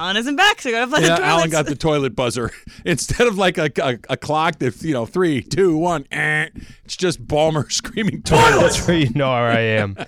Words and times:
Alan 0.00 0.16
isn't 0.16 0.36
back, 0.36 0.62
so 0.62 0.70
gotta 0.70 0.90
play 0.90 1.02
Yeah, 1.02 1.16
the 1.16 1.24
Alan 1.24 1.50
got 1.50 1.66
the 1.66 1.74
toilet 1.74 2.16
buzzer 2.16 2.50
instead 2.86 3.26
of 3.26 3.36
like 3.36 3.58
a, 3.58 3.70
a, 3.82 3.98
a 4.08 4.16
clock 4.16 4.58
that's 4.58 4.82
you 4.82 4.94
know 4.94 5.04
three, 5.04 5.42
two, 5.42 5.76
one. 5.76 6.06
Eh, 6.10 6.48
it's 6.86 6.96
just 6.96 7.26
Ballmer 7.26 7.70
screaming 7.72 8.22
toilet. 8.22 8.60
That's 8.62 8.86
where 8.86 8.96
you 8.96 9.10
know 9.10 9.30
where 9.30 9.50
I 9.50 9.60
am. 9.60 9.98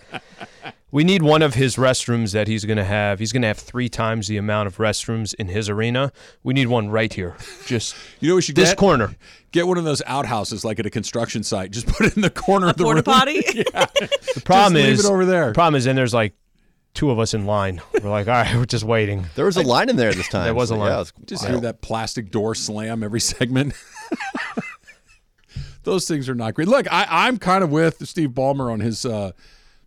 We 0.91 1.05
need 1.05 1.23
one 1.23 1.41
of 1.43 1.55
his 1.55 1.77
restrooms 1.77 2.33
that 2.33 2.49
he's 2.49 2.65
going 2.67 2.77
to 2.77 2.85
have. 2.85 3.19
He's 3.19 3.33
going 3.33 3.41
to 3.43 3.49
have 3.49 3.59
three 3.59 3.89
times 3.89 4.29
the 4.29 4.37
amount 4.37 4.67
of 4.67 4.77
restrooms 4.77 5.35
in 5.35 5.49
his 5.49 5.71
arena. 5.71 6.13
We 6.43 6.53
need 6.53 6.67
one 6.69 6.91
right 6.91 7.11
here. 7.13 7.35
Just 7.67 7.95
You 8.21 8.29
know, 8.31 8.35
we 8.37 8.43
should 8.43 8.57
this 8.57 8.71
get 8.71 8.79
corner. 8.79 9.15
get 9.53 9.67
one 9.67 9.79
of 9.79 9.85
those 9.85 10.03
outhouses 10.07 10.65
like 10.67 10.79
at 10.79 10.85
a 10.87 10.91
construction 10.91 11.43
site. 11.45 11.71
Just 11.71 11.87
put 11.87 12.07
it 12.07 12.17
in 12.17 12.21
the 12.23 12.29
corner 12.31 12.69
of 12.69 12.77
the 12.77 12.85
porta 12.85 12.97
room. 12.97 13.05
potty. 13.05 13.43
The 14.35 14.43
problem 14.45 14.75
leave 14.75 14.87
is 14.87 15.05
it 15.05 15.11
over 15.11 15.25
there. 15.27 15.49
The 15.49 15.55
problem 15.55 15.77
is 15.77 15.85
then 15.85 15.97
there's 15.97 16.15
like 16.15 16.35
two 16.95 17.11
of 17.11 17.19
us 17.19 17.35
in 17.35 17.47
line. 17.47 17.81
We're 18.03 18.11
like, 18.11 18.29
all 18.29 18.35
right, 18.35 18.55
we're 18.57 18.65
just 18.67 18.85
waiting. 18.85 19.27
There 19.35 19.45
was 19.47 19.57
a 19.57 19.63
line 19.63 19.89
in 19.89 19.97
there 19.97 20.13
this 20.13 20.29
time. 20.31 20.45
There 20.45 20.55
was 20.55 20.71
a 20.71 20.77
line. 20.77 20.91
Yeah, 20.91 20.99
was 20.99 21.13
Just 21.27 21.43
wild. 21.43 21.53
hear 21.55 21.61
that 21.63 21.81
plastic 21.83 22.31
door 22.31 22.55
slam 22.55 23.03
every 23.03 23.21
segment. 23.33 23.75
Those 25.85 26.07
things 26.07 26.29
are 26.29 26.35
not 26.35 26.55
great. 26.55 26.69
Look, 26.69 26.87
I, 26.93 27.07
I'm 27.09 27.39
kind 27.39 27.65
of 27.65 27.71
with 27.73 28.07
Steve 28.09 28.31
Ballmer 28.31 28.73
on 28.73 28.79
his. 28.81 29.05
Uh, 29.05 29.33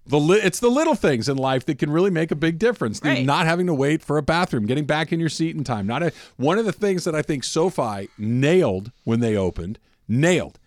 the 0.06 0.20
li- 0.20 0.42
it's 0.44 0.60
the 0.60 0.70
little 0.70 0.94
things 0.94 1.30
in 1.30 1.38
life 1.38 1.66
that 1.68 1.80
can 1.80 1.90
really 1.90 2.10
make 2.12 2.32
a 2.32 2.36
big 2.36 2.60
difference. 2.60 3.00
The 3.00 3.10
Right. 3.10 3.26
Not 3.26 3.46
having 3.46 3.66
to 3.68 3.74
wait 3.74 4.04
for 4.04 4.18
a 4.18 4.22
bathroom, 4.22 4.66
getting 4.66 4.86
back 4.86 5.14
in 5.14 5.20
your 5.22 5.30
seat 5.30 5.56
in 5.56 5.64
time. 5.64 5.88
Not 5.88 6.04
a, 6.04 6.12
one 6.36 6.60
of 6.60 6.66
the 6.66 6.74
things 6.74 7.06
that 7.06 7.16
I 7.16 7.22
think 7.22 7.44
SoFi 7.46 8.10
nailed 8.18 8.92
when 9.06 9.22
they 9.22 9.36
opened. 9.38 9.80
Nailed. 10.08 10.60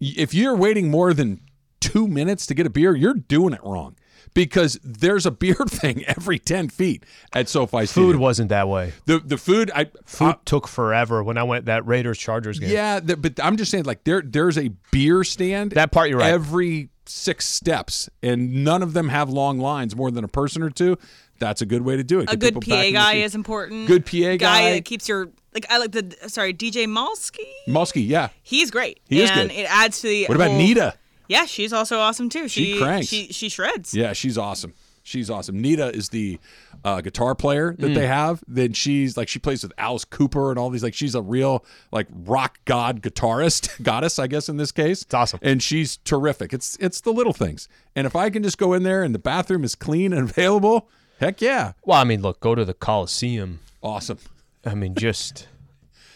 If 0.00 0.32
you're 0.34 0.56
waiting 0.56 0.90
more 0.90 1.12
than 1.12 1.40
two 1.80 2.08
minutes 2.08 2.46
to 2.46 2.54
get 2.54 2.64
a 2.66 2.70
beer, 2.70 2.96
you're 2.96 3.14
doing 3.14 3.52
it 3.52 3.60
wrong 3.62 3.96
because 4.34 4.78
there's 4.82 5.24
a 5.26 5.30
beer 5.30 5.54
thing 5.68 6.04
every 6.06 6.38
ten 6.38 6.68
feet 6.68 7.04
at 7.32 7.48
SoFi 7.48 7.78
Food 7.80 7.88
Stadium. 7.88 8.20
wasn't 8.20 8.48
that 8.50 8.68
way. 8.68 8.92
The 9.06 9.18
the 9.20 9.38
food 9.38 9.70
I 9.74 9.86
Food 10.04 10.24
I- 10.26 10.36
took 10.44 10.68
forever 10.68 11.22
when 11.22 11.38
I 11.38 11.44
went 11.44 11.66
that 11.66 11.86
Raiders 11.86 12.18
Chargers 12.18 12.58
game. 12.58 12.70
yeah, 12.70 13.00
th- 13.00 13.20
but 13.22 13.42
I'm 13.42 13.56
just 13.56 13.70
saying, 13.70 13.84
like 13.84 14.04
there, 14.04 14.22
there's 14.22 14.58
a 14.58 14.68
beer 14.90 15.24
stand. 15.24 15.72
That 15.72 15.92
part 15.92 16.10
you're 16.10 16.18
right. 16.18 16.32
Every 16.32 16.90
six 17.06 17.46
steps, 17.46 18.08
and 18.22 18.64
none 18.64 18.82
of 18.82 18.92
them 18.94 19.08
have 19.10 19.28
long 19.30 19.58
lines, 19.58 19.94
more 19.94 20.10
than 20.10 20.24
a 20.24 20.28
person 20.28 20.62
or 20.62 20.70
two. 20.70 20.96
That's 21.38 21.60
a 21.62 21.66
good 21.66 21.82
way 21.82 21.96
to 21.96 22.04
do 22.04 22.20
it. 22.20 22.32
A 22.32 22.36
good 22.36 22.54
PA 22.54 22.60
back 22.70 22.92
guy 22.92 23.14
is 23.14 23.34
important. 23.34 23.88
Good 23.88 24.06
PA 24.06 24.36
guy. 24.36 24.72
that 24.74 24.84
keeps 24.84 25.08
your 25.08 25.28
like. 25.52 25.66
I 25.68 25.78
like 25.78 25.92
the 25.92 26.14
sorry 26.28 26.54
DJ 26.54 26.86
Malski. 26.86 27.38
Muskie, 27.68 28.06
yeah. 28.06 28.28
He's 28.42 28.70
great. 28.70 29.00
He 29.08 29.20
is 29.20 29.30
good. 29.32 29.50
it 29.50 29.66
adds 29.68 30.00
to 30.02 30.06
the. 30.08 30.26
What 30.26 30.36
about 30.36 30.50
whole- 30.50 30.58
Nita? 30.58 30.94
Yeah, 31.28 31.46
she's 31.46 31.72
also 31.72 31.98
awesome 31.98 32.28
too. 32.28 32.48
She 32.48 32.74
She 32.74 32.78
cranks. 32.78 33.08
She 33.08 33.28
she 33.32 33.48
shreds. 33.48 33.94
Yeah, 33.94 34.12
she's 34.12 34.36
awesome. 34.38 34.74
She's 35.06 35.28
awesome. 35.28 35.60
Nita 35.60 35.94
is 35.94 36.08
the 36.08 36.38
uh, 36.82 37.02
guitar 37.02 37.34
player 37.34 37.74
that 37.78 37.88
Mm. 37.90 37.94
they 37.94 38.06
have. 38.06 38.42
Then 38.48 38.72
she's 38.72 39.18
like 39.18 39.28
she 39.28 39.38
plays 39.38 39.62
with 39.62 39.72
Alice 39.76 40.04
Cooper 40.06 40.48
and 40.50 40.58
all 40.58 40.70
these. 40.70 40.82
Like 40.82 40.94
she's 40.94 41.14
a 41.14 41.20
real 41.20 41.62
like 41.92 42.06
rock 42.10 42.58
god 42.64 43.02
guitarist, 43.02 43.82
goddess, 43.82 44.18
I 44.18 44.26
guess 44.28 44.48
in 44.48 44.56
this 44.56 44.72
case. 44.72 45.02
It's 45.02 45.12
awesome. 45.12 45.40
and 45.42 45.62
she's 45.62 45.98
terrific. 45.98 46.54
It's 46.54 46.76
it's 46.80 47.02
the 47.02 47.12
little 47.12 47.34
things. 47.34 47.68
And 47.94 48.06
if 48.06 48.16
I 48.16 48.30
can 48.30 48.42
just 48.42 48.56
go 48.56 48.72
in 48.72 48.82
there 48.82 49.02
and 49.02 49.14
the 49.14 49.18
bathroom 49.18 49.62
is 49.62 49.74
clean 49.74 50.14
and 50.14 50.30
available, 50.30 50.88
heck 51.20 51.42
yeah, 51.42 51.72
Well, 51.84 52.00
I 52.00 52.04
mean, 52.04 52.22
look, 52.22 52.40
go 52.40 52.54
to 52.54 52.64
the 52.64 52.74
Coliseum. 52.74 53.60
awesome. 53.82 54.18
I 54.64 54.74
mean, 54.74 54.94
just 54.94 55.48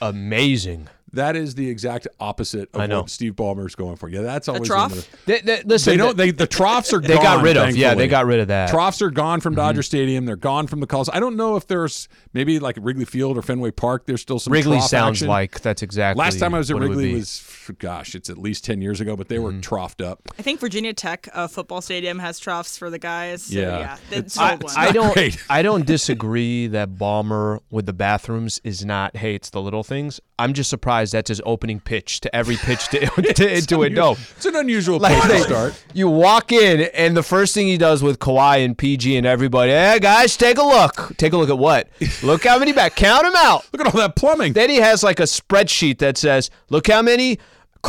amazing. 0.01 0.89
That 1.15 1.37
is 1.37 1.55
the 1.55 1.69
exact 1.71 2.07
opposite 2.21 2.69
of 2.75 2.81
I 2.81 2.87
know. 2.87 3.01
what 3.03 3.11
Steve 3.11 3.35
Ballmer's 3.35 3.75
going 3.75 3.97
for. 3.97 4.09
Yeah, 4.09 4.21
that's 4.23 4.49
always 4.49 4.69
trough? 4.69 4.93
the- 4.93 5.07
They, 5.27 5.41
they, 5.41 5.63
listen, 5.63 5.93
They 5.93 5.97
don't. 5.97 6.17
They 6.17 6.31
the 6.33 6.47
troughs 6.47 6.93
are 6.93 7.01
they 7.03 7.15
gone. 7.15 7.23
got 7.23 7.43
rid 7.43 7.57
of. 7.57 7.75
Yeah, 7.77 7.89
thankfully. 7.89 8.05
they 8.05 8.09
got 8.09 8.27
rid 8.27 8.41
of 8.41 8.49
that. 8.49 8.69
Troughs 8.71 9.01
are 9.03 9.11
gone 9.11 9.39
Mm-hmm. 9.39 9.43
from 9.43 9.55
Dodger 9.55 9.83
Stadium. 9.83 10.27
They're 10.27 10.37
gone 10.37 10.67
from 10.67 10.81
the 10.81 10.87
calls. 10.87 11.09
I 11.13 11.21
don't 11.21 11.37
know 11.37 11.57
if 11.57 11.67
there's 11.67 12.09
maybe 12.33 12.59
like 12.59 12.77
Wrigley 12.81 13.05
Field 13.05 13.37
or 13.39 13.43
Fenway 13.43 13.71
Park. 13.71 14.07
There's 14.07 14.21
still 14.23 14.39
some 14.39 14.53
Wrigley 14.53 14.79
trough 14.79 14.89
sounds 14.91 15.17
action. 15.19 15.29
like 15.29 15.61
that's 15.61 15.83
exactly. 15.83 16.21
Last 16.23 16.39
time 16.39 16.55
I 16.55 16.59
was 16.59 16.71
at 16.71 16.75
what 16.75 16.83
it 16.85 16.89
Wrigley 16.89 17.15
was, 17.15 17.71
gosh, 17.79 18.15
it's 18.15 18.29
at 18.31 18.39
least 18.39 18.65
ten 18.65 18.81
years 18.83 19.01
ago. 19.01 19.17
But 19.17 19.29
they 19.29 19.39
were 19.39 19.49
Mm-hmm. 19.53 19.61
troughed 19.75 20.05
up. 20.05 20.21
I 20.39 20.43
think 20.43 20.61
Virginia 20.61 20.93
Tech 20.93 21.29
uh, 21.33 21.49
football 21.49 21.81
stadium 21.81 22.19
has 22.19 22.39
troughs 22.39 22.77
for 22.77 22.91
the 22.91 22.99
guys. 22.99 23.45
So, 23.45 23.59
Yeah. 23.59 23.79
yeah. 23.79 23.97
It's, 24.11 24.37
It's- 24.37 24.39
I, 24.39 24.53
old 24.53 24.65
one. 24.65 24.75
I 24.77 24.93
don't. 24.93 25.15
great. 25.15 25.39
I 25.49 25.63
don't 25.63 25.87
disagree 25.87 26.67
that 26.69 26.91
Ballmer 26.97 27.61
with 27.71 27.87
the 27.87 27.93
bathrooms 27.93 28.61
is 28.65 28.85
not. 28.85 29.17
Hey, 29.17 29.35
it's 29.35 29.51
the 29.51 29.61
little 29.63 29.83
things. 29.83 30.21
I'm 30.39 30.53
just 30.53 30.71
surprised 30.71 30.98
that's 31.07 31.29
his 31.29 31.41
opening 31.47 31.81
pitch 31.81 32.21
to 32.21 32.35
every 32.35 32.57
pitch 32.57 32.89
to, 32.89 33.01
to 33.07 33.07
Intuit 33.47 33.95
Dome. 33.95 34.17
It's 34.37 34.47
an 34.47 34.57
unusual 34.57 34.99
Like, 34.99 35.21
place 35.23 35.43
to 35.43 35.49
start. 35.49 35.85
You 35.95 36.09
walk 36.09 36.53
in, 36.53 36.83
and 36.95 37.17
the 37.17 37.23
first 37.23 37.55
thing 37.55 37.67
he 37.67 37.79
does 37.79 38.03
with 38.03 38.19
Kawhi 38.19 38.65
and 38.65 38.77
PG 38.77 39.17
and 39.17 39.27
everybody, 39.27 39.73
hey 39.73 39.99
guys, 40.01 40.37
take 40.37 40.59
a 40.59 40.63
look. 40.63 41.17
Take 41.17 41.33
a 41.33 41.37
look 41.37 41.51
at 41.51 41.59
what? 41.59 41.89
Look 42.23 42.45
how 42.45 42.59
many 42.59 42.73
back. 42.73 42.97
Count 42.97 43.23
them 43.25 43.35
out. 43.37 43.65
Look 43.73 43.81
at 43.81 43.93
all 43.95 44.01
that 44.01 44.17
plumbing. 44.17 44.53
Then 44.53 44.71
he 44.71 44.77
has 44.77 45.03
like 45.03 45.21
a 45.21 45.25
spreadsheet 45.25 45.99
that 45.99 46.17
says, 46.19 46.51
look 46.69 46.87
how 46.89 47.01
many 47.03 47.39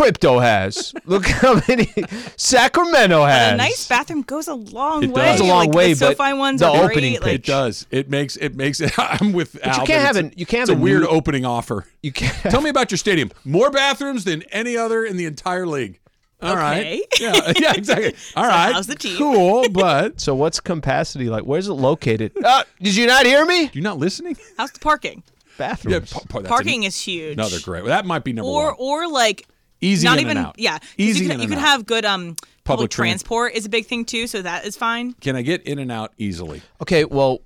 crypto 0.01 0.39
has. 0.39 0.93
Look 1.05 1.25
how 1.25 1.61
many 1.67 1.91
Sacramento 2.37 3.25
has. 3.25 3.53
a 3.53 3.57
nice 3.57 3.87
bathroom 3.87 4.21
goes 4.21 4.47
a 4.47 4.53
long 4.53 5.03
It 5.03 5.09
way. 5.11 5.21
does. 5.25 5.39
Goes 5.39 5.47
a 5.47 5.51
long 5.51 5.67
like, 5.67 5.75
way, 5.75 5.93
the 5.93 6.05
but 6.07 6.17
SoFi 6.17 6.33
ones 6.33 6.59
the 6.61 6.67
are 6.67 6.85
great. 6.85 6.91
opening 6.91 7.13
like, 7.13 7.21
pitch- 7.23 7.33
it 7.35 7.45
does. 7.45 7.87
It 7.91 8.09
makes 8.09 8.35
it 8.37 8.55
makes 8.55 8.79
it. 8.81 8.91
I'm 8.97 9.33
with 9.33 9.55
Al. 9.65 9.73
you 9.73 9.79
that 9.79 9.87
can't 9.87 10.05
have 10.05 10.15
it's 10.17 10.27
an- 10.27 10.33
you 10.37 10.45
can't 10.45 10.61
It's 10.63 10.69
have 10.69 10.77
a 10.77 10.81
a 10.81 10.83
weird 10.83 11.01
new- 11.01 11.07
opening 11.07 11.45
offer. 11.45 11.85
You 12.01 12.11
can't. 12.11 12.33
Tell 12.51 12.61
me 12.61 12.69
about 12.69 12.91
your 12.91 12.97
stadium. 12.97 13.31
More 13.45 13.69
bathrooms 13.71 14.23
than 14.23 14.43
any 14.51 14.77
other 14.77 15.03
in 15.05 15.17
the 15.17 15.25
entire 15.25 15.67
league. 15.67 15.99
All 16.41 16.55
right. 16.55 16.79
Okay. 16.79 17.01
Yeah. 17.19 17.51
Yeah. 17.59 17.73
Exactly. 17.73 18.15
All 18.37 18.45
right. 18.45 18.71
how's 18.73 18.87
the 18.87 18.95
team? 18.95 19.17
Cool, 19.17 19.67
but 19.69 20.21
So 20.21 20.33
what's 20.35 20.59
capacity 20.61 21.29
like? 21.29 21.43
Where's 21.43 21.67
it 21.67 21.73
located? 21.73 22.31
Uh, 22.43 22.63
did 22.81 22.95
you 22.95 23.05
not 23.07 23.25
hear 23.25 23.45
me? 23.45 23.69
you're 23.73 23.83
not 23.83 23.97
listening. 23.97 24.37
How's 24.57 24.71
the 24.71 24.79
parking? 24.79 25.23
Bathrooms. 25.57 26.13
Yeah. 26.13 26.19
pa- 26.29 26.39
pa- 26.41 26.47
Parking 26.47 26.85
an- 26.85 26.87
is 26.87 27.01
huge. 27.01 27.33
another 27.33 27.59
great. 27.59 27.83
Well, 27.83 27.89
That 27.89 28.05
might 28.05 28.23
be 28.23 28.31
number 28.31 28.49
Or 28.49 28.67
one. 28.67 28.75
or 28.79 29.07
like 29.11 29.45
Easy 29.81 30.05
not 30.05 30.17
in 30.17 30.25
even 30.25 30.37
and 30.37 30.47
out. 30.47 30.55
yeah. 30.57 30.77
'cause 30.79 30.87
Easy 30.97 31.19
you 31.19 31.25
in 31.25 31.31
can, 31.31 31.39
you 31.39 31.43
and 31.43 31.53
can 31.53 31.59
out. 31.59 31.65
have 31.67 31.85
good 31.85 32.05
um 32.05 32.35
Public 32.65 32.89
public, 32.89 32.91
tran- 32.91 32.95
transport 32.95 33.53
is 33.53 33.65
a 33.65 33.69
big 33.69 33.85
thing 33.87 34.05
too, 34.05 34.27
so 34.27 34.41
that 34.41 34.65
is 34.65 34.75
fine. 34.75 35.13
Can 35.21 35.35
I 35.35 35.41
get 35.41 35.63
in 35.63 35.79
and 35.79 35.91
out 35.91 36.13
easily? 36.17 36.61
Okay, 36.81 37.03
well, 37.05 37.39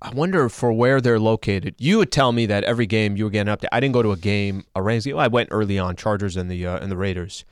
I 0.00 0.10
wonder 0.10 0.48
for 0.48 0.72
where 0.72 1.00
they're 1.00 1.18
located. 1.18 1.74
You 1.78 1.98
would 1.98 2.12
tell 2.12 2.32
me 2.32 2.46
that 2.46 2.62
every 2.64 2.86
game 2.86 3.16
you 3.16 3.24
were 3.24 3.30
getting 3.30 3.48
up 3.48 3.60
there. 3.60 3.70
I 3.72 3.80
didn't 3.80 3.94
go 3.94 4.02
to 4.02 4.12
a 4.12 4.16
game, 4.16 4.64
a 4.76 4.82
Rams 4.82 5.04
game. 5.04 5.16
I 5.18 5.28
went 5.28 5.48
early 5.52 5.78
on, 5.78 5.96
Chargers 5.96 6.36
and 6.36 6.50
the 6.50 6.66
uh, 6.66 6.78
and 6.78 6.90
the 6.92 6.96
Raiders. 6.96 7.44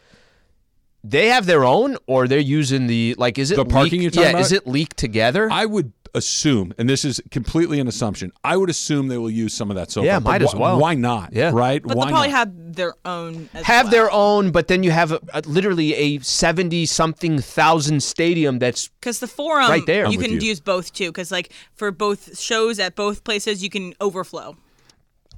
They 1.03 1.29
have 1.29 1.47
their 1.47 1.65
own, 1.65 1.97
or 2.07 2.29
they're 2.29 2.39
using 2.39 2.87
the 2.87 3.15
like. 3.19 3.39
Is 3.39 3.51
it 3.51 3.57
The 3.57 3.65
parking 3.65 4.01
leaked- 4.01 4.03
you're 4.17 4.25
talking 4.25 4.37
Yeah, 4.37 4.43
is 4.43 4.53
it 4.53 4.67
leaked 4.67 4.97
together? 4.99 5.49
I 5.51 5.65
would 5.65 5.93
assume, 6.15 6.73
and 6.79 6.89
this 6.89 7.05
is 7.05 7.21
completely 7.31 7.81
an 7.81 7.89
assumption. 7.89 8.33
I 8.45 8.57
would 8.57 8.71
assume 8.71 9.09
they 9.09 9.19
will 9.19 9.31
use 9.31 9.55
some 9.55 9.71
of 9.71 9.77
that 9.77 9.91
so 9.91 10.03
Yeah, 10.03 10.21
far, 10.21 10.33
might 10.33 10.43
as 10.43 10.53
wh- 10.53 10.59
well. 10.61 10.79
Why 10.79 10.95
not? 10.95 11.33
Yeah. 11.33 11.51
Right. 11.53 11.83
But 11.83 11.97
why 11.97 12.05
they'll 12.07 12.13
probably 12.13 12.29
not? 12.31 12.37
have 12.39 12.75
their 12.75 12.95
own. 13.05 13.49
As 13.55 13.65
have 13.65 13.87
well. 13.87 13.91
their 13.93 14.11
own, 14.13 14.51
but 14.51 14.69
then 14.69 14.83
you 14.83 14.91
have 14.91 15.13
a, 15.13 15.21
a, 15.35 15.41
literally 15.43 15.95
a 15.95 16.19
seventy 16.21 16.87
something 16.87 17.39
thousand 17.39 18.03
stadium 18.03 18.59
that's 18.59 18.89
Because 18.89 19.21
the 19.21 19.27
forum, 19.27 19.71
Right 19.71 19.87
there. 19.87 20.07
I'm 20.07 20.13
you 20.13 20.19
can 20.19 20.33
you. 20.33 20.41
use 20.41 20.61
both 20.61 20.93
too. 20.93 21.09
Because 21.11 21.31
like 21.31 21.53
for 21.75 21.91
both 21.91 22.39
shows 22.39 22.79
at 22.79 22.97
both 22.97 23.25
places, 23.25 23.63
you 23.63 23.71
can 23.71 23.95
overflow. 24.01 24.57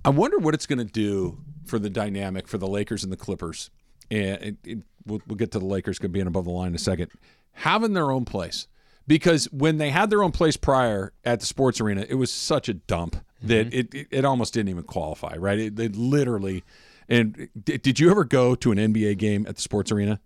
I 0.05 0.11
wonder 0.11 0.39
what 0.39 0.55
it's 0.55 0.67
going 0.67 0.79
to 0.81 0.85
do 0.85 1.39
for 1.65 1.79
the 1.79 1.89
dynamic 1.91 2.49
for 2.49 2.59
the 2.59 2.67
Lakers 2.67 3.05
and 3.05 3.13
the 3.13 3.17
Clippers. 3.17 3.71
And 4.11 4.43
it, 4.43 4.57
it, 4.65 4.79
we'll, 5.07 5.21
we'll 5.27 5.37
get 5.37 5.53
to 5.53 5.59
the 5.59 5.65
Lakers 5.65 5.99
going 5.99 6.15
in 6.17 6.27
above 6.27 6.45
the 6.45 6.51
line 6.51 6.69
in 6.69 6.75
a 6.75 6.79
second. 6.79 7.11
Having 7.53 7.93
their 7.93 8.11
own 8.11 8.25
place. 8.25 8.67
Because 9.07 9.47
when 9.53 9.79
they 9.79 9.91
had 9.91 10.11
their 10.11 10.23
own 10.23 10.33
place 10.33 10.57
prior 10.57 11.13
at 11.25 11.41
the 11.41 11.47
sports 11.47 11.81
arena, 11.81 12.07
it 12.09 12.15
was 12.15 12.31
such 12.31 12.69
a 12.69 12.75
dump 12.75 13.17
that 13.43 13.73
it, 13.75 13.93
it, 13.95 14.07
it 14.11 14.25
almost 14.25 14.55
didn't 14.55 14.69
even 14.69 14.85
qualify, 14.85 15.37
right? 15.37 15.59
It, 15.59 15.79
it 15.79 15.97
literally. 15.97 16.63
And 17.09 17.49
d- 17.65 17.79
did 17.79 17.99
you 17.99 18.11
ever 18.11 18.25
go 18.25 18.55
to 18.55 18.71
an 18.73 18.79
NBA 18.79 19.19
game 19.19 19.45
at 19.49 19.57
the 19.57 19.61
sports 19.63 19.91
arena? 19.91 20.21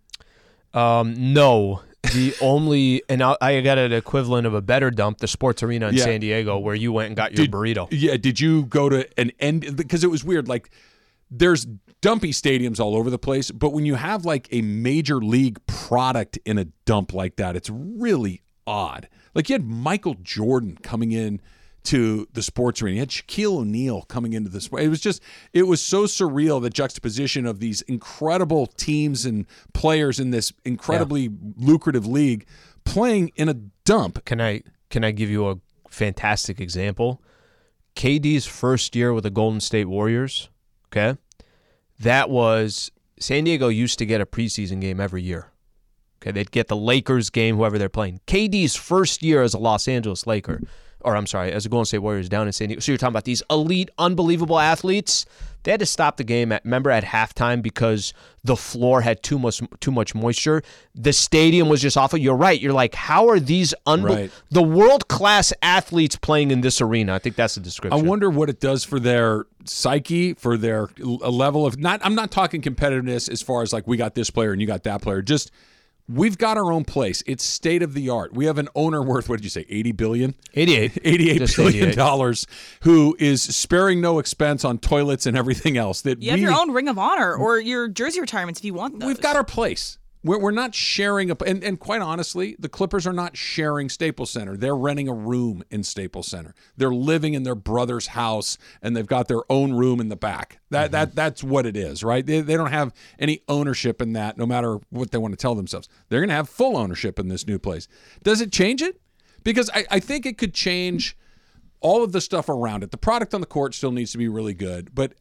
Um, 0.75 1.33
no. 1.33 1.81
The 2.13 2.35
only 2.43 3.03
and 3.09 3.23
I, 3.23 3.37
I 3.41 3.61
got 3.63 3.79
an 3.79 3.93
equivalent 3.93 4.47
of 4.47 4.55
a 4.55 4.61
better 4.61 4.91
dump, 4.91 5.19
the 5.19 5.27
Sports 5.27 5.63
Arena 5.63 5.89
in 5.89 5.95
Yeah. 5.95 6.05
San 6.05 6.21
Diego, 6.21 6.59
where 6.59 6.75
you 6.75 6.93
went 6.93 7.07
and 7.09 7.17
got 7.17 7.33
your 7.33 7.47
Did- 7.47 7.53
burrito. 7.53 7.89
Yeah. 7.91 8.17
Did 8.17 8.39
you 8.39 8.67
go 8.67 8.89
to 8.89 9.09
an 9.19 9.33
end? 9.41 9.77
Because 9.77 10.05
it 10.05 10.11
was 10.11 10.23
weird. 10.23 10.47
Like, 10.49 10.71
there's 11.31 11.67
dumpy 12.03 12.31
stadiums 12.31 12.79
all 12.79 12.95
over 12.95 13.11
the 13.11 13.19
place, 13.19 13.51
but 13.51 13.71
when 13.73 13.87
you 13.87 13.95
have 13.97 14.25
like 14.25 14.49
a 14.53 14.61
major 14.63 15.17
league 15.17 15.59
product 15.67 16.39
in 16.45 16.59
a 16.59 16.67
dump 16.85 17.13
like 17.15 17.37
that, 17.37 17.57
it's 17.57 17.71
really 17.71 18.43
odd. 18.67 19.09
Like, 19.35 19.49
you 19.49 19.55
had 19.55 19.65
Michael 19.65 20.17
Jordan 20.23 20.79
coming 20.83 21.13
in 21.13 21.41
to 21.85 22.27
the 22.33 22.43
sports 22.43 22.83
arena. 22.83 22.97
You 22.97 23.01
had 23.01 23.11
Shaquille 23.11 23.59
O'Neal 23.59 24.03
coming 24.03 24.33
into 24.33 24.51
the 24.51 24.61
sport. 24.61 24.83
It 24.83 24.89
was 24.89 25.01
just, 25.01 25.23
it 25.53 25.65
was 25.65 25.81
so 25.81 26.05
surreal 26.05 26.61
the 26.61 26.71
juxtaposition 26.71 27.47
of 27.47 27.61
these 27.61 27.83
incredible 27.83 28.67
teams 28.67 29.25
and 29.25 29.47
players 29.73 30.19
in 30.19 30.31
this 30.31 30.53
incredibly 30.65 31.31
lucrative 31.57 32.07
league 32.07 32.47
playing 32.85 33.33
in 33.37 33.49
a 33.49 33.55
dump. 33.85 34.25
Can 34.25 34.41
I 34.41 34.63
can 34.89 35.05
I 35.05 35.11
give 35.11 35.29
you 35.29 35.49
a 35.49 35.59
fantastic 35.91 36.61
example? 36.61 37.21
KD's 37.95 38.47
first 38.47 38.95
year 38.95 39.13
with 39.13 39.25
the 39.25 39.31
Golden 39.31 39.61
State 39.61 39.87
Warriors, 39.87 40.49
okay? 40.89 41.19
That 41.99 42.31
was 42.31 42.91
San 43.19 43.45
Diego 43.45 43.69
used 43.69 43.99
to 43.99 44.07
get 44.07 44.21
a 44.21 44.27
preseason 44.27 44.81
game 44.81 45.01
every 45.01 45.23
year. 45.23 45.51
Okay, 46.27 46.33
they'd 46.33 46.51
get 46.51 46.67
the 46.69 46.77
Lakers 46.77 47.31
game, 47.31 47.57
whoever 47.57 47.79
they're 47.79 47.89
playing. 47.89 48.21
KD's 48.27 48.75
first 48.75 49.23
year 49.23 49.43
as 49.43 49.55
a 49.55 49.59
Los 49.59 49.87
Angeles 49.87 50.27
Laker, 50.27 50.61
or 51.03 51.15
I'm 51.17 51.27
sorry, 51.27 51.53
as 51.53 51.63
the 51.63 51.69
Golden 51.69 51.85
State 51.87 51.99
Warriors 51.99 52.29
down 52.29 52.47
in 52.49 52.53
San 52.53 52.69
Diego. 52.69 52.81
So 52.81 52.91
you're 52.93 52.99
talking 52.99 53.13
about 53.13 53.25
these 53.25 53.43
elite, 53.49 53.91
unbelievable 53.99 54.59
athletes. 54.59 55.25
They 55.63 55.71
had 55.73 55.81
to 55.81 55.87
stop 55.87 56.17
the 56.17 56.25
game 56.25 56.53
at 56.53 56.65
remember 56.65 56.91
at 56.91 57.03
halftime 57.05 57.61
because 57.61 58.13
the 58.45 58.55
floor 58.57 59.01
had 59.01 59.23
too 59.25 59.37
much 59.39 59.61
too 59.81 59.91
much 59.91 60.15
moisture. 60.15 60.63
The 60.95 61.13
stadium 61.13 61.69
was 61.69 61.83
just 61.83 61.97
awful. 61.97 62.19
You're 62.21 62.37
right. 62.37 62.61
You're 62.61 62.73
like, 62.73 62.95
how 62.95 63.29
are 63.29 63.41
these 63.41 63.75
unbe- 63.85 64.05
Right. 64.09 64.31
the 64.51 64.63
world 64.63 65.09
class 65.09 65.53
athletes 65.63 66.15
playing 66.17 66.53
in 66.53 66.61
this 66.61 66.81
arena? 66.81 67.15
I 67.15 67.19
think 67.19 67.35
that's 67.37 67.57
the 67.57 67.61
description. 67.61 68.01
I 68.01 68.09
wonder 68.09 68.31
what 68.31 68.49
it 68.49 68.61
does 68.61 68.85
for 68.85 69.01
their 69.01 69.47
psyche, 69.65 70.35
for 70.35 70.57
their 70.57 70.89
a 71.01 71.31
level 71.31 71.67
of 71.67 71.79
not. 71.79 72.01
I'm 72.05 72.15
not 72.15 72.31
talking 72.31 72.63
competitiveness 72.63 73.29
as 73.29 73.43
far 73.43 73.63
as 73.63 73.73
like 73.73 73.89
we 73.89 73.97
got 73.97 74.15
this 74.15 74.31
player 74.31 74.53
and 74.53 74.61
you 74.61 74.69
got 74.69 74.85
that 74.85 75.03
player. 75.03 75.21
Just 75.21 75.51
we've 76.09 76.39
got 76.39 76.57
our 76.57 76.73
own 76.73 76.85
place. 76.85 77.23
It's 77.27 77.43
state 77.45 77.83
of 77.83 77.95
the 77.95 78.09
art. 78.09 78.33
We 78.33 78.47
have 78.47 78.59
an 78.59 78.69
owner 78.75 79.03
worth 79.03 79.29
what 79.29 79.37
did 79.37 79.45
you 79.45 79.51
say, 79.51 79.67
80 79.69 79.93
billion? 79.93 80.35
88. 80.55 80.99
88 81.05 81.39
Just 81.39 81.57
billion 81.57 81.85
88. 81.85 81.97
dollars 81.97 82.47
who 82.83 83.17
is 83.19 83.43
sparing 83.43 84.01
no 84.01 84.19
expense 84.19 84.65
on 84.65 84.79
toilets 84.79 85.27
and 85.27 85.37
everything 85.37 85.77
else 85.77 86.03
that 86.03 86.23
You 86.23 86.31
have 86.31 86.39
we, 86.39 86.45
your 86.45 86.55
own 86.55 86.71
Ring 86.73 86.89
of 86.89 86.99
Honor 86.99 87.35
or 87.35 87.59
your 87.59 87.89
jersey 87.89 88.21
retirements 88.21 88.61
if 88.61 88.65
you 88.65 88.75
want 88.75 89.01
those. 89.01 89.07
we've 89.07 89.21
got 89.21 89.37
our 89.37 89.45
place 89.45 89.99
we're, 90.27 90.39
we're 90.39 90.51
not 90.51 90.75
sharing 90.75 91.31
a 91.31 91.37
and, 91.45 91.63
and 91.63 91.79
quite 91.79 92.03
honestly 92.03 92.57
the 92.59 92.69
clippers 92.69 93.07
are 93.07 93.13
not 93.13 93.37
sharing 93.37 93.89
staples 93.89 94.31
center. 94.31 94.57
They're 94.57 94.77
renting 94.77 95.09
a 95.09 95.15
room 95.15 95.63
in 95.71 95.83
staples 95.83 96.29
center. 96.29 96.55
They're 96.77 96.95
living 96.95 97.35
in 97.35 97.43
their 97.43 97.55
brother's 97.55 98.09
house 98.09 98.59
and 98.83 98.97
they've 98.97 99.07
got 99.07 99.29
their 99.29 99.43
own 99.51 99.73
room 99.73 100.01
in 100.01 100.09
the 100.09 100.17
back. 100.17 100.61
That 100.71 100.87
mm-hmm. 100.87 100.93
that 100.93 101.15
that's 101.15 101.45
what 101.45 101.67
it 101.67 101.77
is 101.77 102.03
right? 102.03 102.25
They, 102.25 102.41
they 102.41 102.57
don't 102.57 102.73
have 102.73 102.93
any 103.19 103.43
ownership 103.49 104.03
in 104.03 104.13
that 104.15 104.37
no 104.37 104.47
matter 104.47 104.79
what 104.91 105.11
they 105.11 105.19
want 105.19 105.33
to 105.33 105.39
tell 105.39 105.55
themselves. 105.55 105.89
They're 106.09 106.21
going 106.21 106.31
to 106.31 106.35
have 106.35 106.49
full 106.49 106.77
ownership 106.77 107.19
in 107.19 107.29
this 107.29 107.47
new 107.47 107.59
place. 107.59 107.89
Does 108.23 108.41
it 108.41 108.53
change 108.53 108.83
it? 108.83 109.01
Because 109.45 109.71
I, 109.73 109.85
I 109.91 110.01
think 110.01 110.27
it 110.27 110.39
could 110.39 110.55
change 110.55 111.17
all 111.81 112.03
of 112.03 112.13
the 112.13 112.21
stuff 112.21 112.49
around 112.49 112.83
it. 112.83 112.91
The 112.91 112.97
product 112.97 113.33
on 113.35 113.41
the 113.41 113.47
court 113.47 113.75
still 113.75 113.93
needs 113.93 114.13
to 114.13 114.19
be 114.19 114.29
really 114.29 114.55
good, 114.55 114.95
but 114.95 115.15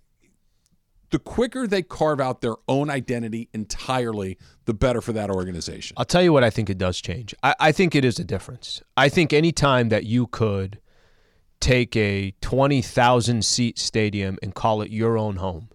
the 1.16 1.20
quicker 1.20 1.66
they 1.66 1.82
carve 1.82 2.20
out 2.20 2.42
their 2.42 2.58
own 2.68 2.90
identity 2.90 3.48
entirely, 3.54 4.38
the 4.66 4.74
better 4.74 5.00
for 5.00 5.14
that 5.14 5.30
organization. 5.30 5.96
I'll 5.96 6.04
tell 6.04 6.22
you 6.22 6.34
what 6.34 6.44
I 6.44 6.50
think 6.50 6.70
it 6.70 6.78
does 6.78 7.00
change. 7.00 7.34
I, 7.42 7.56
I 7.58 7.72
think 7.72 7.96
it 7.96 8.04
is 8.04 8.20
a 8.20 8.26
difference. 8.26 8.84
I 8.98 9.08
think 9.08 9.32
any 9.32 9.54
time 9.54 9.88
that 9.88 10.04
you 10.04 10.28
could 10.28 10.78
take 11.62 11.96
a 11.96 12.32
20,000 12.42 13.46
seat 13.46 13.80
stadium 13.80 14.38
and 14.44 14.54
call 14.54 14.82
it 14.82 14.92
your 14.92 15.18
own 15.18 15.38
home, 15.38 15.70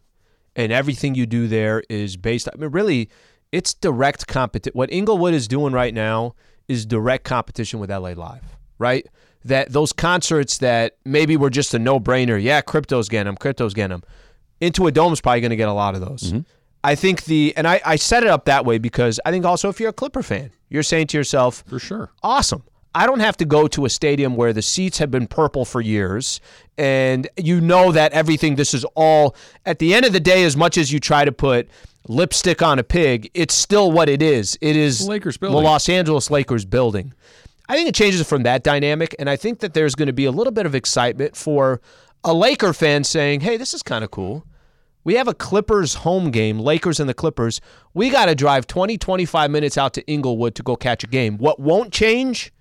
and 0.55 0.73
everything 0.73 1.15
you 1.15 1.25
do 1.25 1.49
there 1.49 1.83
is 1.89 2.19
based, 2.19 2.47
I 2.47 2.59
mean, 2.59 2.71
really, 2.71 3.09
it's 3.51 3.73
direct 3.73 4.27
competition. 4.27 4.77
What 4.77 4.93
Inglewood 4.93 5.33
is 5.33 5.49
doing 5.49 5.73
right 5.73 5.95
now 5.95 6.35
is 6.69 6.85
direct 6.85 7.25
competition 7.25 7.81
with 7.81 7.91
LA 7.91 8.11
Live, 8.11 8.59
right? 8.79 9.07
That 9.47 9.73
those 9.73 9.95
concerts 9.95 10.59
that 10.59 10.99
maybe 11.07 11.39
were 11.39 11.49
just 11.49 11.73
a 11.73 11.79
no 11.79 11.99
brainer. 11.99 12.39
Yeah, 12.39 12.61
crypto's 12.61 13.09
getting 13.09 13.25
them, 13.25 13.39
crypto's 13.39 13.73
getting 13.73 14.01
them. 14.01 14.03
Intuit 14.61 14.93
Dome 14.93 15.13
is 15.13 15.21
probably 15.21 15.41
going 15.41 15.51
to 15.51 15.57
get 15.57 15.69
a 15.69 15.73
lot 15.73 15.95
of 15.95 16.01
those. 16.01 16.25
Mm-hmm. 16.33 16.41
I 16.83 16.95
think 16.95 17.25
the, 17.25 17.53
and 17.57 17.69
I, 17.69 17.81
I 17.85 17.97
set 17.97 18.23
it 18.23 18.29
up 18.29 18.47
that 18.47 18.65
way 18.65 18.79
because 18.79 19.21
I 19.25 19.31
think 19.31 19.45
also 19.45 19.69
if 19.69 19.81
you're 19.81 19.91
a 19.91 19.95
Clipper 19.95 20.23
fan, 20.23 20.51
you're 20.69 20.83
saying 20.83 21.09
to 21.09 21.19
yourself, 21.19 21.63
For 21.67 21.79
sure. 21.79 22.11
awesome. 22.23 22.63
I 22.95 23.07
don't 23.07 23.21
have 23.21 23.37
to 23.37 23.45
go 23.45 23.69
to 23.69 23.85
a 23.85 23.91
stadium 23.91 24.35
where 24.35 24.53
the 24.53 24.63
seats 24.63 24.99
have 24.99 25.11
been 25.13 25.29
purple 25.29 25.65
for 25.65 25.81
years 25.81 26.41
and 26.77 27.29
you 27.37 27.61
know 27.61 27.93
that 27.93 28.13
everything 28.13 28.57
this 28.57 28.75
is 28.75 28.85
all 28.97 29.37
at 29.65 29.79
the 29.79 29.95
end 29.95 30.07
of 30.07 30.13
the 30.13 30.19
day 30.19 30.43
as 30.43 30.57
much 30.57 30.77
as 30.77 30.91
you 30.93 30.99
try 30.99 31.25
to 31.25 31.31
put 31.31 31.69
lipstick 32.09 32.63
on 32.63 32.79
a 32.81 32.83
pig, 32.83 33.31
it's 33.35 33.55
still 33.55 33.93
what 33.93 34.09
it 34.09 34.23
is. 34.23 34.59
It 34.61 34.75
is 34.75 35.07
Lakers 35.07 35.37
building. 35.37 35.59
the. 35.59 35.63
Los 35.63 35.89
Angeles 35.89 36.31
Lakers 36.31 36.65
building. 36.65 37.13
I 37.69 37.77
think 37.77 37.89
it 37.89 37.95
changes 37.95 38.27
from 38.29 38.43
that 38.43 38.65
dynamic 38.65 39.15
and 39.21 39.31
I 39.31 39.37
think 39.37 39.61
that 39.61 39.73
there's 39.75 39.95
going 39.95 40.09
to 40.09 40.13
be 40.13 40.25
a 40.25 40.33
little 40.33 40.53
bit 40.53 40.67
of 40.67 40.75
excitement 40.75 41.37
for 41.37 41.81
a 42.25 42.35
Laker 42.35 42.73
fan 42.73 43.05
saying, 43.05 43.41
"Hey, 43.43 43.57
this 43.57 43.73
is 43.73 43.83
kind 43.85 44.03
of 44.03 44.11
cool." 44.11 44.45
We 45.05 45.15
have 45.15 45.29
a 45.29 45.35
Clippers 45.35 45.95
home 45.95 46.31
game, 46.31 46.59
Lakers 46.59 47.01
and 47.01 47.09
the 47.09 47.15
Clippers. 47.15 47.61
We 47.95 48.11
got 48.11 48.27
to 48.27 48.35
drive 48.35 48.67
20, 48.67 48.99
25 48.99 49.51
minutes 49.51 49.79
out 49.79 49.95
to 49.95 50.07
Inglewood 50.07 50.55
to 50.57 50.63
go 50.63 50.77
catch 50.77 51.05
a 51.05 51.07
game. 51.07 51.39
What 51.39 51.59
won't 51.59 51.93
change? 51.93 52.53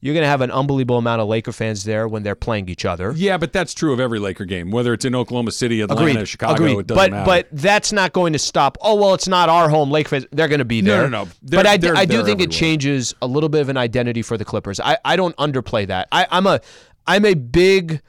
You're 0.00 0.14
going 0.14 0.22
to 0.22 0.28
have 0.28 0.42
an 0.42 0.52
unbelievable 0.52 0.98
amount 0.98 1.20
of 1.20 1.26
Laker 1.26 1.50
fans 1.50 1.82
there 1.82 2.06
when 2.06 2.22
they're 2.22 2.36
playing 2.36 2.68
each 2.68 2.84
other. 2.84 3.12
Yeah, 3.16 3.36
but 3.36 3.52
that's 3.52 3.74
true 3.74 3.92
of 3.92 3.98
every 3.98 4.20
Laker 4.20 4.44
game, 4.44 4.70
whether 4.70 4.92
it's 4.92 5.04
in 5.04 5.12
Oklahoma 5.16 5.50
City, 5.50 5.80
Atlanta, 5.80 6.10
Agreed. 6.10 6.28
Chicago. 6.28 6.54
Agreed. 6.54 6.78
It 6.78 6.86
doesn't 6.86 6.96
but 6.96 7.10
matter. 7.10 7.24
but 7.26 7.48
that's 7.50 7.92
not 7.92 8.12
going 8.12 8.32
to 8.32 8.38
stop. 8.38 8.78
Oh 8.80 8.94
well, 8.94 9.14
it's 9.14 9.26
not 9.26 9.48
our 9.48 9.68
home. 9.68 9.90
Laker 9.90 10.10
fans, 10.10 10.26
they're 10.30 10.46
going 10.46 10.60
to 10.60 10.64
be 10.64 10.80
there. 10.80 11.02
no, 11.10 11.24
no. 11.24 11.30
But 11.42 11.50
They're- 11.64 11.66
I, 11.66 11.76
they're- 11.78 11.96
I 11.96 12.04
do 12.04 12.24
think 12.24 12.40
it 12.40 12.52
changes 12.52 13.12
a 13.20 13.26
little 13.26 13.48
bit 13.48 13.60
of 13.60 13.68
an 13.70 13.76
identity 13.76 14.22
for 14.22 14.36
the 14.38 14.44
Clippers. 14.44 14.78
I, 14.78 14.98
I 15.04 15.16
don't 15.16 15.36
underplay 15.36 15.88
that. 15.88 16.06
I, 16.12 16.28
I'm 16.30 16.46
a 16.46 16.60
I'm 17.08 17.24
a 17.24 17.34
big. 17.34 18.00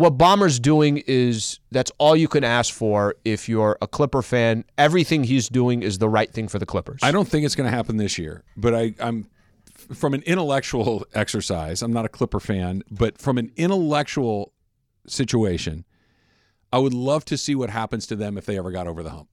What 0.00 0.16
Ballmer's 0.16 0.58
doing 0.58 1.02
is 1.06 1.60
that's 1.70 1.92
all 1.98 2.16
you 2.16 2.26
can 2.26 2.42
ask 2.42 2.72
for 2.72 3.16
if 3.22 3.50
you're 3.50 3.76
a 3.82 3.86
Clipper 3.86 4.22
fan. 4.22 4.64
Everything 4.78 5.24
he's 5.24 5.50
doing 5.50 5.82
is 5.82 5.98
the 5.98 6.08
right 6.08 6.32
thing 6.32 6.48
for 6.48 6.58
the 6.58 6.64
Clippers. 6.64 7.00
I 7.02 7.12
don't 7.12 7.28
think 7.28 7.44
it's 7.44 7.54
going 7.54 7.70
to 7.70 7.76
happen 7.76 7.98
this 7.98 8.16
year. 8.16 8.42
But 8.56 8.74
I, 8.74 8.94
I'm 8.98 9.28
from 9.92 10.14
an 10.14 10.22
intellectual 10.22 11.04
exercise. 11.12 11.82
I'm 11.82 11.92
not 11.92 12.06
a 12.06 12.08
Clipper 12.08 12.40
fan, 12.40 12.82
but 12.90 13.18
from 13.18 13.36
an 13.36 13.52
intellectual 13.56 14.54
situation, 15.06 15.84
I 16.72 16.78
would 16.78 16.94
love 16.94 17.26
to 17.26 17.36
see 17.36 17.54
what 17.54 17.68
happens 17.68 18.06
to 18.06 18.16
them 18.16 18.38
if 18.38 18.46
they 18.46 18.56
ever 18.56 18.70
got 18.70 18.86
over 18.86 19.02
the 19.02 19.10
hump. 19.10 19.28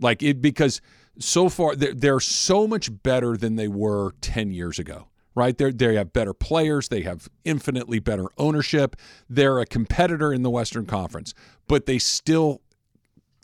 Like 0.00 0.22
it 0.22 0.40
because 0.40 0.80
so 1.18 1.50
far 1.50 1.76
they're, 1.76 1.92
they're 1.92 2.20
so 2.20 2.66
much 2.66 2.88
better 3.02 3.36
than 3.36 3.56
they 3.56 3.68
were 3.68 4.12
10 4.22 4.50
years 4.50 4.78
ago. 4.78 5.08
Right? 5.36 5.56
They 5.56 5.70
they 5.70 5.94
have 5.94 6.12
better 6.12 6.32
players, 6.32 6.88
they 6.88 7.02
have 7.02 7.28
infinitely 7.44 8.00
better 8.00 8.26
ownership. 8.38 8.96
They're 9.28 9.60
a 9.60 9.66
competitor 9.66 10.32
in 10.32 10.42
the 10.42 10.50
Western 10.50 10.86
Conference, 10.86 11.34
but 11.68 11.86
they 11.86 11.98
still 11.98 12.62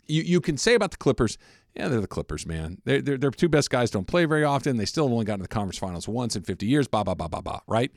you, 0.07 0.23
you 0.23 0.41
can 0.41 0.57
say 0.57 0.73
about 0.75 0.91
the 0.91 0.97
Clippers, 0.97 1.37
yeah, 1.75 1.87
they're 1.87 2.01
the 2.01 2.07
Clippers, 2.07 2.45
man. 2.45 2.79
They're, 2.85 3.01
they're, 3.01 3.17
their 3.17 3.31
two 3.31 3.49
best 3.49 3.69
guys 3.69 3.89
don't 3.89 4.07
play 4.07 4.25
very 4.25 4.43
often. 4.43 4.77
They 4.77 4.85
still 4.85 5.05
only 5.05 5.25
gotten 5.25 5.39
to 5.39 5.43
the 5.43 5.47
conference 5.47 5.77
finals 5.77 6.07
once 6.07 6.35
in 6.35 6.43
50 6.43 6.65
years, 6.65 6.87
blah, 6.87 7.03
blah, 7.03 7.15
blah, 7.15 7.27
blah, 7.27 7.41
blah, 7.41 7.59
right? 7.67 7.91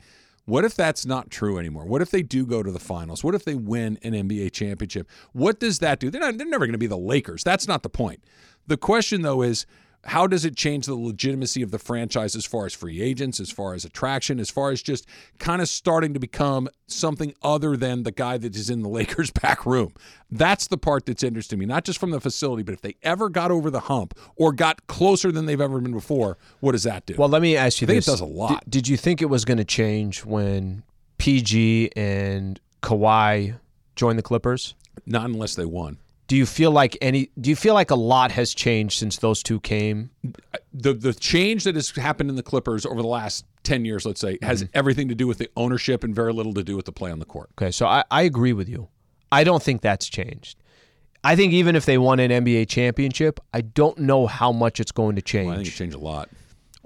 What 0.45 0.63
if 0.63 0.75
that's 0.75 1.05
not 1.05 1.29
true 1.29 1.57
anymore? 1.57 1.85
What 1.85 2.01
if 2.01 2.09
they 2.09 2.23
do 2.23 2.45
go 2.45 2.63
to 2.63 2.71
the 2.71 2.79
finals? 2.79 3.23
What 3.23 3.35
if 3.35 3.43
they 3.43 3.55
win 3.55 3.99
an 4.01 4.13
NBA 4.13 4.53
championship? 4.53 5.09
What 5.33 5.59
does 5.59 5.79
that 5.79 5.99
do? 5.99 6.09
They're, 6.09 6.21
not, 6.21 6.37
they're 6.37 6.47
never 6.47 6.65
going 6.65 6.73
to 6.73 6.79
be 6.79 6.87
the 6.87 6.97
Lakers. 6.97 7.43
That's 7.43 7.67
not 7.67 7.83
the 7.83 7.89
point. 7.89 8.23
The 8.65 8.77
question, 8.77 9.21
though, 9.21 9.41
is 9.41 9.65
how 10.07 10.25
does 10.25 10.45
it 10.45 10.55
change 10.55 10.85
the 10.85 10.95
legitimacy 10.95 11.61
of 11.61 11.71
the 11.71 11.79
franchise 11.79 12.35
as 12.35 12.45
far 12.45 12.65
as 12.65 12.73
free 12.73 13.01
agents, 13.01 13.39
as 13.39 13.51
far 13.51 13.73
as 13.73 13.85
attraction, 13.85 14.39
as 14.39 14.49
far 14.49 14.71
as 14.71 14.81
just 14.81 15.05
kind 15.37 15.61
of 15.61 15.69
starting 15.69 16.13
to 16.13 16.19
become 16.19 16.69
something 16.87 17.33
other 17.43 17.77
than 17.77 18.03
the 18.03 18.11
guy 18.11 18.37
that 18.37 18.55
is 18.55 18.69
in 18.69 18.81
the 18.81 18.89
Lakers 18.97 19.31
back 19.31 19.65
room? 19.65 19.93
That's 20.31 20.67
the 20.67 20.77
part 20.77 21.05
that's 21.05 21.23
interesting 21.23 21.57
to 21.57 21.59
me, 21.59 21.65
not 21.65 21.83
just 21.83 21.99
from 21.99 22.11
the 22.11 22.19
facility, 22.19 22.63
but 22.63 22.73
if 22.73 22.81
they 22.81 22.95
ever 23.03 23.29
got 23.29 23.51
over 23.51 23.69
the 23.69 23.81
hump 23.81 24.17
or 24.35 24.51
got 24.51 24.87
closer 24.87 25.31
than 25.31 25.45
they've 25.45 25.61
ever 25.61 25.79
been 25.79 25.93
before, 25.93 26.37
what 26.59 26.71
does 26.71 26.83
that 26.83 27.05
do? 27.05 27.15
Well, 27.17 27.29
let 27.29 27.41
me 27.41 27.55
ask 27.55 27.81
you 27.81 27.85
I 27.85 27.87
think 27.87 27.97
this: 27.97 28.07
it 28.07 28.11
does 28.11 28.21
a 28.21 28.25
lot. 28.25 28.63
Did, 28.63 28.71
did 28.71 28.87
you 28.87 28.97
think 28.97 29.21
it 29.21 29.27
was 29.27 29.45
going 29.45 29.57
to 29.57 29.65
change 29.65 30.25
when 30.25 30.83
PG 31.17 31.91
and 31.95 32.59
Kawhi 32.81 33.57
joined 33.95 34.19
the 34.19 34.23
Clippers? 34.23 34.75
not 35.05 35.25
unless 35.25 35.55
they 35.55 35.65
won. 35.65 35.97
Do 36.27 36.35
you 36.35 36.45
feel 36.45 36.71
like 36.71 36.97
any? 37.01 37.29
Do 37.39 37.49
you 37.49 37.55
feel 37.55 37.73
like 37.73 37.89
a 37.89 37.95
lot 37.95 38.31
has 38.31 38.53
changed 38.53 38.99
since 38.99 39.17
those 39.17 39.41
two 39.41 39.59
came? 39.61 40.09
the 40.73 40.93
the 40.93 41.13
change 41.13 41.63
that 41.63 41.75
has 41.75 41.89
happened 41.91 42.29
in 42.29 42.35
the 42.35 42.43
Clippers 42.43 42.85
over 42.85 43.01
the 43.01 43.07
last 43.07 43.45
ten 43.63 43.85
years, 43.85 44.05
let's 44.05 44.19
say, 44.19 44.37
has 44.41 44.63
Mm-hmm. 44.63 44.71
everything 44.77 45.07
to 45.07 45.15
do 45.15 45.25
with 45.27 45.37
the 45.37 45.49
ownership 45.55 46.03
and 46.03 46.13
very 46.13 46.33
little 46.33 46.53
to 46.55 46.63
do 46.63 46.75
with 46.75 46.85
the 46.85 46.91
play 46.91 47.11
on 47.11 47.19
the 47.19 47.25
court. 47.25 47.49
Okay, 47.57 47.71
so 47.71 47.85
I, 47.87 48.03
I 48.11 48.23
agree 48.23 48.53
with 48.53 48.67
you. 48.67 48.89
I 49.31 49.43
don't 49.45 49.63
think 49.63 49.81
that's 49.81 50.07
changed. 50.07 50.57
I 51.23 51.35
think 51.35 51.51
even 51.53 51.75
if 51.75 51.85
they 51.85 51.97
won 51.97 52.19
an 52.19 52.29
NBA 52.31 52.67
championship, 52.69 53.39
I 53.53 53.61
don't 53.61 53.97
know 53.97 54.27
how 54.27 54.51
much 54.51 54.79
it's 54.79 54.91
going 54.91 55.15
to 55.15 55.21
change. 55.21 55.47
Well, 55.47 55.53
I 55.55 55.57
think 55.57 55.67
it 55.69 55.77
changed 55.77 55.95
a 55.95 55.99
lot. 55.99 56.29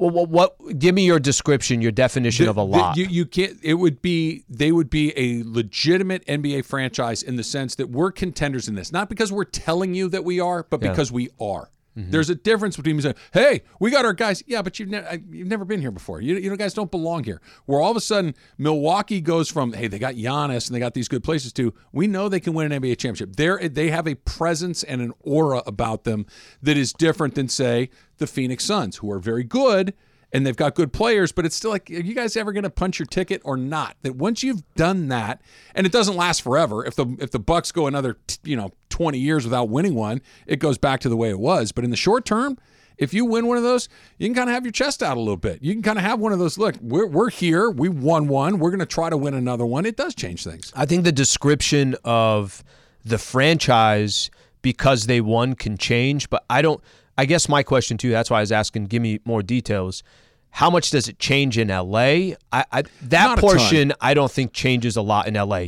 Well, 0.01 0.09
what, 0.25 0.29
what? 0.57 0.79
Give 0.79 0.95
me 0.95 1.05
your 1.05 1.19
description, 1.19 1.81
your 1.81 1.91
definition 1.91 2.47
of 2.49 2.57
a 2.57 2.61
The- 2.61 2.65
lot. 2.65 2.97
You, 2.97 3.05
you 3.05 3.25
can't. 3.25 3.57
It 3.61 3.75
would 3.75 4.01
be. 4.01 4.43
They 4.49 4.71
would 4.71 4.89
be 4.89 5.13
a 5.17 5.43
legitimate 5.45 6.25
NBA 6.25 6.65
franchise 6.65 7.21
in 7.23 7.35
the 7.35 7.43
sense 7.43 7.75
that 7.75 7.89
we're 7.89 8.11
contenders 8.11 8.67
in 8.67 8.75
this, 8.75 8.91
not 8.91 9.09
because 9.09 9.31
we're 9.31 9.43
telling 9.45 9.93
you 9.93 10.09
that 10.09 10.23
we 10.25 10.39
are, 10.39 10.65
but 10.69 10.81
Yeah. 10.81 10.89
because 10.89 11.11
we 11.11 11.29
are. 11.39 11.69
Mm-hmm. 11.97 12.11
There's 12.11 12.29
a 12.29 12.35
difference 12.35 12.77
between 12.77 12.95
me 12.95 13.01
saying, 13.01 13.15
"Hey, 13.33 13.63
we 13.79 13.91
got 13.91 14.05
our 14.05 14.13
guys." 14.13 14.43
Yeah, 14.47 14.61
but 14.61 14.79
you've 14.79 14.89
never 14.89 15.19
you've 15.29 15.47
never 15.47 15.65
been 15.65 15.81
here 15.81 15.91
before. 15.91 16.21
You 16.21 16.37
you 16.37 16.49
know 16.49 16.55
guys 16.55 16.73
don't 16.73 16.89
belong 16.89 17.25
here. 17.25 17.41
Where 17.65 17.81
all 17.81 17.91
of 17.91 17.97
a 17.97 18.01
sudden 18.01 18.33
Milwaukee 18.57 19.19
goes 19.19 19.49
from, 19.49 19.73
"Hey, 19.73 19.87
they 19.87 19.99
got 19.99 20.15
Giannis 20.15 20.67
and 20.67 20.75
they 20.75 20.79
got 20.79 20.93
these 20.93 21.09
good 21.09 21.23
places 21.23 21.51
to, 21.53 21.73
we 21.91 22.07
know 22.07 22.29
they 22.29 22.39
can 22.39 22.53
win 22.53 22.71
an 22.71 22.81
NBA 22.81 22.97
championship." 22.97 23.35
They 23.35 23.67
they 23.67 23.89
have 23.89 24.07
a 24.07 24.15
presence 24.15 24.83
and 24.83 25.01
an 25.01 25.11
aura 25.19 25.63
about 25.65 26.05
them 26.05 26.25
that 26.61 26.77
is 26.77 26.93
different 26.93 27.35
than 27.35 27.49
say 27.49 27.89
the 28.17 28.27
Phoenix 28.27 28.63
Suns, 28.63 28.97
who 28.97 29.11
are 29.11 29.19
very 29.19 29.43
good 29.43 29.93
and 30.33 30.45
they've 30.45 30.55
got 30.55 30.75
good 30.75 30.93
players, 30.93 31.31
but 31.31 31.45
it's 31.45 31.55
still 31.55 31.71
like, 31.71 31.89
are 31.89 31.93
you 31.93 32.13
guys 32.13 32.37
ever 32.37 32.53
going 32.53 32.63
to 32.63 32.69
punch 32.69 32.99
your 32.99 33.05
ticket 33.05 33.41
or 33.43 33.57
not? 33.57 33.97
That 34.03 34.15
once 34.15 34.43
you've 34.43 34.63
done 34.75 35.09
that, 35.09 35.41
and 35.75 35.85
it 35.85 35.91
doesn't 35.91 36.15
last 36.15 36.41
forever. 36.41 36.85
If 36.85 36.95
the 36.95 37.15
if 37.19 37.31
the 37.31 37.39
Bucks 37.39 37.71
go 37.71 37.87
another, 37.87 38.17
you 38.43 38.55
know, 38.55 38.71
twenty 38.89 39.19
years 39.19 39.43
without 39.43 39.69
winning 39.69 39.95
one, 39.95 40.21
it 40.47 40.57
goes 40.59 40.77
back 40.77 40.99
to 41.01 41.09
the 41.09 41.17
way 41.17 41.29
it 41.29 41.39
was. 41.39 41.71
But 41.71 41.83
in 41.83 41.89
the 41.89 41.97
short 41.97 42.25
term, 42.25 42.57
If 43.01 43.15
you 43.15 43.25
win 43.25 43.47
one 43.47 43.57
of 43.57 43.63
those, 43.63 43.89
you 44.19 44.27
can 44.27 44.35
kind 44.35 44.47
of 44.47 44.53
have 44.53 44.63
your 44.63 44.71
chest 44.71 45.01
out 45.01 45.17
a 45.17 45.19
little 45.19 45.35
bit. 45.35 45.63
You 45.63 45.73
can 45.73 45.81
kind 45.81 45.97
of 45.97 46.03
have 46.03 46.19
one 46.19 46.33
of 46.33 46.39
those. 46.39 46.59
Look, 46.59 46.75
we're 46.81 47.07
we're 47.07 47.31
here. 47.31 47.67
We 47.69 47.89
won 47.89 48.27
one. 48.27 48.59
We're 48.59 48.69
going 48.69 48.79
to 48.79 48.85
try 48.85 49.09
to 49.09 49.17
win 49.17 49.33
another 49.33 49.65
one. 49.65 49.87
It 49.87 49.97
does 49.97 50.13
change 50.13 50.43
things. 50.43 50.71
I 50.75 50.85
think 50.85 51.03
the 51.03 51.11
description 51.11 51.95
of 52.05 52.63
the 53.03 53.17
franchise 53.17 54.29
because 54.61 55.07
they 55.07 55.19
won 55.19 55.55
can 55.55 55.79
change, 55.79 56.29
but 56.29 56.45
I 56.47 56.61
don't. 56.61 56.79
I 57.21 57.25
guess 57.25 57.47
my 57.47 57.61
question 57.61 57.99
too. 57.99 58.09
That's 58.09 58.31
why 58.31 58.37
I 58.37 58.41
was 58.41 58.51
asking. 58.51 58.85
Give 58.85 58.99
me 58.99 59.19
more 59.25 59.43
details. 59.43 60.01
How 60.49 60.71
much 60.71 60.89
does 60.89 61.07
it 61.07 61.19
change 61.19 61.55
in 61.59 61.67
LA? 61.67 62.33
I, 62.51 62.65
I 62.71 62.81
that 63.03 63.25
Not 63.27 63.37
portion 63.37 63.93
I 64.01 64.15
don't 64.15 64.31
think 64.31 64.53
changes 64.53 64.95
a 64.97 65.03
lot 65.03 65.27
in 65.27 65.35
LA, 65.35 65.65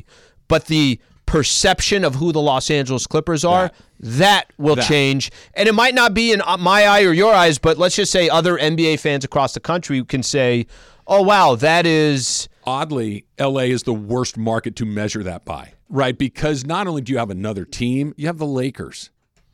but 0.48 0.66
the 0.66 1.00
perception 1.28 2.04
of 2.04 2.16
who 2.16 2.32
the 2.32 2.42
Los 2.42 2.72
Angeles 2.72 3.06
Clippers 3.06 3.46
are 3.46 3.68
That. 4.00 4.18
that 4.18 4.54
will 4.58 4.78
That. 4.78 4.88
change, 4.88 5.32
and 5.54 5.70
it 5.70 5.74
might 5.74 5.94
not 5.94 6.16
be 6.16 6.32
in 6.32 6.42
uh, 6.42 6.58
my 6.58 6.86
eye 6.86 7.04
or 7.04 7.14
your 7.14 7.32
eyes, 7.36 7.60
but 7.60 7.78
let's 7.78 7.96
just 7.96 8.12
say 8.12 8.30
other 8.30 8.58
NBA 8.58 9.00
fans 9.00 9.24
across 9.24 9.54
the 9.54 9.60
country 9.60 10.04
can 10.06 10.24
say, 10.24 10.66
"Oh 11.06 11.22
wow, 11.22 11.54
that 11.54 11.86
is." 11.86 12.50
oddly, 12.66 13.26
LA 13.40 13.64
is 13.76 13.84
the 13.84 13.94
worst 13.94 14.38
market 14.40 14.76
to 14.78 14.86
measure 14.86 15.22
that 15.22 15.46
by, 15.46 15.74
right? 15.88 16.18
Because 16.18 16.66
not 16.66 16.88
only 16.88 17.02
do 17.04 17.12
you 17.14 17.20
have 17.20 17.30
another 17.30 17.64
team, 17.66 18.14
you 18.18 18.26
have 18.26 18.38
the 18.40 18.46
Lakers, 18.48 19.12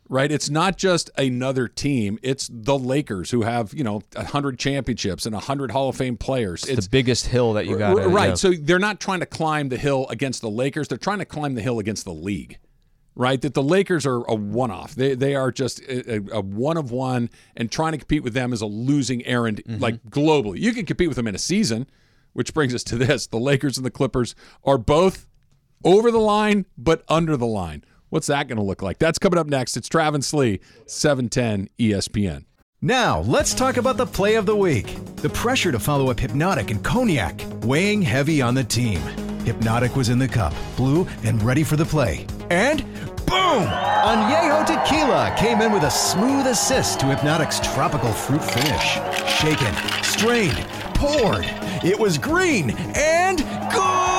right? 0.09 0.31
It's 0.31 0.49
not 0.49 0.77
just 0.77 1.11
another 1.17 1.67
team, 1.67 2.19
it's 2.21 2.49
the 2.51 2.77
Lakers 2.77 3.31
who 3.31 3.43
have, 3.43 3.73
you 3.73 3.83
know, 3.83 4.01
100 4.15 4.59
championships 4.59 5.25
and 5.25 5.33
100 5.33 5.71
Hall 5.71 5.89
of 5.89 5.95
Fame 5.95 6.17
players. 6.17 6.65
It's 6.65 6.85
the 6.85 6.89
biggest 6.89 7.27
hill 7.27 7.53
that 7.53 7.67
you 7.67 7.77
got. 7.77 7.97
R- 7.97 8.09
right. 8.09 8.37
So 8.37 8.51
they're 8.51 8.79
not 8.79 8.99
trying 8.99 9.19
to 9.21 9.25
climb 9.25 9.69
the 9.69 9.77
hill 9.77 10.07
against 10.09 10.41
the 10.41 10.49
Lakers, 10.49 10.87
they're 10.89 10.97
trying 10.97 11.19
to 11.19 11.25
climb 11.25 11.53
the 11.53 11.61
hill 11.61 11.79
against 11.79 12.03
the 12.03 12.13
league. 12.13 12.57
Right, 13.15 13.41
that 13.41 13.53
the 13.53 13.63
Lakers 13.63 14.05
are 14.05 14.23
a 14.29 14.35
one-off. 14.35 14.95
They 14.95 15.13
they 15.13 15.35
are 15.35 15.51
just 15.51 15.81
a, 15.81 16.15
a, 16.15 16.37
a 16.37 16.41
one 16.41 16.77
of 16.77 16.91
one, 16.91 17.29
and 17.57 17.69
trying 17.69 17.91
to 17.91 17.97
compete 17.97 18.23
with 18.23 18.33
them 18.33 18.53
is 18.53 18.61
a 18.61 18.65
losing 18.65 19.25
errand. 19.25 19.61
Mm-hmm. 19.65 19.81
Like 19.81 20.01
globally, 20.05 20.59
you 20.59 20.71
can 20.71 20.85
compete 20.85 21.09
with 21.09 21.17
them 21.17 21.27
in 21.27 21.35
a 21.35 21.39
season, 21.39 21.89
which 22.31 22.53
brings 22.53 22.73
us 22.73 22.81
to 22.85 22.95
this: 22.95 23.27
the 23.27 23.39
Lakers 23.39 23.75
and 23.75 23.85
the 23.85 23.91
Clippers 23.91 24.35
are 24.63 24.77
both 24.77 25.27
over 25.83 26.11
the 26.11 26.19
line, 26.19 26.65
but 26.77 27.03
under 27.09 27.35
the 27.35 27.47
line. 27.47 27.83
What's 28.09 28.27
that 28.27 28.47
going 28.47 28.57
to 28.57 28.63
look 28.63 28.81
like? 28.81 28.97
That's 28.97 29.19
coming 29.19 29.37
up 29.39 29.47
next. 29.47 29.77
It's 29.77 29.87
Travis 29.87 30.33
Lee, 30.33 30.59
seven 30.85 31.29
ten 31.29 31.69
E 31.77 31.91
ESPN. 31.91 32.45
Now, 32.81 33.19
let's 33.21 33.53
talk 33.53 33.77
about 33.77 33.97
the 33.97 34.05
play 34.05 34.35
of 34.35 34.45
the 34.45 34.55
week. 34.55 34.97
The 35.17 35.29
pressure 35.29 35.71
to 35.71 35.79
follow 35.79 36.09
up 36.09 36.17
Hpnotiq 36.17 36.71
and 36.71 36.83
Cognac, 36.83 37.41
weighing 37.63 38.01
heavy 38.01 38.41
on 38.41 38.55
the 38.55 38.63
team. 38.63 38.99
Hpnotiq 39.43 39.95
was 39.95 40.09
in 40.09 40.17
the 40.17 40.27
cup, 40.27 40.53
blue, 40.77 41.05
and 41.23 41.41
ready 41.43 41.63
for 41.63 41.75
the 41.75 41.85
play. 41.85 42.25
And 42.49 42.83
boom! 43.25 43.67
Añejo 43.67 44.65
Tequila 44.65 45.35
came 45.37 45.61
in 45.61 45.71
with 45.71 45.83
a 45.83 45.91
smooth 45.91 46.47
assist 46.47 47.01
to 47.01 47.07
Hpnotiq's 47.07 47.59
tropical 47.73 48.11
fruit 48.11 48.43
finish. 48.43 48.93
Shaken, 49.29 49.75
strained, 50.03 50.57
poured. 50.95 51.45
It 51.83 51.99
was 51.99 52.17
green 52.17 52.71
and 52.95 53.39
good! 53.71 54.18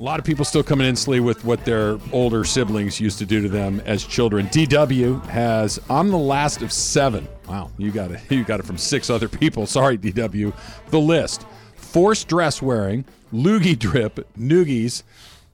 A 0.00 0.02
lot 0.02 0.18
of 0.18 0.24
people 0.24 0.46
still 0.46 0.62
coming 0.62 0.86
in, 0.86 0.96
Slee, 0.96 1.20
with 1.20 1.44
what 1.44 1.62
their 1.66 1.98
older 2.10 2.42
siblings 2.42 2.98
used 2.98 3.18
to 3.18 3.26
do 3.26 3.42
to 3.42 3.50
them 3.50 3.82
as 3.84 4.02
children. 4.02 4.46
DW 4.46 5.22
has 5.26 5.78
I'm 5.90 6.08
the 6.08 6.16
last 6.16 6.62
of 6.62 6.72
seven. 6.72 7.28
Wow, 7.46 7.70
you 7.76 7.90
got 7.90 8.10
it. 8.10 8.20
You 8.30 8.42
got 8.42 8.60
it 8.60 8.62
from 8.66 8.78
six 8.78 9.10
other 9.10 9.28
people. 9.28 9.66
Sorry, 9.66 9.98
DW. 9.98 10.54
The 10.88 10.98
list: 10.98 11.44
forced 11.76 12.28
dress 12.28 12.62
wearing, 12.62 13.04
loogie 13.30 13.78
drip, 13.78 14.26
noogies, 14.38 15.02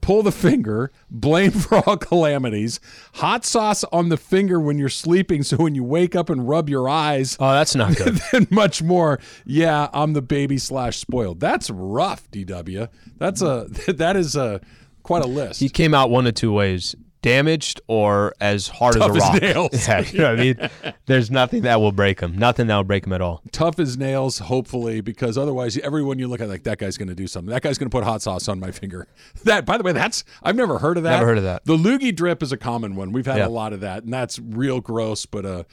pull 0.07 0.23
the 0.23 0.31
finger, 0.31 0.89
blame 1.11 1.51
for 1.63 1.77
all 1.87 1.97
calamities, 1.97 2.79
hot 3.15 3.43
sauce 3.43 3.83
on 3.91 4.07
the 4.07 4.15
finger 4.15 4.57
when 4.57 4.77
you're 4.79 4.87
sleeping, 4.87 5.43
so 5.43 5.57
when 5.57 5.75
you 5.75 5.83
wake 5.83 6.15
up 6.15 6.29
and 6.29 6.47
rub 6.47 6.69
your 6.69 6.87
eyes, 6.87 7.35
Oh, 7.41 7.51
that's 7.51 7.75
not 7.75 7.95
good. 8.01 8.17
and 8.31 8.49
much 8.49 8.81
more. 8.81 9.19
Yeah, 9.45 9.89
I'm 9.93 10.13
the 10.13 10.21
baby 10.21 10.57
slash 10.59 10.97
spoiled. 10.97 11.41
That's 11.41 11.69
rough, 11.69 12.31
DW. 12.31 12.87
That's 13.17 13.41
a 13.41 13.67
that 13.89 14.15
is 14.15 14.35
a 14.37 14.61
quite 15.03 15.23
a 15.23 15.27
list. 15.27 15.59
he 15.59 15.67
came 15.69 15.93
out 15.93 16.09
one 16.09 16.25
of 16.25 16.33
two 16.35 16.53
ways: 16.53 16.95
damaged 17.27 17.81
or 17.87 18.33
as 18.39 18.67
hard 18.67 18.95
Tough 18.95 19.15
as 19.15 19.23
a 19.23 19.25
as 19.25 19.33
rock. 19.33 19.41
nails. 19.41 19.69
Yeah, 19.87 19.99
you 20.01 20.17
know 20.19 20.29
what 20.31 20.39
I 20.39 20.43
mean. 20.43 20.93
There's 21.05 21.29
nothing 21.31 21.61
that 21.63 21.79
will 21.79 21.91
break 21.91 22.19
him. 22.21 22.37
Nothing 22.37 22.67
that 22.67 22.75
will 22.75 22.83
break 22.83 23.05
him 23.05 23.13
at 23.13 23.21
all. 23.21 23.41
Tough 23.51 23.79
as 23.79 23.97
nails, 23.97 24.39
hopefully, 24.39 25.01
because 25.01 25.37
otherwise, 25.37 25.77
everyone 25.79 26.19
you 26.19 26.27
look 26.27 26.41
at 26.41 26.49
like 26.49 26.63
that 26.63 26.77
guy's 26.77 26.97
going 26.97 27.09
to 27.09 27.15
do 27.15 27.27
something. 27.27 27.51
That 27.51 27.61
guy's 27.61 27.77
going 27.77 27.89
to 27.89 27.95
put 27.95 28.03
hot 28.03 28.21
sauce 28.21 28.47
on 28.47 28.59
my 28.59 28.71
finger. 28.71 29.07
That, 29.43 29.65
by 29.65 29.77
the 29.77 29.83
way, 29.83 29.91
that's 29.93 30.23
I've 30.43 30.55
never 30.55 30.79
heard 30.79 30.97
of 30.97 31.03
that. 31.03 31.11
Never 31.11 31.25
heard 31.27 31.37
of 31.37 31.43
that. 31.43 31.63
The 31.65 31.77
loogie 31.77 32.13
drip 32.15 32.41
is 32.43 32.51
a 32.51 32.57
common 32.57 32.95
one. 32.95 33.11
We've 33.11 33.25
had 33.25 33.37
Yeah. 33.37 33.47
a 33.47 33.49
lot 33.49 33.71
of 33.73 33.79
that, 33.81 34.03
and 34.03 34.11
that's 34.13 34.39
real 34.39 34.81
gross, 34.81 35.25
but 35.25 35.45
uh, 35.45 35.63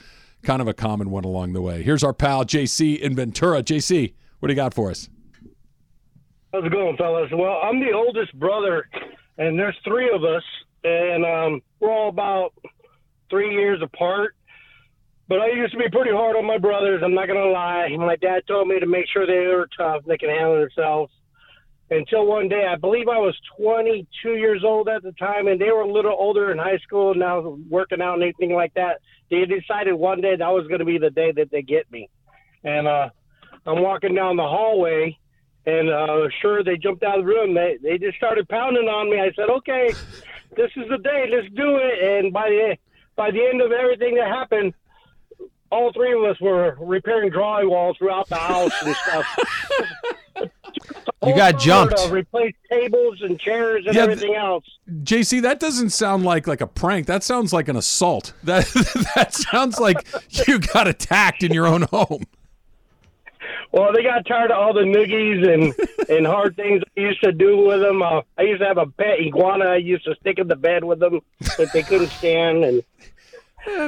kind 0.43 0.61
of 0.61 0.69
a 0.69 0.75
common 0.75 1.11
one 1.11 1.25
along 1.25 1.55
the 1.55 1.63
way. 1.63 1.83
Here's 1.83 2.05
our 2.05 2.13
pal 2.13 2.45
JC 2.45 2.99
in 3.01 3.17
Ventura. 3.17 3.63
JC, 3.63 4.13
what 4.41 4.49
do 4.49 4.53
you 4.53 4.57
got 4.57 4.75
for 4.75 4.91
us? 4.91 5.09
How's 6.53 6.65
it 6.65 6.71
going, 6.73 6.97
fellas? 6.97 7.31
Well, 7.33 7.61
I'm 7.65 7.81
the 7.81 7.93
oldest 7.93 8.39
brother, 8.39 8.89
and 9.39 9.59
there's 9.59 9.77
three 9.85 10.11
of 10.15 10.23
us, 10.25 10.43
and 10.85 11.25
um, 11.25 11.63
we're 11.81 11.91
all 11.91 12.09
about 12.09 12.53
three 13.31 13.55
years 13.55 13.81
apart. 13.83 14.37
But 15.27 15.41
I 15.41 15.49
used 15.49 15.73
to 15.73 15.79
be 15.79 15.89
pretty 15.91 16.11
hard 16.13 16.37
on 16.37 16.47
my 16.47 16.59
brothers. 16.59 17.03
I'm 17.03 17.15
not 17.15 17.29
gonna 17.29 17.47
lie. 17.47 17.89
My 17.97 18.17
dad 18.17 18.43
told 18.47 18.69
me 18.69 18.79
to 18.79 18.87
make 18.87 19.07
sure 19.13 19.27
they 19.27 19.47
were 19.49 19.69
tough, 19.77 20.05
they 20.07 20.19
can 20.19 20.29
handle 20.29 20.61
themselves. 20.61 21.13
Until 21.91 22.27
one 22.27 22.49
day, 22.49 22.67
I 22.71 22.77
believe 22.77 23.09
I 23.09 23.19
was 23.19 23.37
22 23.59 24.31
years 24.37 24.63
old 24.65 24.89
at 24.89 25.03
the 25.03 25.13
time, 25.13 25.49
and 25.49 25.61
they 25.61 25.71
were 25.71 25.83
a 25.83 25.93
little 25.93 26.17
older 26.19 26.51
in 26.51 26.59
high 26.59 26.79
school, 26.79 27.15
now 27.15 27.59
working 27.69 28.01
out 28.01 28.15
and 28.15 28.23
anything 28.23 28.55
like 28.55 28.73
that. 28.75 29.01
They 29.31 29.45
decided 29.45 29.95
one 29.95 30.21
day 30.21 30.37
that 30.37 30.49
was 30.49 30.67
to 30.69 30.85
be 30.85 30.99
the 30.99 31.11
day 31.11 31.33
that 31.33 31.51
they 31.51 31.63
get 31.63 31.91
me. 31.93 32.09
And 32.63 32.87
uh, 32.87 33.11
I'm 33.67 33.83
walking 33.83 34.15
down 34.15 34.37
the 34.37 34.43
hallway, 34.43 35.19
and 35.67 35.91
uh, 35.91 36.29
sure, 36.41 36.65
they 36.65 36.77
jumped 36.77 37.03
out 37.03 37.19
of 37.19 37.25
the 37.25 37.31
room. 37.31 37.55
They 37.55 37.79
they 37.83 37.99
just 37.99 38.17
started 38.17 38.49
pounding 38.49 38.89
on 38.89 39.11
me. 39.11 39.21
I 39.21 39.33
said, 39.35 39.51
"Okay, 39.51 39.93
this 40.57 40.71
is 40.77 40.89
the 40.89 40.99
day. 40.99 41.29
Let's 41.31 41.49
do 41.55 41.77
it." 41.77 42.03
And 42.25 42.33
by 42.33 42.49
the 42.51 42.77
by 43.17 43.31
the 43.31 43.45
end 43.45 43.61
of 43.61 43.73
everything 43.73 44.15
that 44.17 44.29
happened, 44.29 44.75
all 45.71 45.93
three 45.93 46.13
of 46.13 46.23
us 46.25 46.41
were 46.41 46.77
repairing 46.81 47.31
drywall 47.31 47.97
throughout 47.97 48.29
the 48.29 48.37
house 48.37 48.73
and 48.85 48.95
stuff. 48.97 49.27
You 51.25 51.35
got 51.35 51.59
jumped. 51.59 51.97
To 51.97 52.13
replace 52.13 52.55
tables 52.71 53.23
and 53.23 53.39
chairs 53.41 53.85
and 53.87 53.95
Yeah, 53.95 54.03
everything 54.03 54.35
else. 54.35 54.65
JC, 55.03 55.41
that 55.43 55.59
doesn't 55.59 55.91
sound 55.91 56.25
like 56.25 56.47
like 56.47 56.61
a 56.61 56.67
prank. 56.67 57.07
That 57.07 57.23
sounds 57.23 57.53
like 57.53 57.69
an 57.69 57.77
assault. 57.77 58.35
That 58.45 58.67
that 59.15 59.33
sounds 59.33 59.79
like 59.79 60.07
you 60.47 60.59
got 60.59 60.87
attacked 60.87 61.43
in 61.43 61.53
your 61.53 61.67
own 61.67 61.83
home. 61.83 62.25
Well, 63.75 63.93
they 63.93 64.05
got 64.05 64.25
tired 64.25 64.53
of 64.53 64.57
all 64.57 64.73
the 64.73 64.83
noogies 64.83 65.53
and 65.53 66.09
and 66.09 66.25
hard 66.25 66.55
things 66.55 66.81
I 66.97 67.01
used 67.01 67.21
to 67.25 67.33
do 67.33 67.57
with 67.57 67.81
them. 67.81 68.03
Uh, 68.03 68.21
I 68.39 68.43
used 68.43 68.61
to 68.61 68.69
have 68.69 68.79
a 68.79 68.87
pet 68.87 69.19
iguana. 69.19 69.65
I 69.65 69.77
used 69.79 70.05
to 70.05 70.15
stick 70.21 70.39
in 70.39 70.47
the 70.47 70.55
bed 70.55 70.85
with 70.85 71.01
them 71.01 71.23
that 71.59 71.73
they 71.73 71.83
couldn't 71.83 72.11
stand, 72.19 72.65
and 72.65 72.85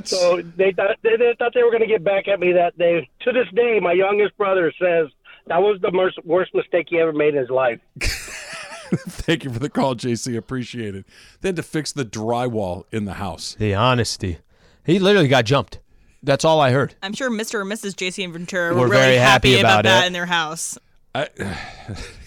so 0.04 0.42
they 0.42 0.72
thought 0.72 0.96
they, 1.02 1.16
they 1.16 1.36
thought 1.38 1.54
they 1.54 1.62
were 1.62 1.70
going 1.70 1.82
to 1.82 1.86
get 1.86 2.02
back 2.02 2.26
at 2.26 2.40
me 2.40 2.52
that 2.54 2.76
day. 2.76 3.08
To 3.20 3.32
this 3.32 3.46
day, 3.54 3.78
my 3.78 3.92
youngest 3.92 4.36
brother 4.36 4.72
says 4.76 5.06
that 5.46 5.62
was 5.62 5.80
the 5.80 5.92
worst, 5.92 6.18
worst 6.24 6.52
mistake 6.52 6.88
he 6.90 6.98
ever 6.98 7.12
made 7.12 7.34
in 7.34 7.40
his 7.40 7.50
life. 7.50 7.78
Thank 8.00 9.44
you 9.44 9.52
for 9.52 9.60
the 9.60 9.70
call, 9.70 9.94
JC. 9.94 10.36
Appreciate 10.36 10.96
it. 10.96 11.06
They 11.42 11.50
had 11.50 11.56
to 11.56 11.62
fix 11.62 11.92
the 11.92 12.04
drywall 12.04 12.86
in 12.90 13.04
the 13.04 13.14
house. 13.14 13.54
The 13.54 13.74
honesty. 13.74 14.38
He 14.84 14.98
literally 14.98 15.28
got 15.28 15.44
jumped. 15.44 15.78
That's 16.26 16.44
all 16.44 16.60
I 16.60 16.72
heard. 16.72 16.94
I'm 17.02 17.14
sure 17.14 17.30
Mr. 17.30 17.62
and 17.62 17.70
Mrs. 17.70 17.94
JC 17.94 18.24
and 18.24 18.32
Ventura 18.32 18.74
We're 18.74 18.80
were 18.80 18.88
really 18.88 19.02
very 19.02 19.16
happy 19.16 19.58
about, 19.58 19.80
about 19.80 19.84
that 19.84 20.04
it. 20.04 20.06
in 20.08 20.12
their 20.12 20.26
house. 20.26 20.76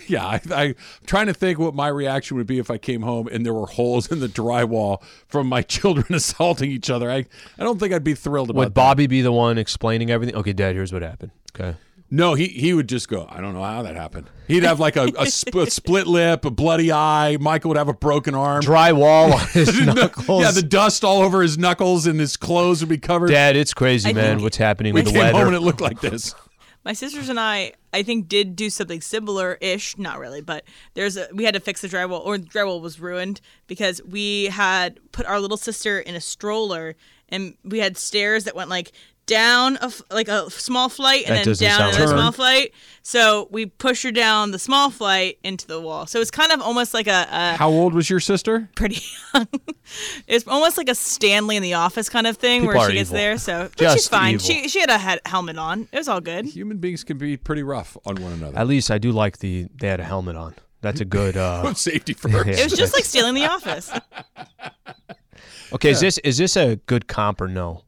Yeah, 0.10 0.25
I, 0.25 0.41
I, 0.50 0.63
I'm 0.63 0.75
trying 1.06 1.27
to 1.27 1.36
think 1.36 1.60
what 1.60 1.75
my 1.75 1.88
reaction 1.88 2.36
would 2.38 2.48
be 2.48 2.58
if 2.58 2.72
I 2.72 2.79
came 2.79 3.03
home 3.03 3.27
and 3.27 3.46
there 3.46 3.53
were 3.53 3.68
holes 3.68 4.12
in 4.12 4.22
the 4.22 4.27
drywall 4.27 5.03
from 5.27 5.46
my 5.46 5.62
children 5.77 6.08
assaulting 6.10 6.72
each 6.72 6.89
other. 6.89 7.12
I, 7.12 7.18
I 7.60 7.63
don't 7.63 7.79
think 7.79 7.94
I'd 7.94 8.03
be 8.03 8.15
thrilled 8.15 8.50
about 8.50 8.58
Would 8.58 8.68
that. 8.70 8.74
Bobby 8.74 9.06
be 9.06 9.22
the 9.22 9.32
one 9.32 9.60
explaining 9.60 10.10
everything? 10.10 10.36
Okay, 10.36 10.53
Dad, 10.53 10.74
here's 10.74 10.91
what 10.91 11.03
happened. 11.03 11.32
Okay. 11.56 11.77
No, 12.12 12.34
he 12.34 12.48
he 12.48 12.74
would 12.74 12.89
just 12.89 13.08
go. 13.08 13.28
I 13.30 13.39
don't 13.39 13.54
know 13.54 13.63
how 13.63 13.84
that 13.84 13.96
happened. 13.96 14.30
He'd 14.48 14.63
have 14.63 14.80
like 14.80 14.96
a, 14.96 15.12
a, 15.18 15.28
sp- 15.30 15.62
a 15.62 15.70
split 15.70 16.08
lip, 16.08 16.44
a 16.44 16.50
bloody 16.50 16.92
eye. 16.92 17.38
Michael 17.39 17.70
would 17.70 17.78
have 17.78 17.88
a 17.88 17.94
broken 17.94 18.34
arm. 18.34 18.63
Drywall 18.63 19.34
on 19.34 19.48
his 19.50 19.80
knuckles. 19.86 20.42
Yeah, 20.42 20.51
the 20.51 20.63
dust 20.63 21.04
all 21.04 21.22
over 21.22 21.44
his 21.44 21.58
knuckles 21.60 22.08
and 22.08 22.20
his 22.20 22.36
clothes 22.36 22.82
would 22.82 22.89
be 22.89 22.98
covered. 22.98 23.28
Dad, 23.28 23.56
it's 23.56 23.75
crazy, 23.75 24.10
I 24.10 24.13
man. 24.13 24.42
What's 24.42 24.58
happening 24.58 24.94
we 24.96 25.01
with 25.01 25.13
the 25.13 25.20
came 25.20 25.36
home 25.36 25.48
and 25.48 25.56
it 25.56 25.62
looked 25.62 25.82
like 25.82 26.01
this. 26.01 26.34
My 26.86 26.94
sisters 26.94 27.28
and 27.30 27.39
I, 27.39 27.74
I 27.94 28.04
think, 28.04 28.30
did 28.30 28.56
do 28.56 28.70
something 28.70 29.01
similar-ish. 29.01 29.98
Not 29.98 30.18
really, 30.18 30.42
but 30.42 30.63
there's 30.94 31.18
a, 31.18 31.28
we 31.34 31.44
had 31.44 31.54
to 31.54 31.60
fix 31.60 31.82
the 31.82 31.89
drywall, 31.89 32.25
or 32.25 32.38
the 32.38 32.48
drywall 32.48 32.82
was 32.82 33.00
ruined 33.01 33.42
because 33.68 34.01
we 34.04 34.46
had 34.46 35.00
put 35.12 35.25
our 35.25 35.42
little 35.42 35.58
sister 35.58 36.00
in 36.00 36.16
a 36.16 36.22
stroller, 36.22 36.96
and 37.28 37.56
we 37.66 37.80
had 37.80 37.98
stairs 37.98 38.46
that 38.46 38.56
went 38.56 38.70
like 38.70 38.94
down 39.29 39.77
a 39.77 39.86
f- 39.86 40.01
like 40.12 40.27
a 40.27 40.50
small 40.51 40.89
flight 40.89 41.24
and 41.25 41.31
That 41.31 41.36
then 41.38 41.45
doesn't 41.45 41.65
down 41.67 41.77
sound 41.79 41.95
another 41.95 42.12
right. 42.13 42.19
small 42.19 42.31
flight. 42.33 42.74
So 43.03 43.48
we 43.51 43.65
pushed 43.67 44.03
her 44.03 44.12
down 44.12 44.51
the 44.51 44.59
small 44.59 44.89
flight 44.89 45.38
into 45.43 45.65
the 45.65 45.79
wall. 45.79 46.05
So 46.07 46.19
it's 46.19 46.29
kind 46.31 46.51
of 46.51 46.62
almost 46.62 46.93
like 46.93 47.07
a, 47.07 47.27
a 47.31 47.55
How 47.55 47.69
old 47.69 47.93
was 47.93 48.09
your 48.09 48.19
sister? 48.19 48.69
pretty 48.75 49.01
young. 49.33 49.48
it's 50.27 50.48
almost 50.48 50.77
like 50.77 50.89
a 50.89 50.95
Stanley 50.95 51.55
in 51.55 51.63
the 51.63 51.75
office 51.75 52.09
kind 52.09 52.27
of 52.27 52.38
thing 52.38 52.62
People 52.62 52.75
where 52.75 52.86
are 52.88 52.89
she 52.89 52.98
gets 52.98 53.09
evil. 53.09 53.17
there. 53.17 53.38
So 53.38 53.63
but 53.69 53.77
Just 53.77 53.95
she's 53.98 54.07
fine. 54.09 54.33
evil. 54.36 54.45
She 54.45 54.67
she 54.67 54.79
had 54.81 54.89
a 54.89 54.98
head, 54.98 55.19
helmet 55.25 55.57
on. 55.57 55.88
It 55.91 55.98
was 55.98 56.07
all 56.09 56.21
good. 56.21 56.45
Human 56.45 56.77
beings 56.77 57.03
can 57.03 57.17
be 57.17 57.38
pretty 57.38 57.63
rough 57.63 57.95
on 58.05 58.15
one 58.21 58.33
another. 58.33 58.57
At 58.57 58.67
least 58.67 58.91
I 58.91 58.98
do 58.98 59.12
like 59.12 59.38
the 59.39 59.67
they 59.79 59.88
had 59.88 60.00
a 60.00 60.03
helmet 60.05 60.36
on. 60.36 60.55
That's 60.81 61.01
a 61.01 61.05
good. 61.05 61.36
uh 61.38 61.74
Safety 61.75 62.13
first. 62.13 62.33
Yeah. 62.48 62.53
It 62.57 62.63
was 62.69 62.74
just 62.79 62.93
like 62.93 63.05
stealing 63.05 63.33
the 63.36 63.45
office. 63.45 63.91
Okay, 65.71 65.91
is 65.91 66.00
this 66.00 66.17
is 66.19 66.38
this 66.38 66.55
a 66.57 66.77
good 66.88 67.07
comp 67.07 67.41
or 67.41 67.48
no? 67.48 67.83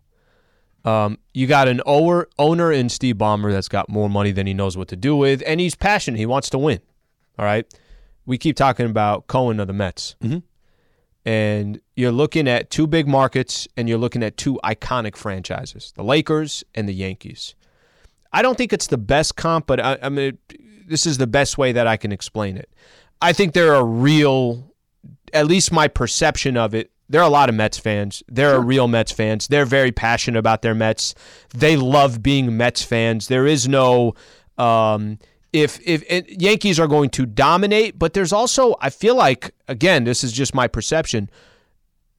Um, 0.83 1.17
you 1.33 1.45
got 1.47 1.67
an 1.67 1.81
owner 1.85 2.27
owner 2.39 2.71
in 2.71 2.89
Steve 2.89 3.15
Ballmer 3.17 3.51
that's 3.51 3.67
got 3.67 3.88
more 3.89 4.09
money 4.09 4.31
than 4.31 4.47
he 4.47 4.53
knows 4.53 4.75
what 4.77 4.88
to 4.89 4.95
do 4.95 5.15
with, 5.15 5.43
and 5.45 5.59
he's 5.59 5.75
passionate. 5.75 6.17
He 6.17 6.25
wants 6.25 6.50
to 6.51 6.57
win. 6.57 6.79
All 7.38 7.45
right. 7.45 7.65
We 8.25 8.38
keep 8.38 8.55
talking 8.55 8.85
about 8.88 9.27
Cohen 9.27 9.59
of 9.59 9.67
the 9.67 9.73
Mets, 9.73 10.15
Mhm. 10.23 10.43
and 11.25 11.79
you're 11.95 12.11
looking 12.11 12.47
at 12.47 12.69
two 12.69 12.88
big 12.88 13.07
markets, 13.07 13.67
and 13.77 13.88
you're 13.88 13.97
looking 13.97 14.23
at 14.23 14.38
two 14.38 14.59
iconic 14.63 15.15
franchises: 15.15 15.93
the 15.95 16.03
Lakers 16.03 16.63
and 16.73 16.88
the 16.89 16.93
Yankees. 16.93 17.55
I 18.33 18.41
don't 18.41 18.57
think 18.57 18.71
it's 18.73 18.88
the 18.88 18.97
best 18.97 19.35
comp, 19.35 19.67
but 19.67 19.79
I, 19.79 19.97
I 20.01 20.09
mean, 20.09 20.38
this 20.88 21.05
is 21.05 21.17
the 21.17 21.27
best 21.27 21.57
way 21.57 21.71
that 21.73 21.85
I 21.88 21.97
can 21.97 22.11
explain 22.11 22.57
it. 22.57 22.69
I 23.21 23.33
think 23.33 23.53
there 23.53 23.75
are 23.75 23.85
real 23.85 24.71
at 25.33 25.45
least 25.47 25.71
my 25.71 25.88
perception 25.88 26.57
of 26.57 26.73
it, 26.73 26.91
there 27.12 27.22
are 27.22 27.27
a 27.27 27.30
lot 27.30 27.50
of 27.50 27.56
Mets 27.56 27.77
fans. 27.77 28.24
There 28.27 28.56
are 28.56 28.62
real 28.62 28.88
Mets 28.88 29.12
fans. 29.12 29.48
They're 29.48 29.65
very 29.65 29.91
passionate 29.91 30.39
about 30.39 30.62
their 30.62 30.74
Mets. 30.74 31.13
They 31.53 31.75
love 31.75 32.24
being 32.24 32.56
Mets 32.56 32.84
fans. 32.84 33.27
There 33.27 33.46
is 33.46 33.68
no 33.68 34.15
um, 34.58 35.20
if 35.51 35.80
if 35.86 36.03
Yankees 36.30 36.80
are 36.80 36.88
going 36.88 37.10
to 37.12 37.25
dominate, 37.25 38.00
but 38.00 38.13
there's 38.13 38.32
also 38.32 38.75
I 38.80 38.89
feel 38.89 39.15
like 39.15 39.53
again 39.68 40.06
this 40.06 40.24
is 40.24 40.32
just 40.32 40.56
my 40.56 40.68
perception. 40.68 41.30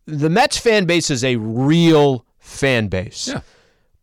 The 0.05 0.29
Mets 0.29 0.59
fan 0.59 0.85
base 0.85 1.11
is 1.11 1.25
a 1.25 1.37
real 1.37 2.27
fan 2.39 2.89
base. 2.89 3.29
Yeah. 3.29 3.41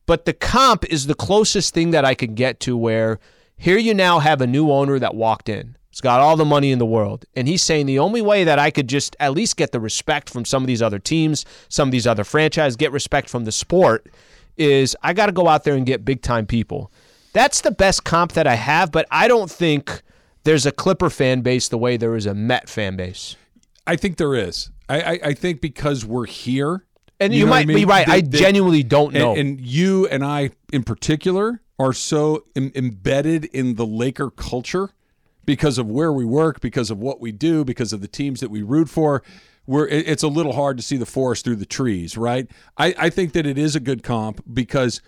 But 0.08 0.25
the 0.25 0.34
comp 0.34 0.86
is 0.86 1.05
the 1.05 1.13
closest 1.13 1.74
thing 1.75 1.91
that 1.91 2.03
I 2.03 2.15
could 2.15 2.34
get 2.34 2.60
to 2.62 2.75
where 2.75 3.19
here 3.58 3.77
you 3.77 3.93
now 3.93 4.17
have 4.17 4.41
a 4.41 4.48
new 4.48 4.72
owner 4.72 4.98
that 4.98 5.13
walked 5.13 5.50
in. 5.50 5.77
He's 5.89 6.01
got 6.01 6.19
all 6.19 6.38
the 6.38 6.46
money 6.46 6.72
in 6.72 6.79
the 6.79 6.86
world. 6.86 7.25
And 7.36 7.48
he's 7.48 7.63
saying 7.63 7.88
the 7.88 8.00
only 8.00 8.22
way 8.22 8.43
that 8.43 8.60
I 8.60 8.69
could 8.72 8.88
just 8.88 9.15
at 9.19 9.34
least 9.34 9.58
get 9.58 9.72
the 9.72 9.79
respect 9.79 10.29
from 10.29 10.46
some 10.46 10.63
of 10.63 10.67
these 10.67 10.81
other 10.81 11.00
teams, 11.00 11.46
some 11.67 11.88
of 11.88 11.91
these 11.91 12.05
other 12.05 12.24
franchises, 12.24 12.75
get 12.75 12.91
respect 12.91 13.29
from 13.29 13.46
the 13.46 13.51
sport, 13.51 14.08
is 14.58 14.96
I 15.01 15.13
got 15.13 15.27
to 15.27 15.31
go 15.31 15.48
out 15.48 15.63
there 15.63 15.75
and 15.75 15.86
get 15.86 16.05
big 16.05 16.22
time 16.22 16.46
people. 16.46 16.91
That's 17.34 17.62
the 17.62 17.72
best 17.72 18.03
comp 18.03 18.34
that 18.34 18.46
I 18.48 18.55
have, 18.55 18.91
but 18.91 19.08
I 19.12 19.27
don't 19.27 19.50
think 19.50 20.01
there's 20.43 20.65
a 20.65 20.72
Clipper 20.72 21.10
fan 21.10 21.41
base 21.41 21.67
the 21.69 21.77
way 21.77 21.98
there 21.98 22.15
is 22.15 22.25
a 22.25 22.34
Met 22.34 22.69
fan 22.69 22.96
base. 22.96 23.36
I 23.88 23.96
think 23.96 24.17
there 24.17 24.36
is. 24.36 24.69
I, 24.88 25.01
I, 25.01 25.19
I 25.25 25.34
think 25.34 25.62
because 25.62 26.05
we're 26.05 26.25
here. 26.25 26.86
And 27.19 27.34
you, 27.34 27.46
know 27.46 27.50
might 27.51 27.62
I 27.62 27.65
mean? 27.65 27.77
be 27.77 27.86
right. 27.86 28.05
They- 28.08 28.13
I 28.13 28.22
genuinely 28.22 28.84
don't 28.84 29.13
know. 29.13 29.31
And, 29.31 29.40
and 29.40 29.61
you 29.61 30.07
and 30.07 30.24
I, 30.24 30.51
in 30.72 30.83
particular, 30.83 31.61
are 31.77 31.94
so 31.94 32.46
Im- 32.55 32.72
embedded 32.75 33.46
in 33.46 33.75
the 33.75 33.85
Laker 33.85 34.29
culture 34.29 34.92
because 35.50 35.79
of 35.79 35.90
where 35.90 36.14
we 36.14 36.24
work, 36.24 36.59
because 36.62 36.92
of 36.92 37.00
what 37.00 37.20
we 37.20 37.31
do, 37.31 37.66
because 37.66 37.92
of 37.92 38.01
the 38.01 38.07
teams 38.07 38.40
that 38.40 38.51
we 38.51 38.62
root 38.62 38.88
for. 38.88 39.24
We're, 39.66 39.88
it's 39.88 40.22
a 40.22 40.27
little 40.27 40.53
hard 40.53 40.77
to 40.77 40.83
see 40.83 40.96
the 40.96 41.07
forest 41.07 41.44
through 41.44 41.55
the 41.55 41.66
trees, 41.66 42.16
right? 42.16 42.48
I, 42.77 42.94
I 42.96 43.09
think 43.09 43.33
that 43.33 43.48
it 43.48 43.57
is 43.57 43.75
a 43.75 43.79
good 43.79 44.03
comp 44.03 44.44
because 44.53 45.01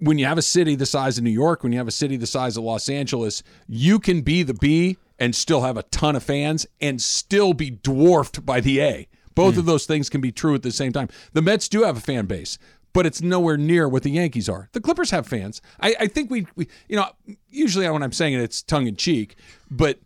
when 0.00 0.18
you 0.18 0.26
have 0.26 0.38
a 0.38 0.42
city 0.42 0.74
the 0.74 0.86
size 0.86 1.18
of 1.18 1.22
New 1.22 1.30
York, 1.30 1.62
when 1.62 1.70
you 1.70 1.78
have 1.78 1.86
a 1.86 1.92
city 1.92 2.16
the 2.16 2.26
size 2.26 2.56
of 2.56 2.64
Los 2.64 2.88
Angeles, 2.88 3.44
you 3.68 4.00
can 4.00 4.22
be 4.22 4.42
the 4.42 4.54
B 4.54 4.96
and 5.20 5.36
still 5.36 5.60
have 5.60 5.76
a 5.76 5.84
ton 5.84 6.16
of 6.16 6.24
fans 6.24 6.66
and 6.80 7.00
still 7.00 7.54
be 7.54 7.70
dwarfed 7.70 8.44
by 8.44 8.60
the 8.60 8.80
A. 8.80 9.06
Both 9.36 9.54
hmm. 9.54 9.60
of 9.60 9.66
those 9.66 9.86
things 9.86 10.10
can 10.10 10.20
be 10.20 10.32
true 10.32 10.56
at 10.56 10.64
the 10.64 10.72
same 10.72 10.92
time. 10.92 11.08
The 11.32 11.42
Mets 11.42 11.68
do 11.68 11.84
have 11.84 11.96
a 11.96 12.00
fan 12.00 12.26
base, 12.26 12.58
but 12.94 13.04
it's 13.04 13.20
nowhere 13.20 13.58
near 13.58 13.86
what 13.86 14.04
the 14.04 14.10
Yankees 14.10 14.48
are. 14.48 14.70
The 14.72 14.80
Clippers 14.80 15.10
have 15.10 15.26
fans. 15.26 15.60
I, 15.80 15.94
I 16.00 16.06
think 16.06 16.30
we, 16.30 16.46
we, 16.56 16.68
you 16.88 16.96
know, 16.96 17.10
usually 17.50 17.86
when 17.90 18.02
I'm 18.02 18.12
saying 18.12 18.32
it, 18.32 18.40
it's 18.40 18.62
tongue 18.62 18.86
in 18.86 18.96
cheek, 18.96 19.36
but 19.70 19.98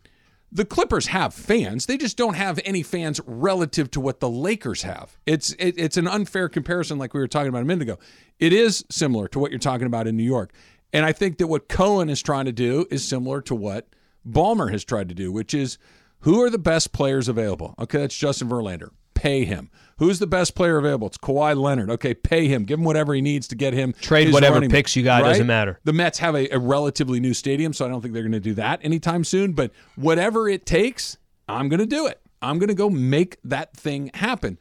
the 0.51 0.65
Clippers 0.65 1.07
have 1.07 1.33
fans. 1.33 1.85
They 1.85 1.97
just 1.97 2.17
don't 2.17 2.33
have 2.33 2.59
any 2.65 2.81
fans 2.81 3.21
relative 3.25 3.91
to 3.91 4.01
what 4.01 4.19
the 4.19 4.29
Lakers 4.29 4.81
have. 4.81 5.17
It's 5.27 5.51
it, 5.53 5.75
it's 5.77 5.95
an 5.95 6.07
unfair 6.07 6.49
comparison, 6.49 6.97
like 6.97 7.13
we 7.13 7.19
were 7.19 7.27
talking 7.27 7.49
about 7.49 7.61
a 7.61 7.65
minute 7.65 7.83
ago. 7.83 7.99
It 8.39 8.51
is 8.51 8.83
similar 8.89 9.27
to 9.29 9.39
what 9.39 9.51
you're 9.51 9.59
talking 9.59 9.85
about 9.85 10.07
in 10.07 10.17
New 10.17 10.23
York, 10.23 10.51
and 10.91 11.05
I 11.05 11.11
think 11.11 11.37
that 11.37 11.47
what 11.47 11.69
Cohen 11.69 12.09
is 12.09 12.21
trying 12.21 12.45
to 12.45 12.51
do 12.51 12.87
is 12.89 13.07
similar 13.07 13.41
to 13.43 13.53
what 13.53 13.87
Ballmer 14.27 14.71
has 14.71 14.83
tried 14.83 15.09
to 15.09 15.15
do, 15.15 15.31
which 15.31 15.53
is 15.53 15.77
who 16.21 16.41
are 16.41 16.49
the 16.49 16.57
best 16.57 16.91
players 16.91 17.27
available. 17.27 17.75
Okay, 17.77 17.99
that's 17.99 18.17
Justin 18.17 18.49
Verlander. 18.49 18.89
Pay 19.19 19.43
him. 19.43 19.69
Who's 19.97 20.19
the 20.19 20.27
best 20.27 20.55
player 20.55 20.77
available? 20.77 21.07
It's 21.07 21.17
Kawhi 21.17 21.59
Leonard. 21.59 21.89
Okay, 21.89 22.13
pay 22.13 22.47
him. 22.47 22.63
Give 22.63 22.79
him 22.79 22.85
whatever 22.85 23.13
he 23.13 23.19
needs 23.19 23.49
to 23.49 23.55
get 23.55 23.73
him. 23.73 23.93
Trade 23.99 24.31
whatever 24.31 24.53
running- 24.53 24.69
picks 24.69 24.95
you 24.95 25.03
got, 25.03 25.23
doesn't 25.23 25.45
matter. 25.45 25.77
the 25.83 25.91
Mets 25.91 26.19
have 26.19 26.35
a, 26.35 26.47
a 26.55 26.57
relatively 26.57 27.19
new 27.19 27.33
stadium, 27.33 27.73
so 27.73 27.85
I 27.85 27.89
don't 27.89 27.99
think 28.01 28.13
they're 28.13 28.23
going 28.23 28.31
to 28.31 28.39
do 28.39 28.53
that 28.53 28.79
anytime 28.81 29.25
soon. 29.25 29.51
But 29.51 29.71
whatever 29.97 30.47
it 30.47 30.65
takes, 30.65 31.17
I'm 31.49 31.67
going 31.67 31.81
to 31.81 31.85
do 31.85 32.07
it. 32.07 32.21
I'm 32.41 32.59
going 32.59 32.69
to 32.69 32.75
go 32.75 32.89
make 32.89 33.39
that 33.43 33.75
thing 33.75 34.09
happen. 34.13 34.57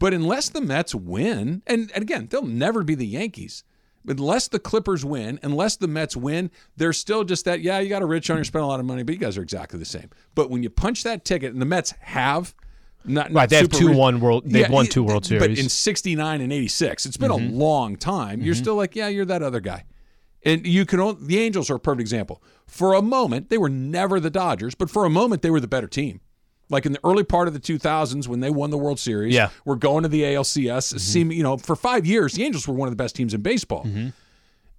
But 0.00 0.12
unless 0.12 0.48
the 0.48 0.60
Mets 0.60 0.92
win, 0.92 1.62
and, 1.68 1.92
and 1.94 2.02
again, 2.02 2.26
they'll 2.28 2.42
never 2.42 2.82
be 2.82 2.96
the 2.96 3.06
Yankees. 3.06 3.62
Unless 4.08 4.48
the 4.48 4.58
Clippers 4.58 5.04
win, 5.04 5.38
unless 5.44 5.76
the 5.76 5.86
Mets 5.86 6.16
win, 6.16 6.50
they're 6.76 6.92
still 6.92 7.22
just 7.22 7.44
that. 7.44 7.60
Yeah, 7.60 7.78
you 7.78 7.88
got 7.90 8.02
a 8.02 8.06
rich 8.06 8.28
owner, 8.28 8.42
spent 8.42 8.64
a 8.64 8.66
lot 8.66 8.80
of 8.80 8.86
money, 8.86 9.04
but 9.04 9.14
you 9.14 9.20
guys 9.20 9.38
are 9.38 9.42
exactly 9.42 9.78
the 9.78 9.84
same. 9.84 10.10
But 10.34 10.50
when 10.50 10.64
you 10.64 10.70
punch 10.70 11.04
that 11.04 11.24
ticket, 11.24 11.52
and 11.52 11.62
the 11.62 11.66
Mets 11.66 11.92
have. 12.00 12.54
Not, 13.04 13.26
Right, 13.26 13.32
not 13.32 13.48
they 13.48 13.56
have 13.56 13.68
two 13.70 13.88
rich- 13.88 13.96
one 13.96 14.20
world- 14.20 14.44
they've 14.46 14.68
won 14.68 14.86
two 14.86 15.02
World 15.02 15.24
Series. 15.24 15.58
Mm-hmm. 15.58 15.64
in 15.64 15.68
69 15.68 16.40
and 16.40 16.52
86, 16.52 17.06
it's 17.06 17.16
been 17.16 17.30
a 17.30 17.34
mm-hmm. 17.34 17.56
long 17.56 17.96
time. 17.96 18.42
You're 18.42 18.54
mm-hmm. 18.54 18.62
still 18.62 18.74
like, 18.74 18.94
yeah, 18.94 19.08
you're 19.08 19.24
that 19.24 19.42
other 19.42 19.60
guy. 19.60 19.84
And 20.44 20.66
you 20.66 20.86
can 20.86 21.00
only, 21.00 21.26
the 21.26 21.38
Angels 21.38 21.70
are 21.70 21.76
a 21.76 21.80
perfect 21.80 22.00
example. 22.00 22.42
For 22.66 22.94
a 22.94 23.02
moment, 23.02 23.50
they 23.50 23.58
were 23.58 23.68
never 23.68 24.20
the 24.20 24.30
Dodgers, 24.30 24.74
but 24.74 24.90
for 24.90 25.04
a 25.04 25.10
moment, 25.10 25.42
they 25.42 25.50
were 25.50 25.60
the 25.60 25.68
better 25.68 25.86
team. 25.86 26.20
Like 26.68 26.86
in 26.86 26.92
the 26.92 27.00
early 27.02 27.24
part 27.24 27.48
of 27.48 27.54
the 27.54 27.60
2000s 27.60 28.28
when 28.28 28.40
they 28.40 28.50
won 28.50 28.70
the 28.70 28.78
World 28.78 29.00
Series, 29.00 29.34
Yeah. 29.34 29.50
we're 29.64 29.74
going 29.74 30.02
to 30.04 30.08
the 30.08 30.22
ALCS. 30.22 30.88
Mm-hmm. 30.88 30.98
Seem, 30.98 31.32
you 31.32 31.42
know, 31.42 31.56
for 31.56 31.74
five 31.76 32.06
years, 32.06 32.34
the 32.34 32.44
Angels 32.44 32.68
were 32.68 32.74
one 32.74 32.86
of 32.86 32.92
the 32.92 33.02
best 33.02 33.16
teams 33.16 33.34
in 33.34 33.42
baseball. 33.42 33.86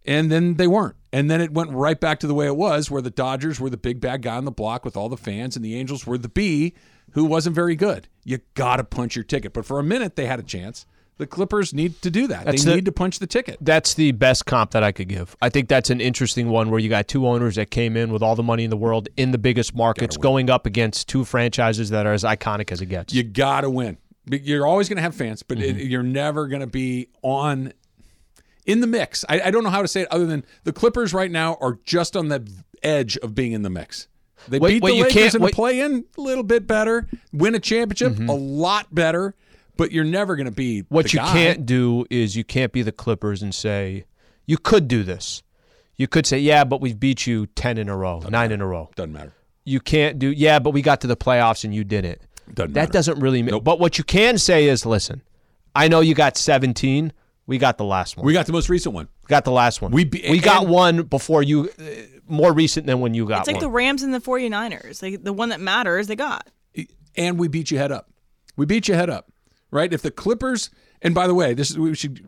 And 0.06 0.32
then 0.32 0.56
they 0.56 0.68
weren't. 0.68 0.96
And 1.14 1.30
then 1.30 1.42
it 1.42 1.52
went 1.52 1.72
right 1.72 2.00
back 2.00 2.20
to 2.22 2.28
the 2.28 2.34
way 2.34 2.46
it 2.46 2.56
was, 2.56 2.90
where 2.90 3.02
the 3.02 3.10
Dodgers 3.10 3.60
were 3.60 3.70
the 3.70 3.78
big 3.78 4.00
bad 4.00 4.22
guy 4.22 4.38
on 4.38 4.46
the 4.46 4.52
block 4.52 4.86
with 4.86 4.96
all 4.96 5.10
the 5.10 5.18
fans, 5.18 5.56
and 5.56 5.66
the 5.66 5.76
Angels 5.76 6.08
were 6.08 6.18
the 6.18 6.30
B 6.30 6.74
who 7.12 7.26
wasn't 7.26 7.56
very 7.56 7.76
good. 7.76 8.08
You 8.24 8.40
got 8.54 8.78
to 8.78 8.84
punch 8.84 9.16
your 9.16 9.24
ticket. 9.24 9.54
But 9.54 9.66
for 9.66 9.80
a 9.80 9.84
minute, 9.84 10.16
they 10.16 10.26
had 10.26 10.40
a 10.40 10.44
chance. 10.44 10.86
The 11.18 11.28
Clippers 11.28 11.74
need 11.74 12.02
to 12.02 12.10
do 12.10 12.28
that. 12.28 12.46
That's 12.46 12.64
they 12.64 12.72
the- 12.72 12.76
need 12.78 12.86
to 12.86 12.92
punch 12.92 13.20
the 13.20 13.28
ticket. 13.28 13.58
That's 13.62 13.94
the 13.94 14.12
best 14.12 14.46
comp 14.46 14.72
that 14.72 14.84
I 14.84 14.92
could 14.92 15.08
give. 15.08 15.36
I 15.42 15.50
think 15.50 15.68
that's 15.68 15.90
an 15.90 16.02
interesting 16.02 16.50
one 16.50 16.72
where 16.72 16.80
you 16.80 16.90
got 16.90 17.08
two 17.08 17.28
owners 17.28 17.56
that 17.56 17.70
came 17.70 17.96
in 17.96 18.12
with 18.12 18.24
all 18.24 18.36
the 18.36 18.42
money 18.42 18.64
in 18.64 18.70
the 18.70 18.78
world 18.78 19.08
in 19.18 19.32
the 19.32 19.38
biggest 19.38 19.76
markets, 19.76 20.18
going 20.18 20.50
up 20.50 20.66
against 20.66 21.08
two 21.10 21.24
franchises 21.24 21.90
that 21.92 22.08
are 22.08 22.14
as 22.14 22.24
iconic 22.24 22.72
as 22.72 22.82
it 22.82 22.88
gets. 22.88 23.14
You 23.14 23.24
got 23.24 23.62
to 23.62 23.70
win. 23.70 23.98
You're 24.26 24.66
always 24.66 24.88
going 24.88 24.98
to 24.98 25.04
have 25.04 25.16
fans, 25.16 25.44
but 25.44 25.58
mm-hmm. 25.58 25.80
it, 25.80 25.88
you're 25.88 26.04
never 26.04 26.48
going 26.48 26.62
to 26.62 26.68
be 26.68 27.10
on 27.22 27.74
in 28.66 28.82
the 28.82 28.88
mix. 28.88 29.26
I, 29.28 29.42
I 29.42 29.52
don't 29.52 29.64
know 29.64 29.70
how 29.70 29.82
to 29.82 29.88
say 29.88 30.02
it 30.02 30.08
other 30.12 30.26
than 30.26 30.46
the 30.64 30.74
Clippers 30.74 31.14
right 31.14 31.32
now 31.32 31.58
are 31.62 31.80
just 31.86 32.16
on 32.16 32.28
the 32.28 32.48
edge 32.84 33.18
of 33.18 33.36
being 33.36 33.52
in 33.52 33.62
the 33.62 33.70
mix. 33.70 34.08
They 34.48 34.60
Wait, 34.60 34.74
beat 34.74 34.84
wait, 34.84 34.92
the 34.92 35.02
Lakers 35.02 35.14
can't- 35.14 35.36
in 35.36 35.42
the 35.42 35.50
play-in 35.50 36.06
a 36.18 36.22
little 36.22 36.44
bit 36.44 36.66
better, 36.66 37.08
win 37.32 37.56
a 37.56 37.60
championship 37.60 38.14
mm-hmm. 38.14 38.30
a 38.30 38.34
lot 38.34 38.94
better, 38.94 39.36
but 39.78 39.92
you're 39.92 40.04
never 40.04 40.36
going 40.36 40.46
to 40.48 40.52
be 40.52 40.82
what 40.90 41.14
you 41.14 41.20
guy. 41.20 41.32
can't 41.32 41.66
do 41.66 42.06
is 42.10 42.36
you 42.36 42.44
can't 42.44 42.72
be 42.72 42.82
the 42.82 42.92
Clippers 42.92 43.42
and 43.42 43.54
say 43.54 44.06
you 44.46 44.58
could 44.58 44.88
do 44.88 45.04
this. 45.04 45.44
You 45.96 46.08
could 46.08 46.26
say, 46.26 46.40
"Yeah, 46.40 46.64
but 46.64 46.82
we've 46.82 47.00
beat 47.00 47.28
you 47.28 47.46
ten 47.48 47.78
in 47.78 47.88
a 47.88 47.96
row, 47.96 48.20
nine 48.20 48.52
in 48.52 48.62
a 48.62 48.66
row." 48.66 48.90
Doesn't 48.96 49.14
matter. 49.14 49.34
You 49.66 49.80
can't 49.80 50.18
do, 50.18 50.32
"Yeah, 50.32 50.58
but 50.58 50.72
we 50.72 50.82
got 50.82 51.02
to 51.02 51.08
the 51.08 51.18
playoffs 51.18 51.64
and 51.64 51.76
you 51.76 51.84
didn't." 51.84 52.22
Doesn't 52.52 52.74
that 52.74 52.82
matter. 52.82 52.92
doesn't 52.92 53.20
really. 53.20 53.44
Nope. 53.44 53.64
But 53.64 53.80
what 53.80 54.00
you 54.00 54.04
can 54.04 54.40
say 54.40 54.68
is, 54.68 54.84
"Listen, 54.84 55.22
I 55.76 55.88
know 55.88 56.00
you 56.00 56.16
got 56.16 56.38
17. 56.38 57.14
We 57.52 57.58
got 57.58 57.78
the 57.78 57.84
last 57.84 58.16
one. 58.16 58.26
We 58.26 58.32
got 58.32 58.46
the 58.46 58.54
most 58.54 58.70
recent 58.70 58.96
one. 58.96 59.10
got 59.28 59.44
the 59.44 59.52
last 59.52 59.82
one. 59.82 59.92
We 59.92 60.06
be- 60.06 60.26
we 60.30 60.40
got 60.40 60.68
one 60.68 61.04
before 61.04 61.44
you, 61.44 61.70
uh, 61.78 61.84
more 62.26 62.54
recent 62.54 62.86
than 62.88 63.02
when 63.02 63.14
you 63.14 63.26
got 63.28 63.40
It's 63.40 63.48
like 63.48 63.58
one. 63.58 63.64
the 63.66 63.70
Rams 63.70 64.04
and 64.04 64.14
the 64.14 64.22
49ers. 64.22 65.04
Like 65.04 65.22
the 65.22 65.34
one 65.34 65.50
that 65.50 65.60
matters, 65.60 66.08
they 66.08 66.16
got. 66.16 66.50
and 67.18 67.38
we 67.38 67.50
beat 67.50 67.70
you 67.70 67.78
head 67.78 67.92
up. 67.92 68.10
We 68.56 68.66
beat 68.66 68.88
you 68.88 68.96
head 68.96 69.10
up, 69.10 69.30
right? 69.70 69.92
If 69.92 70.02
the 70.02 70.12
Clippers, 70.12 70.70
and 71.02 71.14
by 71.14 71.28
the 71.28 71.34
way, 71.34 71.54
this 71.54 71.70
is 71.72 71.78
we 71.78 71.94
should. 71.94 72.26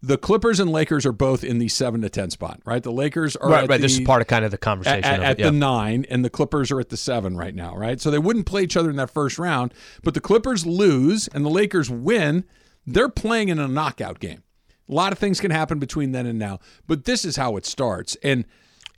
The 0.00 0.16
Clippers 0.16 0.60
and 0.60 0.70
Lakers 0.72 1.04
are 1.04 1.12
both 1.12 1.44
in 1.44 1.58
the 1.58 1.68
seven 1.68 2.00
to 2.00 2.08
ten 2.08 2.30
spot, 2.30 2.60
right? 2.64 2.82
The 2.82 2.90
Lakers 2.92 3.36
are 3.36 3.50
right, 3.50 3.64
at 3.64 3.68
right. 3.70 3.80
This 3.82 3.98
is 3.98 4.00
part 4.00 4.22
of 4.22 4.28
kind 4.28 4.46
of 4.46 4.50
the 4.50 4.56
conversation. 4.58 5.04
at, 5.04 5.18
of 5.18 5.24
at 5.24 5.30
it, 5.32 5.38
yeah. 5.40 5.46
the 5.46 5.52
nine, 5.52 6.06
and 6.08 6.24
the 6.24 6.30
Clippers 6.30 6.70
are 6.72 6.80
at 6.80 6.88
the 6.88 6.96
seven 6.96 7.36
right 7.36 7.54
now, 7.54 7.76
right? 7.76 8.00
So 8.00 8.10
they 8.10 8.18
wouldn't 8.18 8.46
play 8.46 8.62
each 8.62 8.78
other 8.78 8.88
in 8.88 8.96
that 8.96 9.10
first 9.10 9.38
round, 9.38 9.74
but 10.02 10.14
the 10.14 10.20
Clippers 10.20 10.64
lose 10.64 11.28
and 11.28 11.44
the 11.44 11.50
Lakers 11.50 11.90
win. 11.90 12.44
They're 12.86 13.08
playing 13.08 13.48
in 13.48 13.58
a 13.58 13.66
knockout 13.68 14.20
game. 14.20 14.42
A 14.88 14.92
lot 14.92 15.12
of 15.12 15.18
things 15.18 15.40
can 15.40 15.50
happen 15.50 15.78
between 15.78 16.12
then 16.12 16.26
and 16.26 16.38
now, 16.38 16.58
but 16.86 17.04
this 17.04 17.24
is 17.24 17.36
how 17.36 17.56
it 17.56 17.64
starts. 17.66 18.16
And 18.22 18.44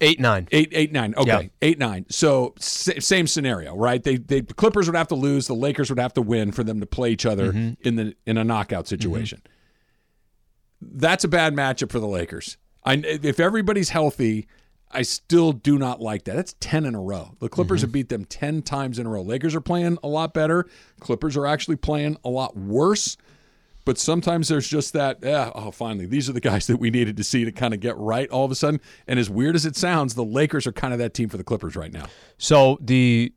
Eight 0.03 0.20
nine. 0.20 0.46
Eight, 0.53 0.68
eight, 0.72 0.92
nine. 0.92 1.14
Okay, 1.16 1.29
Yeah. 1.31 1.49
eight, 1.62 1.79
nine. 1.79 2.05
So 2.11 2.53
same 2.59 3.27
scenario, 3.27 3.75
right? 3.75 4.03
They, 4.03 4.16
they, 4.18 4.42
the 4.42 4.53
Clippers 4.53 4.87
would 4.88 4.94
have 4.96 5.09
to 5.09 5.14
lose, 5.14 5.46
the 5.46 5.55
Lakers 5.55 5.88
would 5.88 5.99
have 5.99 6.12
to 6.14 6.20
win 6.22 6.53
for 6.53 6.62
them 6.62 6.81
to 6.81 6.87
play 6.87 7.12
each 7.12 7.25
other 7.25 7.51
Mm-hmm. 7.51 7.88
in 7.88 7.96
the 7.96 8.14
in 8.27 8.37
a 8.37 8.44
knockout 8.44 8.87
situation. 8.87 9.40
That's 10.83 11.25
a 11.25 11.29
bad 11.29 11.55
matchup 11.55 11.90
for 11.90 11.99
the 12.01 12.07
Lakers. 12.07 12.59
I, 12.85 12.94
if 13.05 13.40
everybody's 13.40 13.88
healthy, 13.88 14.46
I 14.90 15.01
still 15.03 15.53
do 15.53 15.79
not 15.79 16.01
like 16.03 16.25
that. 16.25 16.37
That's 16.37 16.55
ten 16.61 16.85
in 16.85 16.94
a 16.94 17.01
row. 17.01 17.35
The 17.40 17.49
Clippers 17.49 17.79
Mm-hmm. 17.81 17.87
have 17.87 17.92
beat 17.92 18.09
them 18.11 18.25
ten 18.27 18.61
times 18.62 18.99
in 18.99 19.07
a 19.07 19.11
row. 19.11 19.22
Lakers 19.22 19.55
are 19.55 19.61
playing 19.62 19.96
a 20.03 20.09
lot 20.09 20.35
better. 20.35 20.66
Clippers 21.01 21.37
are 21.38 21.46
actually 21.46 21.77
playing 21.77 22.18
a 22.25 22.29
lot 22.29 22.57
worse. 22.57 23.16
But 23.87 23.99
sometimes 23.99 24.49
there's 24.49 24.66
just 24.66 24.92
that, 24.94 25.20
yeah, 25.22 25.53
oh, 25.55 25.70
finally, 25.70 26.07
these 26.07 26.29
are 26.29 26.33
the 26.33 26.40
guys 26.40 26.66
that 26.66 26.79
we 26.79 26.90
needed 26.90 27.16
to 27.18 27.25
see 27.25 27.44
to 27.44 27.53
kind 27.53 27.72
of 27.72 27.79
get 27.79 27.96
right 27.96 28.29
all 28.31 28.44
of 28.44 28.51
a 28.51 28.57
sudden. 28.57 28.81
And 29.07 29.18
as 29.18 29.31
weird 29.31 29.55
as 29.55 29.64
it 29.64 29.77
sounds, 29.77 30.14
the 30.14 30.25
Lakers 30.25 30.66
are 30.66 30.72
kind 30.72 30.92
of 30.92 30.99
that 30.99 31.14
team 31.14 31.29
for 31.29 31.37
the 31.37 31.44
Clippers 31.44 31.77
right 31.77 31.92
now. 31.92 32.07
So 32.37 32.79
the 32.81 33.33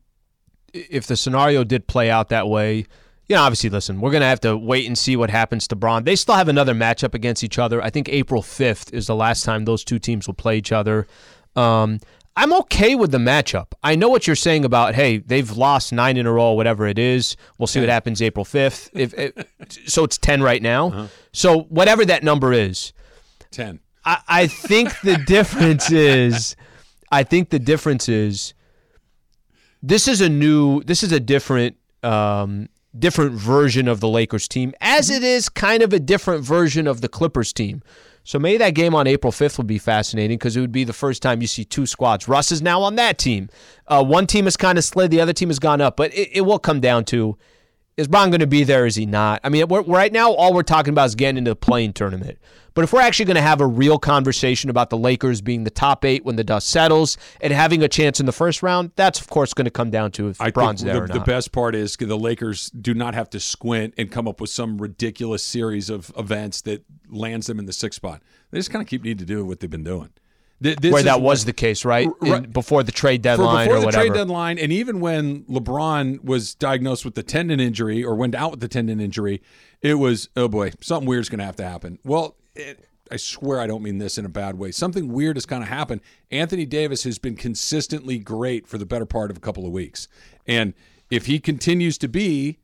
if 0.74 1.06
the 1.06 1.16
scenario 1.16 1.62
did 1.62 1.86
play 1.86 2.10
out 2.10 2.30
that 2.30 2.48
way, 2.48 2.84
you 3.28 3.36
know, 3.36 3.42
obviously, 3.42 3.70
listen, 3.70 4.00
we're 4.00 4.10
gonna 4.10 4.24
have 4.24 4.40
to 4.40 4.56
wait 4.56 4.88
and 4.88 4.98
see 4.98 5.14
what 5.14 5.30
happens 5.30 5.68
to 5.68 5.76
Bron. 5.76 6.02
They 6.02 6.16
still 6.16 6.34
have 6.34 6.48
another 6.48 6.74
matchup 6.74 7.14
against 7.14 7.44
each 7.44 7.60
other. 7.60 7.80
I 7.80 7.90
think 7.90 8.08
April 8.08 8.42
fifth 8.42 8.92
is 8.92 9.06
the 9.06 9.14
last 9.14 9.44
time 9.44 9.64
those 9.64 9.84
two 9.84 10.00
teams 10.00 10.26
will 10.26 10.34
play 10.34 10.58
each 10.58 10.72
other. 10.72 11.06
Um, 11.54 12.00
I'm 12.40 12.54
okay 12.54 12.94
with 12.94 13.10
the 13.10 13.18
matchup. 13.18 13.72
I 13.82 13.96
know 13.96 14.08
what 14.08 14.26
you're 14.26 14.34
saying 14.34 14.64
about 14.64 14.94
hey, 14.94 15.18
they've 15.18 15.50
lost 15.50 15.92
nine 15.92 16.16
in 16.16 16.24
a 16.24 16.32
row, 16.32 16.52
whatever 16.52 16.86
it 16.86 16.98
is. 16.98 17.36
We'll 17.58 17.66
see 17.66 17.80
what 17.80 17.90
happens 17.90 18.22
April 18.22 18.46
fifth. 18.46 18.88
If, 18.94 19.12
if 19.12 19.34
so, 19.86 20.04
it's 20.04 20.16
ten 20.16 20.42
right 20.42 20.62
now. 20.62 21.08
So 21.32 21.64
whatever 21.64 22.02
that 22.06 22.24
number 22.24 22.54
is, 22.54 22.94
10. 23.50 23.80
I, 24.06 24.22
I 24.26 24.46
think 24.46 24.98
the 25.02 25.16
difference 25.26 25.92
is, 25.92 26.56
I 27.12 27.24
think 27.24 27.50
the 27.50 27.58
difference 27.58 28.08
is, 28.08 28.54
this 29.82 30.08
is 30.08 30.22
a 30.22 30.30
new, 30.30 30.82
this 30.84 31.02
is 31.02 31.12
a 31.12 31.20
different, 31.20 31.76
um, 32.02 32.70
different 32.98 33.32
version 33.32 33.86
of 33.86 34.00
the 34.00 34.08
Lakers 34.08 34.48
team, 34.48 34.72
as 34.80 35.10
it 35.10 35.22
is 35.22 35.50
kind 35.50 35.82
of 35.82 35.92
a 35.92 36.00
different 36.00 36.42
version 36.42 36.86
of 36.86 37.02
the 37.02 37.08
Clippers 37.08 37.52
team. 37.52 37.82
So 38.24 38.38
maybe 38.38 38.58
that 38.58 38.74
game 38.74 38.94
on 38.94 39.06
April 39.06 39.32
5th 39.32 39.58
would 39.58 39.66
be 39.66 39.78
fascinating 39.78 40.36
because 40.38 40.56
it 40.56 40.60
would 40.60 40.72
be 40.72 40.84
the 40.84 40.92
first 40.92 41.22
time 41.22 41.40
you 41.40 41.46
see 41.46 41.64
two 41.64 41.86
squads. 41.86 42.28
Russ 42.28 42.52
is 42.52 42.62
now 42.62 42.82
on 42.82 42.96
that 42.96 43.18
team. 43.18 43.48
Uh, 43.86 44.04
one 44.04 44.26
team 44.26 44.44
has 44.44 44.56
kind 44.56 44.78
of 44.78 44.84
slid, 44.84 45.10
the 45.10 45.20
other 45.20 45.32
team 45.32 45.48
has 45.48 45.58
gone 45.58 45.80
up, 45.80 45.96
but 45.96 46.12
it, 46.14 46.28
it 46.32 46.40
will 46.42 46.58
come 46.58 46.80
down 46.80 47.04
to 47.06 47.36
is 47.96 48.08
Bron 48.08 48.30
going 48.30 48.40
to 48.40 48.46
be 48.46 48.64
there? 48.64 48.86
Is 48.86 48.96
he 48.96 49.06
not? 49.06 49.40
I 49.44 49.48
mean, 49.48 49.68
we're, 49.68 49.82
right 49.82 50.12
now, 50.12 50.32
all 50.32 50.54
we're 50.54 50.62
talking 50.62 50.92
about 50.92 51.06
is 51.06 51.14
getting 51.14 51.38
into 51.38 51.50
the 51.50 51.56
play-in 51.56 51.92
tournament. 51.92 52.38
But 52.74 52.84
if 52.84 52.92
we're 52.92 53.00
actually 53.00 53.24
going 53.26 53.36
to 53.36 53.42
have 53.42 53.60
a 53.60 53.66
real 53.66 53.98
conversation 53.98 54.70
about 54.70 54.90
the 54.90 54.96
Lakers 54.96 55.40
being 55.40 55.64
the 55.64 55.70
top 55.70 56.04
eight 56.04 56.24
when 56.24 56.36
the 56.36 56.44
dust 56.44 56.68
settles 56.68 57.18
and 57.40 57.52
having 57.52 57.82
a 57.82 57.88
chance 57.88 58.20
in 58.20 58.26
the 58.26 58.32
first 58.32 58.62
round, 58.62 58.92
that's 58.96 59.20
of 59.20 59.28
course 59.28 59.52
going 59.52 59.64
to 59.64 59.70
come 59.70 59.90
down 59.90 60.12
to 60.12 60.28
if 60.28 60.40
I 60.40 60.50
Bron's 60.50 60.82
there 60.82 60.94
the, 60.94 61.02
or 61.02 61.08
the 61.08 61.20
best 61.20 61.52
part 61.52 61.74
is 61.74 61.96
the 61.96 62.16
Lakers 62.16 62.70
do 62.70 62.94
not 62.94 63.14
have 63.14 63.28
to 63.30 63.40
squint 63.40 63.94
and 63.98 64.10
come 64.10 64.28
up 64.28 64.40
with 64.40 64.50
some 64.50 64.78
ridiculous 64.78 65.42
series 65.42 65.90
of 65.90 66.12
events 66.16 66.62
that 66.62 66.84
lands 67.10 67.48
them 67.48 67.58
in 67.58 67.66
the 67.66 67.72
sixth 67.72 67.96
spot. 67.96 68.22
They 68.50 68.58
just 68.58 68.70
kind 68.70 68.82
of 68.82 68.88
keep 68.88 69.02
needing 69.02 69.18
to 69.18 69.24
do 69.24 69.44
what 69.44 69.60
they've 69.60 69.68
been 69.68 69.84
doing. 69.84 70.10
Th- 70.62 70.78
Where 70.80 70.98
is 70.98 71.04
that 71.04 71.22
was 71.22 71.46
the 71.46 71.52
case, 71.54 71.84
right? 71.84 72.06
In- 72.22 72.30
Right. 72.30 72.52
before 72.52 72.82
the 72.82 72.92
trade 72.92 73.20
for 73.20 73.24
deadline 73.24 73.66
before 73.66 73.78
or 73.78 73.80
the 73.80 73.86
whatever. 73.86 74.04
trade 74.08 74.14
deadline, 74.14 74.58
and 74.58 74.72
even 74.72 75.00
when 75.00 75.44
LeBron 75.44 76.22
was 76.22 76.54
diagnosed 76.54 77.04
with 77.04 77.14
the 77.14 77.22
tendon 77.22 77.60
injury 77.60 78.04
or 78.04 78.14
went 78.14 78.34
out 78.34 78.50
with 78.50 78.60
the 78.60 78.68
tendon 78.68 79.00
injury, 79.00 79.40
it 79.80 79.94
was 79.94 80.28
oh 80.36 80.48
boy, 80.48 80.72
something 80.80 81.08
weird's 81.08 81.28
going 81.30 81.38
to 81.38 81.44
have 81.46 81.56
to 81.56 81.64
happen. 81.64 81.98
Well, 82.04 82.36
it, 82.54 82.84
I 83.10 83.16
swear 83.16 83.58
I 83.58 83.66
don't 83.66 83.82
mean 83.82 83.98
this 83.98 84.18
in 84.18 84.26
a 84.26 84.28
bad 84.28 84.58
way. 84.58 84.70
Something 84.70 85.12
weird 85.12 85.36
has 85.36 85.46
kind 85.46 85.62
of 85.62 85.68
happened. 85.68 86.02
Anthony 86.30 86.66
Davis 86.66 87.04
has 87.04 87.18
been 87.18 87.36
consistently 87.36 88.18
great 88.18 88.66
for 88.66 88.76
the 88.76 88.86
better 88.86 89.06
part 89.06 89.30
of 89.30 89.36
a 89.38 89.40
couple 89.40 89.64
of 89.64 89.72
weeks, 89.72 90.08
and 90.46 90.74
if 91.10 91.26
he 91.26 91.38
continues 91.40 91.96
to 91.98 92.08
be. 92.08 92.58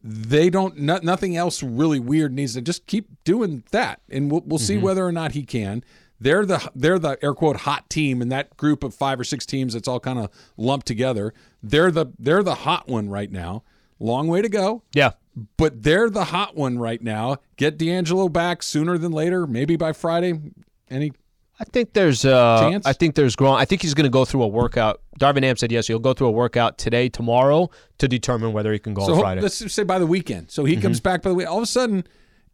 They 0.00 0.48
don't. 0.48 0.78
No, 0.78 1.00
nothing 1.02 1.36
else 1.36 1.60
really 1.60 1.98
weird 1.98 2.32
needs 2.32 2.54
to 2.54 2.62
just 2.62 2.86
keep 2.86 3.08
doing 3.24 3.64
that, 3.72 4.00
and 4.08 4.30
we'll 4.30 4.44
we'll 4.46 4.60
see 4.60 4.76
mm-hmm. 4.76 4.84
whether 4.84 5.04
or 5.04 5.10
not 5.10 5.32
he 5.32 5.42
can. 5.42 5.82
They're 6.20 6.44
the 6.44 6.70
they're 6.74 6.98
the 6.98 7.18
air 7.22 7.34
quote 7.34 7.58
hot 7.58 7.88
team 7.90 8.20
in 8.22 8.28
that 8.30 8.56
group 8.56 8.82
of 8.82 8.94
five 8.94 9.20
or 9.20 9.24
six 9.24 9.46
teams 9.46 9.74
that's 9.74 9.88
all 9.88 10.00
kind 10.00 10.18
of 10.18 10.30
lumped 10.56 10.86
together. 10.86 11.32
They're 11.62 11.90
the 11.90 12.06
they're 12.18 12.42
the 12.42 12.56
hot 12.56 12.88
one 12.88 13.08
right 13.08 13.30
now. 13.30 13.62
Long 14.00 14.28
way 14.28 14.42
to 14.42 14.48
go, 14.48 14.82
yeah. 14.94 15.12
but 15.56 15.82
they're 15.82 16.08
the 16.08 16.26
hot 16.26 16.54
one 16.56 16.78
right 16.78 17.02
now. 17.02 17.38
Get 17.56 17.76
D'Angelo 17.78 18.28
back 18.28 18.62
sooner 18.62 18.96
than 18.96 19.10
later, 19.10 19.44
maybe 19.44 19.76
by 19.76 19.92
Friday. 19.92 20.40
Any 20.88 21.12
I 21.60 21.64
think 21.64 21.92
there's 21.92 22.24
uh, 22.24 22.60
Chance? 22.60 22.86
I 22.86 22.92
think 22.92 23.16
there's 23.16 23.34
growing. 23.34 23.58
I 23.58 23.64
think 23.64 23.82
he's 23.82 23.94
going 23.94 24.04
to 24.04 24.10
go 24.10 24.24
through 24.24 24.42
a 24.42 24.48
workout. 24.48 25.00
Darvin 25.18 25.42
Ham 25.42 25.56
said 25.56 25.72
yes. 25.72 25.88
He'll 25.88 25.98
go 25.98 26.14
through 26.14 26.28
a 26.28 26.32
workout 26.32 26.78
today, 26.78 27.08
tomorrow, 27.08 27.70
to 27.98 28.06
determine 28.06 28.52
whether 28.52 28.72
he 28.72 28.78
can 28.78 28.94
go 28.94 29.04
so 29.04 29.14
on 29.14 29.20
Friday. 29.20 29.40
let's 29.40 29.72
say 29.72 29.82
by 29.82 29.98
the 29.98 30.06
weekend. 30.06 30.50
So 30.50 30.64
he 30.64 30.76
comes 30.76 31.00
back 31.00 31.22
by 31.22 31.30
the 31.30 31.34
way. 31.34 31.44
All 31.44 31.58
of 31.58 31.64
a 31.64 31.66
sudden, 31.66 32.04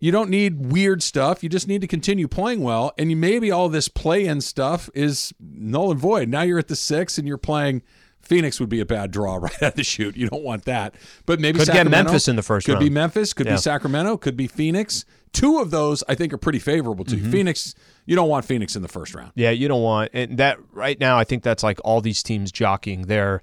you 0.01 0.11
don't 0.13 0.31
need 0.31 0.71
weird 0.73 1.03
stuff. 1.03 1.43
You 1.43 1.49
just 1.49 1.69
need 1.69 1.81
to 1.81 1.87
continue 1.87 2.29
playing 2.29 2.63
well, 2.63 2.93
and 2.99 3.11
you, 3.11 3.17
maybe 3.17 3.51
all 3.51 3.69
this 3.69 3.89
play-in 3.89 4.41
stuff 4.41 4.91
is 4.95 5.33
null 5.41 5.91
and 5.91 6.01
void. 6.01 6.29
Now 6.29 6.43
you're 6.43 6.59
at 6.59 6.69
the 6.69 6.77
six, 6.77 7.19
and 7.19 7.27
you're 7.27 7.39
playing. 7.39 7.83
Phoenix 8.21 8.59
would 8.59 8.71
be 8.71 8.81
a 8.81 8.87
bad 8.87 9.11
draw 9.11 9.37
right 9.43 9.53
out 9.63 9.73
of 9.73 9.75
the 9.75 9.85
shoot. 9.85 10.17
You 10.17 10.29
don't 10.31 10.43
want 10.43 10.65
that. 10.65 10.95
But 11.27 11.41
maybe 11.41 11.59
Could 11.59 11.69
get 11.69 11.87
Memphis 11.91 12.27
in 12.27 12.37
the 12.37 12.43
first 12.43 12.65
Could 12.67 12.79
be. 12.79 12.89
Memphis. 12.89 13.35
Could 13.35 13.45
Yeah. 13.47 13.53
be 13.53 13.59
Sacramento. 13.59 14.17
Could 14.17 14.35
be 14.37 14.47
Phoenix. 14.47 15.05
Two 15.35 15.59
of 15.59 15.71
those 15.71 16.03
I 16.09 16.15
think 16.15 16.33
are 16.33 16.39
pretty 16.39 16.59
favorable 16.59 17.05
to 17.05 17.17
you. 17.17 17.23
Mm-hmm. 17.23 17.31
Phoenix. 17.33 17.75
You 18.07 18.17
don't 18.17 18.31
want 18.31 18.47
Phoenix 18.47 18.77
in 18.77 18.83
the 18.83 18.89
first 18.89 19.15
round. 19.15 19.33
Yeah, 19.35 19.51
you 19.51 19.69
don't 19.69 19.83
want 19.83 20.11
and 20.15 20.39
that 20.39 20.59
right 20.73 20.99
now. 20.99 21.19
I 21.19 21.25
think 21.25 21.43
that's 21.43 21.63
like 21.63 21.79
all 21.85 22.01
these 22.01 22.23
teams 22.23 22.51
jockeying. 22.51 23.03
There, 23.09 23.43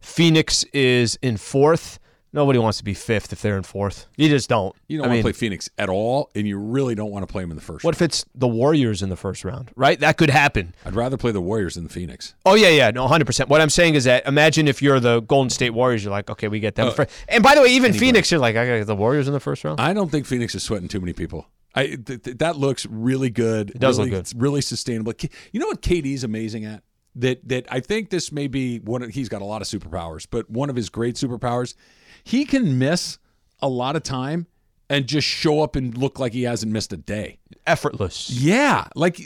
Phoenix 0.00 0.64
is 0.72 1.18
in 1.22 1.36
fourth. 1.36 1.98
Nobody 2.34 2.58
wants 2.58 2.78
to 2.78 2.84
be 2.84 2.94
fifth 2.94 3.32
if 3.32 3.42
they're 3.42 3.58
in 3.58 3.62
fourth. 3.62 4.06
You 4.16 4.28
just 4.28 4.48
don't. 4.48 4.74
You 4.88 4.98
don't 4.98 5.04
I 5.04 5.08
want 5.08 5.16
mean, 5.16 5.20
to 5.20 5.24
play 5.24 5.32
Phoenix 5.32 5.68
at 5.76 5.90
all, 5.90 6.30
and 6.34 6.48
you 6.48 6.58
really 6.58 6.94
don't 6.94 7.10
want 7.10 7.26
to 7.26 7.30
play 7.30 7.42
them 7.42 7.50
in 7.50 7.56
the 7.56 7.62
first. 7.62 7.84
What 7.84 7.94
round. 7.94 7.96
if 7.96 8.02
it's 8.02 8.24
the 8.34 8.48
Warriors 8.48 9.02
in 9.02 9.10
the 9.10 9.16
first 9.16 9.44
round? 9.44 9.70
Right, 9.76 10.00
that 10.00 10.16
could 10.16 10.30
happen. 10.30 10.74
I'd 10.86 10.94
rather 10.94 11.18
play 11.18 11.32
the 11.32 11.42
Warriors 11.42 11.74
than 11.74 11.84
the 11.84 11.90
Phoenix. 11.90 12.34
Oh 12.46 12.54
yeah, 12.54 12.70
yeah, 12.70 12.90
no, 12.90 13.06
hundred 13.06 13.26
percent. 13.26 13.50
What 13.50 13.60
I'm 13.60 13.70
saying 13.70 13.96
is 13.96 14.04
that 14.04 14.26
imagine 14.26 14.66
if 14.66 14.80
you're 14.80 14.98
the 14.98 15.20
Golden 15.20 15.50
State 15.50 15.70
Warriors, 15.70 16.04
you're 16.04 16.10
like, 16.10 16.30
okay, 16.30 16.48
we 16.48 16.60
get 16.60 16.74
them 16.74 16.88
Uh. 16.88 17.04
And 17.28 17.42
by 17.42 17.54
the 17.54 17.60
way, 17.60 17.68
even 17.68 17.92
Phoenix, 17.92 18.30
you're 18.30 18.40
like, 18.40 18.56
I 18.56 18.78
got 18.78 18.86
the 18.86 18.96
Warriors 18.96 19.26
in 19.26 19.34
the 19.34 19.40
first 19.40 19.62
round. 19.64 19.80
I 19.80 19.92
don't 19.92 20.10
think 20.10 20.26
Phoenix 20.26 20.54
is 20.54 20.62
sweating 20.62 20.88
too 20.88 21.00
many 21.00 21.12
people. 21.12 21.46
I 21.74 21.86
th- 21.86 22.22
th- 22.22 22.38
that 22.38 22.56
looks 22.56 22.86
really 22.86 23.30
good. 23.30 23.70
It 23.70 23.78
does 23.78 23.98
really, 23.98 24.10
look 24.10 24.16
good. 24.16 24.20
It's 24.20 24.34
really 24.34 24.60
sustainable. 24.60 25.12
You 25.52 25.60
know 25.60 25.66
what 25.66 25.82
KD's 25.82 26.24
amazing 26.24 26.64
at? 26.64 26.82
That 27.16 27.46
that 27.48 27.66
I 27.70 27.80
think 27.80 28.08
this 28.08 28.32
may 28.32 28.46
be 28.46 28.78
one. 28.78 29.02
Of, 29.02 29.10
he's 29.10 29.28
got 29.28 29.42
a 29.42 29.44
lot 29.44 29.60
of 29.60 29.68
superpowers, 29.68 30.26
but 30.30 30.48
one 30.48 30.70
of 30.70 30.76
his 30.76 30.88
great 30.88 31.16
superpowers, 31.16 31.74
he 32.24 32.44
can 32.44 32.78
miss 32.78 33.18
a 33.60 33.68
lot 33.68 33.96
of 33.96 34.02
time 34.02 34.46
and 34.90 35.06
just 35.06 35.26
show 35.26 35.62
up 35.62 35.76
and 35.76 35.96
look 35.96 36.18
like 36.18 36.32
he 36.32 36.42
hasn't 36.42 36.70
missed 36.72 36.92
a 36.92 36.96
day. 36.96 37.38
Effortless. 37.66 38.28
Yeah, 38.30 38.88
like 38.94 39.20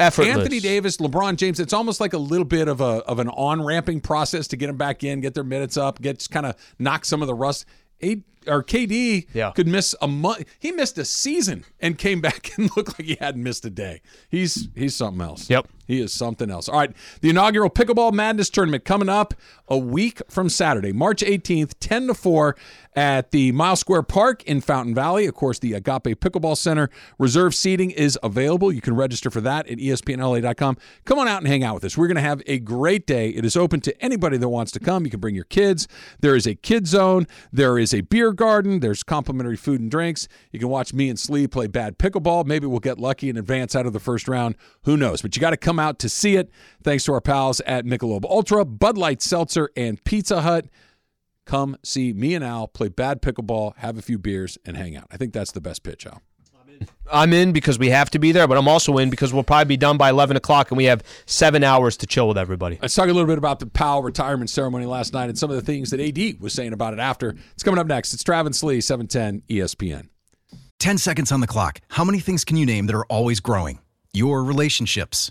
Effortless. 0.00 0.36
Anthony 0.36 0.58
Davis, 0.60 0.96
LeBron 0.96 1.36
James. 1.36 1.60
It's 1.60 1.72
almost 1.74 2.00
like 2.00 2.12
a 2.12 2.18
little 2.18 2.44
bit 2.46 2.66
of 2.66 2.80
a 2.80 3.04
of 3.06 3.18
an 3.18 3.28
on 3.28 3.62
ramping 3.62 4.00
process 4.00 4.48
to 4.48 4.56
get 4.56 4.66
them 4.68 4.76
back 4.76 5.04
in, 5.04 5.20
get 5.20 5.34
their 5.34 5.44
minutes 5.44 5.76
up, 5.76 6.00
get 6.00 6.26
kind 6.30 6.46
of 6.46 6.56
knock 6.78 7.04
some 7.04 7.20
of 7.22 7.28
the 7.28 7.34
rust. 7.34 7.66
A, 8.02 8.20
or 8.48 8.64
KD 8.64 9.28
Yeah. 9.32 9.52
could 9.52 9.68
miss 9.68 9.94
a 10.02 10.08
month. 10.08 10.44
He 10.58 10.72
missed 10.72 10.98
a 10.98 11.04
season 11.04 11.64
and 11.78 11.96
came 11.96 12.20
back 12.28 12.50
and 12.58 12.74
looked 12.76 12.98
like 12.98 13.06
he 13.06 13.16
hadn't 13.20 13.42
missed 13.44 13.64
a 13.64 13.70
day. 13.70 14.00
He's 14.28 14.68
he's 14.74 14.96
something 14.96 15.20
else. 15.20 15.48
Yep. 15.48 15.68
He 15.92 16.00
is 16.00 16.12
something 16.12 16.50
else. 16.50 16.68
All 16.68 16.78
right, 16.78 16.92
the 17.20 17.30
inaugural 17.30 17.68
Pickleball 17.68 18.12
Madness 18.12 18.48
tournament 18.48 18.84
coming 18.84 19.08
up 19.08 19.34
a 19.68 19.76
week 19.76 20.22
from 20.28 20.48
Saturday, 20.48 20.92
March 20.92 21.22
18th, 21.22 21.74
10 21.80 22.06
to 22.08 22.14
4 22.14 22.56
at 22.94 23.30
the 23.30 23.52
Mile 23.52 23.76
Square 23.76 24.02
Park 24.02 24.42
in 24.44 24.60
Fountain 24.60 24.94
Valley. 24.94 25.26
Of 25.26 25.34
course, 25.34 25.58
the 25.58 25.72
Agape 25.72 26.20
Pickleball 26.20 26.56
Center. 26.56 26.90
Reserve 27.18 27.54
seating 27.54 27.90
is 27.90 28.18
available. 28.22 28.70
You 28.70 28.80
can 28.80 28.94
register 28.94 29.30
for 29.30 29.40
that 29.40 29.66
at 29.68 29.78
espnla.com. 29.78 30.76
Come 31.04 31.18
on 31.18 31.28
out 31.28 31.38
and 31.38 31.48
hang 31.48 31.64
out 31.64 31.74
with 31.74 31.84
us. 31.84 31.96
We're 31.96 32.06
going 32.06 32.16
to 32.16 32.22
have 32.22 32.42
a 32.46 32.58
great 32.58 33.06
day. 33.06 33.30
It 33.30 33.44
is 33.44 33.56
open 33.56 33.80
to 33.82 34.02
anybody 34.02 34.36
that 34.36 34.48
wants 34.48 34.72
to 34.72 34.80
come. 34.80 35.04
You 35.04 35.10
can 35.10 35.20
bring 35.20 35.34
your 35.34 35.44
kids. 35.44 35.88
There 36.20 36.36
is 36.36 36.46
a 36.46 36.54
kid 36.54 36.86
zone. 36.86 37.26
There 37.52 37.78
is 37.78 37.94
a 37.94 38.02
beer 38.02 38.32
garden. 38.32 38.80
There's 38.80 39.02
complimentary 39.02 39.56
food 39.56 39.80
and 39.80 39.90
drinks. 39.90 40.28
You 40.50 40.58
can 40.58 40.68
watch 40.68 40.92
me 40.92 41.08
and 41.08 41.18
Slee 41.18 41.46
play 41.46 41.66
bad 41.66 41.98
pickleball. 41.98 42.44
Maybe 42.44 42.66
we'll 42.66 42.80
get 42.80 42.98
lucky 42.98 43.30
and 43.30 43.38
advance 43.38 43.74
out 43.74 43.86
of 43.86 43.92
the 43.92 44.00
first 44.00 44.28
round. 44.28 44.54
Who 44.84 44.96
knows? 44.96 45.22
But 45.22 45.34
you 45.34 45.40
got 45.40 45.50
to 45.50 45.56
come 45.56 45.78
out 45.78 45.81
to 45.90 46.08
see 46.08 46.36
it. 46.36 46.50
Thanks 46.84 47.04
to 47.04 47.12
our 47.12 47.20
pals 47.20 47.60
at 47.62 47.84
Michelob 47.84 48.24
Ultra, 48.24 48.64
Bud 48.64 48.96
Light 48.96 49.20
Seltzer, 49.20 49.70
and 49.76 50.02
Pizza 50.04 50.42
Hut. 50.42 50.66
Come 51.44 51.76
see 51.82 52.12
me 52.12 52.34
and 52.34 52.44
Al 52.44 52.68
play 52.68 52.88
bad 52.88 53.20
pickleball, 53.20 53.76
have 53.78 53.98
a 53.98 54.02
few 54.02 54.18
beers, 54.18 54.58
and 54.64 54.76
hang 54.76 54.96
out. 54.96 55.08
I 55.10 55.16
think 55.16 55.32
that's 55.32 55.52
the 55.52 55.60
best 55.60 55.82
pitch, 55.82 56.06
Al. 56.06 56.22
I'm 57.10 57.32
in 57.32 57.52
because 57.52 57.78
we 57.78 57.90
have 57.90 58.10
to 58.10 58.18
be 58.18 58.32
there, 58.32 58.48
but 58.48 58.56
I'm 58.56 58.68
also 58.68 58.96
in 58.98 59.10
because 59.10 59.34
we'll 59.34 59.42
probably 59.42 59.66
be 59.66 59.76
done 59.76 59.96
by 59.96 60.10
11 60.10 60.36
o'clock 60.36 60.70
and 60.70 60.78
we 60.78 60.84
have 60.84 61.02
seven 61.26 61.62
hours 61.62 61.96
to 61.98 62.06
chill 62.06 62.26
with 62.28 62.38
everybody. 62.38 62.78
Let's 62.80 62.94
talk 62.94 63.08
a 63.08 63.12
little 63.12 63.26
bit 63.26 63.38
about 63.38 63.58
the 63.58 63.66
Pau 63.66 64.00
retirement 64.00 64.50
ceremony 64.50 64.86
last 64.86 65.12
night 65.12 65.28
and 65.28 65.38
some 65.38 65.50
of 65.50 65.56
the 65.56 65.62
things 65.62 65.90
that 65.90 66.00
AD 66.00 66.40
was 66.40 66.52
saying 66.52 66.72
about 66.72 66.92
it 66.94 67.00
after. 67.00 67.36
It's 67.52 67.62
coming 67.62 67.78
up 67.78 67.86
next. 67.86 68.14
It's 68.14 68.24
Travis 68.24 68.62
Lee, 68.62 68.80
710 68.80 69.42
ESPN. 69.48 70.08
10 70.78 70.98
seconds 70.98 71.30
on 71.30 71.40
the 71.40 71.46
clock. 71.46 71.80
How 71.88 72.04
many 72.04 72.18
things 72.18 72.44
can 72.44 72.56
you 72.56 72.66
name 72.66 72.86
that 72.86 72.96
are 72.96 73.06
always 73.06 73.40
growing? 73.40 73.78
Your 74.12 74.42
relationships, 74.42 75.30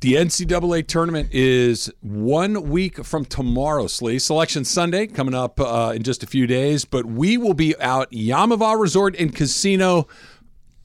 The 0.00 0.14
NCAA 0.14 0.86
tournament 0.86 1.28
is 1.30 1.92
one 2.00 2.70
week 2.70 3.04
from 3.04 3.26
tomorrow, 3.26 3.86
Slee. 3.86 4.18
Selection 4.18 4.64
Sunday 4.64 5.06
coming 5.06 5.34
up 5.34 5.60
uh, 5.60 5.92
in 5.94 6.04
just 6.04 6.22
a 6.22 6.26
few 6.26 6.46
days, 6.46 6.86
but 6.86 7.04
we 7.04 7.36
will 7.36 7.52
be 7.52 7.78
out 7.78 8.10
Yamava 8.10 8.80
Resort 8.80 9.14
and 9.16 9.34
Casino 9.34 10.08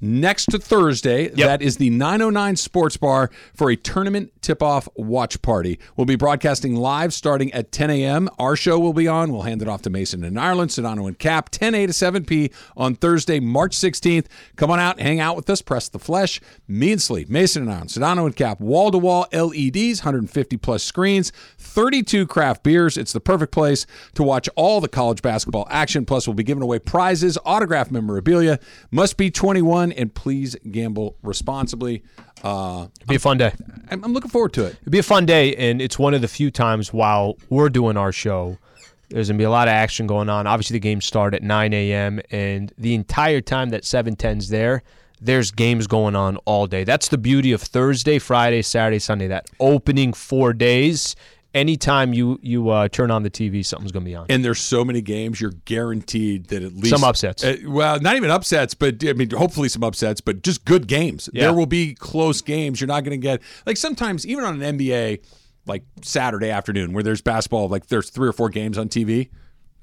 next 0.02 0.48
to 0.48 0.60
Thursday. 0.60 1.30
That 1.30 1.62
is 1.62 1.78
the 1.78 1.90
909 1.90 2.56
Sports 2.56 2.98
Bar 2.98 3.30
for 3.54 3.70
a 3.70 3.76
tournament 3.76 4.32
tip 4.42 4.62
off 4.62 4.88
watch 4.96 5.42
party. 5.42 5.80
We'll 5.96 6.06
be 6.06 6.16
broadcasting 6.16 6.76
live 6.76 7.14
starting 7.14 7.52
at 7.54 7.72
10 7.72 7.90
a.m. 7.90 8.30
Our 8.38 8.56
show 8.56 8.80
will 8.80 8.94
be 8.94 9.08
on. 9.08 9.32
We'll 9.32 9.44
hand 9.44 9.62
it 9.62 9.68
off 9.68 9.82
to 9.84 9.90
Mason 9.90 10.24
and 10.24 10.40
Ireland, 10.40 10.72
Sedano 10.72 11.08
and 11.08 11.18
Kap, 11.18 11.50
10 11.50 11.74
a 11.76 11.88
to 11.88 11.94
7 11.94 12.26
p 12.26 12.52
on 12.78 12.96
Thursday, 12.96 13.40
March 13.40 13.76
16th. 13.76 14.28
Come 14.56 14.72
on 14.72 14.80
out, 14.80 15.00
hang 15.00 15.20
out 15.20 15.36
with 15.36 15.50
us, 15.50 15.62
press 15.62 15.90
the 15.90 16.00
flesh. 16.00 16.40
Me 16.68 16.92
and 16.92 17.02
Slee, 17.02 17.26
Mason 17.28 17.64
and 17.64 17.72
Ireland, 17.72 17.90
Sedano 17.90 18.26
and 18.26 18.36
Kap, 18.36 18.60
wall 18.60 18.92
to 18.92 18.98
wall 18.98 19.28
LEDs, 19.32 20.02
150 20.02 20.58
plus 20.58 20.84
screens, 20.84 21.32
32 21.58 22.28
craft 22.28 22.64
beers. 22.64 22.98
It's 22.98 23.14
the 23.14 23.20
perfect 23.20 23.52
place 23.52 23.86
to 24.14 24.24
watch 24.24 24.50
all 24.56 24.82
the 24.82 24.88
college 24.88 25.22
basketball 25.22 25.68
action. 25.70 26.06
Plus, 26.06 26.28
we'll 26.28 26.34
be 26.34 26.44
giving 26.44 26.64
away 26.64 26.80
prizes, 26.80 27.38
autograph 27.46 27.92
memorabilia. 27.92 28.60
Must 28.92 29.18
be 29.18 29.32
21 29.32 29.85
and 29.92 30.14
please 30.14 30.56
gamble 30.72 31.16
responsibly. 31.24 32.04
Uh, 32.44 32.88
It'd 32.98 33.08
be 33.10 33.16
a 33.16 33.20
fun 33.20 33.38
day. 33.38 33.54
I'm, 33.90 34.04
I'm 34.04 34.14
looking 34.14 34.30
forward 34.32 34.54
to 34.54 34.66
it. 34.66 34.78
It'd 34.82 34.92
be 34.92 35.00
a 35.00 35.04
fun 35.04 35.26
day, 35.26 35.56
and 35.56 35.82
it's 35.82 35.98
one 36.00 36.14
of 36.14 36.22
the 36.22 36.28
few 36.28 36.52
times 36.52 36.94
while 36.94 37.38
we're 37.50 37.70
doing 37.70 37.98
our 37.98 38.12
show, 38.12 38.58
there's 39.10 39.30
gonna 39.30 39.38
be 39.38 39.44
a 39.44 39.50
lot 39.50 39.68
of 39.68 39.72
action 39.72 40.08
going 40.08 40.30
on. 40.30 40.48
Obviously, 40.48 40.76
the 40.76 40.80
games 40.80 41.06
start 41.06 41.34
at 41.34 41.44
9 41.44 41.74
a.m., 41.74 42.20
and 42.32 42.74
the 42.78 42.94
entire 42.96 43.42
time 43.42 43.70
that 43.70 43.84
710's 43.84 44.50
there, 44.50 44.84
there's 45.22 45.52
games 45.52 45.88
going 45.88 46.16
on 46.16 46.38
all 46.46 46.68
day. 46.68 46.84
That's 46.84 47.08
the 47.08 47.18
beauty 47.18 47.52
of 47.52 47.62
Thursday, 47.62 48.20
Friday, 48.20 48.62
Saturday, 48.62 49.00
Sunday. 49.00 49.28
That 49.28 49.50
opening 49.60 50.14
four 50.14 50.54
days. 50.54 51.16
Anytime 51.56 52.14
you 52.14 52.38
you 52.44 52.70
uh, 52.70 52.90
turn 52.90 53.10
on 53.10 53.24
the 53.24 53.30
TV, 53.30 53.66
something's 53.66 53.92
gonna 53.92 54.06
be 54.06 54.14
on. 54.14 54.26
And 54.30 54.44
there's 54.44 54.60
so 54.60 54.84
many 54.84 55.02
games, 55.02 55.40
you're 55.40 55.54
guaranteed 55.64 56.48
that 56.48 56.62
at 56.62 56.74
least 56.74 56.90
Some 56.90 57.04
upsets. 57.04 57.44
Uh, 57.44 57.56
well, 57.66 58.00
not 58.00 58.18
even 58.18 58.30
upsets, 58.30 58.74
but 58.74 59.04
I 59.08 59.14
mean, 59.14 59.30
hopefully 59.32 59.70
some 59.70 59.84
upsets, 59.84 60.20
but 60.20 60.44
just 60.44 60.66
good 60.66 60.86
games. 60.88 61.30
Yeah. 61.32 61.46
There 61.46 61.54
will 61.54 61.66
be 61.66 61.96
close 61.96 62.42
games. 62.42 62.82
You're 62.82 62.90
not 62.90 63.06
going 63.06 63.20
to 63.20 63.24
get 63.24 63.42
like 63.66 63.78
sometimes 63.78 64.28
even 64.28 64.44
on 64.44 64.62
an 64.62 64.78
NBA 64.78 65.24
like 65.66 65.84
Saturday 66.02 66.50
afternoon 66.50 66.94
where 66.94 67.04
there's 67.04 67.22
basketball, 67.22 67.70
like 67.70 67.88
there's 67.88 68.10
three 68.10 68.28
or 68.28 68.34
four 68.34 68.50
games 68.50 68.78
on 68.78 68.90
TV. 68.90 69.30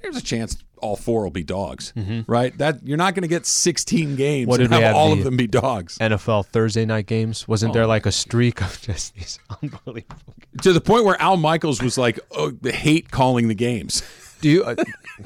There's 0.02 0.16
a 0.16 0.22
chance 0.22 0.56
all 0.78 0.96
four 0.96 1.22
will 1.22 1.30
be 1.30 1.44
dogs, 1.44 1.92
right? 2.26 2.56
That 2.58 2.84
you're 2.84 2.96
not 2.98 3.14
going 3.14 3.22
to 3.22 3.28
get 3.28 3.46
16 3.46 4.16
games 4.16 4.42
Mm-hmm. 4.42 4.50
What 4.50 4.60
and 4.60 4.68
did 4.70 4.76
we 4.76 4.82
have 4.82 4.94
have, 4.94 4.96
all 4.96 5.12
of 5.12 5.22
them 5.22 5.36
be 5.36 5.46
dogs. 5.46 5.96
NFL 5.98 6.46
Thursday 6.46 6.84
night 6.84 7.06
games. 7.06 7.46
Wasn't 7.46 7.70
Oh. 7.70 7.72
there 7.74 7.86
like 7.86 8.04
a 8.04 8.10
streak 8.12 8.60
of 8.60 8.80
just 8.82 9.14
these 9.14 9.38
unbelievable? 9.62 10.16
to 10.62 10.72
the 10.72 10.80
point 10.80 11.04
where 11.04 11.20
Al 11.22 11.36
Michaels 11.36 11.80
was 11.80 11.96
like, 11.96 12.18
oh, 12.32 12.50
the 12.50 12.72
hate 12.72 13.10
calling 13.12 13.46
the 13.48 13.54
games. 13.54 14.02
Do 14.40 14.48
you? 14.50 14.64
uh, 14.64 14.74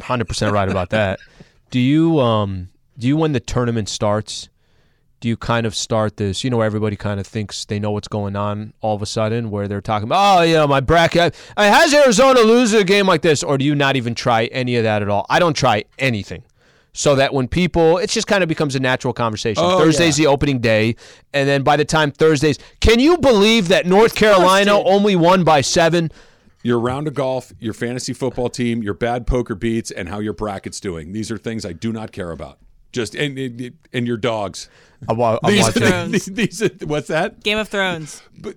Hundred 0.00 0.28
percent 0.28 0.52
right 0.52 0.68
about 0.68 0.90
that. 0.90 1.20
Do 1.70 1.80
you? 1.80 2.20
Um. 2.20 2.68
Do 2.98 3.06
you 3.08 3.16
when 3.16 3.32
the 3.32 3.40
tournament 3.40 3.88
starts? 3.88 4.48
Do 5.26 5.30
you 5.30 5.36
kind 5.36 5.66
of 5.66 5.74
start 5.74 6.18
this? 6.18 6.44
You 6.44 6.50
know, 6.50 6.58
where 6.58 6.66
everybody 6.66 6.94
kind 6.94 7.18
of 7.18 7.26
thinks 7.26 7.64
they 7.64 7.80
know 7.80 7.90
what's 7.90 8.06
going 8.06 8.36
on 8.36 8.72
all 8.80 8.94
of 8.94 9.02
a 9.02 9.06
sudden, 9.06 9.50
where 9.50 9.66
they're 9.66 9.80
talking 9.80 10.06
about, 10.06 10.38
oh, 10.38 10.42
you 10.42 10.54
know, 10.54 10.68
my 10.68 10.78
bracket. 10.78 11.34
Has 11.56 11.92
Arizona 11.92 12.42
lose 12.42 12.72
a 12.72 12.84
game 12.84 13.08
like 13.08 13.22
this, 13.22 13.42
or 13.42 13.58
do 13.58 13.64
you 13.64 13.74
not 13.74 13.96
even 13.96 14.14
try 14.14 14.44
any 14.44 14.76
of 14.76 14.84
that 14.84 15.02
at 15.02 15.08
all? 15.08 15.26
I 15.28 15.40
don't 15.40 15.56
try 15.56 15.82
anything. 15.98 16.44
So 16.92 17.16
that 17.16 17.34
when 17.34 17.48
people, 17.48 17.98
it 17.98 18.08
just 18.08 18.28
kind 18.28 18.44
of 18.44 18.48
becomes 18.48 18.76
a 18.76 18.78
natural 18.78 19.12
conversation. 19.12 19.64
Oh, 19.66 19.80
Thursday's 19.80 20.14
the 20.14 20.28
opening 20.28 20.60
day, 20.60 20.94
and 21.34 21.48
then 21.48 21.64
by 21.64 21.76
the 21.76 21.84
time 21.84 22.12
Thursdays, 22.12 22.60
can 22.78 23.00
you 23.00 23.18
believe 23.18 23.66
that 23.66 23.84
North 23.84 24.14
Carolina 24.14 24.78
only 24.78 25.16
won 25.16 25.42
by 25.42 25.60
seven? 25.60 26.12
your 26.62 26.78
round 26.78 27.08
of 27.08 27.14
golf, 27.14 27.52
your 27.58 27.74
fantasy 27.74 28.12
football 28.12 28.48
team, 28.48 28.80
your 28.80 28.94
bad 28.94 29.26
poker 29.26 29.56
beats, 29.56 29.90
and 29.90 30.08
how 30.08 30.20
your 30.20 30.32
bracket's 30.32 30.78
doing. 30.78 31.12
These 31.12 31.32
are 31.32 31.38
things 31.38 31.64
I 31.64 31.72
do 31.72 31.92
not 31.92 32.12
care 32.12 32.30
about. 32.30 32.58
Just 32.96 33.14
and 33.14 33.38
and, 33.38 33.72
and 33.92 34.06
your 34.06 34.16
dogs. 34.16 34.68
I'm, 35.08 35.20
I'm 35.20 35.38
These, 35.46 35.62
watching. 35.62 35.82
Thrones. 35.82 36.24
these 36.40 36.62
are, 36.62 36.70
what's 36.86 37.08
that? 37.08 37.42
Game 37.42 37.58
of 37.58 37.68
Thrones. 37.68 38.22
But 38.38 38.56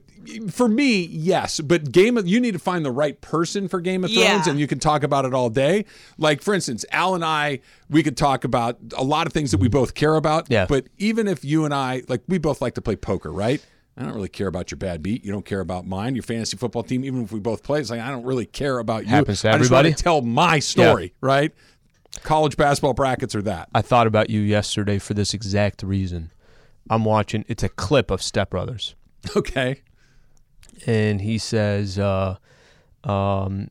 for 0.49 0.67
me, 0.69 1.01
yes. 1.05 1.59
But 1.59 1.91
Game 1.91 2.17
of 2.17 2.27
you 2.27 2.39
need 2.39 2.53
to 2.53 2.59
find 2.59 2.85
the 2.85 2.91
right 2.91 3.19
person 3.19 3.67
for 3.67 3.81
Game 3.81 4.03
of 4.05 4.09
Thrones, 4.11 4.45
Yeah. 4.45 4.49
and 4.49 4.59
you 4.59 4.65
can 4.65 4.79
talk 4.79 5.03
about 5.03 5.25
it 5.25 5.33
all 5.33 5.49
day. 5.49 5.83
Like 6.17 6.41
for 6.41 6.53
instance, 6.53 6.85
Al 6.91 7.13
and 7.15 7.25
I, 7.25 7.59
we 7.89 8.01
could 8.03 8.15
talk 8.15 8.45
about 8.45 8.77
a 8.95 9.03
lot 9.03 9.27
of 9.27 9.33
things 9.33 9.51
that 9.51 9.59
we 9.59 9.67
both 9.67 9.93
care 9.95 10.15
about. 10.15 10.47
Yeah. 10.49 10.65
But 10.65 10.87
even 10.97 11.27
if 11.27 11.43
you 11.43 11.65
and 11.65 11.73
I, 11.73 12.03
like, 12.07 12.21
we 12.27 12.37
both 12.37 12.61
like 12.61 12.75
to 12.75 12.81
play 12.81 12.95
poker, 12.95 13.31
right? 13.31 13.63
I 13.97 14.03
don't 14.03 14.13
really 14.13 14.29
care 14.29 14.47
about 14.47 14.71
your 14.71 14.77
bad 14.77 15.03
beat. 15.03 15.25
You 15.25 15.33
don't 15.33 15.45
care 15.45 15.59
about 15.59 15.85
mine. 15.85 16.15
Your 16.15 16.23
fantasy 16.23 16.55
football 16.55 16.83
team, 16.83 17.03
even 17.03 17.23
if 17.23 17.33
we 17.33 17.41
both 17.41 17.63
play, 17.63 17.81
it's 17.81 17.89
like 17.89 17.99
I 17.99 18.09
don't 18.09 18.23
really 18.23 18.45
care 18.45 18.79
about 18.79 19.03
you. 19.03 19.09
Happens 19.09 19.41
to 19.41 19.49
I 19.49 19.57
just 19.57 19.71
want 19.71 19.79
everybody. 19.87 19.93
to 19.93 20.01
tell 20.03 20.21
my 20.21 20.59
story, 20.59 21.13
right? 21.19 21.51
College 22.23 22.57
basketball 22.57 22.93
brackets 22.93 23.35
are 23.35 23.41
that. 23.43 23.69
I 23.73 23.81
thought 23.81 24.07
about 24.07 24.29
you 24.29 24.41
yesterday 24.41 24.99
for 24.99 25.13
this 25.13 25.33
exact 25.33 25.83
reason. 25.83 26.31
I'm 26.89 27.05
watching. 27.05 27.45
It's 27.47 27.63
a 27.63 27.69
clip 27.69 28.09
of 28.11 28.21
Step 28.21 28.49
Brothers, 28.49 28.95
Okay. 29.35 29.81
and 30.85 31.21
he 31.21 31.37
says, 31.37 31.99
uh, 31.99 32.37
um, 33.03 33.69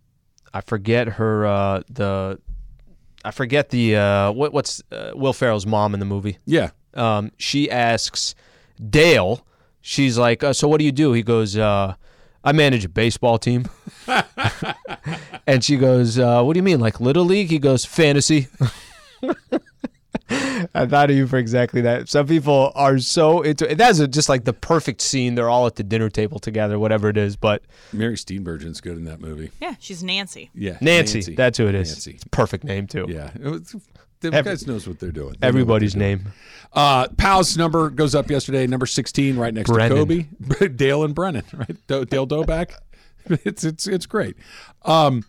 "I 0.55 0.61
forget 0.61 1.09
her 1.09 1.47
uh, 1.47 1.83
the." 1.91 2.39
I 3.25 3.33
forget 3.33 3.71
the 3.71 3.97
uh, 3.97 4.31
what 4.33 4.53
what's 4.53 4.81
uh, 4.93 5.11
Will 5.15 5.33
Ferrell's 5.33 5.67
mom 5.67 5.93
in 5.93 6.01
the 6.01 6.07
movie. 6.07 6.39
Yeah. 6.47 6.71
Um, 6.95 7.33
she 7.37 7.69
asks 7.71 8.35
Dale. 8.89 9.45
She's 9.81 10.17
like, 10.17 10.45
uh, 10.45 10.53
"So 10.53 10.69
what 10.69 10.79
do 10.79 10.85
you 10.85 10.93
do?" 10.93 11.13
He 11.13 11.23
goes, 11.25 11.57
uh, 11.57 11.95
"I 12.45 12.53
manage 12.53 12.85
a 12.85 12.89
baseball 12.89 13.39
team." 13.39 13.67
and 15.47 15.63
she 15.63 15.77
goes, 15.77 16.19
uh, 16.19 16.43
"What 16.43 16.55
do 16.55 16.59
you 16.59 16.65
mean, 16.65 16.81
like 16.81 17.01
little 17.01 17.25
league?" 17.25 17.49
He 17.51 17.59
goes, 17.59 17.85
"Fantasy." 17.85 18.49
I 20.31 20.87
thought 20.87 21.11
of 21.11 21.17
you 21.17 21.27
for 21.27 21.39
exactly 21.39 21.81
that. 21.83 22.09
Some 22.09 22.27
people 22.27 22.73
are 22.75 22.99
so 22.99 23.43
into 23.43 23.75
that's 23.75 23.99
just 24.09 24.29
like 24.29 24.45
the 24.45 24.53
perfect 24.53 25.01
scene. 25.01 25.35
They're 25.35 25.49
all 25.49 25.67
at 25.67 25.77
the 25.77 25.83
dinner 25.83 26.11
table 26.11 26.39
together, 26.39 26.79
whatever 26.79 27.09
it 27.09 27.17
is. 27.17 27.37
But 27.37 27.63
Mary 27.93 28.15
Steenburgen's 28.15 28.81
good 28.81 28.97
in 28.97 29.05
that 29.05 29.21
movie. 29.21 29.51
Yeah, 29.61 29.75
she's 29.79 30.03
Nancy. 30.03 30.51
Yeah. 30.55 30.77
Nancy, 30.81 31.35
that's 31.35 31.59
who 31.59 31.67
it 31.67 31.75
is. 31.75 31.91
Nancy. 31.91 32.13
It's 32.13 32.25
a 32.25 32.29
perfect 32.29 32.65
name 32.65 32.87
too. 32.87 33.07
Yeah. 33.09 33.31
It 33.35 33.49
was, 33.49 33.77
the 34.21 34.29
Every- 34.33 34.51
guys 34.53 34.67
knows 34.67 34.87
what 34.89 34.99
they're 34.99 35.11
doing. 35.13 35.37
They 35.41 35.47
Everybody's 35.47 35.95
they're 35.95 36.17
doing. 36.17 36.25
name. 36.25 36.33
Uh, 36.73 37.09
Pau's 37.17 37.57
number 37.57 37.89
goes 37.91 38.15
up 38.15 38.31
yesterday, 38.31 38.67
number 38.67 38.87
16, 38.87 39.37
right 39.39 39.55
next 39.55 39.71
Brennan. 39.71 40.07
to 40.09 40.25
Kobe. 40.57 40.69
Dale 40.77 41.05
and 41.05 41.15
Brennan, 41.15 41.45
right? 41.55 41.77
Do- 41.87 42.05
Dale 42.05 42.27
Doback. 42.27 42.73
it's 43.45 43.65
it's 43.65 43.87
it's 43.87 44.07
great. 44.07 44.37
Um, 44.83 45.25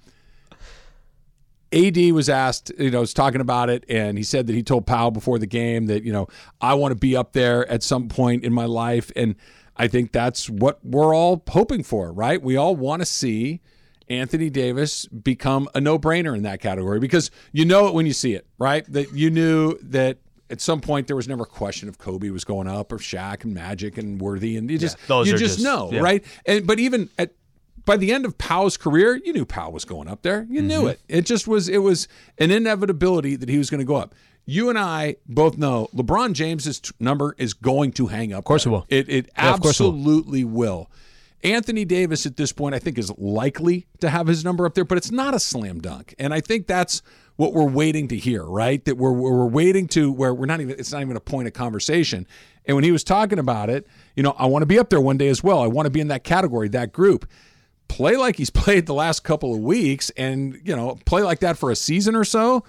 AD 1.72 1.98
was 2.14 2.30
asked, 2.30 2.72
you 2.80 2.90
know, 2.90 3.02
was 3.02 3.14
talking 3.14 3.42
about 3.42 3.70
it, 3.70 3.86
and 3.90 4.18
he 4.18 4.24
said 4.24 4.48
that 4.48 4.54
he 4.54 4.64
told 4.64 4.88
Pau 4.88 5.12
before 5.12 5.38
the 5.38 5.46
game 5.46 5.86
that, 5.86 6.04
you 6.04 6.12
know, 6.12 6.28
I 6.60 6.74
want 6.74 6.92
to 6.94 6.96
be 6.96 7.16
up 7.16 7.34
there 7.34 7.70
at 7.72 7.84
some 7.84 8.08
point 8.10 8.44
in 8.44 8.52
my 8.54 8.66
life. 8.66 9.12
And 9.16 9.36
I 9.78 9.88
think 9.88 10.12
that's 10.12 10.50
what 10.50 10.84
we're 10.84 11.14
all 11.16 11.44
hoping 11.48 11.84
for, 11.84 12.12
right? 12.12 12.42
We 12.42 12.58
all 12.58 12.76
want 12.76 13.04
to 13.04 13.06
see 13.06 13.62
Anthony 14.10 14.50
Davis 14.50 15.06
become 15.06 15.70
a 15.76 15.82
no 15.82 16.00
brainer 16.00 16.36
in 16.36 16.44
that 16.44 16.62
category 16.62 17.00
because 17.00 17.32
you 17.52 17.66
know 17.66 17.88
it 17.88 17.94
when 17.94 18.06
you 18.06 18.14
see 18.14 18.34
it, 18.34 18.48
right? 18.58 18.86
That 18.92 19.14
you 19.14 19.30
knew 19.30 19.78
that 19.84 20.18
at 20.50 20.62
some 20.62 20.82
point 20.82 21.08
there 21.08 21.16
was 21.16 21.28
never 21.28 21.44
a 21.44 21.48
question 21.48 21.88
of 21.90 21.98
Kobe 21.98 22.30
was 22.30 22.44
going 22.44 22.68
up 22.68 22.92
or 22.92 22.98
Shaq 22.98 23.44
and 23.44 23.54
Magic 23.54 23.98
and 23.98 24.20
Worthy. 24.20 24.58
And 24.58 24.70
you 24.70 24.78
just, 24.78 24.98
those 25.08 25.28
you 25.28 25.38
just, 25.38 25.56
just- 25.56 25.64
know, 25.64 25.92
yeah. 25.92 26.02
right? 26.02 26.24
And, 26.46 26.66
but 26.66 26.80
even 26.80 27.10
at, 27.18 27.34
by 27.86 27.98
the 27.98 28.12
end 28.12 28.26
of 28.26 28.38
Pau's 28.38 28.78
career, 28.78 29.20
you 29.24 29.34
knew 29.34 29.46
Pau 29.46 29.70
was 29.70 29.86
going 29.86 30.08
up 30.08 30.22
there. 30.22 30.46
You 30.50 30.62
knew 30.62 30.82
mm-hmm. 30.82 30.88
it. 30.90 31.02
It 31.08 31.26
just 31.26 31.48
was. 31.48 31.68
It 31.68 31.80
was 31.80 32.08
an 32.38 32.52
inevitability 32.52 33.36
that 33.38 33.50
he 33.50 33.58
was 33.58 33.70
going 33.70 33.80
to 33.80 33.86
go 33.86 33.96
up. 33.96 34.14
You 34.46 34.70
and 34.70 34.78
I 34.78 35.16
both 35.28 35.58
know 35.58 35.88
LeBron 35.96 36.34
James's 36.34 36.80
t- 36.80 36.92
number 37.00 37.36
is 37.38 37.54
going 37.54 37.92
to 37.94 38.08
hang 38.08 38.34
up. 38.34 38.40
Of 38.40 38.46
course 38.46 38.66
it 38.66 38.70
will. 38.70 38.86
It, 38.90 39.10
it 39.10 39.30
Yeah, 39.38 39.56
it 39.56 39.60
will. 39.60 39.70
absolutely 39.70 40.44
will. 40.44 40.92
Anthony 41.44 41.86
Davis 41.86 42.26
at 42.26 42.36
this 42.36 42.52
point, 42.52 42.76
I 42.76 42.80
think, 42.80 42.98
is 42.98 43.12
likely 43.18 43.88
to 44.02 44.10
have 44.10 44.28
his 44.28 44.44
number 44.44 44.66
up 44.66 44.74
there, 44.74 44.84
but 44.84 44.98
it's 44.98 45.12
not 45.12 45.34
a 45.34 45.40
slam 45.40 45.80
dunk. 45.80 46.14
And 46.20 46.34
I 46.34 46.42
think 46.42 46.68
that's 46.68 47.02
what 47.38 47.54
we're 47.54 47.70
waiting 47.70 48.10
to 48.10 48.18
hear, 48.18 48.44
right? 48.44 48.84
That 48.84 48.98
we're 48.98 49.14
we're 49.14 49.46
waiting 49.46 49.88
to 49.90 50.12
where 50.12 50.34
we're 50.34 50.46
not 50.46 50.60
even 50.60 50.78
it's 50.78 50.92
not 50.92 51.02
even 51.02 51.16
a 51.16 51.22
point 51.22 51.48
of 51.48 51.54
conversation. 51.54 52.28
And 52.66 52.76
when 52.76 52.84
he 52.84 52.92
was 52.92 53.04
talking 53.04 53.40
about 53.40 53.70
it, 53.70 53.88
you 54.16 54.24
know, 54.24 54.36
I 54.38 54.46
want 54.48 54.64
to 54.64 54.66
be 54.66 54.78
up 54.78 54.90
there 54.90 55.00
one 55.00 55.18
day 55.18 55.30
as 55.30 55.42
well. 55.42 55.62
I 55.62 55.68
want 55.68 55.86
to 55.86 55.90
be 55.90 56.02
in 56.02 56.10
that 56.10 56.26
category, 56.26 56.68
that 56.70 56.92
group. 56.92 57.30
Play 57.88 58.18
like 58.18 58.36
he's 58.36 58.50
played 58.52 58.86
the 58.86 58.94
last 58.94 59.24
couple 59.24 59.54
of 59.54 59.62
weeks, 59.62 60.10
and 60.12 60.60
you 60.66 60.76
know, 60.76 60.98
play 61.06 61.24
like 61.24 61.40
that 61.40 61.58
for 61.58 61.72
a 61.72 61.76
season 61.76 62.16
or 62.16 62.26
so. 62.26 62.66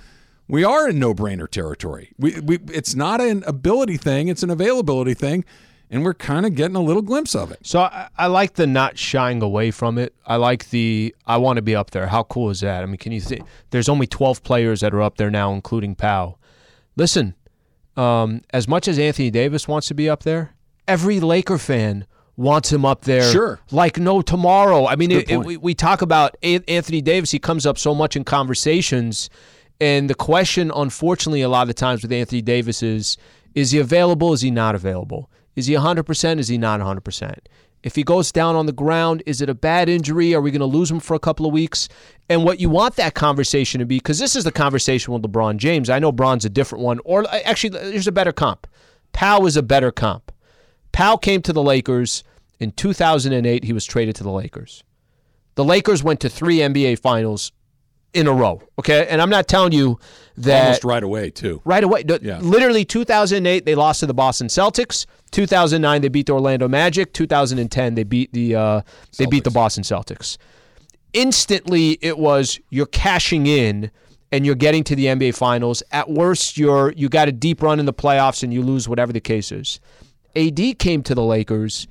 We 0.46 0.64
are 0.64 0.88
in 0.88 0.98
no-brainer 0.98 1.48
territory. 1.48 2.12
We, 2.18 2.40
we 2.40 2.58
it's 2.72 2.94
not 2.94 3.20
an 3.20 3.42
ability 3.48 3.96
thing; 3.96 4.28
it's 4.28 4.44
an 4.44 4.50
availability 4.50 5.14
thing, 5.14 5.44
and 5.90 6.04
we're 6.04 6.14
kind 6.14 6.46
of 6.46 6.54
getting 6.54 6.76
a 6.76 6.80
little 6.80 7.02
glimpse 7.02 7.34
of 7.34 7.50
it. 7.50 7.58
So 7.62 7.80
I, 7.80 8.08
I 8.16 8.28
like 8.28 8.54
the 8.54 8.66
not 8.66 8.96
shying 8.96 9.42
away 9.42 9.72
from 9.72 9.98
it. 9.98 10.14
I 10.24 10.36
like 10.36 10.70
the 10.70 11.14
I 11.26 11.36
want 11.38 11.56
to 11.56 11.62
be 11.62 11.74
up 11.74 11.90
there. 11.90 12.06
How 12.06 12.22
cool 12.22 12.50
is 12.50 12.60
that? 12.60 12.82
I 12.82 12.86
mean, 12.86 12.96
can 12.96 13.12
you 13.12 13.20
see? 13.20 13.40
There's 13.70 13.88
only 13.88 14.06
12 14.06 14.42
players 14.44 14.80
that 14.80 14.94
are 14.94 15.02
up 15.02 15.16
there 15.16 15.30
now, 15.30 15.52
including 15.52 15.96
Pau. 15.96 16.38
Listen, 16.96 17.34
um, 17.96 18.42
as 18.50 18.68
much 18.68 18.86
as 18.86 18.98
Anthony 18.98 19.30
Davis 19.30 19.66
wants 19.66 19.88
to 19.88 19.94
be 19.94 20.08
up 20.08 20.22
there, 20.22 20.54
every 20.86 21.18
Laker 21.18 21.58
fan 21.58 22.06
wants 22.36 22.72
him 22.72 22.84
up 22.84 23.02
there. 23.02 23.30
Sure. 23.30 23.60
like 23.72 23.98
no 23.98 24.22
tomorrow. 24.22 24.86
I 24.86 24.94
mean, 24.96 25.10
it, 25.10 25.28
it, 25.28 25.38
we, 25.38 25.56
we 25.56 25.74
talk 25.74 26.02
about 26.02 26.36
Anthony 26.42 27.02
Davis. 27.02 27.32
He 27.32 27.40
comes 27.40 27.66
up 27.66 27.78
so 27.78 27.94
much 27.94 28.14
in 28.14 28.22
conversations, 28.22 29.28
and 29.80 30.08
the 30.08 30.14
question, 30.14 30.70
unfortunately, 30.74 31.42
a 31.42 31.48
lot 31.48 31.62
of 31.62 31.68
the 31.68 31.74
times 31.74 32.02
with 32.02 32.12
Anthony 32.12 32.42
Davis 32.42 32.82
is: 32.82 33.18
Is 33.56 33.72
he 33.72 33.78
available? 33.78 34.32
Is 34.32 34.42
he 34.42 34.52
not 34.52 34.76
available? 34.76 35.30
Is 35.56 35.66
he 35.66 35.74
100%? 35.74 36.38
Is 36.38 36.48
he 36.48 36.58
not 36.58 36.80
100%? 36.80 37.38
If 37.82 37.96
he 37.96 38.02
goes 38.02 38.30
down 38.30 38.56
on 38.56 38.66
the 38.66 38.72
ground, 38.72 39.22
is 39.24 39.40
it 39.40 39.48
a 39.48 39.54
bad 39.54 39.88
injury? 39.88 40.34
Are 40.34 40.40
we 40.40 40.50
going 40.50 40.60
to 40.60 40.66
lose 40.66 40.90
him 40.90 41.00
for 41.00 41.14
a 41.14 41.18
couple 41.18 41.46
of 41.46 41.52
weeks? 41.52 41.88
And 42.28 42.44
what 42.44 42.60
you 42.60 42.68
want 42.68 42.96
that 42.96 43.14
conversation 43.14 43.78
to 43.78 43.86
be, 43.86 43.96
because 43.96 44.18
this 44.18 44.36
is 44.36 44.44
the 44.44 44.52
conversation 44.52 45.14
with 45.14 45.22
LeBron 45.22 45.56
James. 45.56 45.88
I 45.88 45.98
know 45.98 46.12
Bron's 46.12 46.44
a 46.44 46.50
different 46.50 46.84
one, 46.84 47.00
or 47.04 47.24
uh, 47.24 47.38
actually, 47.44 47.70
there's 47.70 48.06
a 48.06 48.12
better 48.12 48.32
comp. 48.32 48.66
Pau 49.12 49.46
is 49.46 49.56
a 49.56 49.62
better 49.62 49.90
comp. 49.90 50.30
Pau 50.92 51.16
came 51.16 51.40
to 51.42 51.52
the 51.52 51.62
Lakers 51.62 52.22
in 52.58 52.70
2008. 52.72 53.64
He 53.64 53.72
was 53.72 53.86
traded 53.86 54.14
to 54.16 54.24
the 54.24 54.30
Lakers. 54.30 54.84
The 55.54 55.64
Lakers 55.64 56.02
went 56.02 56.20
to 56.20 56.28
three 56.28 56.58
NBA 56.58 56.98
finals 57.00 57.50
in 58.12 58.26
a 58.26 58.32
row. 58.32 58.62
Okay. 58.78 59.06
And 59.08 59.22
I'm 59.22 59.30
not 59.30 59.48
telling 59.48 59.72
you 59.72 59.98
that 60.36 60.64
Almost 60.64 60.84
right 60.84 61.02
away 61.02 61.30
too. 61.30 61.60
right 61.64 61.82
away. 61.82 62.04
Yeah. 62.22 62.38
Literally 62.40 62.84
2008, 62.84 63.64
they 63.64 63.74
lost 63.74 64.00
to 64.00 64.06
the 64.06 64.14
Boston 64.14 64.48
Celtics. 64.48 65.06
2009, 65.30 66.02
they 66.02 66.08
beat 66.08 66.26
the 66.26 66.32
Orlando 66.32 66.68
Magic. 66.68 67.12
2010, 67.12 67.94
they 67.94 68.04
beat 68.04 68.32
the 68.32 68.54
uh, 68.54 68.80
they 69.18 69.26
beat 69.26 69.44
the 69.44 69.50
Boston 69.50 69.84
Celtics. 69.84 70.36
Instantly, 71.12 71.98
it 72.00 72.18
was 72.18 72.60
you're 72.70 72.86
cashing 72.86 73.46
in 73.46 73.90
and 74.32 74.46
you're 74.46 74.54
getting 74.54 74.84
to 74.84 74.96
the 74.96 75.06
NBA 75.06 75.36
Finals. 75.36 75.82
At 75.92 76.10
worst, 76.10 76.56
you're 76.56 76.92
you 76.92 77.08
got 77.08 77.28
a 77.28 77.32
deep 77.32 77.62
run 77.62 77.80
in 77.80 77.86
the 77.86 77.94
playoffs 77.94 78.42
and 78.42 78.52
you 78.52 78.62
lose 78.62 78.88
whatever 78.88 79.12
the 79.12 79.20
case 79.20 79.52
is. 79.52 79.80
AD 80.36 80.78
came 80.78 81.02
to 81.02 81.14
the 81.14 81.24
Lakers. 81.24 81.86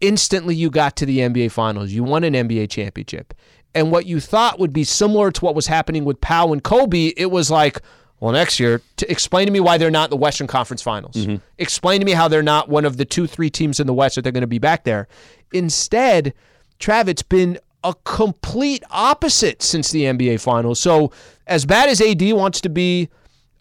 Instantly, 0.00 0.54
you 0.54 0.70
got 0.70 0.96
to 0.96 1.06
the 1.06 1.18
NBA 1.18 1.50
Finals. 1.50 1.90
You 1.90 2.04
won 2.04 2.24
an 2.24 2.34
NBA 2.34 2.70
championship. 2.70 3.34
And 3.74 3.92
what 3.92 4.06
you 4.06 4.18
thought 4.18 4.58
would 4.58 4.72
be 4.72 4.84
similar 4.84 5.30
to 5.30 5.44
what 5.44 5.54
was 5.54 5.66
happening 5.66 6.04
with 6.04 6.20
Pau 6.20 6.52
and 6.52 6.62
Kobe, 6.62 7.12
it 7.16 7.30
was 7.30 7.50
like, 7.50 7.80
well, 8.20 8.32
next 8.32 8.60
year, 8.60 8.82
to 8.98 9.10
explain 9.10 9.46
to 9.46 9.52
me 9.52 9.60
why 9.60 9.78
they're 9.78 9.90
not 9.90 10.04
in 10.04 10.10
the 10.10 10.16
Western 10.16 10.46
Conference 10.46 10.82
Finals. 10.82 11.16
Mm-hmm. 11.16 11.36
Explain 11.56 12.00
to 12.00 12.06
me 12.06 12.12
how 12.12 12.28
they're 12.28 12.42
not 12.42 12.68
one 12.68 12.84
of 12.84 12.98
the 12.98 13.06
two, 13.06 13.26
three 13.26 13.48
teams 13.48 13.80
in 13.80 13.86
the 13.86 13.94
West 13.94 14.14
that 14.14 14.22
they're 14.22 14.32
going 14.32 14.42
to 14.42 14.46
be 14.46 14.58
back 14.58 14.84
there. 14.84 15.08
Instead, 15.52 16.34
Trav, 16.78 17.08
it's 17.08 17.22
been 17.22 17.58
a 17.82 17.94
complete 18.04 18.84
opposite 18.90 19.62
since 19.62 19.90
the 19.90 20.02
NBA 20.02 20.40
Finals. 20.40 20.78
So, 20.78 21.12
as 21.46 21.64
bad 21.64 21.88
as 21.88 22.02
AD 22.02 22.22
wants 22.34 22.60
to 22.60 22.68
be 22.68 23.08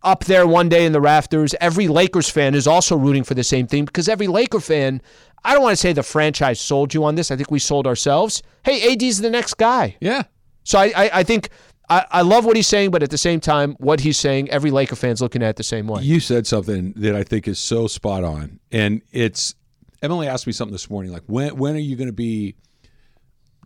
up 0.03 0.25
there 0.25 0.45
one 0.45 0.67
day 0.67 0.85
in 0.85 0.91
the 0.91 1.01
rafters, 1.01 1.55
every 1.61 1.87
Lakers 1.87 2.29
fan 2.29 2.53
is 2.53 2.67
also 2.67 2.97
rooting 2.97 3.23
for 3.23 3.33
the 3.33 3.43
same 3.43 3.65
thing 3.65 3.85
because 3.85 4.09
every 4.09 4.27
Laker 4.27 4.59
fan, 4.59 5.01
I 5.43 5.53
don't 5.53 5.63
want 5.63 5.73
to 5.73 5.77
say 5.77 5.93
the 5.93 6.03
franchise 6.03 6.59
sold 6.59 6.93
you 6.93 7.05
on 7.05 7.15
this. 7.15 7.31
I 7.31 7.37
think 7.37 7.49
we 7.49 7.59
sold 7.59 7.87
ourselves. 7.87 8.43
Hey, 8.63 8.93
AD's 8.93 9.19
the 9.19 9.29
next 9.29 9.55
guy. 9.55 9.95
Yeah. 10.01 10.23
So 10.63 10.79
I, 10.79 10.91
I, 10.95 11.09
I 11.13 11.23
think 11.23 11.49
I, 11.89 12.05
I 12.11 12.21
love 12.21 12.45
what 12.45 12.55
he's 12.55 12.67
saying, 12.67 12.91
but 12.91 13.01
at 13.01 13.09
the 13.09 13.17
same 13.17 13.39
time, 13.39 13.75
what 13.79 13.99
he's 13.99 14.17
saying, 14.17 14.49
every 14.49 14.69
Laker 14.69 14.95
fan's 14.95 15.21
looking 15.21 15.41
at 15.41 15.55
the 15.55 15.63
same 15.63 15.87
way. 15.87 16.03
You 16.03 16.19
said 16.19 16.45
something 16.45 16.93
that 16.97 17.15
I 17.15 17.23
think 17.23 17.47
is 17.47 17.57
so 17.59 17.87
spot 17.87 18.23
on, 18.23 18.59
and 18.71 19.01
it's 19.11 19.55
Emily 20.01 20.27
asked 20.27 20.45
me 20.47 20.53
something 20.53 20.71
this 20.73 20.89
morning, 20.89 21.11
like 21.11 21.23
when 21.27 21.55
when 21.57 21.75
are 21.75 21.79
you 21.79 21.95
going 21.95 22.07
to 22.07 22.13
be 22.13 22.55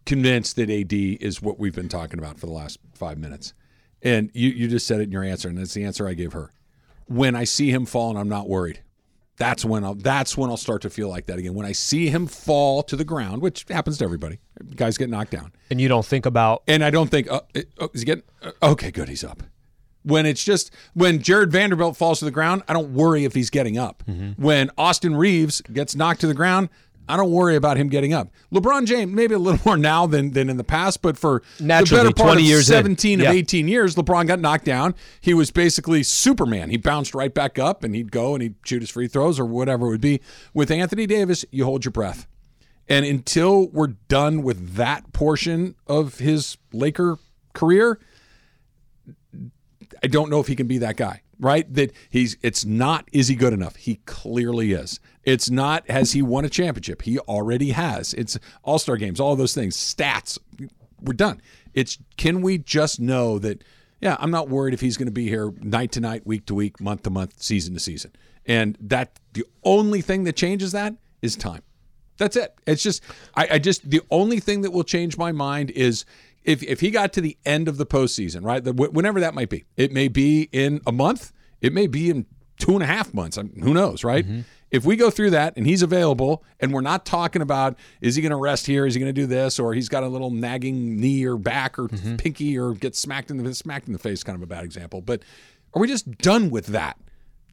convinced 0.05 0.55
that 0.55 0.69
AD 0.69 0.93
is 0.93 1.41
what 1.41 1.59
we've 1.59 1.75
been 1.75 1.89
talking 1.89 2.19
about 2.19 2.39
for 2.39 2.45
the 2.45 2.51
last 2.53 2.79
five 2.93 3.17
minutes? 3.17 3.53
And 4.01 4.31
you 4.33 4.49
you 4.49 4.67
just 4.67 4.87
said 4.87 4.99
it 4.99 5.03
in 5.03 5.11
your 5.11 5.23
answer, 5.23 5.49
and 5.49 5.57
that's 5.57 5.73
the 5.73 5.83
answer 5.83 6.07
I 6.07 6.13
gave 6.13 6.33
her. 6.33 6.51
When 7.07 7.35
I 7.35 7.43
see 7.43 7.71
him 7.71 7.85
fall 7.85 8.09
and 8.09 8.19
I'm 8.19 8.29
not 8.29 8.47
worried, 8.47 8.81
that's 9.37 9.65
when 9.65 9.83
I'll 9.83 9.95
that's 9.95 10.37
when 10.37 10.49
I'll 10.49 10.57
start 10.57 10.81
to 10.83 10.89
feel 10.89 11.09
like 11.09 11.25
that 11.25 11.39
again. 11.39 11.53
When 11.53 11.65
I 11.65 11.71
see 11.71 12.09
him 12.09 12.27
fall 12.27 12.83
to 12.83 12.95
the 12.95 13.03
ground, 13.03 13.41
which 13.41 13.65
happens 13.69 13.97
to 13.97 14.05
everybody, 14.05 14.39
guys 14.75 14.97
get 14.97 15.09
knocked 15.09 15.31
down, 15.31 15.51
And 15.69 15.81
you 15.81 15.87
don't 15.87 16.05
think 16.05 16.25
about 16.25 16.63
and 16.67 16.83
I 16.83 16.89
don't 16.89 17.09
think, 17.09 17.29
uh, 17.31 17.41
oh, 17.79 17.89
is 17.93 18.01
he 18.01 18.05
getting? 18.05 18.23
Uh, 18.41 18.51
okay, 18.61 18.91
good, 18.91 19.09
he's 19.09 19.23
up. 19.23 19.43
When 20.03 20.25
it's 20.25 20.43
just 20.43 20.71
when 20.93 21.21
Jarred 21.21 21.51
Vanderbilt 21.51 21.95
falls 21.95 22.19
to 22.19 22.25
the 22.25 22.31
ground, 22.31 22.61
I 22.67 22.73
don't 22.73 22.93
worry 22.93 23.23
if 23.25 23.33
he's 23.33 23.49
getting 23.49 23.77
up. 23.77 24.03
When 24.37 24.69
Austin 24.77 25.15
Reaves 25.15 25.61
gets 25.61 25.95
knocked 25.95 26.21
to 26.21 26.27
the 26.27 26.33
ground, 26.33 26.69
I 27.07 27.17
don't 27.17 27.31
worry 27.31 27.55
about 27.55 27.77
him 27.77 27.89
getting 27.89 28.13
up. 28.13 28.31
LeBron 28.53 28.85
James, 28.85 29.11
maybe 29.13 29.33
a 29.35 29.39
little 29.39 29.59
more 29.65 29.77
now 29.77 30.05
than 30.07 30.31
than 30.31 30.49
in 30.49 30.57
the 30.57 30.63
past, 30.63 31.01
but 31.01 31.17
for 31.17 31.43
Naturally, 31.59 32.03
the 32.03 32.09
better 32.09 32.15
part 32.15 32.27
20 32.35 32.41
of 32.43 32.47
years 32.47 32.69
in. 32.69 32.73
17 32.75 33.19
Yeah. 33.19 33.29
of 33.29 33.35
18 33.35 33.67
years, 33.67 33.95
LeBron 33.95 34.27
got 34.27 34.39
knocked 34.39 34.65
down. 34.65 34.95
He 35.21 35.33
was 35.33 35.51
basically 35.51 36.03
Superman. 36.03 36.69
He 36.69 36.77
bounced 36.77 37.13
right 37.13 37.33
back 37.33 37.59
up 37.59 37.83
and 37.83 37.93
he'd 37.95 38.11
go 38.11 38.33
and 38.35 38.41
he'd 38.41 38.55
shoot 38.65 38.81
his 38.81 38.89
free 38.89 39.07
throws 39.07 39.39
or 39.39 39.45
whatever 39.45 39.87
it 39.87 39.89
would 39.89 40.01
be. 40.01 40.21
With 40.53 40.71
Anthony 40.71 41.05
Davis, 41.05 41.43
you 41.51 41.65
hold 41.65 41.83
your 41.85 41.91
breath. 41.91 42.27
And 42.89 43.05
until 43.05 43.67
we're 43.69 43.95
done 44.07 44.43
with 44.43 44.75
that 44.75 45.13
portion 45.13 45.75
of 45.87 46.19
his 46.19 46.57
Laker 46.73 47.17
career, 47.53 47.99
I 50.03 50.07
don't 50.07 50.29
know 50.29 50.39
if 50.39 50.47
he 50.47 50.55
can 50.55 50.67
be 50.67 50.77
that 50.79 50.97
guy, 50.97 51.21
right? 51.39 51.71
That 51.73 51.91
he's 52.09 52.35
it's 52.41 52.65
not 52.65 53.07
is 53.11 53.27
he 53.27 53.35
good 53.35 53.53
enough? 53.53 53.75
He 53.77 53.95
clearly 54.05 54.73
is. 54.73 54.99
It's 55.23 55.49
not 55.49 55.89
has 55.89 56.11
he 56.11 56.21
won 56.21 56.45
a 56.45 56.49
championship? 56.49 57.03
He 57.03 57.17
already 57.19 57.71
has. 57.71 58.13
It's 58.13 58.37
all-star 58.63 58.97
games, 58.97 59.19
all 59.19 59.35
those 59.35 59.53
things, 59.53 59.77
stats. 59.77 60.37
We're 61.01 61.13
done. 61.13 61.41
It's 61.73 61.97
can 62.17 62.41
we 62.41 62.57
just 62.57 62.99
know 62.99 63.39
that 63.39 63.63
Yeah, 64.03 64.17
I'm 64.19 64.31
not 64.31 64.49
worried 64.49 64.73
if 64.73 64.81
he's 64.81 64.97
going 64.97 65.07
to 65.07 65.13
be 65.13 65.29
here 65.29 65.53
night 65.61 65.93
to 65.93 66.01
night, 66.01 66.27
week 66.27 66.45
to 66.47 66.53
week, 66.53 66.81
month 66.81 67.03
to 67.03 67.09
month, 67.09 67.41
season 67.41 67.73
to 67.73 67.79
season. 67.79 68.11
And 68.45 68.77
that 68.81 69.17
the 69.31 69.45
only 69.63 70.01
thing 70.01 70.25
that 70.25 70.35
changes 70.35 70.73
that 70.73 70.93
is 71.21 71.37
time. 71.37 71.61
That's 72.17 72.35
it. 72.35 72.53
It's 72.67 72.83
just 72.83 73.01
I, 73.33 73.47
I 73.51 73.59
just 73.59 73.89
the 73.89 74.01
only 74.11 74.41
thing 74.41 74.61
that 74.63 74.71
will 74.71 74.83
change 74.83 75.17
my 75.17 75.31
mind 75.31 75.71
is 75.71 76.03
if 76.43 76.61
if 76.63 76.81
he 76.81 76.91
got 76.91 77.13
to 77.13 77.21
the 77.21 77.37
end 77.45 77.69
of 77.69 77.77
the 77.77 77.85
postseason, 77.85 78.43
right? 78.43 78.61
The, 78.61 78.73
whenever 78.73 79.21
that 79.21 79.33
might 79.33 79.49
be, 79.49 79.63
it 79.77 79.93
may 79.93 80.09
be 80.09 80.49
in 80.51 80.81
a 80.85 80.91
month, 80.91 81.31
it 81.61 81.71
may 81.71 81.87
be 81.87 82.09
in 82.09 82.25
two 82.57 82.73
and 82.73 82.83
a 82.83 82.87
half 82.87 83.13
months. 83.13 83.37
I 83.37 83.43
who 83.43 83.73
knows, 83.73 84.03
right? 84.03 84.25
Mm-hmm. 84.25 84.41
If 84.73 84.85
we 84.85 84.95
go 84.95 85.11
through 85.11 85.29
that 85.29 85.55
and 85.55 85.67
he's 85.67 85.83
available, 85.83 86.43
and 86.59 86.73
we're 86.73 86.81
not 86.81 87.05
talking 87.05 87.43
about 87.43 87.77
is 88.01 88.15
he 88.15 88.23
going 88.23 88.31
to 88.31 88.37
rest 88.37 88.65
here, 88.65 88.87
is 88.87 88.95
he 88.95 88.99
going 88.99 89.13
to 89.13 89.21
do 89.21 89.27
this, 89.27 89.59
or 89.59 89.75
he's 89.75 89.87
got 89.87 90.01
a 90.01 90.07
little 90.07 90.31
nagging 90.31 90.99
knee 90.99 91.23
or 91.25 91.37
back 91.37 91.77
or 91.77 91.89
mm-hmm. 91.89 92.15
pinky 92.15 92.57
or 92.57 92.73
get 92.73 92.95
smacked 92.95 93.29
in 93.29 93.37
the 93.37 93.53
smacked 93.53 93.85
in 93.85 93.93
the 93.93 93.99
face, 93.99 94.23
kind 94.23 94.35
of 94.35 94.41
a 94.41 94.47
bad 94.47 94.63
example. 94.63 94.99
But 94.99 95.21
are 95.75 95.79
we 95.79 95.87
just 95.87 96.17
done 96.17 96.49
with 96.49 96.65
that? 96.67 96.97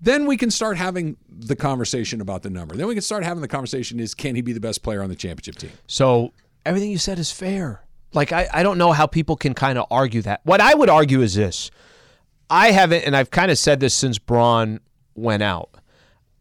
Then 0.01 0.25
we 0.25 0.39
can 0.39 0.51
start 0.51 0.79
having 0.79 1.19
the 1.29 1.57
conversation 1.57 2.23
about 2.23 2.43
the 2.43 2.49
number. 2.49 2.75
Then 2.75 2.87
we 2.87 2.95
can 2.95 3.03
start 3.03 3.23
having 3.23 3.43
the 3.43 3.49
conversation: 3.49 4.01
is 4.01 4.15
can 4.15 4.35
he 4.35 4.41
be 4.41 4.55
the 4.55 4.61
best 4.61 4.83
player 4.83 5.03
on 5.03 5.11
the 5.11 5.15
championship 5.15 5.57
team? 5.57 5.73
So 5.87 6.33
everything 6.65 6.91
you 6.91 6.97
said 6.97 7.19
is 7.19 7.31
fair. 7.31 7.85
Like 8.15 8.33
I, 8.33 8.49
I 8.51 8.63
don't 8.63 8.79
know 8.79 8.93
how 8.93 9.07
people 9.07 9.37
can 9.37 9.53
kind 9.53 9.79
of 9.79 9.87
argue 9.91 10.23
that. 10.23 10.41
What 10.45 10.63
I 10.63 10.73
would 10.73 10.89
argue 10.89 11.21
is 11.21 11.35
this. 11.35 11.71
I 12.49 12.71
haven't 12.71 13.05
and 13.05 13.15
I've 13.15 13.31
kind 13.31 13.51
of 13.51 13.59
said 13.59 13.81
this 13.81 13.93
since 13.93 14.19
Bron 14.19 14.81
went 15.15 15.43
out. 15.43 15.69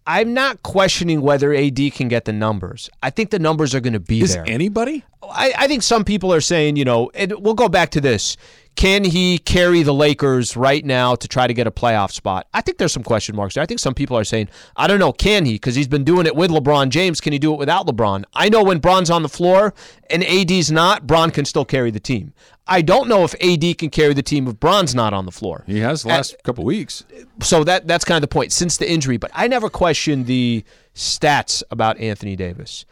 I'm 0.10 0.34
not 0.34 0.64
questioning 0.64 1.22
whether 1.22 1.54
AD 1.54 1.78
can 1.94 2.08
get 2.08 2.26
the 2.26 2.34
numbers. 2.34 2.90
I 3.04 3.12
think 3.12 3.30
the 3.30 3.38
numbers 3.38 3.76
are 3.76 3.80
going 3.80 3.94
to 3.94 4.00
be 4.00 4.22
Is 4.22 4.34
there. 4.34 4.44
anybody? 4.48 5.04
I, 5.22 5.54
I 5.56 5.68
think 5.68 5.84
some 5.84 6.04
people 6.04 6.34
are 6.34 6.42
saying, 6.42 6.78
you 6.78 6.84
know, 6.84 7.12
and 7.14 7.32
we'll 7.38 7.54
go 7.54 7.70
back 7.70 7.92
to 7.92 8.02
this. 8.02 8.36
Can 8.80 9.04
he 9.04 9.40
carry 9.40 9.84
the 9.84 9.94
Lakers 9.94 10.56
right 10.56 10.86
now 10.86 11.14
to 11.14 11.28
try 11.28 11.48
to 11.48 11.54
get 11.54 11.68
a 11.68 11.72
playoff 11.72 12.14
spot? 12.14 12.48
I 12.54 12.62
think 12.62 12.78
there's 12.78 12.94
some 12.94 13.04
question 13.04 13.36
marks 13.36 13.56
there. 13.56 13.62
I 13.62 13.66
think 13.66 13.82
some 13.82 13.94
people 13.94 14.18
are 14.18 14.24
saying, 14.24 14.48
I 14.78 14.88
don't 14.88 15.00
know, 15.00 15.12
can 15.12 15.44
he? 15.44 15.56
Because 15.56 15.76
he's 15.76 15.90
been 15.90 16.06
doing 16.06 16.26
it 16.26 16.34
with 16.34 16.50
LeBron 16.50 16.88
James. 16.88 17.20
Can 17.20 17.34
he 17.34 17.40
do 17.40 17.54
it 17.54 17.60
without 17.60 17.88
LeBron? 17.88 18.24
I 18.34 18.48
know 18.48 18.64
when 18.64 18.80
Bron's 18.80 19.10
on 19.10 19.22
the 19.22 19.28
floor 19.28 19.74
and 20.10 20.24
AD's 20.24 20.72
not, 20.72 21.06
Bron 21.06 21.30
can 21.30 21.44
still 21.44 21.66
carry 21.66 21.92
the 21.92 22.00
team. 22.00 22.32
I 22.68 22.82
don't 22.82 23.10
know 23.10 23.26
if 23.26 23.36
AD 23.42 23.78
can 23.80 23.90
carry 23.90 24.14
the 24.14 24.24
team 24.24 24.48
if 24.48 24.58
Bron's 24.62 24.96
not 24.96 25.14
on 25.14 25.26
the 25.26 25.32
floor. 25.34 25.66
He 25.68 25.82
has 25.82 26.04
the 26.04 26.08
last 26.08 26.42
couple 26.46 26.64
weeks. 26.64 27.04
So 27.42 27.66
that 27.66 27.86
that's 27.86 28.06
kind 28.06 28.16
of 28.16 28.22
the 28.22 28.34
point 28.34 28.54
since 28.54 28.78
the 28.78 28.90
injury. 28.90 29.18
But 29.18 29.32
I 29.34 29.50
never 29.50 29.70
questioned 29.70 30.26
the 30.26 30.64
stats 30.96 31.64
about 31.70 31.98
Anthony 31.98 32.38
Davis. 32.38 32.86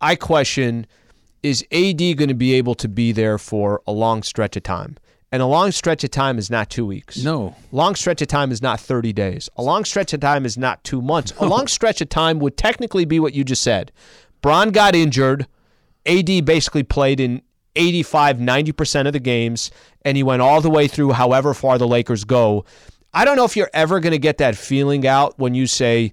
I 0.00 0.14
question 0.14 0.86
is 1.42 1.64
AD 1.72 1.98
going 1.98 2.28
to 2.28 2.34
be 2.34 2.54
able 2.54 2.76
to 2.76 2.86
be 2.86 3.10
there 3.10 3.36
for 3.36 3.82
a 3.84 3.90
long 3.90 4.22
stretch 4.22 4.56
of 4.56 4.62
time? 4.62 4.96
And 5.34 5.42
a 5.42 5.46
long 5.46 5.72
stretch 5.72 6.04
of 6.04 6.12
time 6.12 6.38
is 6.38 6.48
not 6.48 6.70
two 6.70 6.86
weeks. 6.86 7.24
No. 7.24 7.56
Long 7.72 7.96
stretch 7.96 8.22
of 8.22 8.28
time 8.28 8.52
is 8.52 8.62
not 8.62 8.78
30 8.78 9.12
days. 9.12 9.50
A 9.56 9.62
long 9.64 9.84
stretch 9.84 10.12
of 10.12 10.20
time 10.20 10.46
is 10.46 10.56
not 10.56 10.84
two 10.84 11.02
months. 11.02 11.32
A 11.40 11.44
long 11.44 11.66
stretch 11.76 12.00
of 12.00 12.08
time 12.08 12.38
would 12.38 12.56
technically 12.56 13.04
be 13.04 13.18
what 13.18 13.34
you 13.34 13.42
just 13.42 13.60
said. 13.60 13.90
Bron 14.42 14.70
got 14.70 14.94
injured. 14.94 15.48
AD 16.06 16.44
basically 16.44 16.84
played 16.84 17.18
in 17.18 17.42
85, 17.74 18.36
90% 18.36 19.08
of 19.08 19.12
the 19.12 19.18
games, 19.18 19.72
and 20.04 20.16
he 20.16 20.22
went 20.22 20.40
all 20.40 20.60
the 20.60 20.70
way 20.70 20.86
through 20.86 21.10
however 21.10 21.52
far 21.52 21.78
the 21.78 21.88
Lakers 21.88 22.22
go. 22.22 22.64
I 23.12 23.24
don't 23.24 23.34
know 23.34 23.44
if 23.44 23.56
you're 23.56 23.70
ever 23.74 23.98
going 23.98 24.12
to 24.12 24.18
get 24.20 24.38
that 24.38 24.56
feeling 24.56 25.04
out 25.04 25.36
when 25.36 25.56
you 25.56 25.66
say 25.66 26.12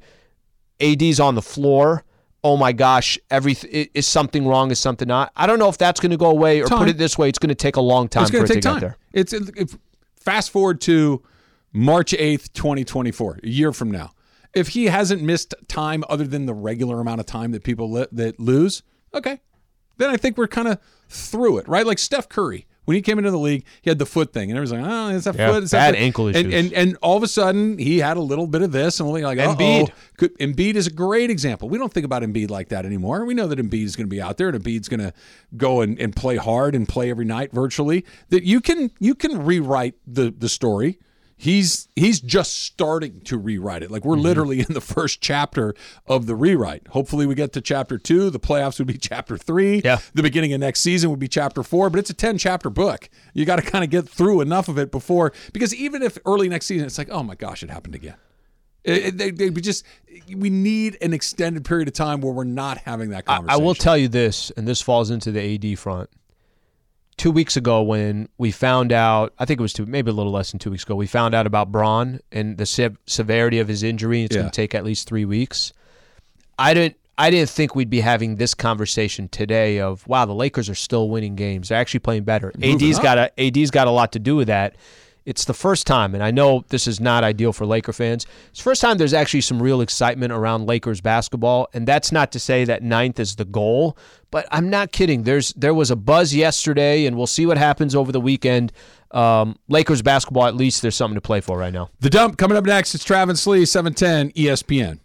AD's 0.79 1.19
on 1.19 1.35
the 1.35 1.43
floor. 1.43 2.03
Oh 2.43 2.57
my 2.57 2.71
gosh, 2.71 3.19
every 3.29 3.53
is 3.53 4.07
something 4.07 4.47
wrong? 4.47 4.71
Is 4.71 4.79
something 4.79 5.07
not? 5.07 5.31
I 5.35 5.45
don't 5.45 5.59
know 5.59 5.69
if 5.69 5.77
that's 5.77 5.99
going 5.99 6.09
to 6.11 6.17
go 6.17 6.31
away, 6.31 6.61
or 6.61 6.65
Time. 6.65 6.79
put 6.79 6.89
it 6.89 6.97
this 6.97 7.17
way, 7.17 7.29
it's 7.29 7.37
going 7.37 7.49
to 7.49 7.55
take 7.55 7.75
a 7.75 7.81
long 7.81 8.07
time 8.07 8.23
it's 8.23 8.31
for 8.31 8.37
going 8.37 8.45
it 8.45 8.47
to 8.47 8.53
take 8.55 8.63
time. 8.63 8.79
there. 8.79 8.97
It's 9.13 9.33
if, 9.33 9.77
fast 10.15 10.49
forward 10.49 10.81
to 10.81 11.21
March 11.71 12.13
eighth, 12.15 12.53
twenty 12.53 12.83
twenty 12.83 13.11
four, 13.11 13.39
a 13.43 13.47
year 13.47 13.71
from 13.71 13.91
now. 13.91 14.11
If 14.53 14.69
he 14.69 14.85
hasn't 14.85 15.21
missed 15.21 15.53
time 15.67 16.03
other 16.09 16.25
than 16.25 16.45
the 16.45 16.53
regular 16.53 16.99
amount 16.99 17.19
of 17.19 17.25
time 17.25 17.51
that 17.51 17.63
people 17.63 17.91
li- 17.91 18.07
that 18.11 18.39
lose, 18.39 18.81
okay, 19.13 19.39
then 19.97 20.09
I 20.09 20.17
think 20.17 20.37
we're 20.37 20.47
kind 20.47 20.67
of 20.67 20.79
through 21.09 21.59
it, 21.59 21.67
right? 21.67 21.85
Like 21.85 21.99
Steph 21.99 22.27
Curry. 22.27 22.65
When 22.85 22.95
he 22.95 23.01
came 23.01 23.19
into 23.19 23.29
the 23.29 23.37
league, 23.37 23.63
he 23.81 23.89
had 23.91 23.99
the 23.99 24.07
foot 24.07 24.33
thing, 24.33 24.49
and 24.49 24.57
everyone's 24.57 24.71
like, 24.71 24.91
"Oh, 24.91 25.15
it's 25.15 25.25
that 25.25 25.35
Yeah, 25.35 25.51
foot." 25.51 25.63
It's 25.63 25.71
that 25.71 25.91
bad 25.91 25.95
foot." 25.95 26.03
ankle 26.03 26.27
and, 26.27 26.35
issues. 26.35 26.53
and 26.53 26.73
and 26.73 26.97
all 27.03 27.15
of 27.15 27.21
a 27.21 27.27
sudden, 27.27 27.77
he 27.77 27.99
had 27.99 28.17
a 28.17 28.21
little 28.21 28.47
bit 28.47 28.63
of 28.63 28.71
this, 28.71 28.99
and 28.99 29.07
we're 29.07 29.21
like, 29.21 29.37
Embiid. 29.37 29.89
"Oh, 29.89 29.93
could, 30.17 30.37
Embiid 30.39 30.75
is 30.75 30.87
a 30.87 30.91
great 30.91 31.29
example. 31.29 31.69
We 31.69 31.77
don't 31.77 31.93
think 31.93 32.05
about 32.05 32.23
Embiid 32.23 32.49
like 32.49 32.69
that 32.69 32.85
anymore. 32.85 33.23
We 33.25 33.33
know 33.35 33.47
that 33.47 33.59
Embiid 33.59 33.83
is 33.83 33.95
going 33.95 34.07
to 34.07 34.09
be 34.09 34.21
out 34.21 34.37
there, 34.37 34.49
and 34.49 34.61
Embiid's 34.61 34.89
going 34.89 34.99
to 34.99 35.13
go 35.55 35.81
and, 35.81 35.99
and 35.99 36.15
play 36.15 36.37
hard 36.37 36.73
and 36.73 36.87
play 36.87 37.11
every 37.11 37.25
night 37.25 37.51
virtually. 37.51 38.03
That 38.29 38.43
you 38.43 38.59
can 38.61 38.91
you 38.99 39.13
can 39.13 39.45
rewrite 39.45 39.95
the 40.07 40.33
the 40.35 40.49
story. 40.49 40.99
He's 41.41 41.87
he's 41.95 42.19
just 42.19 42.65
starting 42.65 43.21
to 43.21 43.35
rewrite 43.35 43.81
it. 43.81 43.89
Like 43.89 44.05
we're 44.05 44.13
mm-hmm. 44.13 44.25
literally 44.25 44.59
in 44.59 44.75
the 44.75 44.79
first 44.79 45.21
chapter 45.21 45.73
of 46.05 46.27
the 46.27 46.35
rewrite. 46.35 46.87
Hopefully, 46.89 47.25
we 47.25 47.33
get 47.33 47.51
to 47.53 47.61
chapter 47.61 47.97
two. 47.97 48.29
The 48.29 48.39
playoffs 48.39 48.77
would 48.77 48.87
be 48.87 48.99
chapter 48.99 49.39
three. 49.39 49.81
Yeah. 49.83 49.97
The 50.13 50.21
beginning 50.21 50.53
of 50.53 50.59
next 50.59 50.81
season 50.81 51.09
would 51.09 51.17
be 51.17 51.27
chapter 51.27 51.63
four. 51.63 51.89
But 51.89 51.97
it's 51.97 52.11
a 52.11 52.13
ten 52.13 52.37
chapter 52.37 52.69
book. 52.69 53.09
You 53.33 53.45
got 53.45 53.55
to 53.55 53.63
kind 53.63 53.83
of 53.83 53.89
get 53.89 54.07
through 54.07 54.41
enough 54.41 54.67
of 54.67 54.77
it 54.77 54.91
before 54.91 55.33
because 55.51 55.73
even 55.73 56.03
if 56.03 56.15
early 56.27 56.47
next 56.47 56.67
season, 56.67 56.85
it's 56.85 56.99
like, 56.99 57.09
oh 57.09 57.23
my 57.23 57.33
gosh, 57.33 57.63
it 57.63 57.71
happened 57.71 57.95
again. 57.95 58.17
It, 58.83 59.05
it- 59.05 59.17
they, 59.17 59.31
they 59.31 59.49
we 59.49 59.61
just 59.61 59.83
we 60.35 60.51
need 60.51 60.99
an 61.01 61.11
extended 61.11 61.65
period 61.65 61.87
of 61.87 61.95
time 61.95 62.21
where 62.21 62.33
we're 62.33 62.43
not 62.43 62.77
having 62.77 63.09
that 63.09 63.23
I, 63.25 63.41
I 63.47 63.57
will 63.57 63.73
tell 63.73 63.97
you 63.97 64.09
this, 64.09 64.51
and 64.51 64.67
this 64.67 64.79
falls 64.79 65.09
into 65.09 65.31
the 65.31 65.55
AD 65.55 65.79
front. 65.79 66.07
Two 67.21 67.29
weeks 67.29 67.55
ago, 67.55 67.83
when 67.83 68.29
we 68.39 68.49
found 68.49 68.91
out, 68.91 69.31
I 69.37 69.45
think 69.45 69.59
it 69.59 69.61
was 69.61 69.73
two, 69.73 69.85
maybe 69.85 70.09
a 70.09 70.13
little 70.13 70.31
less 70.31 70.49
than 70.49 70.57
two 70.57 70.71
weeks 70.71 70.81
ago, 70.81 70.95
we 70.95 71.05
found 71.05 71.35
out 71.35 71.45
about 71.45 71.71
Bron 71.71 72.19
and 72.31 72.57
the 72.57 72.65
sev- 72.65 72.97
severity 73.05 73.59
of 73.59 73.67
his 73.67 73.83
injury. 73.83 74.23
It's 74.23 74.35
Yeah. 74.35 74.41
going 74.41 74.51
to 74.51 74.55
take 74.55 74.73
at 74.73 74.83
least 74.83 75.07
three 75.07 75.23
weeks. 75.25 75.71
I 76.57 76.73
didn't. 76.73 76.95
I 77.19 77.29
didn't 77.29 77.51
think 77.51 77.75
we'd 77.75 77.91
be 77.91 77.99
having 77.99 78.37
this 78.37 78.55
conversation 78.55 79.27
today. 79.27 79.79
Of 79.79 80.07
wow, 80.07 80.25
the 80.25 80.33
Lakers 80.33 80.67
are 80.67 80.73
still 80.73 81.09
winning 81.09 81.35
games. 81.35 81.69
They're 81.69 81.77
actually 81.77 81.99
playing 81.99 82.23
better. 82.23 82.51
Moving 82.57 82.87
AD's 82.87 82.97
up. 82.97 83.03
got 83.03 83.17
a 83.19 83.31
AD's 83.39 83.69
got 83.69 83.85
a 83.85 83.91
lot 83.91 84.13
to 84.13 84.19
do 84.19 84.35
with 84.35 84.47
that. 84.47 84.73
It's 85.23 85.45
the 85.45 85.53
first 85.53 85.85
time, 85.85 86.15
and 86.15 86.23
I 86.23 86.31
know 86.31 86.65
this 86.69 86.87
is 86.87 86.99
not 86.99 87.23
ideal 87.23 87.53
for 87.53 87.65
Laker 87.67 87.93
fans. 87.93 88.25
It's 88.49 88.59
the 88.59 88.63
first 88.63 88.81
time 88.81 88.97
there's 88.97 89.13
actually 89.13 89.41
some 89.41 89.61
real 89.61 89.81
excitement 89.81 90.33
around 90.33 90.65
Lakers 90.65 90.99
basketball, 90.99 91.67
and 91.73 91.87
that's 91.87 92.11
not 92.11 92.31
to 92.31 92.39
say 92.39 92.65
that 92.65 92.81
ninth 92.81 93.19
is 93.19 93.35
the 93.35 93.45
goal, 93.45 93.95
but 94.31 94.47
I'm 94.51 94.69
not 94.69 94.91
kidding. 94.91 95.21
There's 95.23 95.53
there 95.53 95.75
was 95.75 95.91
a 95.91 95.95
buzz 95.95 96.33
yesterday, 96.33 97.05
and 97.05 97.15
we'll 97.15 97.27
see 97.27 97.45
what 97.45 97.59
happens 97.59 97.93
over 97.93 98.11
the 98.11 98.19
weekend. 98.21 98.71
Um, 99.11 99.57
Lakers 99.67 100.01
basketball, 100.01 100.47
at 100.47 100.55
least 100.55 100.81
there's 100.81 100.95
something 100.95 101.15
to 101.15 101.21
play 101.21 101.41
for 101.41 101.55
right 101.57 101.73
now. 101.73 101.89
the 101.99 102.09
dump 102.09 102.37
coming 102.37 102.57
up 102.57 102.65
next. 102.65 102.95
It's 102.95 103.03
Travis 103.03 103.45
Lee, 103.45 103.65
seven 103.65 103.93
ten 103.93 104.31
ESPN. 104.31 104.99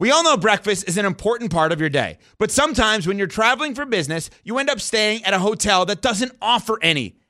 We 0.00 0.10
all 0.10 0.24
know 0.24 0.38
breakfast 0.38 0.88
is 0.88 0.96
an 0.96 1.04
important 1.04 1.52
part 1.52 1.70
of 1.70 1.78
your 1.78 1.90
day, 1.90 2.18
but 2.38 2.50
sometimes 2.50 3.06
when 3.06 3.18
you're 3.18 3.26
traveling 3.26 3.74
for 3.74 3.84
business, 3.84 4.30
you 4.42 4.58
end 4.58 4.70
up 4.70 4.80
staying 4.80 5.22
at 5.24 5.34
a 5.34 5.38
hotel 5.38 5.84
that 5.86 6.00
doesn't 6.00 6.32
offer 6.40 6.78
any. 6.82 7.19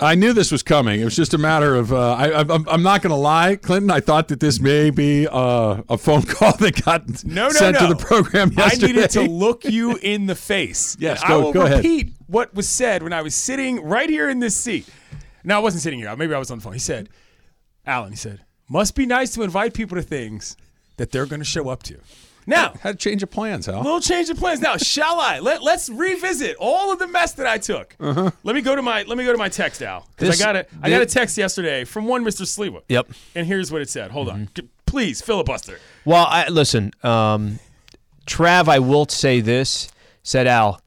I 0.00 0.14
knew 0.14 0.32
this 0.32 0.50
was 0.50 0.62
coming. 0.62 1.00
It 1.00 1.04
was 1.04 1.14
just 1.14 1.34
a 1.34 1.38
matter 1.38 1.74
of. 1.74 1.92
Uh, 1.92 2.12
I, 2.14 2.40
I'm, 2.40 2.66
I'm 2.68 2.82
not 2.82 3.02
going 3.02 3.10
to 3.10 3.16
lie, 3.16 3.56
Clinton. 3.56 3.90
I 3.90 4.00
thought 4.00 4.28
that 4.28 4.40
this 4.40 4.58
may 4.58 4.90
be 4.90 5.28
uh, 5.28 5.82
a 5.88 5.98
phone 5.98 6.22
call 6.26 6.56
that 6.56 6.82
got 6.84 7.24
No, 7.24 7.46
no, 7.48 7.50
sent 7.50 7.74
no. 7.74 7.86
to 7.88 7.94
the 7.94 7.96
program 8.04 8.50
yesterday. 8.52 8.84
I 8.84 8.86
needed 8.92 9.10
to 9.10 9.22
look 9.22 9.64
you 9.64 9.96
in 10.02 10.26
the 10.26 10.34
face. 10.34 10.96
Yes, 11.00 11.22
go- 11.22 11.40
I 11.40 11.42
will 11.44 11.52
go 11.52 11.62
ahead. 11.66 11.78
repeat 11.78 12.12
what 12.26 12.54
was 12.54 12.68
said 12.68 13.02
when 13.02 13.12
I 13.12 13.22
was 13.22 13.34
sitting 13.34 13.82
right 13.84 14.08
here 14.08 14.30
in 14.30 14.38
this 14.40 14.56
seat. 14.56 14.88
No, 15.44 15.56
I 15.56 15.58
wasn't 15.58 15.82
sitting 15.82 15.98
here. 15.98 16.14
Maybe 16.16 16.34
I 16.34 16.38
was 16.38 16.50
on 16.50 16.58
the 16.58 16.64
phone. 16.64 16.72
He 16.72 16.78
said, 16.78 17.08
Alan, 17.86 18.10
he 18.10 18.16
said, 18.16 18.40
must 18.68 18.94
be 18.94 19.04
nice 19.06 19.34
to 19.34 19.42
invite 19.42 19.74
people 19.74 19.96
to 19.96 20.02
things 20.02 20.56
that 20.96 21.10
they're 21.10 21.26
going 21.26 21.40
to 21.40 21.44
show 21.44 21.68
up 21.68 21.82
to. 21.84 21.98
Now, 22.46 22.74
Had 22.80 22.98
to 22.98 23.08
change 23.10 23.22
of 23.22 23.30
plans, 23.30 23.66
Hal. 23.66 23.82
little 23.82 24.00
change 24.00 24.28
of 24.30 24.36
plans. 24.36 24.60
Now, 24.60 24.76
shall 24.76 25.20
I? 25.20 25.38
Let 25.38 25.62
Let's 25.62 25.88
revisit 25.88 26.56
all 26.58 26.92
of 26.92 26.98
the 26.98 27.06
mess 27.06 27.32
that 27.34 27.46
I 27.46 27.58
took. 27.58 27.94
Let 28.00 28.54
me 28.54 28.60
go 28.62 28.74
to 28.74 28.82
my 28.82 29.02
Let 29.04 29.16
me 29.16 29.24
go 29.24 29.32
to 29.32 29.38
my 29.38 29.48
text 29.48 29.80
now 29.80 30.04
because 30.16 30.40
I 30.40 30.44
got 30.44 30.56
a 30.56 30.66
I 30.82 30.90
got 30.90 31.02
a 31.02 31.06
text 31.06 31.38
yesterday 31.38 31.84
from 31.84 32.06
one 32.06 32.24
Mr. 32.24 32.42
Sleewa. 32.42 32.82
Yep. 32.88 33.10
And 33.34 33.46
here's 33.46 33.70
what 33.70 33.80
it 33.82 33.88
said. 33.88 34.10
Hold 34.10 34.28
on, 34.28 34.48
G- 34.54 34.68
please 34.86 35.20
filibuster. 35.22 35.78
Well, 36.04 36.26
I, 36.28 36.48
listen, 36.48 36.92
um, 37.02 37.58
Trav, 38.26 38.68
I 38.68 38.78
will 38.78 39.06
say 39.08 39.40
this. 39.40 39.90
Said 40.24 40.46
Al, 40.46 40.80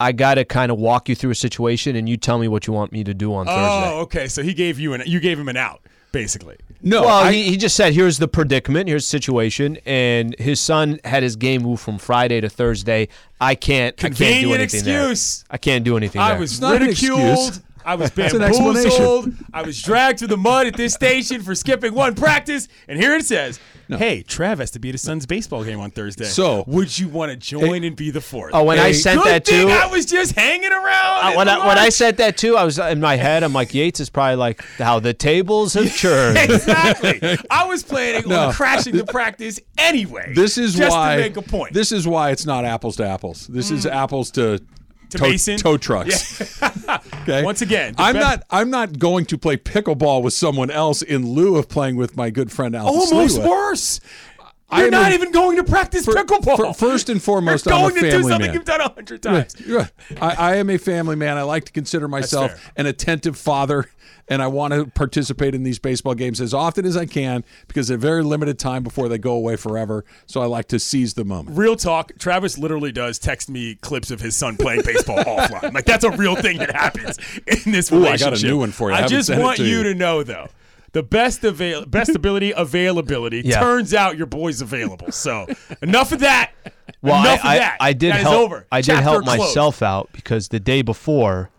I 0.00 0.12
got 0.12 0.34
to 0.34 0.44
kind 0.44 0.70
of 0.70 0.78
walk 0.78 1.08
you 1.08 1.14
through 1.14 1.30
a 1.30 1.34
situation, 1.34 1.96
and 1.96 2.08
you 2.08 2.16
tell 2.16 2.38
me 2.38 2.46
what 2.48 2.66
you 2.66 2.72
want 2.72 2.92
me 2.92 3.02
to 3.04 3.14
do 3.14 3.34
on 3.34 3.46
Thursday. 3.46 3.90
Oh, 3.90 4.00
okay. 4.02 4.28
So 4.28 4.42
he 4.42 4.54
gave 4.54 4.78
you 4.78 4.94
an 4.94 5.02
you 5.06 5.18
gave 5.20 5.38
him 5.38 5.48
an 5.48 5.56
out. 5.56 5.80
Basically. 6.12 6.56
No, 6.80 7.02
well, 7.02 7.24
I- 7.24 7.32
he, 7.32 7.42
he 7.44 7.56
just 7.56 7.74
said, 7.74 7.92
"Here's 7.92 8.18
the 8.18 8.28
predicament. 8.28 8.88
Here's 8.88 9.04
the 9.04 9.08
situation." 9.08 9.78
And 9.84 10.36
his 10.38 10.60
son 10.60 11.00
had 11.04 11.22
his 11.22 11.34
game 11.36 11.62
moved 11.62 11.82
from 11.82 11.98
Friday 11.98 12.40
to 12.40 12.48
Thursday. 12.48 13.08
I 13.40 13.54
can't. 13.56 13.94
I 13.98 14.02
can't 14.02 14.14
do 14.16 14.24
Convenient 14.24 14.60
anything 14.60 14.84
there. 14.84 15.14
I 15.50 15.58
can't 15.58 15.84
do 15.84 15.96
anything. 15.96 16.20
I 16.20 16.30
there. 16.30 16.40
was 16.40 16.60
not 16.60 16.76
an 16.76 16.82
ridiculed. 16.88 17.62
Excuse. 17.94 18.34
I 18.34 18.48
was 18.48 18.52
That's 18.58 18.58
bamboozled. 18.58 19.32
I 19.52 19.62
was 19.62 19.80
dragged 19.82 20.18
through 20.18 20.28
the 20.28 20.36
mud 20.36 20.66
at 20.66 20.76
this 20.76 20.94
station 20.94 21.42
for 21.42 21.54
skipping 21.54 21.94
one 21.94 22.14
practice. 22.14 22.68
And 22.86 22.98
here 23.00 23.14
it 23.14 23.24
says, 23.24 23.58
"Hey, 23.88 24.22
Trav 24.26 24.58
has 24.58 24.70
to 24.72 24.78
be 24.78 24.88
at 24.90 24.94
his 24.94 25.02
son's 25.02 25.24
baseball 25.26 25.64
game 25.64 25.80
on 25.80 25.90
Thursday. 25.90 26.24
So- 26.24 26.64
would 26.66 26.98
you 26.98 27.08
want 27.08 27.30
to 27.30 27.36
join 27.36 27.84
and 27.84 27.96
be 27.96 28.10
the 28.10 28.20
fourth? 28.20 28.50
Oh, 28.54 28.64
when 28.64 28.78
I 28.78 28.92
sent 28.92 29.22
Good 29.22 29.28
that 29.28 29.46
thing 29.46 29.66
too. 29.68 29.72
I 29.72 29.86
was 29.86 30.04
just 30.06 30.32
hanging 30.36 30.70
around. 30.72 30.84
Uh, 31.18 31.32
when 31.34 31.48
I 31.48 31.66
when 31.66 31.78
I 31.78 31.84
lurch. 31.84 31.94
said 31.94 32.16
that 32.18 32.36
too, 32.36 32.56
I 32.56 32.64
was 32.64 32.78
in 32.78 33.00
my 33.00 33.16
head. 33.16 33.42
I'm 33.42 33.52
like, 33.52 33.72
Yates 33.74 34.00
is 34.00 34.10
probably 34.10 34.36
like 34.36 34.62
how 34.76 35.00
the 35.00 35.14
tables 35.14 35.74
have 35.74 35.96
turned. 35.98 36.36
exactly, 36.38 37.38
I 37.50 37.64
was 37.66 37.82
planning 37.82 38.28
No. 38.28 38.48
on 38.48 38.52
crashing 38.52 38.96
the 38.96 39.04
practice 39.06 39.58
anyway. 39.78 40.32
This 40.34 40.58
is 40.58 40.74
just 40.74 40.90
why. 40.96 41.16
to 41.16 41.22
make 41.22 41.36
a 41.36 41.42
point. 41.42 41.72
This 41.72 41.92
is 41.92 42.06
why 42.06 42.30
it's 42.30 42.44
not 42.46 42.64
apples 42.64 42.96
to 42.96 43.06
apples. 43.06 43.46
This 43.46 43.70
is 43.70 43.86
apples 43.86 44.30
to. 44.32 44.60
To 45.10 45.16
tow, 45.16 45.28
Mason? 45.30 45.56
tow 45.56 45.78
trucks. 45.78 46.60
okay. 47.22 47.42
Once 47.44 47.62
again, 47.62 47.94
I'm 47.98 48.14
best- 48.14 48.38
not. 48.38 48.42
I'm 48.50 48.70
not 48.70 48.98
going 48.98 49.24
to 49.26 49.38
play 49.38 49.56
pickleball 49.56 50.22
with 50.22 50.32
someone 50.34 50.70
else 50.70 51.02
in 51.02 51.26
lieu 51.32 51.56
of 51.56 51.68
playing 51.68 51.96
with 51.96 52.16
my 52.16 52.30
good 52.30 52.50
friend 52.50 52.74
Al. 52.74 52.86
almost 52.86 53.38
Sliwa. 53.38 53.48
worse. 53.48 54.00
You're 54.70 54.84
am 54.86 54.90
not 54.90 55.10
a- 55.12 55.14
even 55.14 55.32
going 55.32 55.56
to 55.56 55.64
practice 55.64 56.04
For- 56.04 56.12
pickleball. 56.14 56.56
for- 56.56 56.74
first 56.74 57.08
and 57.08 57.22
foremost, 57.22 57.64
You're 57.64 57.74
I'm 57.74 57.86
a 57.86 57.88
going 57.90 58.02
to 58.02 58.10
do 58.10 58.22
something 58.22 58.40
man. 58.48 58.54
you've 58.54 58.64
done 58.66 58.80
a 58.82 58.92
hundred 58.92 59.22
times. 59.22 59.54
Yeah, 59.66 59.86
I, 60.20 60.34
I 60.34 60.56
am 60.56 60.68
a 60.68 60.76
family 60.76 61.16
man. 61.16 61.38
I 61.38 61.42
like 61.42 61.64
to 61.64 61.72
consider 61.72 62.06
myself 62.08 62.70
an 62.76 62.84
attentive 62.86 63.38
father, 63.38 63.86
and 64.30 64.42
I 64.42 64.46
want 64.46 64.74
to 64.74 64.86
participate 64.86 65.54
in 65.54 65.62
these 65.62 65.78
baseball 65.78 66.14
games 66.14 66.40
as 66.40 66.52
often 66.52 66.84
as 66.84 66.96
I 66.96 67.06
can 67.06 67.44
because 67.66 67.88
they're 67.88 67.96
very 67.96 68.22
limited 68.22 68.58
time 68.58 68.82
before 68.82 69.08
they 69.08 69.18
go 69.18 69.32
away 69.32 69.56
forever. 69.56 70.04
So 70.26 70.40
I 70.42 70.46
like 70.46 70.68
to 70.68 70.78
seize 70.78 71.14
the 71.14 71.24
moment. 71.24 71.56
Real 71.56 71.76
talk, 71.76 72.12
Travis 72.18 72.58
literally 72.58 72.92
does 72.92 73.18
text 73.18 73.48
me 73.48 73.76
clips 73.76 74.10
of 74.10 74.20
his 74.20 74.36
son 74.36 74.56
playing 74.56 74.82
baseball 74.84 75.18
offline. 75.24 75.72
Like 75.72 75.84
that's 75.86 76.04
a 76.04 76.10
real 76.10 76.36
thing 76.36 76.58
that 76.58 76.74
happens 76.74 77.18
in 77.46 77.72
this 77.72 77.90
Ooh, 77.92 78.06
I 78.06 78.16
got 78.16 78.38
a 78.38 78.46
new 78.46 78.58
one 78.58 78.70
for 78.70 78.90
you. 78.90 78.96
I 78.96 79.04
I, 79.04 79.06
just 79.06 79.30
want 79.34 79.56
to 79.58 79.64
you 79.64 79.78
you. 79.78 79.82
to 79.84 79.94
know 79.94 80.22
though. 80.22 80.48
The 80.92 81.02
best 81.02 81.44
avail 81.44 81.84
best 81.84 82.14
ability 82.16 82.52
availability 82.56 83.42
Yeah. 83.44 83.60
turns 83.60 83.92
out 83.92 84.16
your 84.16 84.26
boy's 84.26 84.62
available. 84.62 85.12
So 85.12 85.46
enough 85.82 86.12
of 86.12 86.20
that. 86.20 86.52
Well, 87.02 87.20
enough 87.20 87.44
I, 87.44 87.54
of 87.54 87.60
that. 87.60 87.76
I, 87.80 87.88
I 87.88 87.92
did 87.92 88.12
That 88.12 88.20
is 88.20 88.22
help. 88.26 88.34
over. 88.44 88.66
I 88.72 88.80
did 88.80 88.86
Chapter 88.86 89.02
help 89.02 89.24
closed. 89.24 89.38
myself 89.38 89.82
out 89.82 90.08
because 90.12 90.48
the 90.48 90.58
day 90.58 90.80
before, 90.82 91.50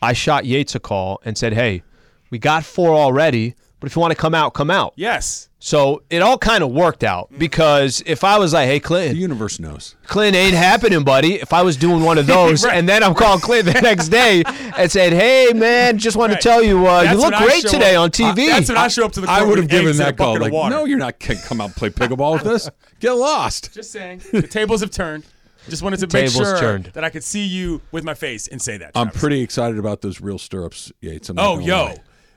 I 0.00 0.12
shot 0.12 0.44
Yates 0.46 0.74
a 0.76 0.80
call 0.80 1.20
and 1.24 1.36
said, 1.36 1.52
"Hey, 1.52 1.82
we 2.30 2.38
got 2.38 2.64
four 2.64 2.94
already, 2.94 3.54
but 3.80 3.86
if 3.88 3.96
you 3.96 4.00
want 4.00 4.12
to 4.12 4.16
come 4.16 4.34
out, 4.34 4.54
come 4.54 4.70
out." 4.70 4.92
Yes. 4.96 5.48
So 5.58 6.02
it 6.10 6.22
all 6.22 6.38
kind 6.38 6.62
of 6.62 6.70
worked 6.70 7.02
out 7.02 7.28
because 7.38 8.00
if 8.06 8.22
I 8.22 8.38
was 8.38 8.52
like, 8.52 8.68
"Hey, 8.68 8.78
Clint 8.78 9.14
The 9.14 9.18
universe 9.20 9.58
knows. 9.58 9.96
Clinton 10.06 10.40
ain't 10.40 10.54
happening, 10.54 11.02
buddy," 11.02 11.34
if 11.40 11.52
I 11.52 11.62
was 11.62 11.76
doing 11.76 12.02
one 12.04 12.18
of 12.18 12.26
those, 12.36 12.64
Right. 12.64 12.76
and 12.76 12.88
then 12.88 13.02
I'm 13.02 13.14
calling 13.14 13.40
Clinton 13.40 13.72
the 13.74 13.80
next 13.82 14.08
day 14.08 14.44
and 14.76 14.90
said, 14.92 15.12
"Hey, 15.12 15.52
man, 15.54 15.98
just 15.98 16.16
wanted 16.16 16.34
Right. 16.34 16.42
to 16.42 16.48
tell 16.48 16.62
you, 16.62 16.86
uh, 16.86 17.02
you 17.02 17.16
look 17.18 17.34
great 17.34 17.64
today 17.66 17.96
up- 17.96 18.02
on 18.02 18.10
TV." 18.10 18.46
That's 18.48 18.68
when 18.68 18.78
I 18.78 18.86
show 18.88 19.04
up 19.06 19.12
to 19.12 19.20
the 19.20 19.26
court 19.26 19.38
I 19.40 19.42
would 19.44 19.58
have 19.58 19.68
given 19.68 19.88
eggs 19.88 19.98
and 19.98 20.08
a 20.08 20.12
that 20.12 20.16
call. 20.18 20.38
Like, 20.38 20.52
no, 20.52 20.84
you're 20.84 20.98
not. 20.98 21.18
Can't 21.18 21.42
come 21.42 21.60
out 21.60 21.66
and 21.66 21.74
play 21.76 21.90
pickleball 21.90 22.34
with 22.34 22.46
us. 22.46 22.70
Get 23.00 23.12
lost. 23.12 23.74
Just 23.74 23.90
saying. 23.90 24.22
The 24.32 24.42
tables 24.42 24.82
have 24.82 24.90
turned. 24.92 25.24
Just 25.68 25.82
wanted 25.82 25.96
to 25.98 26.06
make 26.06 26.28
tables 26.30 26.34
sure 26.48 26.60
turned. 26.60 26.84
that 26.94 27.02
I 27.02 27.10
could 27.10 27.24
see 27.24 27.44
you 27.44 27.82
with 27.90 28.04
my 28.04 28.14
face 28.14 28.46
and 28.46 28.62
say 28.62 28.76
that. 28.78 28.92
I'm 28.94 29.10
pretty 29.10 29.40
excited 29.40 29.78
about 29.80 30.00
those 30.00 30.20
real 30.20 30.38
stirrups, 30.38 30.92
Yates. 31.00 31.28
I'm 31.28 31.40
Oh, 31.40 31.58
yo. 31.58 31.86
lie. 31.86 31.96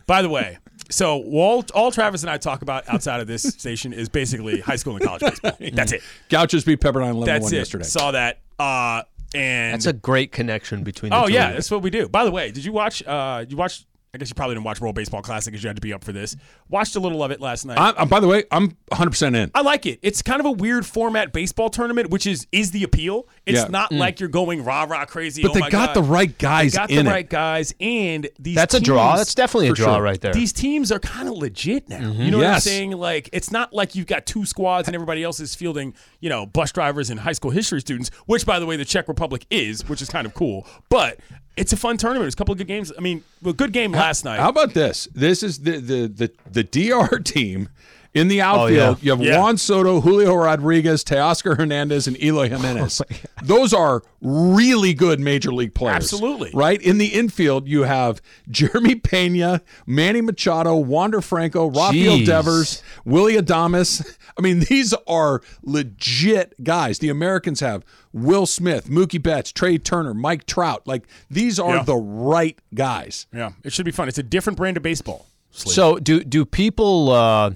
By 0.10 0.24
the 0.24 0.30
way, 0.30 0.57
so 0.89 1.22
all, 1.22 1.64
all 1.76 1.91
Travis 1.91 2.24
and 2.24 2.32
I 2.32 2.38
talk 2.38 2.64
about 2.64 2.89
outside 2.89 3.22
of 3.22 3.28
this 3.28 3.43
station 3.60 3.93
is 3.93 4.10
basically 4.10 4.60
high 4.60 4.76
school 4.76 4.95
and 4.95 5.05
college 5.05 5.22
baseball. 5.22 5.51
That's 5.72 5.91
it. 5.91 6.01
Gauchos 6.30 6.64
beat 6.64 6.82
Pepperdine 6.82 7.12
11 7.12 7.26
That's 7.26 7.43
one 7.43 7.53
it. 7.53 7.57
yesterday. 7.57 7.84
Saw 7.84 8.10
that. 8.10 8.39
Uh, 8.57 9.03
and 9.36 9.76
That's 9.76 9.86
a 9.86 9.93
great 9.93 10.32
connection 10.32 10.82
between. 10.82 11.12
the 11.12 11.16
oh 11.16 11.28
two 11.28 11.34
yeah, 11.34 11.43
of 11.43 11.49
you. 11.51 11.53
that's 11.57 11.70
what 11.70 11.84
we 11.84 11.91
do. 11.91 12.10
By 12.10 12.26
the 12.26 12.32
way, 12.32 12.49
did 12.49 12.66
you 12.66 12.74
watch? 12.74 13.05
Uh, 13.05 13.45
you 13.47 13.55
watched? 13.55 13.86
I 14.12 14.18
guess 14.18 14.30
you 14.30 14.34
probably 14.34 14.55
didn't 14.55 14.66
watch 14.66 14.82
World 14.82 14.95
Baseball 14.95 15.22
Classic 15.22 15.51
because 15.51 15.64
you 15.64 15.68
had 15.68 15.76
to 15.78 15.82
be 15.82 15.93
up 15.93 16.03
for 16.03 16.12
this. 16.12 16.36
Watched 16.70 16.95
a 16.95 16.99
little 16.99 17.24
of 17.24 17.32
it 17.32 17.41
last 17.41 17.65
night. 17.65 17.78
I, 17.80 18.01
I- 18.01 18.05
by 18.05 18.20
the 18.20 18.28
way, 18.28 18.43
I'm 18.51 18.78
100 18.89 19.09
percent 19.09 19.36
in. 19.36 19.49
I 19.55 19.61
like 19.61 19.86
it. 19.86 19.99
It's 20.03 20.22
kind 20.22 20.39
of 20.39 20.45
a 20.45 20.51
weird 20.51 20.86
format 20.86 21.34
baseball 21.34 21.70
tournament, 21.70 22.09
which 22.11 22.28
is 22.28 22.47
is 22.51 22.72
the 22.72 22.84
appeal. 22.84 23.28
It's 23.45 23.57
Yeah. 23.63 23.67
not 23.70 23.91
mm. 23.91 23.97
like 23.97 24.20
you're 24.20 24.30
going 24.30 24.63
rah 24.63 24.84
rah 24.84 25.05
crazy. 25.05 25.41
But 25.41 25.51
oh 25.51 25.53
they 25.55 25.59
my 25.61 25.70
got 25.70 25.93
God. 25.93 26.03
the 26.03 26.07
right 26.07 26.38
guys 26.38 26.74
They 26.74 26.78
got 26.78 26.89
in 26.91 27.05
the 27.05 27.11
it. 27.11 27.13
right 27.13 27.30
guys, 27.30 27.74
and 27.80 28.30
these 28.39 28.55
That's 28.55 28.76
a 28.76 28.80
draw. 28.80 29.15
That's 29.17 29.34
definitely 29.34 29.70
a 29.70 29.74
draw 29.74 29.95
sure. 29.95 30.03
right 30.03 30.22
there. 30.22 30.34
These 30.34 30.53
teams 30.53 30.91
are 30.91 30.99
kind 30.99 31.28
of 31.28 31.36
legit 31.36 31.89
now. 31.89 31.99
Mm-hmm. 31.99 32.22
You 32.22 32.32
know 32.32 32.38
what 32.38 32.47
I'm 32.47 32.59
saying? 32.59 32.91
Like 32.91 33.30
it's 33.34 33.51
not 33.51 33.74
like 33.74 33.95
you've 33.95 34.07
got 34.07 34.26
two 34.26 34.45
squads 34.45 34.88
and 34.88 34.95
everybody 34.95 35.24
else 35.24 35.39
is 35.39 35.55
fielding, 35.55 35.93
you 36.20 36.30
know, 36.30 36.45
bus 36.45 36.72
drivers 36.72 37.09
and 37.09 37.20
high 37.20 37.34
school 37.34 37.51
history 37.51 37.82
students, 37.82 38.11
which 38.28 38.45
by 38.45 38.59
the 38.59 38.65
way 38.65 38.76
the 38.76 38.86
Czech 38.86 39.07
Republic 39.07 39.45
is, 39.49 39.88
which 39.89 40.01
is 40.01 40.09
kind 40.09 40.28
of 40.28 40.34
cool. 40.34 40.67
But 40.89 41.20
it's 41.57 41.74
a 41.74 41.78
fun 41.78 41.97
tournament. 41.97 42.28
It's 42.28 42.36
a 42.36 42.38
couple 42.38 42.53
of 42.53 42.57
good 42.57 42.67
games. 42.67 42.91
I 42.97 43.01
mean, 43.01 43.24
a 43.45 43.51
good 43.53 43.74
game 43.74 43.91
last 43.91 44.24
night. 44.24 44.39
How 44.39 44.49
about 44.49 44.74
this? 44.74 45.07
This 45.13 45.43
is 45.43 45.59
the 45.59 45.80
the 45.80 46.07
the, 46.07 46.32
the 46.49 46.59
DR 46.64 47.20
team 47.24 47.70
in 48.14 48.28
the 48.28 48.41
oh, 48.41 48.45
outfield. 48.45 48.97
yeah. 48.97 49.03
You 49.03 49.12
have 49.12 49.22
Yeah. 49.22 49.39
Juan 49.39 49.57
Soto, 49.57 50.01
Julio 50.01 50.34
Rodriguez, 50.34 51.03
Teoscar 51.03 51.55
Hernandez, 51.57 52.07
and 52.07 52.18
Eloy 52.22 52.47
oh, 52.47 52.57
Jimenez. 52.57 53.01
Those 53.43 53.72
are 53.72 54.01
really 54.20 54.95
good 54.95 55.20
major 55.20 55.53
league 55.53 55.76
players. 55.76 55.95
Absolutely. 55.97 56.49
Right? 56.53 56.82
In 56.82 56.97
the 56.97 57.07
infield, 57.07 57.68
you 57.68 57.84
have 57.84 58.20
Jeremy 58.49 58.95
Pena, 58.95 59.62
Manny 59.86 60.22
Machado, 60.22 60.76
Wander 60.76 61.22
Franco, 61.22 61.68
Rafael 61.68 62.18
Jeez. 62.18 62.26
Devers, 62.26 62.84
Willy 63.05 63.36
Adames. 63.36 64.18
I 64.38 64.41
mean, 64.41 64.62
these 64.62 64.93
are 65.07 65.41
legit 65.62 66.64
guys. 66.64 66.99
The 66.99 67.10
Americans 67.10 67.60
have 67.60 67.86
Will 68.12 68.45
Smith, 68.47 68.89
Mookie 68.89 69.22
Betts, 69.22 69.51
Trea 69.51 69.78
Turner, 69.78 70.14
Mike 70.16 70.45
Trout. 70.47 70.88
Like, 70.88 71.03
these 71.30 71.60
are 71.60 71.76
Yeah. 71.76 71.84
the 71.84 71.95
right 71.95 72.57
guys. 72.74 73.28
yeah, 73.32 73.51
it 73.64 73.72
should 73.72 73.86
be 73.86 73.91
fun. 73.91 74.07
It's 74.07 74.18
a 74.18 74.24
different 74.24 74.57
brand 74.57 74.78
of 74.78 74.84
baseball. 74.84 75.28
So 75.68 75.97
do 75.97 76.24
do 76.24 76.45
people? 76.45 77.12
Uh, 77.12 77.51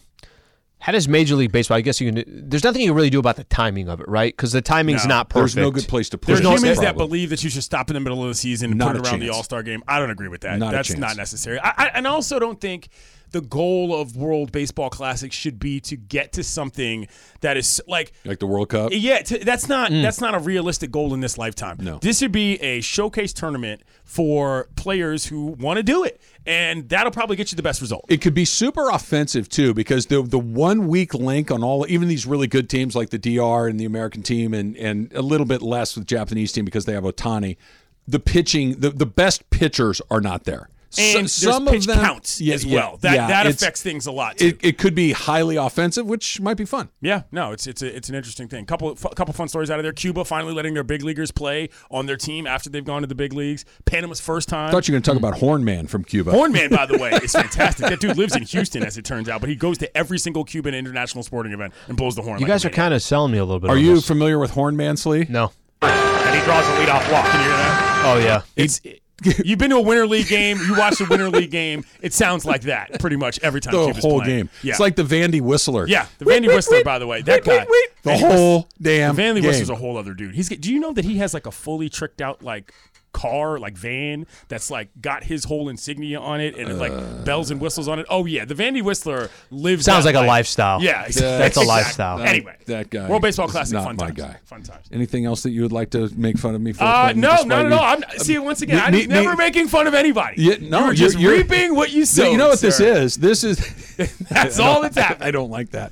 how 0.79 0.91
does 0.91 1.07
Major 1.07 1.35
League 1.35 1.53
Baseball? 1.53 1.77
I 1.77 1.81
guess 1.81 2.01
you 2.01 2.11
can. 2.11 2.23
There's 2.49 2.63
nothing 2.65 2.81
you 2.81 2.89
can 2.89 2.95
really 2.95 3.09
do 3.09 3.19
about 3.19 3.37
the 3.37 3.45
timing 3.45 3.87
of 3.87 4.01
it, 4.01 4.07
right? 4.09 4.35
Because 4.35 4.51
the 4.51 4.61
timing's 4.61 5.05
No. 5.05 5.15
not 5.15 5.29
perfect. 5.29 5.55
There's 5.55 5.65
no 5.65 5.71
good 5.71 5.87
place 5.87 6.09
to 6.09 6.17
put 6.17 6.27
There's 6.27 6.39
it. 6.41 6.43
no 6.43 6.55
humans 6.55 6.81
that 6.81 6.97
believe 6.97 7.29
that 7.29 7.41
you 7.43 7.49
should 7.49 7.63
stop 7.63 7.89
in 7.89 7.93
the 7.93 8.01
middle 8.01 8.21
of 8.21 8.27
the 8.27 8.35
season 8.35 8.71
and 8.71 8.77
Not 8.79 8.87
put 8.91 8.97
it 8.97 9.07
a 9.07 9.09
around 9.11 9.19
the. 9.21 9.29
All 9.29 9.43
Star 9.43 9.63
game. 9.63 9.81
I 9.87 9.97
don't 9.99 10.09
agree 10.11 10.27
with 10.27 10.41
that. 10.41 10.59
Not 10.59 10.71
That's 10.73 10.89
chance. 10.89 10.99
not 10.99 11.15
necessary. 11.15 11.57
I, 11.59 11.69
I, 11.77 11.85
and 11.93 12.05
I 12.05 12.09
also 12.09 12.37
don't 12.37 12.59
think 12.59 12.89
the 13.31 13.39
goal 13.39 13.95
of 13.99 14.17
World 14.17 14.51
Baseball 14.51 14.89
Classic 14.89 15.31
should 15.31 15.57
be 15.57 15.79
to 15.79 15.95
get 15.95 16.33
to 16.33 16.43
something 16.43 17.07
that 17.39 17.55
is 17.55 17.81
like 17.87 18.11
like 18.25 18.39
the 18.39 18.45
World 18.45 18.67
Cup. 18.67 18.91
yeah, 18.93 19.21
t- 19.21 19.37
that's 19.37 19.69
not 19.69 19.89
that's 19.89 20.19
not 20.19 20.35
a 20.35 20.39
realistic 20.39 20.91
goal 20.91 21.13
in 21.13 21.21
this 21.21 21.37
lifetime. 21.37 21.77
No. 21.79 21.97
this 21.99 22.19
should 22.19 22.33
be 22.33 22.61
a 22.61 22.81
showcase 22.81 23.31
tournament 23.31 23.83
for 24.03 24.67
players 24.75 25.25
who 25.25 25.45
want 25.45 25.77
to 25.77 25.83
do 25.83 26.03
it, 26.03 26.21
and 26.45 26.87
that'll 26.89 27.11
probably 27.11 27.35
get 27.35 27.51
you 27.51 27.55
the 27.55 27.63
best 27.63 27.81
result. 27.81 28.05
It 28.09 28.21
could 28.21 28.33
be 28.33 28.45
super 28.45 28.89
offensive 28.89 29.49
too, 29.49 29.73
because 29.73 30.07
the 30.07 30.21
the 30.21 30.39
one 30.39 30.87
weak 30.87 31.13
link 31.13 31.51
on 31.51 31.63
all 31.63 31.85
even 31.89 32.07
these 32.07 32.25
really 32.25 32.47
good 32.47 32.69
teams 32.69 32.95
like 32.95 33.09
the 33.09 33.19
DR 33.19 33.67
and 33.67 33.79
the 33.79 33.85
American 33.85 34.21
team, 34.23 34.53
and 34.53 34.75
and 34.77 35.11
a 35.13 35.21
little 35.21 35.45
bit 35.45 35.61
less 35.61 35.95
with 35.95 36.05
Japanese 36.05 36.51
team 36.51 36.65
because 36.65 36.85
they 36.85 36.93
have 36.93 37.03
Ohtani. 37.03 37.57
The 38.05 38.19
pitching, 38.19 38.79
the, 38.79 38.89
the 38.89 39.05
best 39.05 39.49
pitchers 39.49 40.01
are 40.11 40.19
not 40.19 40.43
there. 40.43 40.67
And 40.99 41.29
So- 41.29 41.59
there's 41.59 41.85
pitch 41.85 41.95
counts 41.95 42.39
Yeah, 42.41 42.53
as 42.55 42.65
yeah, 42.65 42.75
well. 42.75 42.97
That 43.01 43.15
yeah, 43.15 43.27
that 43.27 43.47
affects 43.47 43.81
things 43.81 44.05
a 44.05 44.11
lot. 44.11 44.37
Too. 44.37 44.47
It, 44.47 44.59
it 44.63 44.77
could 44.77 44.95
be 44.95 45.11
highly 45.11 45.55
offensive, 45.55 46.05
which 46.05 46.39
might 46.41 46.57
be 46.57 46.65
fun. 46.65 46.89
Yeah, 47.01 47.23
no, 47.31 47.51
it's 47.51 47.67
it's 47.67 47.81
a, 47.81 47.95
it's 47.95 48.09
an 48.09 48.15
interesting 48.15 48.47
thing. 48.47 48.65
Couple 48.65 48.89
a 48.91 48.95
couple 49.15 49.33
fun 49.33 49.47
stories 49.47 49.69
out 49.71 49.79
of 49.79 49.83
there. 49.83 49.93
Cuba 49.93 50.23
finally 50.25 50.53
letting 50.53 50.73
their 50.73 50.83
big 50.83 51.03
leaguers 51.03 51.31
play 51.31 51.69
on 51.91 52.05
their 52.05 52.17
team 52.17 52.45
after 52.47 52.69
they've 52.69 52.85
gone 52.85 53.01
to 53.01 53.07
the 53.07 53.15
big 53.15 53.33
leagues. 53.33 53.65
Panama's 53.85 54.19
first 54.19 54.49
time. 54.49 54.69
I 54.69 54.71
thought 54.71 54.87
you 54.87 54.93
were 54.93 54.99
going 54.99 55.03
to 55.03 55.11
talk 55.11 55.17
about 55.17 55.39
Hornman 55.41 55.89
from 55.89 56.03
Cuba. 56.03 56.31
Hornman, 56.31 56.69
by 56.71 56.85
the 56.85 56.97
way, 57.01 57.11
is 57.23 57.31
fantastic. 57.33 57.87
That 57.87 57.99
dude 57.99 58.17
lives 58.17 58.35
in 58.35 58.43
Houston, 58.43 58.83
as 58.83 58.97
it 58.97 59.05
turns 59.05 59.29
out, 59.29 59.39
but 59.41 59.49
he 59.49 59.55
goes 59.55 59.77
to 59.79 59.97
every 59.97 60.17
single 60.19 60.43
Cuban 60.43 60.73
international 60.73 61.23
sporting 61.23 61.53
event 61.53 61.73
and 61.87 61.97
blows 61.97 62.15
the 62.15 62.21
horn. 62.21 62.39
You 62.39 62.45
like 62.45 62.49
guys 62.53 62.65
are 62.65 62.69
kind 62.69 62.93
of 62.93 63.01
selling 63.01 63.31
me 63.31 63.37
a 63.37 63.45
little 63.45 63.59
bit. 63.59 63.69
Are 63.69 63.77
you 63.77 63.95
this. 63.95 64.07
familiar 64.07 64.37
with 64.39 64.51
Hornman, 64.51 64.97
Slee? 64.97 65.25
No. 65.29 65.51
and 65.81 66.35
he 66.35 66.43
draws 66.45 66.65
a 66.67 66.71
leadoff 66.71 67.11
walk. 67.11 67.25
Can 67.25 67.39
you 67.39 67.47
hear 67.49 67.57
that? 67.57 68.03
Oh 68.05 68.17
yeah. 68.19 68.41
It's. 68.55 68.81
You've 69.45 69.59
been 69.59 69.69
to 69.69 69.77
a 69.77 69.81
winter 69.81 70.07
league 70.07 70.27
game. 70.27 70.57
You 70.57 70.75
watch 70.75 70.99
a 70.99 71.05
winter 71.05 71.29
league 71.29 71.51
game. 71.51 71.85
It 72.01 72.13
sounds 72.13 72.45
like 72.45 72.63
that 72.63 72.99
pretty 72.99 73.15
much 73.15 73.39
every 73.41 73.61
time. 73.61 73.73
The 73.73 73.85
Cuba's 73.85 74.03
whole 74.03 74.19
playing. 74.21 74.37
game. 74.37 74.49
Yeah, 74.63 74.71
It's 74.71 74.79
like 74.79 74.95
the 74.95 75.03
Vandy 75.03 75.39
Whistler. 75.39 75.87
yeah. 75.87 76.07
The 76.17 76.25
Vandy 76.25 76.47
Whistler, 76.47 76.83
by 76.83 76.99
the 76.99 77.07
way, 77.07 77.21
that 77.21 77.43
guy. 77.43 77.65
The 78.03 78.17
whole 78.17 78.67
damn 78.81 79.15
Vandy 79.15 79.35
game. 79.35 79.43
Whistler's 79.45 79.69
a 79.69 79.75
whole 79.75 79.97
other 79.97 80.13
dude. 80.13 80.35
He's. 80.35 80.49
Do 80.49 80.73
you 80.73 80.79
know 80.79 80.93
that 80.93 81.05
he 81.05 81.17
has 81.19 81.33
like 81.33 81.45
a 81.45 81.51
fully 81.51 81.89
tricked 81.89 82.21
out 82.21 82.43
like 82.43 82.73
car, 83.13 83.57
like 83.59 83.77
van, 83.77 84.25
that's 84.49 84.69
like 84.69 84.89
got 84.99 85.23
his 85.23 85.45
whole 85.45 85.69
insignia 85.69 86.19
on 86.19 86.41
it 86.41 86.57
and 86.57 86.77
like 86.79 86.91
bells 87.23 87.51
and 87.51 87.61
whistles 87.61 87.87
on 87.87 87.99
it. 87.99 88.05
Oh 88.09 88.25
yeah, 88.25 88.43
the 88.43 88.55
Vandy 88.55 88.81
Whistler 88.81 89.29
lives. 89.51 89.85
Sounds 89.85 90.03
that 90.05 90.13
like 90.15 90.23
a 90.23 90.27
lifestyle. 90.27 90.81
Yeah, 90.83 91.03
That's 91.03 91.21
a 91.21 91.35
exactly. 91.45 91.65
lifestyle. 91.65 92.19
Anyway, 92.21 92.55
that 92.65 92.89
guy. 92.89 93.07
World 93.07 93.21
Baseball 93.21 93.45
is 93.45 93.51
Classic, 93.51 93.73
not 93.75 93.83
fun 93.85 93.95
my 93.97 94.07
times. 94.07 94.17
guy. 94.17 94.37
Fun 94.45 94.63
times. 94.63 94.87
Anything 94.91 95.25
else 95.25 95.43
that 95.43 95.51
you 95.51 95.61
would 95.61 95.71
like 95.71 95.91
to 95.91 96.09
make 96.15 96.37
fun 96.37 96.55
of 96.55 96.61
me 96.61 96.73
for? 96.73 96.83
Uh, 96.83 97.03
Clinton, 97.03 97.21
no, 97.21 97.29
despite 97.31 97.47
no, 97.47 97.57
no, 97.57 97.63
me- 97.63 97.69
no. 97.75 97.81
I'm 97.81 98.03
see 98.19 98.37
once 98.39 98.61
again. 98.61 98.79
I'm 98.83 98.91
Me- 98.91 99.01
me- 99.01 99.07
never 99.07 99.35
making 99.35 99.67
fun 99.67 99.87
of 99.87 99.93
anybody. 99.93 100.41
Yeah, 100.41 100.55
no, 100.61 100.85
you're 100.85 100.93
just 100.95 101.17
you're- 101.19 101.35
you're- 101.37 101.43
reaping 101.43 101.75
what 101.75 101.91
you 101.91 102.05
sow. 102.05 102.29
you 102.29 102.37
know 102.37 102.49
what 102.49 102.59
this 102.61 102.77
sir. 102.77 102.97
is? 102.97 103.15
This 103.17 103.43
is 103.43 103.92
That's 104.29 104.59
all 104.59 104.81
that's 104.81 104.97
happening. 105.03 105.27
I 105.27 105.31
don't 105.31 105.49
like 105.51 105.69
that. 105.71 105.91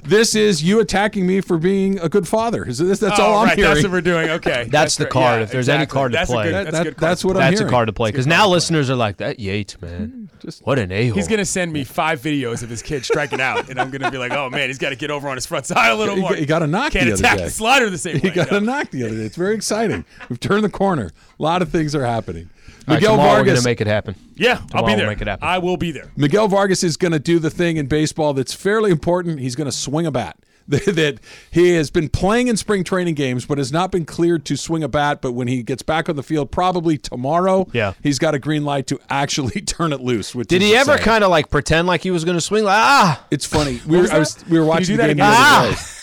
this 0.04 0.34
is 0.34 0.62
you 0.62 0.80
attacking 0.80 1.26
me 1.26 1.40
for 1.40 1.58
being 1.58 1.98
a 2.00 2.08
good 2.08 2.26
father. 2.26 2.64
Is 2.66 2.78
this, 2.78 2.98
that's 3.00 3.18
Oh, 3.18 3.24
all 3.24 3.38
I'm 3.40 3.48
right, 3.48 3.56
hearing. 3.58 3.74
That's 3.74 3.84
what 3.84 3.92
we're 3.92 4.00
doing. 4.00 4.30
Okay, 4.30 4.66
That's 4.70 4.96
the 4.96 5.04
great. 5.04 5.12
card. 5.12 5.38
Yeah, 5.40 5.44
If 5.44 5.50
there's 5.52 5.68
any 5.68 5.86
card 5.86 6.12
to 6.12 6.18
that's 6.18 6.30
play. 6.30 6.48
a 6.48 6.50
good, 6.52 6.66
that's, 6.66 6.70
that- 6.78 6.80
a 6.80 6.84
good 6.90 6.96
card 6.96 7.10
that's 7.10 7.24
what 7.24 7.34
play. 7.34 7.42
I'm 7.44 7.52
saying. 7.52 7.58
That's 7.58 7.68
a 7.68 7.72
card 7.72 7.86
to 7.88 7.92
play 7.92 8.10
because 8.10 8.26
It's 8.26 8.26
a 8.26 8.30
good 8.30 8.34
now 8.36 8.42
card 8.42 8.50
listeners 8.52 8.90
are 8.90 8.96
like 8.96 9.16
that 9.18 9.38
Yates 9.40 9.80
man. 9.80 10.28
Mm, 10.32 10.40
just- 10.42 10.64
what 10.66 10.78
an 10.78 10.92
a 10.92 11.08
hole. 11.08 11.16
He's 11.16 11.28
gonna 11.28 11.44
send 11.44 11.72
me 11.72 11.84
five 11.84 12.20
videos 12.20 12.62
of 12.62 12.70
his 12.70 12.82
kid 12.82 13.04
striking 13.04 13.40
out, 13.40 13.68
and 13.68 13.80
I'm 13.80 13.90
gonna 13.90 14.10
be 14.10 14.18
like, 14.18 14.32
"Oh 14.32 14.48
man, 14.50 14.68
he's 14.68 14.78
got 14.78 14.90
to 14.90 14.96
get 14.96 15.10
over 15.10 15.28
on 15.28 15.36
his 15.36 15.46
front 15.46 15.66
side 15.66 15.90
a 15.90 15.94
little 15.96 16.16
more. 16.16 16.30
got- 16.30 16.38
he 16.38 16.46
got 16.46 16.62
a 16.62 16.66
knock 16.66 16.92
Can't 16.92 17.06
the 17.06 17.12
other 17.14 17.20
attack 17.22 17.38
day. 17.38 17.44
the 17.44 17.50
slider 17.50 17.90
the 17.90 17.98
same 17.98 18.18
He 18.20 18.28
way." 18.28 18.34
got 18.34 18.50
no. 18.50 18.58
a 18.58 18.60
knock 18.60 18.90
the 18.90 19.04
other 19.04 19.14
day. 19.16 19.22
It's 19.24 19.36
very 19.36 19.54
exciting. 19.54 20.04
We've 20.28 20.40
turned 20.40 20.64
the 20.64 20.70
corner. 20.70 21.10
A 21.38 21.42
lot 21.42 21.62
of 21.62 21.70
things 21.70 21.94
are 21.94 22.04
happening. 22.04 22.50
All 22.88 22.94
right, 22.94 23.00
Miguel 23.00 23.12
tomorrow 23.12 23.30
we're 23.30 23.36
Vargas. 23.36 23.54
gonna 23.60 23.64
make 23.70 23.80
it 23.80 23.86
happen. 23.86 24.14
Yeah, 24.36 24.52
I'll 24.52 24.56
Tomorrow 24.66 24.86
be 24.86 24.90
we'll 24.92 24.96
there. 24.98 25.06
make 25.08 25.20
it 25.20 25.26
happen. 25.28 25.46
I 25.48 25.58
will 25.58 25.76
be 25.76 25.90
there. 25.90 26.10
Miguel 26.16 26.48
Vargas 26.48 26.82
is 26.84 26.96
going 26.96 27.12
to 27.12 27.18
do 27.18 27.38
the 27.38 27.50
thing 27.50 27.76
in 27.76 27.86
baseball 27.86 28.34
that's 28.34 28.54
fairly 28.54 28.90
important. 28.90 29.40
He's 29.40 29.56
going 29.56 29.68
to 29.70 29.76
swing 29.76 30.06
a 30.06 30.10
bat. 30.12 30.36
that 30.68 31.18
he 31.50 31.70
has 31.70 31.90
been 31.90 32.10
playing 32.10 32.48
in 32.48 32.56
spring 32.58 32.84
training 32.84 33.14
games, 33.14 33.46
but 33.46 33.56
has 33.56 33.72
not 33.72 33.90
been 33.90 34.04
cleared 34.04 34.44
to 34.44 34.54
swing 34.54 34.82
a 34.82 34.88
bat. 34.88 35.22
But 35.22 35.32
when 35.32 35.48
he 35.48 35.62
gets 35.62 35.82
back 35.82 36.10
on 36.10 36.16
the 36.16 36.22
field, 36.22 36.50
probably 36.50 36.98
tomorrow, 36.98 37.66
Yeah. 37.72 37.94
he's 38.02 38.18
got 38.18 38.34
a 38.34 38.38
green 38.38 38.66
light 38.66 38.86
to 38.88 39.00
actually 39.10 39.62
turn 39.62 39.94
it 39.94 40.00
loose. 40.02 40.34
Which 40.34 40.48
Did 40.48 40.60
he 40.60 40.76
ever 40.76 40.98
kind 40.98 41.24
of 41.24 41.30
like 41.30 41.48
pretend 41.50 41.88
like 41.88 42.02
he 42.02 42.10
was 42.10 42.24
going 42.26 42.36
to 42.36 42.40
swing? 42.42 42.64
Like 42.64 42.76
ah, 42.76 43.24
It's 43.30 43.46
funny. 43.46 43.80
We 43.86 43.96
were, 43.96 44.02
was 44.02 44.10
I 44.10 44.18
was, 44.18 44.44
we 44.48 44.58
were 44.58 44.66
watching 44.66 44.98
the 44.98 45.06
game 45.06 45.16
the 45.16 45.22
other 45.24 45.34
Ah! 45.34 45.94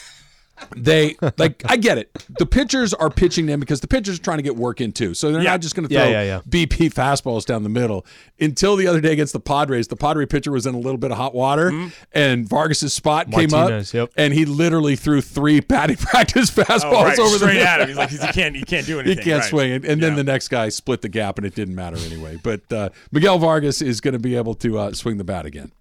They 0.75 1.17
like 1.37 1.63
I 1.65 1.75
get 1.77 1.97
it. 1.97 2.09
The 2.39 2.45
pitchers 2.45 2.93
are 2.93 3.09
pitching 3.09 3.45
them 3.45 3.59
because 3.59 3.81
the 3.81 3.87
pitchers 3.87 4.19
are 4.19 4.21
trying 4.21 4.37
to 4.37 4.43
get 4.43 4.55
work 4.55 4.79
in 4.79 4.93
too. 4.93 5.13
So 5.13 5.31
they're 5.31 5.41
Yeah. 5.41 5.51
not 5.51 5.61
just 5.61 5.75
going 5.75 5.87
to 5.87 5.93
throw 5.93 6.07
yeah, 6.07 6.21
yeah. 6.23 6.41
BP 6.47 6.93
fastballs 6.93 7.45
down 7.45 7.63
the 7.63 7.69
middle. 7.69 8.05
Until 8.39 8.75
the 8.77 8.87
other 8.87 9.01
day 9.01 9.11
against 9.11 9.33
the 9.33 9.39
Padres, 9.39 9.87
the 9.89 9.95
Padre 9.97 10.25
pitcher 10.25 10.51
was 10.51 10.65
in 10.65 10.73
a 10.73 10.77
little 10.79 10.97
bit 10.97 11.11
of 11.11 11.17
hot 11.17 11.33
water, 11.35 11.71
Mm-hmm. 11.71 11.87
and 12.13 12.47
Vargas's 12.47 12.93
spot 12.93 13.29
Martinez, 13.29 13.91
came 13.91 14.01
up, 14.01 14.09
yep. 14.09 14.11
and 14.17 14.33
he 14.33 14.45
literally 14.45 14.95
threw 14.95 15.19
three 15.21 15.59
batting 15.59 15.95
practice 15.97 16.49
fastballs 16.49 16.81
Oh, 16.85 17.03
right, 17.03 17.19
over 17.19 17.31
the 17.31 17.37
straight 17.37 17.53
middle. 17.55 17.67
at 17.67 17.81
him. 17.81 17.87
He's 17.89 17.97
like, 17.97 18.09
he 18.09 18.17
can't, 18.17 18.55
he 18.55 18.63
can't 18.63 18.85
do 18.87 18.99
anything. 18.99 19.17
He 19.17 19.23
can't 19.23 19.41
right. 19.41 19.49
swing 19.49 19.71
it, 19.71 19.85
and 19.85 20.01
then 20.01 20.15
the 20.15 20.23
next 20.23 20.47
guy 20.47 20.69
split 20.69 21.01
the 21.01 21.09
gap, 21.09 21.37
and 21.37 21.45
it 21.45 21.53
didn't 21.55 21.75
matter 21.75 21.97
anyway. 21.97 22.39
But 22.41 22.71
uh, 22.71 22.89
Miguel 23.11 23.39
Vargas 23.39 23.81
is 23.81 23.99
going 24.01 24.13
to 24.13 24.19
be 24.19 24.35
able 24.35 24.53
to 24.55 24.79
uh, 24.79 24.93
swing 24.93 25.17
the 25.17 25.23
bat 25.25 25.45
again. 25.45 25.71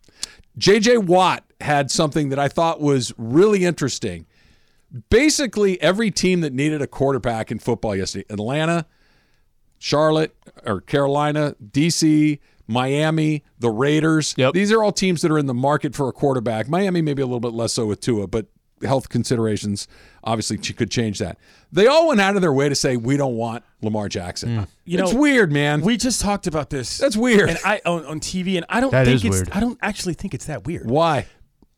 J.J. 0.57 0.99
Watt 0.99 1.45
had 1.61 1.91
something 1.91 2.29
that 2.29 2.39
I 2.39 2.49
thought 2.49 2.81
was 2.81 3.13
really 3.19 3.65
interesting. 3.65 4.27
Basically, 5.11 5.81
every 5.83 6.11
team 6.11 6.41
that 6.43 6.53
needed 6.53 6.81
a 6.83 6.87
quarterback 6.87 7.51
in 7.51 7.59
football 7.59 7.97
yesterday 7.97 8.27
Atlanta, 8.31 8.87
Charlotte, 9.79 10.35
or 10.65 10.81
Carolina, 10.81 11.57
D.C., 11.73 12.41
Miami, 12.67 13.43
the 13.59 13.71
Raiders. 13.71 14.35
Yep. 14.39 14.55
These 14.55 14.73
are 14.73 14.83
all 14.83 14.93
teams 14.93 15.21
that 15.23 15.31
are 15.31 15.39
in 15.39 15.47
the 15.47 15.55
market 15.55 15.95
for 15.95 16.09
a 16.09 16.13
quarterback. 16.13 16.69
Miami, 16.69 17.03
maybe 17.03 17.21
a 17.23 17.27
little 17.27 17.41
bit 17.41 17.53
less 17.53 17.75
so 17.75 17.87
with 17.87 18.01
Tua, 18.01 18.27
but 18.27 18.47
health 18.83 19.09
considerations 19.09 19.87
obviously 20.23 20.57
could 20.59 20.91
change 20.91 21.19
that. 21.19 21.39
They 21.73 21.87
all 21.87 22.09
went 22.09 22.21
out 22.21 22.37
of 22.37 22.43
their 22.43 22.53
way 22.53 22.69
to 22.69 22.75
say, 22.75 22.97
we 22.97 23.17
don't 23.17 23.37
want 23.37 23.65
Lamar 23.83 24.09
Jackson. 24.09 24.57
Hmm. 24.59 24.65
You 24.85 24.99
it's 25.03 25.13
know, 25.13 25.21
weird, 25.21 25.53
man. 25.53 25.81
We 25.83 25.97
just 25.97 26.21
talked 26.21 26.47
about 26.47 26.71
this. 26.71 26.99
That's 26.99 27.17
weird. 27.17 27.51
And 27.51 27.59
I 27.65 27.81
on, 27.85 28.05
on 28.07 28.21
TV, 28.21 28.57
and 28.57 28.65
I 28.69 28.81
don't 28.81 28.93
That 28.93 29.07
think 29.07 29.17
is 29.17 29.25
it's. 29.25 29.37
weird. 29.37 29.51
I 29.51 29.61
don't 29.61 29.79
actually 29.83 30.15
think 30.15 30.35
it's 30.35 30.47
that 30.47 30.65
weird. 30.65 30.89
Why? 30.89 31.27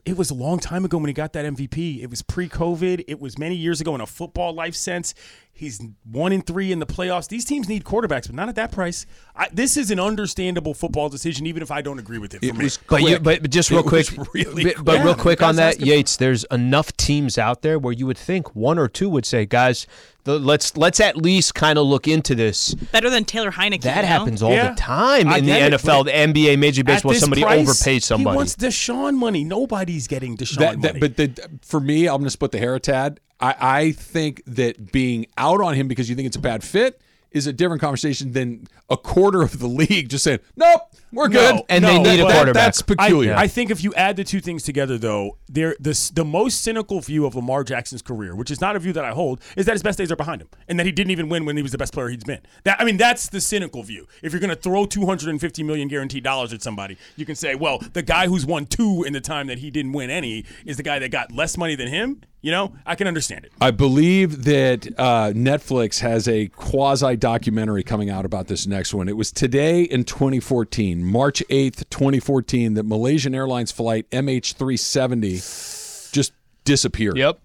It 0.06 0.16
was 0.16 0.30
a 0.30 0.34
long 0.34 0.60
time 0.60 0.84
ago 0.84 0.98
when 0.98 1.08
he 1.08 1.12
got 1.12 1.32
that 1.32 1.44
MVP. 1.44 2.00
It 2.00 2.08
was 2.08 2.22
pre-COVID. 2.22 3.06
It 3.08 3.20
was 3.20 3.38
many 3.38 3.56
years 3.56 3.80
ago 3.80 3.92
in 3.96 4.00
a 4.00 4.06
football 4.06 4.54
life 4.54 4.76
sense. 4.76 5.14
He's 5.56 5.80
one 6.04 6.32
in 6.32 6.42
three 6.42 6.70
in 6.70 6.80
the 6.80 6.86
playoffs. 6.86 7.28
These 7.28 7.46
teams 7.46 7.66
need 7.66 7.82
quarterbacks, 7.82 8.26
but 8.26 8.34
not 8.34 8.50
at 8.50 8.56
that 8.56 8.72
price. 8.72 9.06
I, 9.34 9.48
this 9.50 9.78
is 9.78 9.90
an 9.90 9.98
understandable 9.98 10.74
football 10.74 11.08
decision, 11.08 11.46
even 11.46 11.62
if 11.62 11.70
I 11.70 11.80
don't 11.80 11.98
agree 11.98 12.18
with 12.18 12.34
it. 12.34 12.44
It 12.44 12.54
me. 12.54 12.64
was 12.64 12.76
But 12.88 13.00
you, 13.02 13.18
but, 13.18 13.40
but 13.40 13.50
just 13.50 13.70
real 13.70 13.82
was 13.82 14.10
quick, 14.10 14.28
really 14.34 14.64
but, 14.64 14.84
but 14.84 14.92
quick. 14.96 15.04
real 15.04 15.14
quick 15.14 15.42
on 15.42 15.56
that, 15.56 15.74
asking- 15.76 15.86
Yates. 15.86 16.16
There's 16.18 16.44
enough 16.50 16.94
teams 16.98 17.38
out 17.38 17.62
there 17.62 17.78
where 17.78 17.94
you 17.94 18.06
would 18.06 18.18
think 18.18 18.54
one 18.54 18.78
or 18.78 18.86
two 18.86 19.08
would 19.08 19.24
say, 19.24 19.46
guys, 19.46 19.86
the, 20.24 20.38
let's 20.38 20.76
let's 20.76 21.00
at 21.00 21.16
least 21.16 21.54
kind 21.54 21.78
of 21.78 21.86
look 21.86 22.06
into 22.06 22.34
this. 22.34 22.74
Better 22.74 23.08
than 23.08 23.24
Taylor 23.24 23.52
Heinicke. 23.52 23.82
That 23.82 23.96
you 23.96 24.02
know? 24.02 24.08
happens 24.08 24.42
all 24.42 24.50
Yeah. 24.50 24.70
the 24.70 24.76
time 24.76 25.28
I 25.28 25.38
in 25.38 25.46
the 25.46 25.52
it, 25.52 25.72
NFL, 25.72 26.04
the 26.04 26.10
NBA, 26.10 26.58
Major 26.58 26.80
League 26.80 26.86
Baseball. 26.86 27.14
Somebody 27.14 27.42
price, 27.42 27.66
overpaid 27.66 28.02
somebody. 28.02 28.34
He 28.34 28.36
wants 28.36 28.56
Deshaun 28.56 29.14
money. 29.14 29.44
Nobody's 29.44 30.06
getting 30.06 30.36
Deshaun 30.36 30.58
that, 30.58 30.78
money. 30.78 30.98
that, 30.98 31.00
but 31.00 31.16
the, 31.16 31.58
for 31.62 31.80
me, 31.80 32.08
I'm 32.08 32.16
going 32.16 32.24
to 32.24 32.30
split 32.30 32.50
the 32.50 32.58
hair 32.58 32.74
a 32.74 32.80
tad. 32.80 33.20
I, 33.40 33.54
I 33.60 33.92
think 33.92 34.42
that 34.46 34.92
being 34.92 35.26
out 35.36 35.60
on 35.60 35.74
him 35.74 35.88
because 35.88 36.08
you 36.08 36.16
think 36.16 36.26
it's 36.26 36.36
a 36.36 36.40
bad 36.40 36.62
fit 36.64 37.00
is 37.32 37.46
a 37.46 37.52
different 37.52 37.82
conversation 37.82 38.32
than 38.32 38.66
a 38.88 38.96
quarter 38.96 39.42
of 39.42 39.58
the 39.58 39.66
league 39.66 40.08
just 40.08 40.24
saying, 40.24 40.38
nope, 40.56 40.80
we're 41.12 41.28
good. 41.28 41.60
And 41.68 41.84
they 41.84 41.98
need 41.98 42.20
a 42.20 42.24
That- 42.24 42.32
quarterback. 42.32 42.54
That's 42.64 42.80
peculiar. 42.82 43.34
I, 43.34 43.42
I 43.42 43.46
think 43.48 43.70
if 43.70 43.84
you 43.84 43.92
add 43.94 44.16
the 44.16 44.24
two 44.24 44.40
things 44.40 44.62
together, 44.62 44.96
though, 44.96 45.36
there 45.48 45.76
the 45.78 46.10
the 46.14 46.24
most 46.24 46.62
cynical 46.62 47.00
view 47.00 47.26
of 47.26 47.34
Lamar 47.34 47.62
Jackson's 47.64 48.00
career, 48.00 48.34
which 48.34 48.50
is 48.50 48.60
not 48.60 48.74
a 48.74 48.78
view 48.78 48.92
that 48.94 49.04
I 49.04 49.10
hold, 49.10 49.40
is 49.56 49.66
that 49.66 49.72
his 49.72 49.82
best 49.82 49.98
days 49.98 50.10
are 50.10 50.16
behind 50.16 50.40
him, 50.40 50.48
and 50.68 50.78
that 50.78 50.86
he 50.86 50.92
didn't 50.92 51.10
even 51.10 51.28
win 51.28 51.44
when 51.44 51.56
he 51.56 51.62
was 51.62 51.72
the 51.72 51.78
best 51.78 51.92
player 51.92 52.08
he's 52.08 52.24
been. 52.24 52.40
That 52.64 52.80
I 52.80 52.84
mean, 52.84 52.96
that's 52.96 53.28
the 53.28 53.40
cynical 53.40 53.82
view. 53.82 54.06
If 54.22 54.32
you're 54.32 54.40
going 54.40 54.50
to 54.50 54.56
throw 54.56 54.86
250 54.86 55.62
million 55.62 55.88
guaranteed 55.88 56.24
dollars 56.24 56.52
at 56.54 56.62
somebody, 56.62 56.96
you 57.16 57.26
can 57.26 57.34
say, 57.34 57.54
well, 57.54 57.80
the 57.92 58.02
guy 58.02 58.28
who's 58.28 58.46
won 58.46 58.64
two 58.66 59.02
in 59.04 59.12
the 59.12 59.20
time 59.20 59.46
that 59.48 59.58
he 59.58 59.70
didn't 59.70 59.92
win 59.92 60.08
any 60.10 60.44
is 60.64 60.76
the 60.78 60.82
guy 60.82 60.98
that 61.00 61.10
got 61.10 61.32
less 61.32 61.56
money 61.58 61.74
than 61.74 61.88
him. 61.88 62.22
You 62.46 62.52
know, 62.52 62.72
I 62.86 62.94
can 62.94 63.08
understand 63.08 63.44
it. 63.44 63.50
I 63.60 63.72
believe 63.72 64.44
that 64.44 64.86
uh, 64.96 65.32
Netflix 65.34 65.98
has 65.98 66.28
a 66.28 66.46
quasi 66.46 67.16
documentary 67.16 67.82
coming 67.82 68.08
out 68.08 68.24
about 68.24 68.46
this 68.46 68.68
next 68.68 68.94
one. 68.94 69.08
It 69.08 69.16
was 69.16 69.32
today 69.32 69.82
in 69.82 70.04
2014, 70.04 71.04
March 71.04 71.42
8th, 71.50 71.90
2014, 71.90 72.74
that 72.74 72.84
Malaysian 72.84 73.34
Airlines 73.34 73.72
flight 73.72 74.08
MH370 74.12 76.12
just 76.12 76.32
disappeared. 76.62 77.16
Yep. 77.16 77.40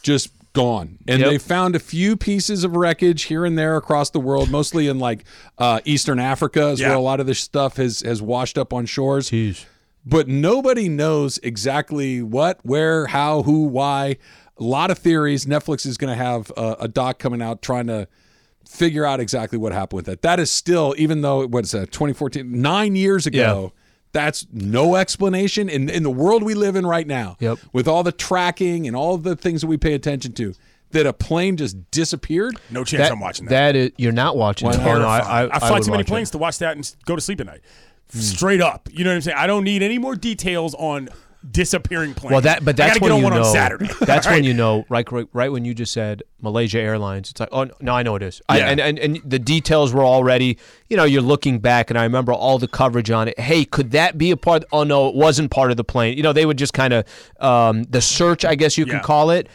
Just 0.00 0.30
gone. 0.54 0.96
And 1.06 1.20
Yep. 1.20 1.30
they 1.30 1.36
found 1.36 1.76
a 1.76 1.78
few 1.78 2.16
pieces 2.16 2.64
of 2.64 2.74
wreckage 2.74 3.24
here 3.24 3.44
and 3.44 3.58
there 3.58 3.76
across 3.76 4.08
the 4.08 4.20
world, 4.20 4.50
mostly 4.50 4.88
in 4.88 4.98
like 4.98 5.24
uh, 5.58 5.80
Eastern 5.84 6.18
Africa, 6.18 6.68
is 6.68 6.80
where 6.80 6.94
a 6.94 6.98
lot 6.98 7.20
of 7.20 7.26
this 7.26 7.40
stuff 7.40 7.76
has, 7.76 8.00
has 8.00 8.22
washed 8.22 8.56
up 8.56 8.72
on 8.72 8.86
shores 8.86 9.28
Jeez. 9.28 9.66
But 10.04 10.28
nobody 10.28 10.88
knows 10.88 11.38
exactly 11.42 12.22
what, 12.22 12.58
where, 12.64 13.06
how, 13.06 13.42
who, 13.42 13.64
why. 13.64 14.16
A 14.58 14.62
lot 14.62 14.90
of 14.90 14.98
theories. 14.98 15.46
Netflix 15.46 15.86
is 15.86 15.96
going 15.96 16.16
to 16.16 16.22
have 16.22 16.52
a, 16.56 16.76
a 16.80 16.88
doc 16.88 17.18
coming 17.18 17.40
out 17.40 17.62
trying 17.62 17.86
to 17.86 18.08
figure 18.66 19.04
out 19.04 19.20
exactly 19.20 19.58
what 19.58 19.72
happened 19.72 19.96
with 19.96 20.06
that. 20.06 20.22
That 20.22 20.38
is 20.38 20.50
still, 20.50 20.94
even 20.98 21.22
though 21.22 21.46
what's 21.46 21.72
that, 21.72 21.90
2014, 21.92 22.60
nine 22.60 22.96
years 22.96 23.26
ago. 23.26 23.72
That's 24.12 24.44
no 24.52 24.96
explanation 24.96 25.68
in 25.68 25.88
in 25.88 26.02
the 26.02 26.10
world 26.10 26.42
we 26.42 26.54
live 26.54 26.74
in 26.74 26.84
right 26.84 27.06
now. 27.06 27.36
Yep. 27.38 27.60
With 27.72 27.86
all 27.86 28.02
the 28.02 28.10
tracking 28.10 28.88
and 28.88 28.96
all 28.96 29.16
the 29.18 29.36
things 29.36 29.60
that 29.60 29.68
we 29.68 29.76
pay 29.76 29.94
attention 29.94 30.32
to, 30.32 30.52
that 30.90 31.06
a 31.06 31.12
plane 31.12 31.56
just 31.56 31.90
disappeared. 31.90 32.58
No 32.70 32.84
chance 32.84 33.10
I'm 33.10 33.20
watching 33.20 33.46
that. 33.46 33.50
That 33.50 33.76
is, 33.76 33.92
you're 33.96 34.12
not 34.12 34.36
watching. 34.36 34.68
Why 34.68 34.76
not? 34.76 34.86
Oh, 34.86 34.98
no, 34.98 35.06
I, 35.06 35.18
I, 35.18 35.42
I, 35.44 35.50
I 35.52 35.58
fly 35.60 35.70
would 35.72 35.84
too 35.84 35.90
many 35.92 36.00
watch 36.00 36.06
it. 36.06 36.08
planes 36.08 36.30
to 36.30 36.38
watch 36.38 36.58
that 36.58 36.76
and 36.76 36.96
go 37.04 37.14
to 37.14 37.20
sleep 37.20 37.40
at 37.40 37.46
night. 37.46 37.60
Straight 38.10 38.60
up, 38.60 38.88
you 38.92 39.04
know 39.04 39.10
what 39.10 39.16
I'm 39.16 39.20
saying? 39.22 39.36
I 39.38 39.46
don't 39.46 39.64
need 39.64 39.82
any 39.82 39.98
more 39.98 40.16
details 40.16 40.74
on 40.74 41.08
disappearing 41.50 42.12
planes. 42.12 42.32
Well, 42.32 42.40
that 42.42 42.64
but 42.64 42.78
I 42.78 42.88
when 42.88 42.98
get 43.00 43.10
on 43.12 43.18
you 43.18 43.24
one 43.24 43.32
know. 43.32 43.40
on 43.40 43.44
Saturday. 43.52 43.88
That's 44.00 44.26
All 44.26 44.34
when 44.34 44.44
you 44.44 44.52
know. 44.52 44.84
Right, 44.90 45.10
right, 45.10 45.26
right 45.32 45.50
when 45.50 45.64
you 45.64 45.72
just 45.74 45.92
said 45.92 46.22
Malaysia 46.42 46.78
Airlines. 46.78 47.30
It's 47.30 47.40
like, 47.40 47.48
oh 47.52 47.68
no, 47.80 47.94
I 47.94 48.02
know 48.02 48.14
it 48.16 48.22
is. 48.22 48.42
I, 48.48 48.58
Yeah. 48.58 48.68
and, 48.68 48.80
and 48.80 48.98
and 48.98 49.20
the 49.24 49.38
details 49.38 49.92
were 49.94 50.04
already. 50.04 50.58
You 50.90 50.96
know, 50.98 51.04
you're 51.04 51.22
looking 51.22 51.58
back, 51.58 51.88
and 51.90 51.98
I 51.98 52.02
remember 52.02 52.32
all 52.32 52.58
the 52.58 52.68
coverage 52.68 53.10
on 53.10 53.28
it. 53.28 53.38
Hey, 53.40 53.64
could 53.64 53.92
that 53.92 54.18
be 54.18 54.30
a 54.30 54.36
part? 54.36 54.64
Oh 54.72 54.84
no, 54.84 55.08
it 55.08 55.14
wasn't 55.14 55.50
part 55.50 55.70
of 55.70 55.76
the 55.78 55.84
plane. 55.84 56.16
You 56.16 56.22
know, 56.22 56.32
they 56.34 56.44
would 56.44 56.58
just 56.58 56.74
kind 56.74 56.92
of 56.92 57.04
um, 57.40 57.84
the 57.84 58.00
search, 58.02 58.44
I 58.44 58.54
guess 58.54 58.76
you 58.76 58.84
Yeah. 58.84 58.94
can 58.94 59.02
call 59.02 59.30
it. 59.30 59.48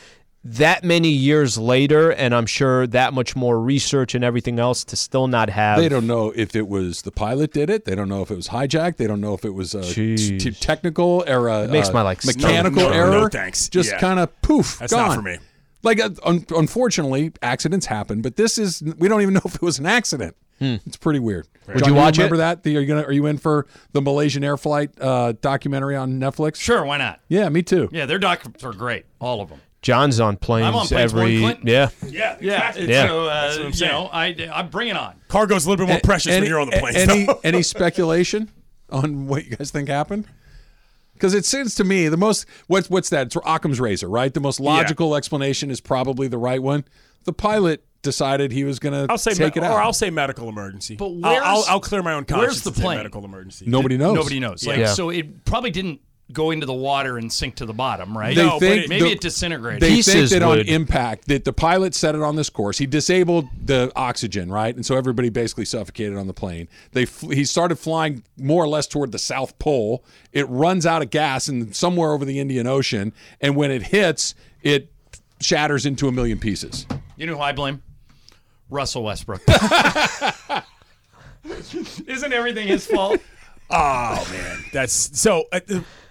That 0.48 0.84
many 0.84 1.10
years 1.10 1.58
later, 1.58 2.12
and 2.12 2.34
I'm 2.36 2.46
sure 2.46 2.86
that 2.88 3.14
much 3.16 3.36
more 3.36 3.60
research 3.60 4.14
and 4.14 4.24
everything 4.24 4.60
else 4.60 4.84
to 4.86 4.96
still 4.96 5.28
not 5.28 5.50
have. 5.50 5.80
They 5.80 5.90
don't 5.90 6.06
know 6.06 6.32
if 6.36 6.56
it 6.56 6.68
was 6.68 7.02
the 7.02 7.10
pilot 7.12 7.52
did 7.52 7.72
it. 7.72 7.86
They 7.86 7.96
don't 7.96 8.08
know 8.10 8.22
if 8.22 8.30
it 8.30 8.36
was 8.36 8.50
hijacked. 8.50 8.98
They 8.98 9.08
don't 9.08 9.22
know 9.22 9.34
if 9.34 9.44
it 9.44 9.56
was 9.56 9.74
a 9.74 9.82
t- 9.82 10.38
technical 10.52 11.24
or 11.28 11.48
a, 11.48 11.68
makes 11.68 11.90
uh, 11.90 11.94
my, 11.94 12.04
like, 12.04 12.24
mechanical 12.24 12.84
no, 12.84 12.90
no, 12.90 12.94
error. 12.96 13.12
no 13.22 13.28
thanks. 13.28 13.70
Just 13.70 13.92
Yeah. 13.94 14.00
kind 14.00 14.20
of 14.20 14.40
poof, 14.44 14.78
That's 14.78 14.92
not 14.92 15.08
gone. 15.08 15.16
for 15.16 15.22
me. 15.24 15.40
Like 15.82 16.00
uh, 16.00 16.12
un- 16.24 16.46
unfortunately, 16.56 17.32
accidents 17.42 17.88
happen, 17.88 18.22
but 18.22 18.36
this 18.36 18.60
is 18.60 18.84
we 19.00 19.08
don't 19.08 19.22
even 19.24 19.34
know 19.34 19.42
if 19.46 19.56
it 19.56 19.62
was 19.64 19.80
an 19.80 19.88
accident. 19.88 20.36
It's 20.62 20.96
pretty 20.96 21.20
weird. 21.20 21.48
Would 21.68 21.80
John, 21.80 21.90
you 21.90 21.96
watch 21.96 22.16
it? 22.18 22.22
Remember 22.22 22.38
that? 22.38 22.64
The- 22.64 22.78
are 22.78 22.80
you 22.82 22.88
gonna 22.88 23.02
are 23.04 23.12
you 23.12 23.26
in 23.26 23.38
for 23.40 23.66
the 23.94 24.02
Malaysian 24.02 24.44
air 24.44 24.58
flight 24.58 24.92
uh, 25.02 25.34
documentary 25.42 25.96
on 25.96 26.20
Netflix? 26.20 26.56
Sure, 26.58 26.86
why 26.86 26.98
not? 26.98 27.20
Yeah, 27.28 27.50
me 27.50 27.62
too. 27.64 27.90
Yeah, 27.92 28.06
their 28.06 28.20
documents 28.20 28.64
are 28.64 28.72
great, 28.74 29.06
all 29.20 29.42
of 29.42 29.50
them. 29.50 29.60
John's 29.86 30.20
on 30.20 30.36
planes 30.36 30.66
I'm 30.66 30.76
on 30.76 30.88
planes 30.88 31.14
going 31.14 31.26
every. 31.28 31.40
Clinton. 31.42 31.68
Yeah. 31.68 31.90
Yeah, 32.08 32.38
Yeah, 32.42 32.70
exactly. 32.70 32.90
Yeah. 32.90 33.08
So, 33.08 33.26
uh, 33.28 33.56
you 33.68 33.74
saying. 33.74 33.92
know, 33.92 34.10
I 34.12 34.50
I 34.52 34.64
bring 34.64 34.88
it 34.88 34.98
on. 34.98 35.14
Cargo's 35.28 35.68
a 35.68 35.70
little 35.70 35.86
bit 35.86 35.92
more 35.92 36.02
precious 36.04 36.34
when 36.34 36.44
you're 36.46 36.60
on 36.60 36.72
the 36.72 36.78
planes. 36.78 36.98
Any 36.98 37.26
though. 37.28 37.40
any 37.44 37.62
speculation 37.76 38.50
on 38.90 39.28
what 39.28 39.46
you 39.46 39.56
guys 39.56 39.70
think 39.70 39.88
happened? 39.88 40.26
Because 41.14 41.36
it 41.36 41.46
seems 41.46 41.76
to 41.76 41.84
me 41.84 42.08
the 42.08 42.18
most 42.18 42.48
what's 42.66 42.90
what's 42.90 43.10
that? 43.12 43.28
It's 43.28 43.38
Occam's 43.46 43.80
razor, 43.80 44.10
right? 44.10 44.34
The 44.34 44.40
most 44.40 44.60
logical 44.60 45.16
explanation 45.16 45.70
is 45.70 45.80
probably 45.82 46.28
the 46.28 46.40
right 46.40 46.62
one. 46.64 46.84
The 47.26 47.34
pilot 47.34 47.86
decided 48.02 48.52
he 48.52 48.64
was 48.64 48.80
going 48.80 49.08
to 49.08 49.18
take 49.18 49.40
me- 49.40 49.46
it 49.46 49.58
out. 49.64 49.72
or 49.72 49.82
I'll 49.82 49.94
say 49.94 50.10
medical 50.10 50.50
emergency. 50.50 50.96
But 50.96 51.06
I'll, 51.06 51.12
where's- 51.22 51.42
I'll, 51.46 51.66
I'll 51.70 51.80
clear 51.80 52.02
my 52.02 52.14
own 52.14 52.26
conscience. 52.26 52.48
where's 52.48 52.62
the 52.64 52.70
and 52.72 52.78
say 52.78 52.82
plane? 52.84 52.98
Medical 52.98 53.24
emergency. 53.24 53.66
Nobody 53.68 53.98
knows. 53.98 54.16
Nobody 54.16 54.40
knows. 54.40 54.66
Like, 54.66 54.78
Yeah. 54.80 54.88
so 54.94 55.10
it 55.12 55.46
probably 55.46 55.72
didn't 55.72 56.02
go 56.34 56.50
into 56.52 56.66
the 56.66 56.74
water 56.74 57.18
and 57.20 57.32
sink 57.32 57.56
to 57.56 57.66
the 57.68 57.74
bottom, 57.74 58.18
right? 58.18 58.36
They 58.36 58.44
No, 58.44 58.52
but 58.54 58.60
think 58.62 58.84
it- 58.86 58.90
Maybe 58.90 59.06
the- 59.06 59.12
it 59.12 59.22
disintegrated. 59.22 59.82
They 59.82 59.90
Pieces 59.96 60.32
think 60.32 60.42
that 60.42 60.42
on 60.42 60.60
impact 60.62 61.28
that 61.28 61.44
the 61.46 61.54
pilot 61.54 61.94
set 61.94 62.16
it 62.16 62.22
on 62.22 62.36
this 62.36 62.50
course. 62.50 62.78
He 62.80 62.88
disabled 62.88 63.48
the 63.64 63.92
oxygen, 63.96 64.52
right, 64.52 64.76
and 64.76 64.84
so 64.86 64.96
everybody 64.98 65.30
basically 65.30 65.66
suffocated 65.66 66.18
on 66.18 66.26
the 66.26 66.34
plane. 66.34 66.68
They 66.94 67.06
fl- 67.06 67.30
he 67.30 67.46
started 67.46 67.76
flying 67.78 68.24
more 68.40 68.64
or 68.64 68.68
less 68.68 68.88
toward 68.88 69.12
the 69.12 69.20
South 69.20 69.58
Pole. 69.60 70.04
It 70.34 70.50
runs 70.50 70.86
out 70.86 71.02
of 71.04 71.12
gas 71.12 71.48
and 71.48 71.76
somewhere 71.76 72.12
over 72.12 72.26
the 72.26 72.40
Indian 72.40 72.66
Ocean, 72.66 73.14
and 73.40 73.56
when 73.56 73.70
it 73.70 73.84
hits, 73.84 74.34
it 74.64 74.92
shatters 75.40 75.86
into 75.86 76.08
a 76.08 76.12
million 76.12 76.40
pieces. 76.40 76.88
you 77.18 77.28
know 77.28 77.36
who 77.36 77.42
I 77.42 77.52
blame? 77.52 77.84
Russell 78.72 79.04
Westbrook. 79.04 79.42
Isn't 82.08 82.34
everything 82.34 82.68
his 82.68 82.88
fault? 82.88 83.22
Oh 83.70 84.28
man, 84.32 84.64
that's 84.74 85.20
so. 85.20 85.46
Uh, 85.52 85.60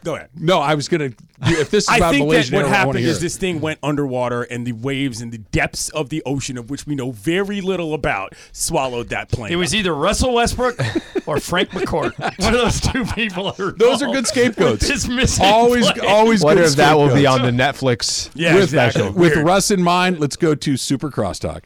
go 0.05 0.15
ahead. 0.15 0.29
No, 0.37 0.61
I 0.61 0.75
was 0.75 0.89
gonna. 0.89 1.11
If 1.47 1.71
this 1.71 1.85
is 1.85 1.89
I 1.91 1.97
about 1.97 2.13
think 2.13 2.31
that 2.31 2.47
what 2.47 2.53
Air, 2.55 2.61
I 2.61 2.63
wanna 2.63 2.69
happened 2.77 2.99
hear 3.01 3.09
is 3.09 3.19
it. 3.19 3.21
this 3.21 3.37
thing 3.37 3.61
went 3.61 3.79
underwater, 3.83 4.43
and 4.45 4.65
the 4.67 4.73
waves 4.73 5.21
and 5.21 5.33
the 5.33 5.39
depths 5.39 5.89
of 5.89 6.11
the 6.11 6.23
ocean, 6.25 6.57
of 6.57 6.71
which 6.71 6.87
we 6.87 6.95
know 6.95 7.11
very 7.11 7.61
little 7.61 7.93
about, 7.95 8.35
swallowed 8.53 9.09
that 9.09 9.31
plane. 9.31 9.53
It 9.53 9.57
was 9.57 9.75
either 9.75 9.93
Russell 9.95 10.35
Westbrook 10.35 10.79
or 11.27 11.41
Frank 11.41 11.71
McCourt. 11.71 12.17
One 12.41 12.55
of 12.55 12.61
those 12.61 12.81
two 12.81 13.05
people. 13.07 13.49
Are 13.49 13.73
Those 13.73 14.03
are 14.03 14.07
involved 14.07 14.15
good 14.15 14.27
scapegoats. 14.29 14.83
with 14.83 14.89
This 14.89 15.09
missing 15.09 15.45
always, 15.45 15.91
plane. 15.91 16.09
always. 16.09 16.43
Wonder 16.45 16.63
good 16.63 16.71
if 16.71 16.77
that 16.77 16.95
will 16.97 17.07
be 17.15 17.23
scapegoats. 17.25 17.41
on 17.49 17.57
the 17.57 17.63
Netflix. 17.63 18.31
yeah, 18.35 18.55
with, 18.55 18.65
exactly. 18.65 19.03
with 19.03 19.17
Weird. 19.17 19.45
Russ 19.47 19.71
in 19.71 19.83
mind, 19.83 20.21
let's 20.21 20.37
go 20.37 20.55
to 20.55 20.77
Super 20.77 21.11
Crosstalk. 21.11 21.63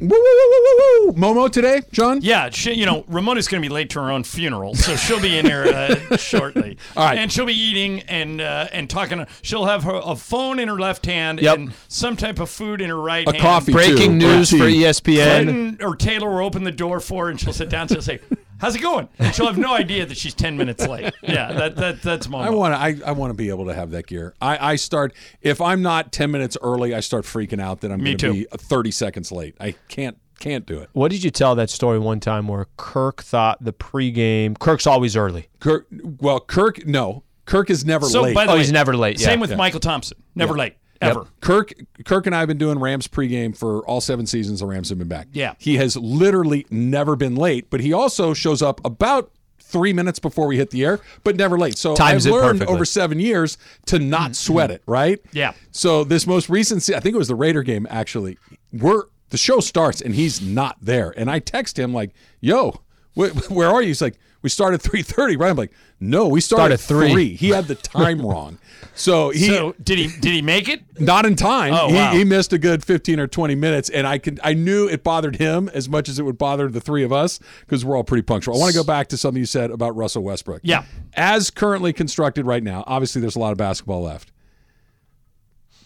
Woo, 0.00 0.08
woo, 0.08 0.16
woo, 0.16 0.50
woo, 0.50 1.06
woo. 1.06 1.12
Momo 1.14 1.50
today, 1.50 1.82
John? 1.90 2.20
Yeah, 2.22 2.50
she, 2.50 2.72
you 2.74 2.86
know, 2.86 3.04
Ramona's 3.08 3.48
going 3.48 3.60
to 3.62 3.68
be 3.68 3.72
late 3.72 3.90
to 3.90 4.00
her 4.00 4.10
own 4.12 4.22
funeral, 4.22 4.74
so 4.76 4.94
she'll 4.94 5.20
be 5.20 5.36
in 5.36 5.44
here 5.46 5.64
uh, 5.64 6.16
shortly. 6.16 6.78
All 6.96 7.04
right. 7.04 7.18
and 7.18 7.32
she'll 7.32 7.46
be 7.46 7.52
eating 7.54 8.00
and 8.02 8.40
uh, 8.40 8.68
and 8.72 8.88
talking. 8.88 9.26
She'll 9.42 9.66
have 9.66 9.82
her 9.84 10.00
a 10.04 10.14
phone 10.14 10.58
in 10.60 10.68
her 10.68 10.78
left 10.78 11.04
hand 11.06 11.40
Yep. 11.40 11.56
and 11.58 11.72
some 11.88 12.16
type 12.16 12.38
of 12.38 12.48
food 12.48 12.80
in 12.80 12.90
her 12.90 13.00
right 13.00 13.26
A 13.26 13.32
hand. 13.32 13.42
coffee. 13.42 13.72
Breaking 13.72 14.20
too, 14.20 14.26
or 14.26 14.36
news 14.36 14.50
for. 14.50 14.56
ESPN. 14.58 15.42
Clinton 15.44 15.78
or 15.80 15.96
Taylor 15.96 16.30
will 16.30 16.44
open 16.46 16.62
the 16.64 16.70
door 16.72 17.00
for 17.00 17.24
her, 17.24 17.30
and 17.30 17.40
she'll 17.40 17.52
sit 17.52 17.68
down. 17.68 17.82
and 17.82 17.90
She'll 17.90 18.02
say, 18.02 18.20
"How's 18.58 18.74
it 18.76 18.80
going?" 18.80 19.08
She'll 19.32 19.46
have 19.46 19.58
no 19.58 19.72
idea 19.74 20.06
that 20.06 20.16
she's 20.16 20.34
ten 20.34 20.56
minutes 20.56 20.86
late. 20.86 21.12
Yeah, 21.22 21.52
that, 21.52 21.76
that 21.76 22.02
that's 22.02 22.28
my. 22.28 22.46
I 22.46 22.50
want 22.50 22.74
to. 22.74 22.78
I, 22.78 23.10
I 23.10 23.12
want 23.12 23.30
to 23.30 23.34
be 23.34 23.48
able 23.48 23.66
to 23.66 23.74
have 23.74 23.90
that 23.92 24.06
gear. 24.06 24.34
I, 24.40 24.72
I 24.72 24.76
start 24.76 25.14
if 25.42 25.60
I'm 25.60 25.82
not 25.82 26.12
ten 26.12 26.30
minutes 26.30 26.56
early, 26.62 26.94
I 26.94 27.00
start 27.00 27.24
freaking 27.24 27.60
out 27.60 27.80
that 27.80 27.90
I'm 27.92 28.02
going 28.02 28.16
to 28.18 28.32
be 28.32 28.46
thirty 28.56 28.90
seconds 28.90 29.30
late. 29.32 29.56
I 29.60 29.74
can't 29.88 30.16
can't 30.38 30.66
do 30.66 30.78
it. 30.78 30.88
What 30.92 31.10
did 31.10 31.24
you 31.24 31.30
tell 31.30 31.54
that 31.56 31.68
story 31.70 31.98
one 31.98 32.20
time 32.20 32.46
where 32.48 32.66
Kirk 32.76 33.22
thought 33.22 33.62
the 33.64 33.72
pregame? 33.72 34.58
Kirk's 34.58 34.86
always 34.86 35.16
early. 35.16 35.48
Kirk. 35.60 35.86
Well, 36.20 36.40
Kirk. 36.40 36.86
No, 36.86 37.24
Kirk 37.44 37.70
is 37.70 37.84
never 37.84 38.06
so 38.06 38.22
late. 38.22 38.34
by 38.34 38.44
the 38.46 38.52
Oh, 38.52 38.54
way, 38.54 38.60
he's 38.60 38.72
never 38.72 38.96
late, 38.96 39.18
Same 39.18 39.38
yeah. 39.38 39.46
with 39.46 39.56
Michael 39.56 39.80
Thompson. 39.80 40.16
Never 40.34 40.56
late 40.56 40.74
ever. 41.00 41.26
Kirk 41.40 41.72
Kirk 42.04 42.26
and 42.26 42.34
I 42.34 42.40
have 42.40 42.48
been 42.48 42.58
doing 42.58 42.78
Rams 42.78 43.08
pregame 43.08 43.56
for 43.56 43.86
all 43.86 44.00
seven 44.00 44.26
seasons. 44.26 44.60
The 44.60 44.66
Rams 44.66 44.88
have 44.88 44.98
been 44.98 45.08
back. 45.08 45.28
Yeah. 45.32 45.54
he 45.58 45.76
has 45.76 45.96
literally 45.96 46.66
never 46.70 47.16
been 47.16 47.36
late, 47.36 47.70
but 47.70 47.80
he 47.80 47.92
also 47.92 48.34
shows 48.34 48.62
up 48.62 48.80
about 48.84 49.30
three 49.60 49.92
minutes 49.92 50.18
before 50.18 50.46
we 50.46 50.56
hit 50.56 50.70
the 50.70 50.84
air, 50.84 50.98
but 51.24 51.36
never 51.36 51.58
late. 51.58 51.76
So 51.76 51.94
Times 51.94 52.26
I've 52.26 52.32
learned 52.32 52.58
perfectly. 52.60 52.74
over 52.74 52.84
seven 52.84 53.20
years 53.20 53.58
to 53.86 53.98
not 53.98 54.22
mm-hmm. 54.22 54.32
sweat 54.32 54.70
it. 54.70 54.82
Right? 54.86 55.20
Yeah. 55.32 55.52
So 55.70 56.04
this 56.04 56.26
most 56.26 56.48
recent, 56.48 56.82
se- 56.82 56.94
I 56.94 57.00
think 57.00 57.14
it 57.14 57.18
was 57.18 57.28
the 57.28 57.34
Raider 57.34 57.62
game. 57.62 57.86
Actually, 57.90 58.38
we're 58.72 59.04
the 59.30 59.36
show 59.36 59.60
starts 59.60 60.00
and 60.00 60.14
he's 60.14 60.40
not 60.40 60.76
there, 60.80 61.12
and 61.16 61.30
I 61.30 61.38
text 61.38 61.78
him 61.78 61.92
like, 61.92 62.12
"Yo, 62.40 62.80
wh- 63.14 63.50
where 63.50 63.68
are 63.68 63.82
you?" 63.82 63.88
He's 63.88 64.02
like, 64.02 64.18
"We 64.42 64.48
started 64.50 64.78
three 64.82 65.02
thirty, 65.02 65.36
right?" 65.36 65.50
I'm 65.50 65.56
like, 65.56 65.72
"No, 66.00 66.28
we 66.28 66.40
started, 66.40 66.78
Started 66.78 67.06
three." 67.06 67.12
three. 67.12 67.36
He 67.36 67.50
had 67.50 67.66
the 67.66 67.74
time 67.74 68.20
wrong. 68.26 68.58
So 68.94 69.30
he 69.30 69.46
So 69.46 69.74
did 69.82 69.98
he 69.98 70.06
did 70.08 70.32
he 70.34 70.42
make 70.42 70.68
it? 70.68 70.82
not 71.00 71.24
in 71.24 71.36
time. 71.36 71.72
Oh, 71.72 71.88
he, 71.88 71.94
wow. 71.94 72.12
he 72.12 72.24
missed 72.24 72.52
a 72.52 72.58
good 72.58 72.84
15 72.84 73.20
or 73.20 73.26
20 73.28 73.54
minutes, 73.54 73.88
and 73.90 74.06
I 74.06 74.18
could 74.18 74.40
I 74.42 74.54
knew 74.54 74.88
it 74.88 75.04
bothered 75.04 75.36
him 75.36 75.68
as 75.72 75.88
much 75.88 76.08
as 76.08 76.18
it 76.18 76.24
would 76.24 76.38
bother 76.38 76.68
the 76.68 76.80
three 76.80 77.04
of 77.04 77.12
us 77.12 77.38
because 77.60 77.84
we're 77.84 77.96
all 77.96 78.04
pretty 78.04 78.22
punctual. 78.22 78.56
I 78.56 78.58
want 78.58 78.72
to 78.72 78.78
go 78.78 78.84
back 78.84 79.08
to 79.08 79.16
something 79.16 79.38
you 79.38 79.46
said 79.46 79.70
about 79.70 79.94
Russell 79.96 80.22
Westbrook. 80.24 80.60
Yeah. 80.64 80.84
As 81.14 81.50
currently 81.50 81.92
constructed 81.92 82.46
right 82.46 82.62
now, 82.62 82.82
obviously 82.86 83.20
there's 83.20 83.36
a 83.36 83.40
lot 83.40 83.52
of 83.52 83.58
basketball 83.58 84.02
left. 84.02 84.32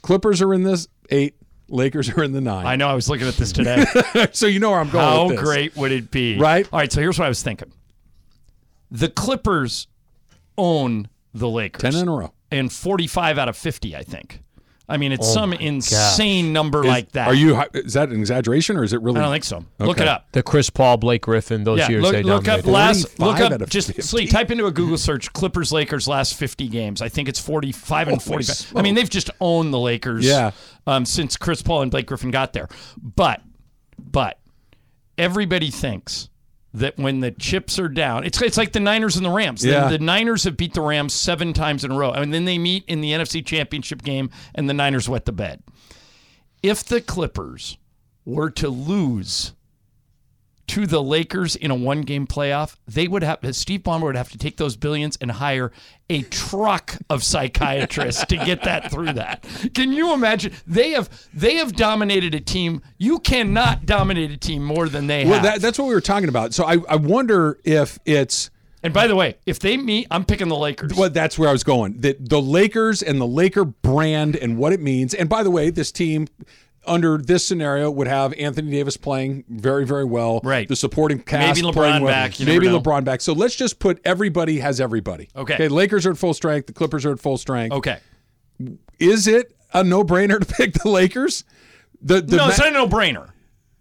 Clippers 0.02 0.42
are 0.42 0.52
in 0.52 0.62
this 0.62 0.88
eight. 1.10 1.36
Lakers 1.68 2.10
are 2.10 2.22
in 2.22 2.32
the 2.32 2.40
nine. 2.40 2.66
I 2.66 2.76
know. 2.76 2.88
I 2.88 2.94
was 2.94 3.08
looking 3.08 3.26
at 3.26 3.34
this 3.34 3.50
today. 3.52 3.84
so 4.32 4.46
you 4.46 4.58
know 4.60 4.70
where 4.70 4.80
I'm 4.80 4.90
going. 4.90 5.04
How 5.04 5.26
with 5.26 5.36
this. 5.36 5.44
great 5.44 5.76
would 5.76 5.92
it 5.92 6.10
be? 6.10 6.38
Right? 6.38 6.68
All 6.70 6.78
right. 6.78 6.92
So 6.92 7.00
here's 7.00 7.18
what 7.18 7.24
I 7.24 7.28
was 7.28 7.42
thinking. 7.42 7.72
The 8.92 9.08
Clippers 9.08 9.86
own 10.58 11.08
the 11.34 11.48
Lakers. 11.48 11.80
Ten 11.94 12.00
in 12.02 12.08
a 12.08 12.12
row. 12.12 12.32
and 12.50 12.70
45 12.70 13.38
out 13.38 13.48
of 13.48 13.56
50, 13.56 13.96
I 13.96 14.02
think. 14.02 14.40
I 14.88 14.98
mean, 14.98 15.12
it's 15.12 15.26
Oh 15.26 15.32
some 15.32 15.50
my 15.50 15.56
insane 15.56 16.52
number 16.52 16.80
Is- 16.82 16.88
like 16.88 17.12
that. 17.12 17.26
Are 17.28 17.32
you? 17.34 17.58
Is 17.72 17.94
that 17.94 18.10
an 18.10 18.18
exaggeration 18.20 18.76
or 18.76 18.84
is 18.84 18.92
it 18.92 19.00
really? 19.00 19.20
I 19.20 19.22
don't 19.22 19.32
think 19.32 19.44
so. 19.44 19.64
Look 19.78 19.98
it 20.00 20.08
up. 20.08 20.26
The 20.32 20.42
Chris 20.42 20.68
Paul, 20.68 20.98
Blake 20.98 21.22
Griffin, 21.22 21.64
those 21.64 21.78
Yeah, 21.78 21.88
years 21.88 22.02
look, 22.02 22.12
they 22.12 22.22
look 22.22 22.46
up 22.48 22.66
last. 22.66 23.18
Look 23.18 23.40
up 23.40 23.66
just 23.70 23.86
50. 23.86 24.02
Slee, 24.02 24.26
type 24.26 24.50
into 24.50 24.66
a 24.66 24.70
Google 24.72 24.98
search 24.98 25.32
Clippers 25.32 25.72
Lakers 25.72 26.06
last 26.06 26.34
50 26.34 26.68
games. 26.68 27.00
I 27.00 27.08
think 27.08 27.28
it's 27.30 27.38
45 27.38 28.08
and 28.08 28.16
Holy 28.20 28.42
45. 28.44 28.76
I 28.76 28.82
mean, 28.82 28.94
they've 28.94 29.08
just 29.08 29.30
owned 29.40 29.72
the 29.72 29.78
Lakers. 29.78 30.26
Yeah. 30.26 30.50
Um, 30.86 31.06
since 31.06 31.38
Chris 31.38 31.62
Paul 31.62 31.80
and 31.82 31.90
Blake 31.90 32.06
Griffin 32.06 32.30
got 32.30 32.52
there, 32.52 32.68
but 33.00 33.40
but 33.98 34.38
everybody 35.16 35.70
thinks 35.70 36.28
that 36.74 36.96
when 36.98 37.20
the 37.20 37.30
chips 37.30 37.78
are 37.78 37.88
down, 37.88 38.24
it's 38.24 38.40
it's 38.40 38.56
like 38.56 38.72
the 38.72 38.80
Niners 38.80 39.16
and 39.16 39.24
the 39.26 39.30
Rams. 39.30 39.60
The- 39.62 39.68
Yeah. 39.70 39.88
The, 39.88 39.98
Niners 39.98 40.44
have 40.44 40.56
beat 40.56 40.74
the 40.74 40.80
Rams 40.80 41.12
seven 41.12 41.52
times 41.52 41.84
in 41.84 41.90
a 41.92 41.96
row, 41.96 42.10
I 42.10 42.22
and 42.22 42.32
then 42.32 42.44
they 42.46 42.58
meet 42.58 42.84
in 42.86 43.00
the 43.00 43.12
NFC 43.12 43.44
Championship 43.44 44.02
game, 44.02 44.30
and 44.54 44.68
the 44.68 44.74
Niners 44.74 45.08
wet 45.08 45.24
the 45.26 45.32
bed. 45.32 45.62
If 46.62 46.84
the 46.84 47.00
Clippers 47.00 47.76
were 48.24 48.50
to 48.50 48.68
lose 48.68 49.52
to 50.72 50.86
the 50.86 51.02
Lakers 51.02 51.54
in 51.56 51.70
a 51.70 51.74
one 51.74 52.00
game 52.02 52.26
playoff, 52.26 52.76
they 52.86 53.06
would 53.08 53.22
have 53.22 53.38
Steve 53.54 53.80
Ballmer 53.82 54.02
would 54.04 54.16
have 54.16 54.30
to 54.30 54.38
take 54.38 54.56
those 54.56 54.76
billions 54.76 55.18
and 55.20 55.30
hire 55.30 55.70
a 56.08 56.22
truck 56.22 56.96
of 57.10 57.22
psychiatrists 57.22 58.24
to 58.26 58.36
get 58.36 58.62
that 58.62 58.90
through 58.90 59.12
that. 59.14 59.44
Can 59.74 59.92
you 59.92 60.14
imagine? 60.14 60.52
They 60.66 60.90
have 60.92 61.08
they 61.34 61.56
have 61.56 61.74
dominated 61.74 62.34
a 62.34 62.40
team. 62.40 62.80
You 62.98 63.18
cannot 63.18 63.86
dominate 63.86 64.30
a 64.30 64.36
team 64.36 64.64
more 64.64 64.88
than 64.88 65.06
they 65.06 65.24
Well, 65.24 65.34
have. 65.34 65.42
that, 65.42 65.60
that's 65.60 65.78
what 65.78 65.88
we 65.88 65.94
were 65.94 66.00
talking 66.00 66.28
about. 66.28 66.54
So 66.54 66.64
I, 66.64 66.78
I 66.88 66.96
wonder 66.96 67.58
if 67.64 67.98
it's. 68.04 68.50
and 68.82 68.94
by 68.94 69.06
the 69.06 69.16
way, 69.16 69.36
if 69.46 69.58
they 69.58 69.76
meet, 69.76 70.06
I'm 70.10 70.24
picking 70.24 70.48
the 70.48 70.56
Lakers. 70.56 70.94
Well, 70.94 71.10
that's 71.10 71.38
where 71.38 71.48
I 71.48 71.52
was 71.52 71.64
going. 71.64 72.00
That 72.00 72.28
the 72.28 72.40
Lakers 72.40 73.02
and 73.02 73.20
the 73.20 73.26
Laker 73.26 73.64
brand 73.64 74.36
and 74.36 74.56
what 74.58 74.72
it 74.72 74.80
means. 74.80 75.12
And 75.14 75.28
by 75.28 75.42
the 75.42 75.50
way, 75.50 75.70
this 75.70 75.92
team 75.92 76.28
under 76.86 77.18
this 77.18 77.46
scenario 77.46 77.90
would 77.90 78.08
have 78.08 78.32
Anthony 78.34 78.70
Davis 78.70 78.96
playing 78.96 79.44
very, 79.48 79.86
very 79.86 80.04
well. 80.04 80.40
Right. 80.42 80.66
The 80.68 80.76
supporting 80.76 81.20
cast 81.22 81.56
Maybe 81.62 81.68
LeBron 81.68 81.72
playing 81.74 82.02
well. 82.02 82.12
back, 82.12 82.40
you 82.40 82.46
Maybe 82.46 82.66
never 82.66 82.78
know. 82.78 82.82
LeBron 82.82 83.04
back. 83.04 83.20
So 83.20 83.32
let's 83.32 83.54
just 83.54 83.78
put 83.78 84.00
everybody 84.04 84.58
has 84.58 84.80
everybody. 84.80 85.28
Okay. 85.36 85.54
Okay. 85.54 85.68
Lakers 85.68 86.06
are 86.06 86.10
at 86.12 86.18
full 86.18 86.34
strength. 86.34 86.66
The 86.66 86.72
Clippers 86.72 87.04
are 87.06 87.12
at 87.12 87.20
full 87.20 87.38
strength. 87.38 87.72
Okay. 87.74 87.98
Is 88.98 89.26
it 89.28 89.56
a 89.72 89.82
no 89.84 90.04
brainer 90.04 90.38
to 90.40 90.46
pick 90.54 90.74
the 90.74 90.88
Lakers? 90.88 91.44
The, 92.00 92.20
the 92.20 92.36
no, 92.36 92.44
ma- 92.44 92.48
it's 92.50 92.58
not 92.58 92.68
a 92.68 92.72
no 92.72 92.88
brainer. 92.88 93.28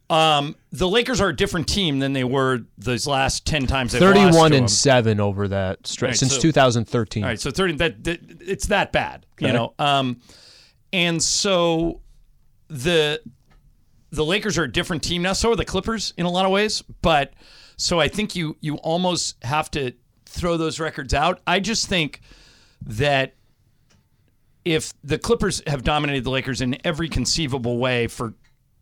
Um, 0.09 0.55
the 0.73 0.89
Lakers 0.89 1.21
are 1.21 1.29
a 1.29 1.35
different 1.35 1.69
team 1.69 1.99
than 1.99 2.11
they 2.13 2.25
were 2.25 2.61
those 2.77 3.07
last 3.07 3.45
ten 3.45 3.65
times. 3.65 3.93
they've 3.93 4.01
lost 4.01 4.13
Thirty-one 4.15 4.51
to 4.51 4.57
and 4.57 4.63
them. 4.65 4.67
seven 4.67 5.19
over 5.21 5.47
that 5.47 5.87
stretch 5.87 6.09
Right, 6.09 6.17
since 6.17 6.35
so- 6.35 6.41
2013. 6.41 7.23
All 7.23 7.29
right, 7.29 7.39
so 7.39 7.49
thirty. 7.49 7.73
That, 7.73 8.03
that 8.03 8.19
it's 8.41 8.67
that 8.67 8.91
bad, 8.91 9.25
you 9.39 9.53
know. 9.53 9.73
Um, 9.79 10.19
and 10.91 11.23
so 11.23 12.01
the 12.71 13.21
the 14.11 14.25
Lakers 14.25 14.57
are 14.57 14.63
a 14.63 14.71
different 14.71 15.03
team 15.03 15.21
now. 15.21 15.33
So 15.33 15.51
are 15.51 15.55
the 15.55 15.65
Clippers 15.65 16.13
in 16.17 16.25
a 16.25 16.29
lot 16.31 16.45
of 16.45 16.51
ways. 16.51 16.81
But 17.01 17.33
so 17.77 17.99
I 17.99 18.07
think 18.07 18.35
you 18.35 18.57
you 18.61 18.75
almost 18.77 19.35
have 19.43 19.69
to 19.71 19.91
throw 20.25 20.57
those 20.57 20.79
records 20.79 21.13
out. 21.13 21.41
I 21.45 21.59
just 21.59 21.87
think 21.87 22.21
that 22.85 23.35
if 24.63 24.93
the 25.03 25.17
Clippers 25.17 25.61
have 25.67 25.83
dominated 25.83 26.23
the 26.23 26.29
Lakers 26.29 26.61
in 26.61 26.77
every 26.85 27.09
conceivable 27.09 27.77
way 27.77 28.07
for 28.07 28.33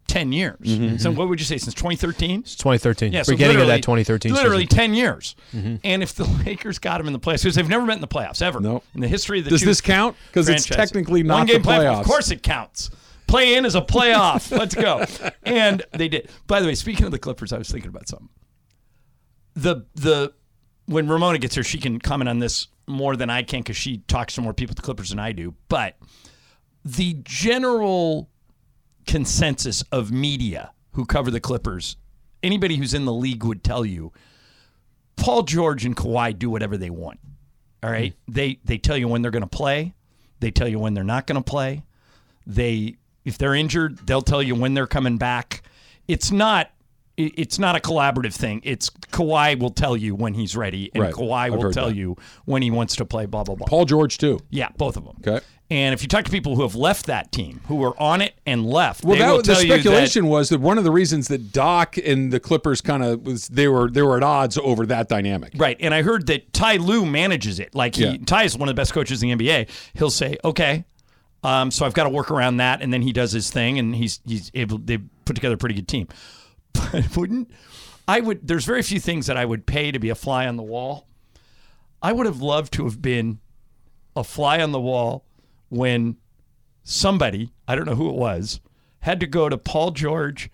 ten 0.08 0.32
years. 0.32 0.60
Mm-hmm, 0.62 0.98
so 0.98 1.10
mm-hmm. 1.10 1.18
what 1.20 1.30
would 1.30 1.40
you 1.40 1.46
say 1.46 1.58
since 1.58 1.74
2013? 1.74 2.42
It's 2.42 2.56
2013. 2.56 3.14
Yeah, 3.14 3.22
so 3.24 3.32
Beginning 3.34 3.56
of 3.56 3.60
literally- 3.62 3.78
that 3.78 3.84
2013 3.84 4.34
Literally 4.34 4.64
season. 4.66 4.78
10 4.78 4.94
years. 4.96 5.36
Mm-hmm. 5.56 5.76
And 5.84 6.04
if 6.04 6.14
the 6.16 6.24
Lakers 6.46 6.80
got 6.80 6.98
them 6.98 7.08
in 7.08 7.14
the 7.14 7.20
playoffs, 7.20 7.44
because 7.44 7.56
they've 7.56 7.70
never 7.70 7.86
met 7.86 7.96
in 7.96 8.02
the 8.02 8.08
playoffs 8.08 8.42
ever 8.42 8.60
Nope. 8.60 8.84
in 8.96 9.02
the 9.02 9.08
history 9.08 9.40
of 9.40 9.46
the 9.46 9.52
Does 9.52 9.62
this 9.62 9.82
count? 9.82 10.16
'Cause 10.34 10.50
it's 10.50 10.66
technically 10.66 11.22
not 11.24 11.38
One 11.40 11.48
game 11.48 11.62
the 11.62 11.68
playoff. 11.70 11.80
playoffs. 11.96 12.00
Of 12.02 12.06
course 12.08 12.32
it 12.32 12.42
counts. 12.44 12.90
Play 13.30 13.56
in 13.56 13.66
is 13.66 13.76
a 13.76 13.82
playoff. 13.82 14.50
Let's 14.52 14.74
go. 14.74 15.06
And 15.44 15.84
they 15.92 16.08
did. 16.08 16.32
By 16.48 16.62
the 16.62 16.68
way, 16.68 16.74
speaking 16.74 17.06
of 17.06 17.12
the 17.12 17.20
Clippers, 17.20 17.54
I 17.54 17.60
was 17.60 17.70
thinking 17.70 17.90
about 17.90 18.08
something. 18.08 18.30
The 19.54 19.86
the 19.94 20.34
when 20.88 21.08
Ramona 21.08 21.38
gets 21.38 21.54
here, 21.54 21.64
she 21.64 21.78
can 21.78 22.00
comment 22.00 22.28
on 22.28 22.40
this 22.40 22.68
more 22.88 23.16
than 23.16 23.30
I 23.30 23.44
can 23.44 23.60
because 23.60 23.78
she 23.78 24.00
talks 24.00 24.34
to 24.36 24.42
more 24.42 24.54
people 24.54 24.74
at 24.74 24.78
the 24.78 24.82
Clippers 24.82 25.10
than 25.10 25.20
I 25.20 25.32
do. 25.32 25.54
But 25.68 25.98
the 26.84 27.18
general 27.24 28.32
consensus 29.06 29.84
of 29.92 30.12
media 30.12 30.72
who 30.94 31.06
cover 31.06 31.30
the 31.30 31.40
Clippers, 31.40 31.98
anybody 32.42 32.78
who's 32.78 32.96
in 32.96 33.06
the 33.06 33.14
league 33.14 33.44
would 33.44 33.64
tell 33.64 33.86
you, 33.86 34.12
Paul 35.18 35.44
George 35.44 35.86
and 35.86 35.96
Kawhi 35.96 36.38
do 36.38 36.50
whatever 36.50 36.78
they 36.78 36.90
want. 36.90 37.20
All 37.84 37.92
right, 37.92 38.14
hmm. 38.26 38.32
they 38.32 38.60
they 38.66 38.80
tell 38.80 38.98
you 38.98 39.08
when 39.08 39.22
they're 39.22 39.30
going 39.30 39.44
to 39.44 39.48
play, 39.48 39.94
they 40.40 40.50
tell 40.50 40.68
you 40.68 40.80
when 40.80 40.96
they're 40.96 41.04
not 41.04 41.28
going 41.28 41.42
to 41.42 41.48
play. 41.48 41.84
They 42.48 42.98
if 43.30 43.38
they're 43.38 43.56
injured, 43.56 44.06
they'll 44.06 44.22
tell 44.22 44.44
you 44.44 44.56
when 44.56 44.74
they're 44.74 44.88
coming 44.88 45.18
back. 45.18 45.62
It's 46.08 46.32
not 46.32 46.72
it's 47.22 47.60
not 47.60 47.76
a 47.76 47.80
collaborative 47.80 48.34
thing. 48.34 48.62
It's 48.64 48.90
Kawhi 49.12 49.60
will 49.60 49.72
tell 49.72 49.98
you 49.98 50.16
when 50.16 50.34
he's 50.34 50.56
ready, 50.56 50.90
and 50.94 51.04
Right. 51.04 51.14
Kawhi 51.14 51.50
will 51.50 51.70
tell 51.74 51.88
that. 51.90 51.96
you 51.96 52.16
when 52.46 52.62
he 52.62 52.72
wants 52.72 52.96
to 52.96 53.06
play. 53.06 53.26
Blah 53.26 53.44
blah 53.44 53.56
blah. 53.56 53.68
Paul 53.68 53.84
George 53.86 54.18
too. 54.18 54.40
Yeah, 54.50 54.70
both 54.78 54.96
of 54.96 55.04
them. 55.04 55.18
Okay. 55.26 55.46
And 55.72 55.94
if 55.94 56.02
you 56.02 56.08
talk 56.08 56.24
to 56.26 56.32
people 56.32 56.56
who 56.56 56.64
have 56.64 56.74
left 56.74 57.06
that 57.08 57.32
team, 57.32 57.62
who 57.68 57.76
were 57.76 57.94
on 58.02 58.22
it 58.22 58.34
and 58.48 58.66
left, 58.66 59.04
Well, 59.04 59.18
they 59.20 59.26
will 59.26 59.38
that, 59.44 59.46
the 59.58 59.62
you 59.64 59.68
that 59.68 59.82
speculation 59.82 60.26
was 60.28 60.50
that 60.50 60.60
one 60.62 60.80
of 60.80 60.84
the 60.84 60.90
reasons 60.92 61.28
that 61.28 61.52
Doc 61.52 61.96
and 61.98 62.32
the 62.34 62.40
Clippers 62.40 62.82
kind 62.82 63.04
of 63.04 63.24
was 63.26 63.50
they 63.50 63.68
were 63.68 63.92
they 63.92 64.02
were 64.02 64.16
at 64.18 64.24
odds 64.24 64.58
over 64.58 64.86
that 64.88 65.10
dynamic. 65.10 65.52
Right, 65.58 65.76
and 65.82 65.94
I 65.94 66.02
heard 66.04 66.26
that 66.28 66.54
Ty 66.54 66.78
Lue 66.78 67.06
manages 67.06 67.60
it. 67.60 67.76
Like 67.76 67.96
he, 67.96 68.06
Yeah. 68.06 68.18
Ty 68.26 68.44
is 68.46 68.58
one 68.58 68.70
of 68.70 68.76
the 68.76 68.80
best 68.80 68.94
coaches 68.94 69.22
in 69.22 69.28
the 69.28 69.36
NBA. 69.36 69.68
He'll 69.94 70.10
say, 70.10 70.38
"Okay, 70.46 70.86
um, 71.44 71.72
so 71.72 71.86
I've 71.86 71.94
got 71.94 72.04
to 72.04 72.10
work 72.10 72.32
around 72.32 72.58
that," 72.58 72.82
and 72.82 72.94
then 72.94 73.02
he 73.02 73.14
does 73.14 73.32
his 73.32 73.50
thing, 73.50 73.80
and 73.80 73.96
he's 73.96 74.20
he's 74.26 74.52
able. 74.54 74.78
They 74.78 74.98
put 74.98 75.36
together 75.36 75.56
a 75.56 75.58
pretty 75.58 75.76
good 75.76 75.88
team. 75.88 76.08
But 76.92 77.16
wouldn't 77.18 77.52
I 78.08 78.20
would? 78.20 78.48
There's 78.48 78.66
very 78.66 78.82
few 78.82 79.00
things 79.00 79.28
that 79.28 79.38
I 79.38 79.46
would 79.46 79.66
pay 79.66 79.92
to 79.92 80.00
be 80.00 80.10
a 80.10 80.16
fly 80.16 80.48
on 80.48 80.56
the 80.56 80.64
wall. 80.64 81.08
I 82.02 82.12
would 82.12 82.26
have 82.26 82.42
loved 82.42 82.74
to 82.74 82.86
have 82.86 83.02
been 83.02 83.40
a 84.16 84.24
fly 84.24 84.62
on 84.62 84.72
the 84.72 84.80
wall 84.80 85.26
when 85.70 86.18
somebody, 86.84 87.52
I 87.68 87.76
don't 87.76 87.86
know 87.86 87.96
who 87.96 88.10
it 88.10 88.16
was, 88.16 88.60
had 89.02 89.20
to 89.20 89.28
go 89.28 89.50
to 89.50 89.58
Paul 89.58 89.92
George 89.92 90.50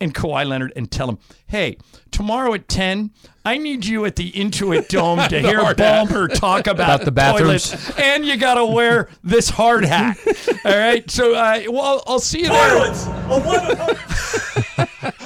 and 0.00 0.14
Kawhi 0.14 0.46
Leonard 0.46 0.72
and 0.76 0.90
tell 0.90 1.08
him, 1.08 1.18
hey, 1.46 1.76
tomorrow 2.10 2.54
at 2.54 2.68
10, 2.68 3.10
I 3.44 3.58
need 3.58 3.84
you 3.86 4.04
at 4.04 4.16
the 4.16 4.30
Intuit 4.32 4.88
Dome 4.88 5.18
to 5.28 5.40
hear 5.40 5.60
hard 5.60 5.78
hat. 5.78 6.08
Ballmer 6.08 6.32
talk 6.32 6.66
about, 6.66 6.94
About 6.96 7.04
the 7.04 7.12
bathrooms. 7.12 7.70
toilets, 7.70 7.98
and 7.98 8.24
you 8.24 8.36
got 8.36 8.54
to 8.54 8.64
wear 8.64 9.08
this 9.22 9.50
hard 9.50 9.84
hat. 9.84 10.16
All 10.64 10.76
right? 10.76 11.10
So, 11.10 11.34
uh, 11.34 11.60
well, 11.68 12.02
I'll 12.06 12.18
see 12.20 12.40
you 12.42 12.48
there. 12.48 12.80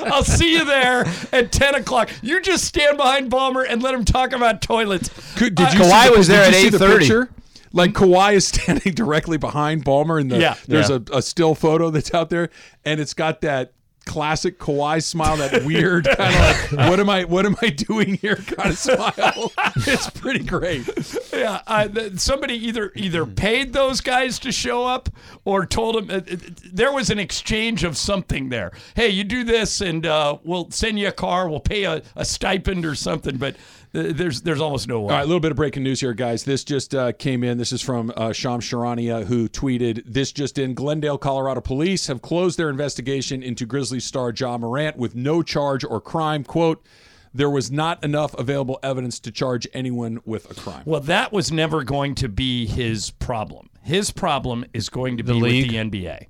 I'll 0.07 0.25
see 0.25 0.53
you 0.53 0.65
there 0.65 1.05
at 1.33 1.51
10 1.53 1.75
o'clock. 1.77 2.11
You 2.23 2.41
just 2.41 2.65
stand 2.65 2.97
behind 2.97 3.31
Ballmer 3.31 3.65
and 3.69 3.83
let 3.83 3.95
him 3.95 4.05
talk 4.05 4.33
about 4.33 4.63
toilets. 4.63 5.09
Could, 5.37 5.55
did 5.55 5.73
you 5.73 5.81
Kawhi 5.81 6.03
see 6.05 6.11
the, 6.11 6.17
was 6.19 6.27
there 6.29 6.43
you 6.43 6.49
at 6.49 6.55
see 6.63 6.69
the 6.71 6.79
8:30. 6.79 6.99
picture? 6.99 7.31
Like 7.73 7.93
Kawhi 7.93 8.35
is 8.35 8.47
standing 8.49 8.93
directly 8.95 9.37
behind 9.37 9.85
Ballmer, 9.85 10.21
and 10.21 10.31
the, 10.31 10.39
Yeah. 10.39 10.55
there's 10.69 10.91
Yeah. 10.91 10.99
A, 11.13 11.17
a 11.19 11.23
still 11.23 11.55
photo 11.55 11.91
that's 11.91 12.15
out 12.15 12.31
there, 12.31 12.51
and 12.85 13.01
it's 13.01 13.15
got 13.15 13.41
that 13.41 13.73
classic 14.05 14.59
Kawhi 14.59 15.03
smile, 15.03 15.37
that 15.37 15.65
weird 15.65 16.07
kind 16.07 16.35
of 16.35 16.73
like, 16.73 16.91
what 16.91 17.01
am 17.01 17.11
I, 17.11 17.25
what 17.25 17.47
am 17.47 17.57
I 17.63 17.71
doing 17.71 18.15
here 18.15 18.37
kind 18.37 18.71
of 18.71 18.79
smile. 18.79 19.53
it's 19.77 20.11
pretty 20.11 20.45
great. 20.45 20.89
Yeah, 21.33 21.63
I, 21.67 22.11
somebody 22.17 22.55
either 22.55 22.93
either 22.95 23.27
paid 23.27 23.73
those 23.73 24.01
guys 24.01 24.39
to 24.41 24.53
show 24.53 24.85
up 24.85 25.09
or 25.45 25.67
told 25.67 25.97
them 25.97 26.11
uh, 26.11 26.33
uh, 26.33 26.37
there 26.73 26.93
was 26.93 27.11
an 27.11 27.19
exchange 27.19 27.85
of 27.85 27.97
something 27.97 28.49
there. 28.49 28.73
Hey, 28.95 29.09
you 29.09 29.25
do 29.25 29.45
this, 29.45 29.81
and 29.81 30.07
uh, 30.07 30.39
we'll 30.45 30.71
send 30.71 30.99
you 30.99 31.09
a 31.09 31.13
car. 31.13 31.49
We'll 31.49 31.61
pay 31.61 31.85
a, 31.85 32.03
a 32.17 32.25
stipend 32.25 32.85
or 32.85 32.95
something. 32.95 33.37
But 33.37 33.57
there's 33.95 34.43
there's 34.43 34.61
almost 34.61 34.89
no 34.89 35.01
way. 35.01 35.15
All 35.15 35.19
right, 35.19 35.25
a 35.25 35.27
little 35.27 35.41
bit 35.41 35.53
of 35.53 35.57
breaking 35.57 35.85
news 35.85 36.01
here, 36.01 36.15
guys. 36.15 36.45
This 36.45 36.65
just 36.65 36.95
uh, 36.95 37.13
came 37.13 37.45
in. 37.45 37.59
This 37.59 37.73
is 37.73 37.81
from 37.81 38.13
uh, 38.17 38.33
Sham 38.33 38.61
Charania, 38.61 39.25
who 39.25 39.49
tweeted 39.49 40.03
this 40.05 40.33
just 40.33 40.59
in. 40.59 40.75
Glendale, 40.75 41.17
Colorado 41.17 41.61
police 41.61 42.09
have 42.09 42.21
closed 42.21 42.59
their 42.59 42.71
investigation 42.71 43.43
into 43.43 43.65
Grizzlies 43.67 44.05
star 44.05 44.33
Ja 44.37 44.59
Morant 44.59 44.97
with 44.97 45.15
no 45.15 45.43
charge 45.43 45.85
or 45.85 46.01
crime. 46.01 46.43
Quote, 46.43 46.85
there 47.33 47.51
was 47.51 47.71
not 47.71 48.03
enough 48.03 48.35
available 48.35 48.81
evidence 48.83 49.21
to 49.21 49.31
charge 49.31 49.69
anyone 49.73 50.21
with 50.25 50.51
a 50.51 50.55
crime. 50.55 50.83
Well, 50.85 51.01
that 51.03 51.33
was 51.33 51.53
never 51.53 51.85
going 51.85 52.17
to 52.17 52.29
be 52.29 52.67
his 52.67 53.11
problem. 53.11 53.71
His 53.83 54.11
problem 54.11 54.65
is 54.73 54.89
going 54.89 55.19
to 55.19 55.23
be 55.23 55.33
league? 55.35 55.73
with 55.73 55.91
the 55.93 56.01
NBA. 56.01 56.27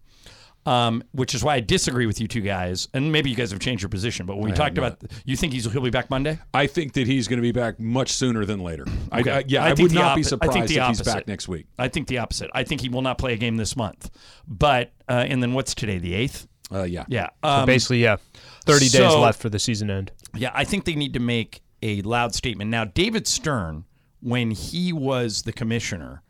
Um, 0.66 1.02
which 1.12 1.34
is 1.34 1.44
why 1.44 1.56
I 1.56 1.60
disagree 1.60 2.06
with 2.06 2.20
you 2.22 2.26
two 2.26 2.40
guys, 2.40 2.88
and 2.94 3.12
maybe 3.12 3.28
you 3.28 3.36
guys 3.36 3.50
have 3.50 3.60
changed 3.60 3.82
your 3.82 3.90
position. 3.90 4.24
But 4.24 4.36
when 4.38 4.46
we 4.46 4.52
talked 4.56 4.78
about, 4.78 4.98
you 5.26 5.36
think 5.36 5.52
he's 5.52 5.70
he'll 5.70 5.82
be 5.82 5.90
back 5.90 6.08
Monday? 6.08 6.38
I 6.54 6.66
think 6.66 6.94
that 6.94 7.06
he's 7.06 7.28
going 7.28 7.36
to 7.36 7.42
be 7.42 7.52
back 7.52 7.78
much 7.78 8.12
sooner 8.12 8.46
than 8.46 8.60
later. 8.60 8.86
I, 9.12 9.20
Okay. 9.20 9.30
I- 9.30 9.44
yeah, 9.46 9.62
I, 9.62 9.74
think 9.74 9.80
would 9.80 9.90
the 9.90 9.94
not 9.96 10.16
be 10.16 10.22
oppo- 10.22 10.24
I 10.24 10.28
surprised 10.28 10.52
think 10.54 10.66
the 10.68 10.76
if 10.78 10.86
he's 10.88 11.02
back 11.02 11.28
next 11.28 11.48
week. 11.48 11.66
I 11.78 11.88
think 11.88 12.08
the 12.08 12.16
opposite. 12.18 12.50
I 12.54 12.64
think 12.64 12.80
he 12.80 12.88
will 12.88 13.02
not 13.02 13.18
play 13.18 13.34
a 13.34 13.36
game 13.36 13.56
this 13.58 13.76
month. 13.76 14.10
But 14.48 14.92
uh, 15.06 15.24
and 15.28 15.42
then 15.42 15.52
what's 15.52 15.74
today? 15.74 15.98
The 15.98 16.14
eighth. 16.14 16.48
Uh, 16.72 16.84
yeah. 16.84 17.04
Yeah. 17.08 17.28
Um, 17.42 17.66
Basically, 17.66 18.02
yeah. 18.02 18.16
30 18.64 18.88
days 18.88 19.14
left 19.14 19.40
for 19.42 19.50
the 19.50 19.58
season 19.58 19.90
end. 19.90 20.12
yeah. 20.34 20.50
I 20.54 20.64
think 20.64 20.86
they 20.86 20.94
need 20.94 21.12
to 21.12 21.20
make 21.20 21.60
a 21.82 22.00
loud 22.02 22.34
statement 22.34 22.70
now. 22.70 22.86
David 22.86 23.26
Stern, 23.26 23.84
when 24.20 24.50
he 24.50 24.94
was 24.94 25.42
the 25.42 25.52
commissioner, 25.52 26.22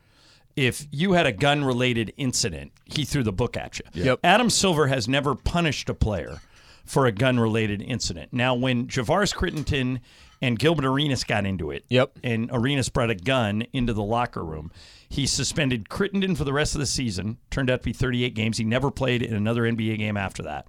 if 0.56 0.86
you 0.90 1.12
had 1.12 1.26
a 1.26 1.32
gun 1.32 1.64
related 1.64 2.12
incident, 2.16 2.72
he 2.84 3.04
threw 3.04 3.22
the 3.22 3.32
book 3.32 3.56
at 3.56 3.78
you. 3.78 3.84
Yep. 4.04 4.20
Adam 4.22 4.50
Silver 4.50 4.86
has 4.86 5.08
never 5.08 5.34
punished 5.34 5.88
a 5.88 5.94
player 5.94 6.40
for 6.84 7.06
a 7.06 7.12
gun 7.12 7.40
related 7.40 7.80
incident. 7.82 8.32
Now, 8.32 8.54
when 8.54 8.86
Javaris 8.86 9.34
Crittenton 9.34 10.00
and 10.42 10.58
Gilbert 10.58 10.84
Arenas 10.84 11.24
got 11.24 11.46
into 11.46 11.70
it, 11.70 11.84
Yep. 11.88 12.18
and 12.22 12.50
Arenas 12.52 12.88
brought 12.90 13.10
a 13.10 13.14
gun 13.14 13.62
into 13.72 13.92
the 13.94 14.02
locker 14.02 14.44
room, 14.44 14.70
he 15.08 15.26
suspended 15.26 15.88
Crittenton 15.88 16.36
for 16.36 16.44
the 16.44 16.52
rest 16.52 16.74
of 16.74 16.80
the 16.80 16.86
season. 16.86 17.38
Turned 17.50 17.70
out 17.70 17.80
to 17.80 17.84
be 17.84 17.92
38 17.92 18.34
games. 18.34 18.58
He 18.58 18.64
never 18.64 18.90
played 18.90 19.22
in 19.22 19.34
another 19.34 19.62
NBA 19.62 19.96
game 19.98 20.16
after 20.16 20.42
that. 20.42 20.66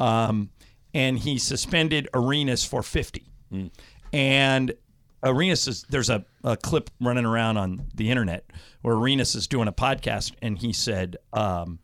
Um, 0.00 0.50
and 0.94 1.18
he 1.18 1.38
suspended 1.38 2.08
Arenas 2.14 2.64
for 2.64 2.82
50. 2.82 3.24
And 4.12 4.72
Arenas 5.22 5.66
is 5.66 5.84
there's 5.88 6.10
a, 6.10 6.24
a 6.44 6.56
clip 6.56 6.90
running 7.00 7.24
around 7.24 7.56
on 7.56 7.82
the 7.94 8.10
internet 8.10 8.44
where 8.82 8.94
Arenas 8.94 9.34
is 9.34 9.46
doing 9.46 9.66
a 9.68 9.72
podcast 9.72 10.32
and 10.42 10.58
he 10.58 10.72
said 10.72 11.16
um, 11.32 11.78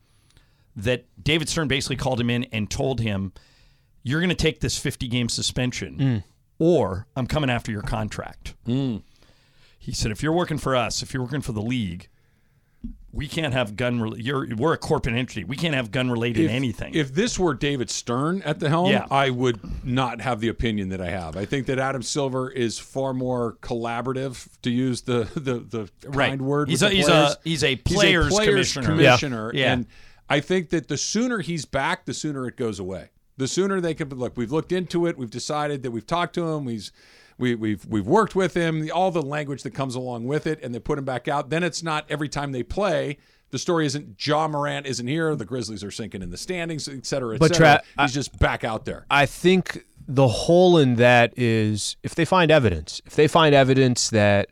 that 0.76 1.04
David 1.22 1.48
Stern 1.48 1.68
basically 1.68 1.96
called 1.96 2.20
him 2.20 2.30
in 2.30 2.44
and 2.44 2.70
told 2.70 3.00
him, 3.00 3.32
You're 4.02 4.20
going 4.20 4.28
to 4.30 4.34
take 4.36 4.60
this 4.60 4.78
50 4.78 5.08
game 5.08 5.28
suspension 5.28 6.22
or 6.58 7.06
I'm 7.16 7.26
coming 7.26 7.50
after 7.50 7.72
your 7.72 7.82
contract. 7.82 8.54
He 9.78 9.92
said, 9.92 10.10
If 10.12 10.22
you're 10.22 10.32
working 10.32 10.58
for 10.58 10.76
us, 10.76 11.02
if 11.02 11.12
you're 11.12 11.22
working 11.22 11.40
for 11.42 11.52
the 11.52 11.62
league, 11.62 12.08
we 13.12 13.28
can't 13.28 13.52
have 13.54 13.76
gun. 13.76 14.00
Re- 14.00 14.20
you're 14.20 14.48
we're 14.56 14.72
a 14.72 14.78
corporate 14.78 15.14
entity. 15.14 15.44
We 15.44 15.56
can't 15.56 15.74
have 15.74 15.90
gun 15.92 16.10
related 16.10 16.46
If- 16.46 16.50
anything. 16.50 16.94
If 16.94 17.14
this 17.14 17.38
were 17.38 17.54
David 17.54 17.88
Stern 17.90 18.42
at 18.42 18.58
the 18.58 18.68
helm, 18.68 18.90
Yeah. 18.90 19.06
I 19.10 19.30
would 19.30 19.60
not 19.84 20.20
have 20.20 20.40
the 20.40 20.48
opinion 20.48 20.88
that 20.88 21.00
I 21.00 21.10
have. 21.10 21.36
I 21.36 21.44
think 21.44 21.66
that 21.66 21.78
Adam 21.78 22.02
Silver 22.02 22.50
is 22.50 22.78
far 22.78 23.14
more 23.14 23.56
collaborative, 23.62 24.48
to 24.62 24.70
use 24.70 25.02
the 25.02 25.28
the, 25.34 25.60
the 25.60 25.90
Right. 26.08 26.40
word. 26.40 26.68
He's 26.68 26.82
a- 26.82 26.88
the 26.88 26.94
he's 26.94 27.08
a- 27.08 27.12
players. 27.12 27.38
he's 27.44 27.62
a 27.62 27.76
players 27.76 28.28
commissioner. 28.72 28.86
commissioner. 28.86 29.50
Yeah. 29.54 29.60
Yeah. 29.60 29.72
And 29.74 29.86
I 30.28 30.40
think 30.40 30.70
that 30.70 30.88
the 30.88 30.96
sooner 30.96 31.38
he's 31.40 31.64
back, 31.66 32.06
the 32.06 32.14
sooner 32.14 32.46
it 32.48 32.56
goes 32.56 32.78
away. 32.80 33.10
The 33.36 33.46
sooner 33.48 33.80
they 33.80 33.94
can 33.94 34.08
look. 34.10 34.36
We've 34.36 34.52
looked 34.52 34.72
into 34.72 35.06
it. 35.06 35.18
We've 35.18 35.30
decided 35.30 35.82
that 35.82 35.90
we've 35.90 36.06
talked 36.06 36.34
to 36.36 36.48
him. 36.50 36.64
We've 36.64 36.90
we, 37.38 37.54
we've 37.54 37.84
we've 37.86 38.06
worked 38.06 38.34
with 38.34 38.54
him. 38.54 38.88
All 38.92 39.10
the 39.10 39.22
language 39.22 39.62
that 39.62 39.72
comes 39.72 39.94
along 39.94 40.26
with 40.26 40.46
it, 40.46 40.62
and 40.62 40.74
they 40.74 40.78
put 40.78 40.98
him 40.98 41.04
back 41.04 41.28
out. 41.28 41.50
Then 41.50 41.62
it's 41.62 41.82
not 41.82 42.06
every 42.08 42.28
time 42.28 42.52
they 42.52 42.62
play. 42.62 43.18
The 43.50 43.58
story 43.58 43.86
isn't 43.86 44.26
Ja 44.26 44.48
Morant 44.48 44.86
isn't 44.86 45.06
here. 45.06 45.36
The 45.36 45.44
Grizzlies 45.44 45.84
are 45.84 45.90
sinking 45.90 46.22
in 46.22 46.30
the 46.30 46.36
standings, 46.36 46.88
et 46.88 47.06
cetera, 47.06 47.36
et 47.36 47.38
But 47.38 47.54
cetera. 47.54 47.82
Tra- 47.94 48.04
he's 48.04 48.14
just 48.14 48.36
back 48.38 48.64
out 48.64 48.84
there. 48.84 49.06
I 49.10 49.26
think 49.26 49.84
the 50.08 50.26
hole 50.26 50.76
in 50.78 50.96
that 50.96 51.32
is 51.36 51.96
if 52.02 52.14
they 52.14 52.24
find 52.24 52.50
evidence, 52.50 53.00
if 53.06 53.14
they 53.14 53.28
find 53.28 53.54
evidence 53.54 54.10
that 54.10 54.48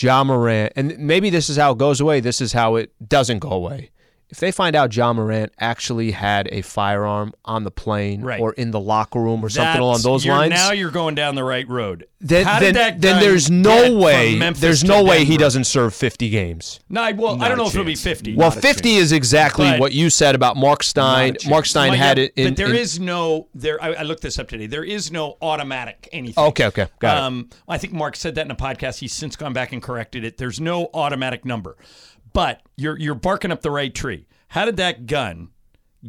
Ja 0.00 0.22
Morant, 0.24 0.72
and 0.76 0.96
maybe 0.98 1.28
this 1.28 1.50
is 1.50 1.56
how 1.56 1.72
it 1.72 1.78
goes 1.78 2.00
away, 2.00 2.20
this 2.20 2.40
is 2.40 2.52
how 2.52 2.76
it 2.76 2.92
doesn't 3.06 3.40
go 3.40 3.50
away, 3.50 3.90
If 4.30 4.38
they 4.38 4.52
find 4.52 4.76
out 4.76 4.94
Ja 4.94 5.12
Morant 5.12 5.52
actually 5.58 6.12
had 6.12 6.48
a 6.52 6.62
firearm 6.62 7.32
on 7.44 7.64
the 7.64 7.70
plane 7.70 8.22
Right. 8.22 8.40
or 8.40 8.52
in 8.52 8.70
the 8.70 8.78
locker 8.80 9.20
room 9.20 9.44
or 9.44 9.48
something 9.48 9.64
That's- 9.64 9.80
along 9.80 10.02
those 10.02 10.24
lines, 10.26 10.50
Now 10.52 10.70
you're 10.72 10.90
going 10.92 11.14
down 11.16 11.34
the 11.34 11.42
right 11.44 11.68
road. 11.68 12.06
then 12.20 12.44
How 12.46 12.60
then, 12.60 12.74
did 12.74 12.76
that 12.76 13.00
then 13.00 13.20
there's 13.20 13.50
no 13.50 13.96
way 13.96 14.38
there's 14.52 14.84
no 14.84 15.02
way 15.02 15.24
he 15.24 15.36
doesn't 15.36 15.64
serve 15.64 15.94
50 15.94 16.28
games. 16.30 16.78
No, 16.88 17.02
I, 17.02 17.12
well, 17.12 17.42
I 17.42 17.48
don't 17.48 17.56
know 17.58 17.64
a 17.64 17.66
if 17.68 17.74
it'll 17.74 17.84
be 17.84 17.94
50. 17.96 18.36
Well, 18.36 18.50
Not 18.50 18.60
50 18.62 18.90
chance. 18.90 19.02
is 19.06 19.12
exactly 19.12 19.68
But- 19.70 19.80
what 19.80 19.92
you 19.92 20.10
said 20.10 20.34
about 20.34 20.56
Marc 20.56 20.82
Stein. 20.84 21.36
Marc 21.48 21.66
Stein 21.66 21.90
Well, 21.90 21.98
had 21.98 22.18
yeah, 22.18 22.24
it 22.24 22.32
in 22.36 22.48
but 22.48 22.56
there 22.56 22.70
in- 22.70 22.76
is 22.76 23.00
no 23.00 23.48
there. 23.54 23.82
I, 23.82 23.94
I 23.94 24.02
looked 24.02 24.22
this 24.22 24.38
up 24.38 24.48
today. 24.48 24.66
There 24.66 24.84
is 24.84 25.10
no 25.10 25.38
automatic 25.42 26.08
anything. 26.12 26.44
Okay, 26.44 26.66
okay, 26.66 26.86
got 27.00 27.16
it. 27.16 27.20
um, 27.22 27.48
I 27.68 27.78
think 27.78 27.92
Marc 27.94 28.14
said 28.16 28.36
that 28.36 28.44
in 28.44 28.50
a 28.50 28.56
podcast. 28.56 29.00
He's 29.00 29.12
since 29.12 29.34
gone 29.34 29.52
back 29.52 29.72
and 29.72 29.82
corrected 29.82 30.22
it. 30.24 30.36
There's 30.36 30.60
no 30.60 30.88
automatic 30.94 31.44
number, 31.44 31.76
but 32.32 32.62
you're 32.76 32.98
you're 32.98 33.14
barking 33.14 33.52
up 33.52 33.62
the 33.62 33.70
right 33.70 33.94
tree. 33.94 34.26
How 34.48 34.64
did 34.64 34.76
that 34.78 35.06
gun 35.06 35.50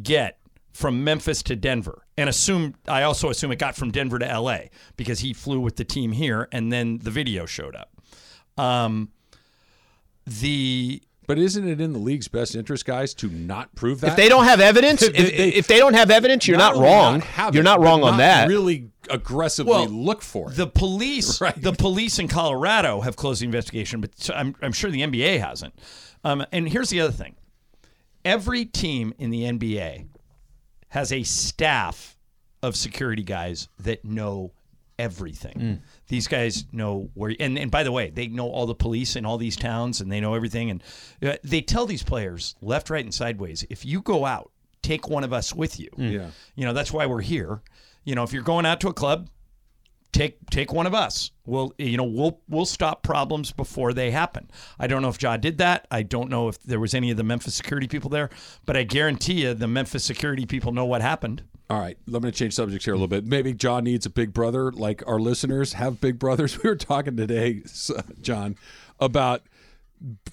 get 0.02 0.38
from 0.72 1.04
Memphis 1.04 1.42
to 1.44 1.56
Denver? 1.56 2.06
And 2.16 2.28
assume 2.28 2.74
I 2.88 3.02
also 3.02 3.30
assume 3.30 3.52
it 3.52 3.58
got 3.58 3.74
from 3.76 3.90
Denver 3.90 4.18
to 4.18 4.28
L.A. 4.30 4.70
because 4.96 5.20
he 5.20 5.32
flew 5.32 5.60
with 5.60 5.76
the 5.76 5.84
team 5.84 6.12
here, 6.12 6.48
and 6.52 6.70
then 6.72 6.98
the 6.98 7.10
video 7.10 7.46
showed 7.46 7.74
up. 7.76 7.90
Um, 8.62 9.10
the 10.26 11.02
But 11.26 11.38
isn't 11.38 11.66
it 11.66 11.80
in 11.80 11.92
the 11.92 11.98
league's 11.98 12.28
best 12.28 12.54
interest, 12.54 12.84
guys, 12.84 13.14
to 13.14 13.28
not 13.28 13.74
prove 13.74 14.00
that? 14.02 14.10
If 14.10 14.16
they 14.16 14.28
don't 14.28 14.44
have 14.44 14.60
evidence, 14.60 15.02
if, 15.02 15.12
They- 15.12 15.22
they- 15.22 15.48
if 15.54 15.66
they 15.68 15.78
don't 15.78 15.94
have 15.94 16.10
evidence, 16.10 16.46
you're 16.46 16.58
not, 16.58 16.74
only 16.74 16.86
wrong. 16.88 17.20
have 17.22 17.54
you're 17.54 17.62
it, 17.62 17.64
not 17.64 17.78
but 17.78 17.84
wrong 17.86 18.02
on 18.02 18.12
not 18.12 18.16
that. 18.18 18.48
Really 18.48 18.90
aggressively 19.08 19.70
Well, 19.70 19.86
look 19.88 20.20
for 20.22 20.50
it. 20.50 20.56
The 20.56 20.66
police, 20.66 21.40
Right. 21.40 21.60
the 21.60 21.72
police 21.72 22.18
in 22.18 22.28
Colorado 22.28 23.00
have 23.00 23.16
closed 23.16 23.40
the 23.40 23.46
investigation, 23.46 24.00
but 24.00 24.30
I'm, 24.34 24.54
I'm 24.62 24.72
sure 24.72 24.90
the 24.90 25.02
NBA 25.02 25.40
hasn't. 25.40 25.74
Um, 26.24 26.44
and 26.52 26.68
here's 26.68 26.90
the 26.90 27.00
other 27.00 27.12
thing: 27.12 27.36
every 28.24 28.64
team 28.64 29.14
in 29.18 29.30
the 29.30 29.44
NBA 29.44 30.06
has 30.88 31.12
a 31.12 31.22
staff 31.22 32.16
of 32.62 32.76
security 32.76 33.22
guys 33.22 33.68
that 33.80 34.04
know 34.04 34.52
everything. 34.98 35.82
These 36.08 36.28
guys 36.28 36.64
know 36.70 37.10
where, 37.14 37.34
and, 37.40 37.58
and 37.58 37.70
by 37.70 37.82
the 37.82 37.90
way, 37.90 38.10
they 38.10 38.28
know 38.28 38.48
all 38.48 38.66
the 38.66 38.74
police 38.74 39.16
in 39.16 39.24
all 39.24 39.38
these 39.38 39.56
towns, 39.56 40.00
and 40.00 40.12
they 40.12 40.20
know 40.20 40.34
everything. 40.34 40.70
And 40.70 40.82
uh, 41.22 41.36
they 41.42 41.60
tell 41.60 41.86
these 41.86 42.02
players 42.02 42.54
left, 42.60 42.90
right, 42.90 43.04
and 43.04 43.12
sideways: 43.12 43.64
if 43.70 43.84
you 43.84 44.00
go 44.02 44.24
out, 44.24 44.52
take 44.82 45.08
one 45.08 45.24
of 45.24 45.32
us 45.32 45.54
with 45.54 45.80
you. 45.80 45.88
Yeah. 45.96 46.30
You 46.54 46.66
know 46.66 46.72
that's 46.72 46.92
why 46.92 47.06
we're 47.06 47.22
here. 47.22 47.62
You 48.04 48.14
know, 48.14 48.22
if 48.22 48.32
you're 48.32 48.42
going 48.42 48.66
out 48.66 48.80
to 48.80 48.88
a 48.88 48.92
club, 48.92 49.28
take 50.12 50.48
take 50.50 50.72
one 50.72 50.86
of 50.86 50.94
us. 50.94 51.30
We'll 51.44 51.74
you 51.78 51.96
know 51.96 52.04
we'll 52.04 52.40
we'll 52.48 52.66
stop 52.66 53.02
problems 53.02 53.50
before 53.52 53.92
they 53.92 54.10
happen. 54.10 54.50
I 54.78 54.86
don't 54.86 55.02
know 55.02 55.08
if 55.08 55.20
Ja 55.20 55.36
did 55.36 55.58
that. 55.58 55.86
I 55.90 56.02
don't 56.02 56.30
know 56.30 56.48
if 56.48 56.62
there 56.62 56.80
was 56.80 56.94
any 56.94 57.10
of 57.10 57.16
the 57.16 57.24
Memphis 57.24 57.54
security 57.54 57.88
people 57.88 58.10
there, 58.10 58.30
but 58.64 58.76
I 58.76 58.84
guarantee 58.84 59.42
you 59.42 59.54
the 59.54 59.68
Memphis 59.68 60.04
security 60.04 60.46
people 60.46 60.72
know 60.72 60.84
what 60.84 61.02
happened. 61.02 61.42
All 61.70 61.80
right, 61.80 61.96
going 62.10 62.22
to 62.22 62.32
change 62.32 62.52
subjects 62.52 62.84
here 62.84 62.92
a 62.92 62.96
little 62.96 63.08
bit. 63.08 63.24
Maybe 63.24 63.54
John 63.54 63.84
needs 63.84 64.04
a 64.04 64.10
big 64.10 64.34
brother, 64.34 64.70
like 64.72 65.02
our 65.06 65.18
listeners 65.18 65.72
have 65.72 66.00
big 66.02 66.18
brothers. 66.18 66.58
We 66.62 66.68
were 66.68 66.76
talking 66.76 67.16
today, 67.16 67.62
John, 68.20 68.56
about 69.00 69.42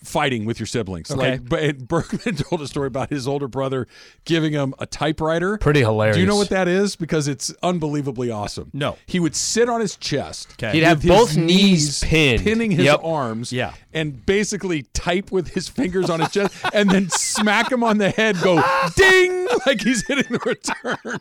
fighting 0.04 0.46
with 0.46 0.60
your 0.60 0.68
siblings. 0.68 1.12
Okay. 1.12 1.32
Like, 1.32 1.48
but 1.50 1.78
Bergman 1.88 2.36
told 2.36 2.62
a 2.62 2.68
story 2.68 2.88
about 2.88 3.10
his 3.10 3.28
older 3.28 3.48
brother 3.48 3.88
giving 4.26 4.54
him 4.54 4.74
a 4.80 4.86
typewriter. 4.86 5.58
Pretty 5.58 5.82
hilarious. 5.82 6.16
Do 6.16 6.22
you 6.22 6.28
know 6.28 6.36
what 6.36 6.50
that 6.50 6.68
is? 6.68 6.96
Because 6.96 7.28
it's 7.28 7.54
unbelievably 7.64 8.32
awesome. 8.32 8.70
No. 8.74 8.98
He 9.06 9.20
would 9.20 9.36
sit 9.36 9.70
on 9.70 9.82
his 9.82 9.96
chest. 9.96 10.52
Okay. 10.54 10.72
He'd 10.74 10.84
have 10.84 11.04
with 11.04 11.04
his 11.04 11.12
both 11.12 11.38
knees 11.38 12.04
pinned. 12.04 12.44
pinning 12.44 12.72
his 12.72 12.86
Yep. 12.86 13.02
arms, 13.04 13.52
Yeah. 13.52 13.74
And 13.94 14.26
basically 14.26 14.84
type 14.94 15.32
with 15.32 15.50
his 15.50 15.68
fingers 15.68 16.10
on 16.10 16.20
his 16.20 16.30
chest, 16.32 16.54
and 16.74 16.90
then 16.90 17.10
smack 17.10 17.72
him 17.72 17.84
on 17.84 17.98
the 17.98 18.10
head, 18.12 18.38
go 18.42 18.62
ding, 18.96 19.48
like 19.66 19.82
he's 19.82 20.06
hitting 20.08 20.32
the 20.32 20.40
return 20.40 21.20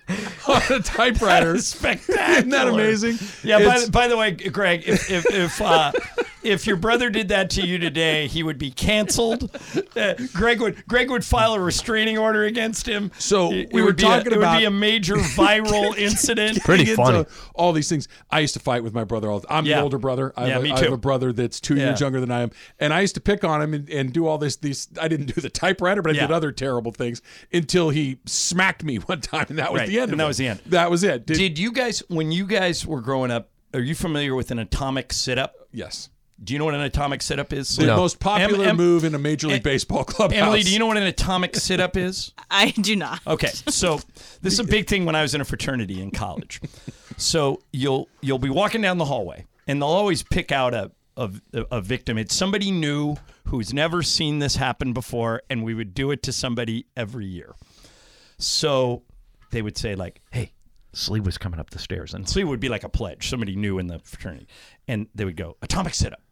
on 0.49 0.63
a 0.79 0.83
typewriter. 0.83 1.59
Spectacular! 1.59 2.39
Isn't 2.39 2.51
that 2.51 2.69
amazing? 2.69 3.19
Yeah. 3.43 3.59
By, 3.65 3.81
the- 3.81 3.91
by 3.91 4.09
the 4.09 4.17
way, 4.17 4.33
Greg, 4.33 4.83
if 4.87 5.11
if 5.11 5.25
if, 5.33 5.61
uh, 5.63 5.93
if 6.43 6.67
your 6.67 6.77
brother 6.77 7.11
did 7.11 7.29
that 7.29 7.51
to 7.51 7.67
you 7.67 7.79
today, 7.79 8.27
he 8.27 8.43
would 8.43 8.59
be 8.59 8.71
canceled. 8.71 9.51
Uh, 9.97 10.15
Greg 10.33 10.61
would 10.61 10.87
Greg 10.87 11.11
would 11.11 11.25
file 11.25 11.55
a 11.55 11.61
restraining 11.61 12.17
order 12.19 12.45
against 12.45 12.87
him. 12.89 13.11
So 13.19 13.53
It- 13.53 13.73
we 13.73 13.81
it 13.81 13.83
were 13.83 13.87
would 13.89 13.97
be 13.97 14.05
a- 14.05 14.07
talking 14.07 14.33
it 14.33 14.39
would 14.39 14.59
be 14.59 14.65
a 14.65 14.71
major 14.71 15.17
viral 15.17 15.97
incident. 15.99 16.63
Pretty 16.65 16.85
funny. 16.95 17.25
all 17.55 17.73
these 17.73 17.89
things. 17.89 18.09
I 18.31 18.41
used 18.41 18.55
to 18.55 18.61
fight 18.61 18.83
with 18.85 18.95
my 18.95 19.05
brother 19.05 19.31
all 19.31 19.41
the 19.41 19.53
I'm 19.53 19.65
Yeah. 19.67 19.77
the 19.79 19.83
older 19.83 19.99
brother. 19.99 20.33
I 20.37 20.43
have, 20.43 20.49
Yeah, 20.51 20.59
a, 20.59 20.63
me 20.63 20.73
I 20.73 20.81
have 20.81 20.93
a 20.93 20.97
brother 20.99 21.33
that's 21.33 21.61
two 21.61 21.75
Yeah. 21.77 21.87
years 21.89 22.01
younger 22.01 22.21
than 22.21 22.31
I 22.31 22.43
am. 22.43 22.51
And 22.79 22.93
I 22.95 23.01
used 23.01 23.15
to 23.17 23.21
pick 23.21 23.45
on 23.45 23.61
him 23.63 23.75
and, 23.75 23.89
and 23.91 24.13
do 24.13 24.27
all 24.27 24.39
this 24.39 24.57
these 24.57 24.89
I 25.01 25.09
didn't 25.09 25.35
do 25.35 25.41
the 25.41 25.51
typewriter, 25.51 26.03
but 26.03 26.11
I 26.17 26.21
did 26.21 26.31
other 26.33 26.53
terrible 26.53 26.93
things 26.93 27.23
until 27.53 27.91
he 27.91 28.19
smacked 28.27 28.85
me 28.85 28.97
one 28.97 29.21
time 29.21 29.47
and 29.49 29.59
that 29.59 29.73
was 29.73 29.81
Right, 29.81 29.89
the 29.89 29.99
end 30.01 30.13
and 30.13 30.13
of 30.15 30.19
that 30.19 30.25
it. 30.25 30.29
was 30.29 30.37
the 30.39 30.49
end. 30.49 30.61
That 30.67 30.91
was 30.91 31.05
it. 31.05 31.27
Did, 31.27 31.39
Did 31.39 31.59
you 31.59 31.73
guys, 31.73 32.03
when 32.09 32.33
you 32.33 32.47
guys 32.47 32.87
were 32.87 33.01
growing 33.01 33.31
up, 33.31 33.51
are 33.75 33.81
you 33.81 33.95
familiar 33.95 34.35
with 34.35 34.51
an 34.51 34.59
atomic 34.59 35.13
sit 35.13 35.39
up? 35.39 35.55
yes. 35.73 36.09
Do 36.43 36.53
you 36.53 36.61
know 36.61 36.67
what 36.67 36.75
an 36.75 36.83
atomic 36.83 37.21
sit 37.21 37.41
up 37.41 37.53
is? 37.53 37.77
The 37.77 37.87
No. 37.87 37.97
most 37.97 38.21
popular 38.21 38.63
Em- 38.63 38.71
Em- 38.71 38.77
move 38.77 39.03
in 39.03 39.13
a 39.13 39.19
major 39.19 39.49
league 39.49 39.57
Em- 39.57 39.63
baseball 39.65 40.05
clubhouse. 40.05 40.41
Emily, 40.41 40.63
do 40.63 40.71
you 40.73 40.79
know 40.79 40.87
what 40.87 40.97
an 40.97 41.03
atomic 41.03 41.57
sit 41.57 41.81
up 41.81 41.97
is? 41.97 42.33
I 42.49 42.71
do 42.71 42.95
not. 42.95 43.19
Okay, 43.27 43.49
so 43.49 43.99
this 44.41 44.53
is 44.53 44.61
a 44.61 44.65
big 44.65 44.87
thing 44.87 45.05
when 45.05 45.17
I 45.17 45.23
was 45.23 45.35
in 45.35 45.41
a 45.41 45.45
fraternity 45.45 46.01
in 46.01 46.13
college. 46.13 46.61
So 47.17 47.61
you'll 47.73 48.09
you'll 48.21 48.39
be 48.39 48.51
walking 48.51 48.81
down 48.81 48.99
the 48.99 49.05
hallway, 49.07 49.47
and 49.67 49.83
they'll 49.83 49.89
always 49.89 50.23
pick 50.23 50.53
out 50.53 50.75
a 50.75 50.93
a, 51.19 51.31
a 51.73 51.81
victim. 51.81 52.17
It's 52.19 52.35
somebody 52.35 52.71
new 52.71 53.17
who's 53.47 53.75
never 53.75 54.03
seen 54.03 54.39
this 54.39 54.57
happen 54.57 54.93
before, 54.93 55.43
and 55.51 55.65
we 55.65 55.75
would 55.75 55.93
do 55.95 56.11
it 56.11 56.23
to 56.25 56.33
somebody 56.33 56.87
every 56.97 57.27
year. 57.27 57.55
So 58.39 59.03
they 59.51 59.63
would 59.63 59.77
say 59.77 59.95
like, 59.95 60.21
"Hey, 60.31 60.53
Slee 60.93 61.21
was 61.21 61.39
coming 61.39 61.59
up 61.61 61.71
the 61.71 61.79
stairs," 61.79 62.15
and 62.15 62.29
Slee 62.29 62.45
would 62.45 62.61
be 62.61 62.69
like 62.69 62.85
a 62.85 62.89
pledge, 62.89 63.29
somebody 63.29 63.57
new 63.57 63.79
in 63.79 63.87
the 63.89 63.99
fraternity, 64.01 64.47
and 64.87 65.09
they 65.15 65.25
would 65.25 65.37
go 65.37 65.57
atomic 65.63 65.95
sit 65.95 66.13
up. 66.13 66.23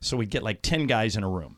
So 0.00 0.16
we'd 0.16 0.30
get 0.30 0.42
like 0.42 0.62
ten 0.62 0.86
guys 0.86 1.16
in 1.16 1.24
a 1.24 1.28
room, 1.28 1.56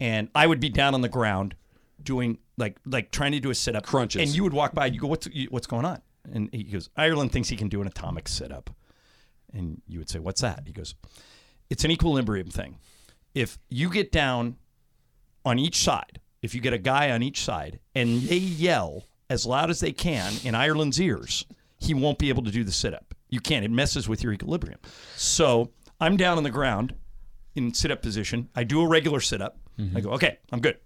and 0.00 0.28
I 0.34 0.46
would 0.46 0.60
be 0.60 0.68
down 0.68 0.94
on 0.94 1.00
the 1.00 1.08
ground 1.08 1.54
doing 2.02 2.38
like 2.58 2.78
like 2.84 3.10
trying 3.10 3.32
to 3.32 3.40
do 3.40 3.50
a 3.50 3.54
sit 3.54 3.74
up 3.76 3.86
Crunches. 3.86 4.20
and 4.22 4.36
you 4.36 4.42
would 4.42 4.52
walk 4.52 4.74
by. 4.74 4.86
And 4.86 4.94
you 4.94 5.00
go, 5.00 5.06
"What's 5.06 5.26
you- 5.28 5.48
what's 5.50 5.66
going 5.66 5.84
on?" 5.84 6.02
And 6.30 6.50
he 6.52 6.64
goes, 6.64 6.90
"Ireland 6.96 7.32
thinks 7.32 7.48
he 7.48 7.56
can 7.56 7.68
do 7.68 7.80
an 7.80 7.86
atomic 7.86 8.28
sit 8.28 8.50
up," 8.52 8.70
and 9.52 9.80
you 9.86 9.98
would 10.00 10.10
say, 10.10 10.18
"What's 10.18 10.40
that?" 10.40 10.64
He 10.66 10.72
goes, 10.72 10.94
"It's 11.74 11.82
an 11.82 11.90
equilibrium 11.90 12.50
thing. 12.50 12.76
If 13.34 13.58
you 13.68 13.90
get 13.90 14.12
down 14.12 14.58
on 15.44 15.58
each 15.58 15.82
side, 15.82 16.20
if 16.40 16.54
you 16.54 16.60
get 16.60 16.72
a 16.72 16.78
guy 16.78 17.10
on 17.10 17.20
each 17.20 17.42
side, 17.42 17.80
and 17.96 18.22
they 18.22 18.36
yell 18.36 19.06
as 19.28 19.44
loud 19.44 19.70
as 19.70 19.80
they 19.80 19.90
can 19.90 20.34
in 20.44 20.54
Ireland's 20.54 21.00
ears, 21.00 21.44
he 21.80 21.92
won't 21.92 22.18
be 22.20 22.28
able 22.28 22.44
to 22.44 22.52
do 22.52 22.62
the 22.62 22.70
sit 22.70 22.94
up. 22.94 23.12
You 23.28 23.40
can't. 23.40 23.64
It 23.64 23.72
messes 23.72 24.08
with 24.08 24.22
your 24.22 24.32
equilibrium. 24.32 24.78
So 25.16 25.72
I'm 26.00 26.16
down 26.16 26.36
on 26.36 26.44
the 26.44 26.50
ground 26.50 26.94
in 27.56 27.74
sit 27.74 27.90
up 27.90 28.02
position. 28.02 28.48
I 28.54 28.62
do 28.62 28.80
a 28.80 28.86
regular 28.86 29.18
sit 29.18 29.42
up. 29.42 29.58
I 29.96 30.00
go, 30.00 30.10
okay, 30.10 30.38
I'm 30.52 30.60
good. 30.60 30.78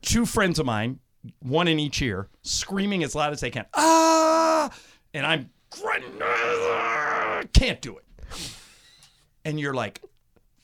Two 0.00 0.26
friends 0.26 0.60
of 0.60 0.66
mine, 0.66 1.00
one 1.40 1.66
in 1.66 1.80
each 1.80 2.00
ear, 2.02 2.28
screaming 2.42 3.02
as 3.02 3.16
loud 3.16 3.32
as 3.32 3.40
they 3.40 3.50
can, 3.50 3.66
ah, 3.74 4.70
and 5.12 5.26
I'm 5.26 5.50
grunting, 5.70 6.20
"Ah!" 6.22 7.42
can't 7.52 7.80
do 7.80 7.96
it. 7.98 8.04
And 9.46 9.60
you're 9.60 9.74
like, 9.74 10.02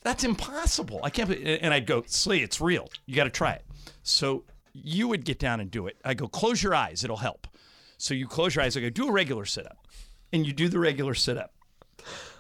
that's 0.03 0.25
impossible. 0.25 1.01
I 1.03 1.11
can't. 1.11 1.31
be-" 1.31 1.61
And 1.61 1.73
I'd 1.73 1.87
go, 1.87 2.03
Slee, 2.07 2.43
it's 2.43 2.61
real. 2.61 2.89
You 3.07 3.15
got 3.15 3.25
to 3.25 3.31
try 3.31 3.53
it. 3.53 3.65
So 4.03 4.45
you 4.73 5.09
would 5.09 5.25
get 5.25 5.39
down 5.39 5.61
and 5.61 5.71
do 5.71 5.87
it. 5.87 5.97
I 6.05 6.15
go, 6.15 6.27
close 6.27 6.63
your 6.63 6.75
eyes. 6.75 7.05
It'll 7.05 7.17
help. 7.17 7.47
So 7.99 8.15
you 8.15 8.27
close 8.27 8.55
your 8.55 8.65
eyes. 8.65 8.77
I 8.77 8.81
go, 8.81 8.91
do 8.91 9.09
a 9.09 9.13
regular 9.13 9.45
sit 9.45 9.67
up. 9.67 9.87
And 10.33 10.47
you 10.47 10.53
do 10.53 10.69
the 10.69 10.79
regular 10.79 11.15
sit 11.15 11.37
up. 11.37 11.55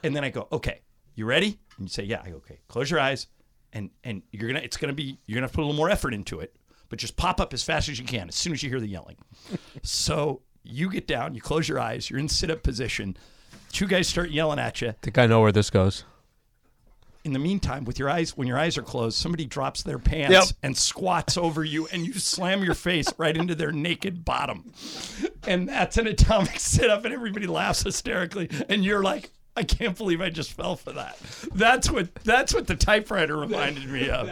And 0.03 0.16
then 0.16 0.24
I 0.24 0.30
go, 0.30 0.49
okay, 0.51 0.80
you 1.14 1.26
ready? 1.26 1.59
And 1.78 1.86
you 1.86 1.88
say, 1.88 2.03
yeah. 2.03 2.22
I 2.24 2.30
go, 2.30 2.36
okay, 2.36 2.59
close 2.68 2.90
your 2.90 3.01
eyes. 3.01 3.28
And 3.74 3.88
and 4.05 4.22
you're 4.32 4.49
gonna 4.49 4.61
it's 4.61 4.76
gonna 4.76 4.93
be 4.93 5.18
you're 5.24 5.36
gonna 5.36 5.45
have 5.45 5.53
to 5.53 5.57
put 5.57 5.62
a 5.62 5.64
little 5.64 5.76
more 5.76 5.88
effort 5.88 6.12
into 6.12 6.40
it, 6.40 6.55
but 6.90 6.99
just 6.99 7.16
pop 7.16 7.40
up 7.40 7.55
as 7.55 7.62
fast 7.62 7.88
as 7.88 7.99
you 7.99 8.05
can 8.05 8.28
as 8.28 8.34
soon 8.34 8.53
as 8.53 8.62
you 8.62 8.68
hear 8.68 8.80
the 8.80 8.86
yelling. 8.86 9.16
so 9.82 10.43
you 10.62 10.90
get 10.90 11.07
down, 11.07 11.34
you 11.34 11.40
close 11.40 11.66
your 11.66 11.80
eyes, 11.80 12.11
you're 12.11 12.18
in 12.18 12.28
sit 12.28 12.51
up 12.51 12.62
position. 12.62 13.16
Two 13.70 13.86
guys 13.86 14.09
start 14.09 14.30
yelling 14.30 14.59
at 14.59 14.82
you. 14.82 14.95
think 15.01 15.16
I 15.16 15.26
know 15.26 15.40
where 15.40 15.53
this 15.53 15.70
goes. 15.70 16.05
In 17.24 17.32
the 17.32 17.38
meantime, 17.38 17.84
with 17.84 18.00
your 18.00 18.10
eyes, 18.10 18.36
when 18.36 18.48
your 18.48 18.58
eyes 18.58 18.76
are 18.76 18.82
closed, 18.82 19.16
somebody 19.16 19.44
drops 19.46 19.82
their 19.84 19.98
pants 20.00 20.32
Yep. 20.32 20.44
and 20.64 20.76
squats 20.76 21.36
over 21.36 21.62
you, 21.62 21.86
and 21.92 22.04
you 22.04 22.14
slam 22.14 22.64
your 22.64 22.74
face 22.74 23.06
right 23.16 23.36
into 23.36 23.54
their 23.54 23.70
naked 23.70 24.24
bottom. 24.24 24.72
And 25.46 25.68
that's 25.68 25.96
an 25.98 26.08
atomic 26.08 26.58
sit 26.58 26.90
up, 26.90 27.04
and 27.04 27.14
everybody 27.14 27.46
laughs 27.46 27.82
hysterically. 27.84 28.50
And 28.68 28.84
you're 28.84 29.02
like, 29.04 29.30
I 29.56 29.62
can't 29.62 29.96
believe 29.96 30.20
I 30.20 30.30
just 30.30 30.52
fell 30.52 30.74
for 30.76 30.92
that. 30.92 31.16
That's 31.54 31.90
what 31.90 32.14
that's 32.24 32.54
what 32.54 32.66
the 32.66 32.74
typewriter 32.74 33.36
reminded 33.36 33.88
me 33.88 34.08
of. 34.10 34.28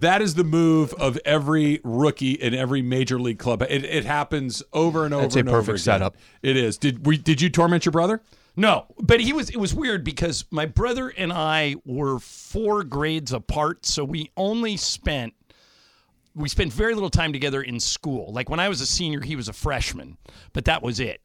That 0.00 0.22
is 0.22 0.34
the 0.34 0.44
move 0.44 0.94
of 0.94 1.18
every 1.24 1.80
rookie 1.84 2.32
in 2.32 2.54
every 2.54 2.82
major 2.82 3.20
league 3.20 3.38
club. 3.38 3.62
It, 3.62 3.84
it 3.84 4.04
happens 4.04 4.62
over 4.72 5.04
and 5.04 5.12
over 5.14 5.22
That's 5.24 5.36
a 5.36 5.40
and 5.40 5.48
over 5.48 5.58
perfect 5.58 5.76
again. 5.76 5.78
setup. 5.84 6.16
It 6.42 6.56
is. 6.56 6.78
Did 6.78 7.06
we? 7.06 7.18
Did 7.18 7.40
you 7.40 7.50
torment 7.50 7.84
your 7.84 7.92
brother? 7.92 8.20
No, 8.54 8.86
but 8.98 9.20
he 9.20 9.32
was. 9.32 9.48
It 9.48 9.56
was 9.56 9.74
weird 9.74 10.04
because 10.04 10.44
my 10.50 10.66
brother 10.66 11.08
and 11.08 11.32
I 11.32 11.76
were 11.86 12.18
four 12.18 12.84
grades 12.84 13.32
apart, 13.32 13.86
so 13.86 14.04
we 14.04 14.30
only 14.36 14.76
spent 14.76 15.32
we 16.34 16.48
spent 16.48 16.72
very 16.72 16.94
little 16.94 17.10
time 17.10 17.32
together 17.32 17.62
in 17.62 17.80
school. 17.80 18.32
Like 18.32 18.48
when 18.48 18.60
I 18.60 18.68
was 18.68 18.80
a 18.80 18.86
senior, 18.86 19.20
he 19.20 19.36
was 19.36 19.48
a 19.48 19.52
freshman, 19.52 20.16
but 20.52 20.64
that 20.66 20.82
was 20.82 21.00
it. 21.00 21.20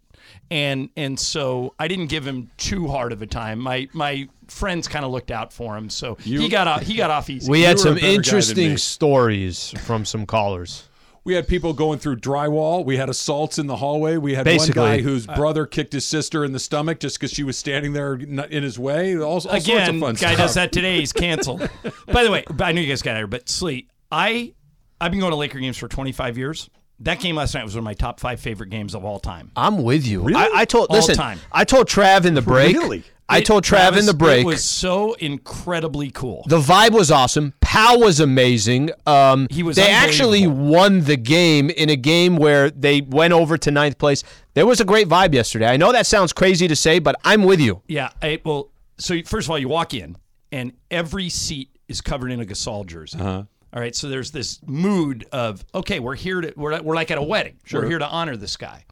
And 0.52 0.90
and 0.98 1.20
so 1.20 1.74
I 1.80 1.88
didn't 1.88 2.08
give 2.08 2.26
him 2.26 2.50
too 2.58 2.88
hard 2.88 3.12
of 3.12 3.22
a 3.22 3.28
time. 3.28 3.60
My 3.60 3.88
my 3.94 4.28
friends 4.48 4.88
kind 4.88 5.06
of 5.06 5.12
looked 5.12 5.32
out 5.32 5.54
for 5.54 5.78
him, 5.78 5.90
so 5.90 6.16
he 6.16 6.50
got 6.50 6.68
off 6.68 6.82
he 6.84 6.96
got 6.96 7.12
off 7.12 7.30
easy. 7.30 7.50
We 7.50 7.62
had 7.62 7.80
some 7.80 7.96
better 7.96 8.02
guy 8.02 8.08
than 8.08 8.16
interesting 8.16 8.78
stories 8.78 9.74
from 9.84 10.06
some 10.06 10.26
callers. 10.26 10.84
We 11.28 11.34
had 11.34 11.46
people 11.46 11.74
going 11.74 12.00
through 12.00 12.22
drywall. 12.22 12.86
We 12.86 12.96
had 12.96 13.10
assaults 13.10 13.60
in 13.60 13.68
the 13.68 13.76
hallway. 13.76 14.16
We 14.16 14.36
had 14.36 14.46
Basically. 14.46 14.80
one 14.80 14.92
guy 14.92 15.02
whose 15.02 15.28
brother 15.28 15.66
kicked 15.66 15.92
his 15.92 16.06
sister 16.06 16.46
in 16.46 16.54
the 16.54 16.60
stomach 16.60 17.02
just 17.02 17.20
because 17.20 17.34
she 17.34 17.44
was 17.44 17.58
standing 17.58 17.92
there 17.92 18.14
in 18.14 18.64
his 18.64 18.80
way. 18.80 19.18
All, 19.18 19.24
all 19.34 19.42
sorts 19.42 19.58
of 19.58 19.74
Again, 19.74 20.00
fun 20.00 20.14
guy 20.16 20.36
stuff. 20.36 20.38
does 20.38 20.54
that 20.54 20.72
today. 20.72 21.02
He's 21.02 21.12
canceled. 21.12 21.70
By 22.08 22.24
the 22.24 22.32
way, 22.32 22.46
I 22.62 22.72
knew 22.72 22.80
you 22.80 22.88
guys 22.88 23.02
got 23.02 23.18
here, 23.18 23.28
but 23.28 23.50
Slee, 23.50 23.90
I 24.10 24.54
I've 25.02 25.12
been 25.12 25.20
going 25.20 25.32
to 25.32 25.36
Laker 25.36 25.60
games 25.60 25.76
for 25.76 25.90
25 25.90 26.38
years. 26.38 26.70
That 27.02 27.20
game 27.20 27.36
last 27.36 27.54
night 27.54 27.66
was 27.66 27.74
one 27.76 27.80
of 27.80 27.84
my 27.84 27.94
top 27.94 28.22
five 28.22 28.40
favorite 28.40 28.70
games 28.70 28.96
of 28.96 29.04
all 29.04 29.20
time. 29.20 29.52
I'm 29.58 29.84
with 29.84 30.08
you. 30.08 30.34
I, 30.34 30.50
I 30.56 30.64
told 30.66 30.88
All 30.92 30.96
listen. 30.96 31.16
time. 31.16 31.42
I 31.52 31.66
told 31.66 31.90
Trav 31.90 32.24
in 32.26 32.36
the 32.36 32.42
break. 32.42 32.74
Really? 32.74 33.04
I 33.30 33.42
told 33.42 33.64
Trav 33.64 33.68
Travis, 33.68 34.00
in 34.02 34.06
the 34.06 34.14
break. 34.14 34.42
It 34.44 34.46
was 34.46 34.64
so 34.64 35.14
incredibly 35.14 36.12
cool. 36.12 36.46
The 36.48 36.60
vibe 36.60 36.92
was 36.92 37.12
awesome. 37.12 37.54
Pau 37.62 37.98
was 37.98 38.20
amazing. 38.20 38.92
Um, 39.06 39.48
He 39.50 39.64
was 39.64 39.76
They 39.76 39.90
actually 39.90 40.48
won 40.48 41.02
the 41.02 41.18
game 41.18 41.70
in 41.70 41.90
a 41.90 41.96
game 41.96 42.38
where 42.38 42.70
they 42.70 43.02
went 43.02 43.34
over 43.34 43.58
to 43.58 43.72
ninth 43.72 43.98
place. 43.98 44.24
There 44.54 44.66
was 44.66 44.80
a 44.80 44.86
great 44.86 45.08
vibe 45.10 45.34
yesterday. 45.34 45.68
I 45.68 45.78
know 45.78 45.92
that 45.92 46.08
sounds 46.08 46.32
crazy 46.32 46.68
to 46.68 46.76
say, 46.76 47.00
but 47.00 47.16
I'm 47.24 47.44
with 47.44 47.60
you. 47.60 47.82
Yeah. 47.88 48.10
I, 48.22 48.40
well, 48.46 48.72
so 48.98 49.22
first 49.24 49.48
of 49.48 49.52
all, 49.52 49.60
you 49.60 49.68
walk 49.68 49.94
in, 49.94 50.18
and 50.52 50.74
every 50.90 51.30
seat 51.30 51.70
is 51.88 52.02
covered 52.02 52.32
in 52.32 52.40
a 52.40 52.46
Gasol 52.46 52.86
jersey. 52.86 53.20
Uh-huh. 53.20 53.44
right. 53.74 53.96
So 53.96 54.10
there's 54.10 54.32
this 54.32 54.60
mood 54.66 55.28
of 55.32 55.64
okay, 55.76 56.00
we're 56.00 56.16
here 56.16 56.42
to 56.42 56.54
we're 56.56 56.82
we're 56.82 56.96
like 56.96 57.12
at 57.12 57.18
a 57.18 57.24
wedding. 57.24 57.58
We're 57.72 57.88
here 57.88 58.00
to 58.00 58.08
honor 58.08 58.38
this 58.38 58.58
guy. 58.58 58.86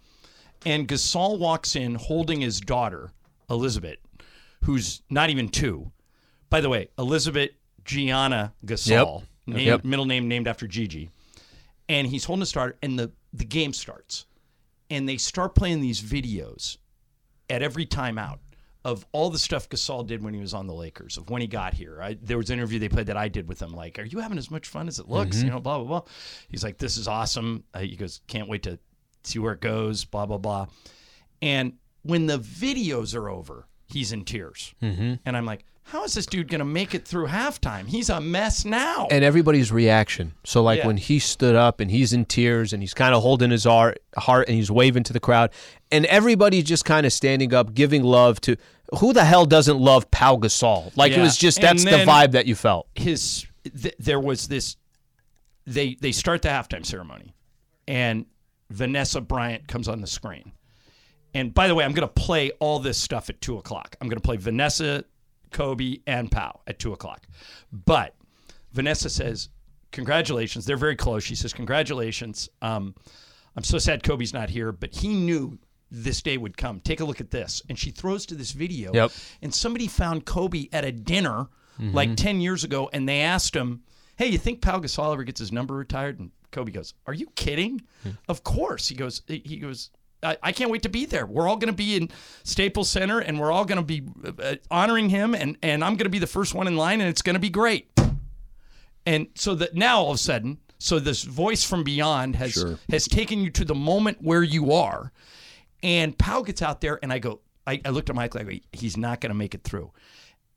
And 0.66 0.88
Gasol 0.88 1.40
walks 1.40 1.76
in 1.76 1.96
holding 1.96 2.42
his 2.42 2.60
daughter 2.60 3.12
Elizabeth, 3.50 3.98
who's 4.64 5.01
not 5.10 5.30
even 5.30 5.49
two. 5.49 5.91
By 6.49 6.62
the 6.62 6.70
way, 6.70 6.89
Elizabeth 6.97 7.51
Gianna 7.84 8.53
Gasol, 8.66 9.22
Yep. 9.47 9.56
name- 9.58 9.68
Yep. 9.68 9.86
middle 9.86 10.06
name 10.06 10.28
named 10.28 10.47
after 10.47 10.68
Gigi, 10.68 11.10
and 11.89 12.08
he's 12.08 12.26
holding 12.26 12.41
his 12.41 12.51
daughter, 12.51 12.78
and 12.82 12.97
the 12.97 13.12
the 13.34 13.43
game 13.45 13.74
starts, 13.74 14.26
and 14.89 15.10
they 15.10 15.18
start 15.18 15.56
playing 15.56 15.82
these 15.82 16.01
videos 16.01 16.78
at 17.49 17.62
every 17.62 17.86
timeout 17.86 18.39
of 18.86 19.06
all 19.12 19.30
the 19.30 19.38
stuff 19.39 19.68
Gasol 19.68 20.08
did 20.08 20.24
when 20.24 20.34
he 20.34 20.39
was 20.39 20.53
on 20.53 20.68
the 20.68 20.74
Lakers, 20.74 21.18
of 21.18 21.30
when 21.30 21.41
he 21.41 21.47
got 21.47 21.74
here. 21.74 22.01
I, 22.01 22.14
there 22.22 22.38
was 22.38 22.49
an 22.49 22.60
interview 22.60 22.80
they 22.80 22.88
played 22.88 23.08
that 23.08 23.18
I 23.18 23.28
did 23.28 23.47
with 23.49 23.62
him, 23.62 23.74
like, 23.74 23.99
"Are 23.99 24.06
you 24.06 24.20
having 24.20 24.38
as 24.38 24.49
much 24.49 24.68
fun 24.70 24.88
as 24.88 24.99
it 24.99 25.10
looks?" 25.10 25.41
You 25.43 25.49
know, 25.49 25.60
blah 25.60 25.80
blah 25.80 25.88
blah. 25.88 26.01
He's 26.47 26.64
like, 26.64 26.78
"This 26.78 26.95
is 26.95 27.08
awesome." 27.10 27.66
Uh, 27.74 27.80
he 27.80 27.95
goes, 27.97 28.22
"Can't 28.28 28.47
wait 28.47 28.64
to 28.64 28.80
see 29.24 29.39
where 29.39 29.53
it 29.53 29.60
goes." 29.62 30.06
Blah 30.06 30.28
blah 30.28 30.38
blah. 30.38 30.68
And 31.41 31.74
when 32.03 32.28
the 32.28 32.39
videos 32.39 33.14
are 33.16 33.28
over, 33.30 33.68
he's 33.88 34.12
in 34.12 34.26
tears, 34.26 34.74
mm-hmm. 34.82 35.16
and 35.26 35.38
I'm 35.38 35.46
like, 35.46 35.66
"How 35.84 36.04
is 36.04 36.14
this 36.14 36.26
dude 36.26 36.50
gonna 36.50 36.66
make 36.66 36.96
it 36.96 37.08
through 37.08 37.28
halftime? 37.28 37.88
He's 37.88 38.10
a 38.10 38.20
mess 38.22 38.66
now." 38.66 39.08
And 39.12 39.24
everybody's 39.24 39.72
reaction. 39.72 40.34
So, 40.44 40.62
like 40.64 40.80
Yeah. 40.80 40.88
when 40.88 40.98
he 40.98 41.20
stood 41.20 41.56
up 41.56 41.80
and 41.80 41.92
he's 41.92 42.14
in 42.14 42.26
tears 42.26 42.74
and 42.74 42.82
he's 42.82 42.94
kind 42.94 43.14
of 43.16 43.22
holding 43.22 43.52
his 43.52 43.64
heart, 43.66 44.00
heart 44.18 44.48
and 44.48 44.56
he's 44.58 44.72
waving 44.72 45.04
to 45.04 45.14
the 45.14 45.20
crowd, 45.20 45.52
and 45.92 46.06
everybody's 46.08 46.64
just 46.64 46.86
kind 46.86 47.06
of 47.06 47.14
standing 47.14 47.54
up, 47.54 47.74
giving 47.74 48.04
love 48.04 48.42
to 48.42 48.58
who 49.00 49.14
the 49.14 49.26
hell 49.26 49.46
doesn't 49.46 49.80
love 49.80 50.10
Pau 50.12 50.38
Gasol? 50.38 50.96
Like 50.96 51.12
it 51.14 51.22
was 51.22 51.38
just 51.38 51.62
that's 51.62 51.84
the 51.84 51.92
vibe 52.06 52.32
that 52.32 52.46
you 52.46 52.56
felt. 52.56 52.88
his 52.96 53.46
th- 53.64 53.96
there 54.00 54.20
was 54.20 54.48
this 54.48 54.78
they 55.66 55.96
they 56.00 56.12
start 56.12 56.44
the 56.44 56.50
halftime 56.50 56.86
ceremony 56.86 57.34
and 57.88 58.26
Vanessa 58.70 59.22
Bryant 59.22 59.68
comes 59.68 59.88
on 59.88 60.02
the 60.02 60.08
screen. 60.08 60.52
And 61.36 61.54
by 61.54 61.68
the 61.68 61.76
way, 61.76 61.84
I'm 61.84 61.92
going 61.92 62.08
to 62.08 62.14
play 62.14 62.50
all 62.60 62.80
this 62.80 62.98
stuff 62.98 63.30
at 63.30 63.42
two 63.42 63.58
o'clock. 63.58 63.96
I'm 64.02 64.08
going 64.08 64.18
to 64.18 64.24
play 64.24 64.38
Vanessa, 64.38 65.04
Kobe, 65.52 65.98
and 66.08 66.32
Pau 66.32 66.62
at 66.66 66.80
two 66.80 66.94
o'clock. 66.94 67.28
But 67.72 68.16
Vanessa 68.72 69.10
says, 69.10 69.50
"Congratulations." 69.92 70.66
They're 70.66 70.78
very 70.78 70.96
close. 70.96 71.24
She 71.24 71.36
says, 71.36 71.54
"Congratulations." 71.54 72.50
Um, 72.62 72.96
I'm 73.56 73.64
so 73.64 73.78
sad 73.78 74.02
Kobe's 74.02 74.34
not 74.34 74.50
here, 74.50 74.72
but 74.72 74.96
he 74.96 75.10
knew 75.10 75.60
this 75.92 76.22
day 76.22 76.38
would 76.38 76.58
come. 76.58 76.80
Take 76.80 77.00
a 77.00 77.06
look 77.06 77.22
at 77.22 77.32
this. 77.32 77.62
And 77.70 77.78
she 77.78 77.92
throws 77.92 78.26
to 78.28 78.36
this 78.36 78.52
video. 78.52 78.94
Yep. 78.94 79.12
And 79.42 79.54
somebody 79.54 79.88
found 79.88 80.26
Kobe 80.26 80.68
at 80.74 80.84
a 80.84 80.92
dinner 80.92 81.48
like 81.78 82.16
10 82.16 82.40
years 82.40 82.64
ago, 82.64 82.90
and 82.94 83.08
they 83.08 83.20
asked 83.20 83.54
him, 83.54 83.84
Hey, 84.18 84.28
you 84.28 84.38
think 84.38 84.62
Pau 84.62 84.80
Gasol 84.80 85.12
ever 85.12 85.24
gets 85.26 85.40
his 85.42 85.52
number 85.52 85.74
retired? 85.76 86.20
And 86.20 86.32
Kobe 86.52 86.72
goes, 86.72 86.94
Are 87.06 87.14
you 87.14 87.28
kidding? 87.36 87.82
Of 88.30 88.44
course. 88.44 88.88
He 88.88 88.96
goes, 88.96 89.22
he 89.28 89.58
goes, 89.58 89.90
I, 90.24 90.38
I 90.41 90.51
can't 90.51 90.72
wait 90.72 90.84
to 90.84 90.89
be 90.89 91.05
there. 91.05 91.26
We're 91.26 91.47
all 91.47 91.57
going 91.57 91.72
to 91.72 91.78
be 91.78 91.95
in 91.95 92.09
Staples 92.43 92.89
Center 92.89 93.20
and 93.20 93.39
we're 93.39 93.51
all 93.51 93.66
going 93.66 93.78
to 93.78 93.84
be 93.84 94.03
uh, 94.41 94.55
honoring 94.72 95.09
him 95.09 95.36
and, 95.36 95.57
and 95.61 95.84
I'm 95.84 95.93
going 95.93 96.05
to 96.05 96.09
be 96.09 96.20
the 96.20 96.28
first 96.28 96.53
one 96.53 96.68
in 96.68 96.76
line 96.76 97.01
and 97.01 97.09
it's 97.09 97.22
going 97.22 97.36
to 97.36 97.39
be 97.39 97.49
great. 97.49 97.89
And 99.05 99.28
so 99.36 99.53
that 99.55 99.76
now 99.76 99.99
all 99.99 100.11
of 100.11 100.16
a 100.16 100.20
sudden, 100.20 100.57
so 100.80 100.99
this 100.99 101.24
voice 101.24 101.63
from 101.63 101.84
beyond 101.84 102.36
has 102.36 102.55
has 102.89 103.07
taken 103.07 103.39
you 103.39 103.49
to 103.51 103.63
the 103.66 103.76
moment 103.76 104.18
where 104.22 104.43
you 104.43 104.72
are. 104.74 105.11
And 105.84 106.18
Pau 106.18 106.41
gets 106.41 106.61
out 106.61 106.82
there, 106.82 106.99
and 107.03 107.13
I 107.13 107.20
go, 107.20 107.41
I, 107.68 107.80
I 107.86 107.89
looked 107.89 108.09
at 108.09 108.16
Mike 108.16 108.34
like 108.36 108.63
he's 108.72 108.97
not 108.97 109.22
going 109.22 109.30
to 109.30 109.36
make 109.36 109.53
it 109.53 109.63
through. 109.63 109.91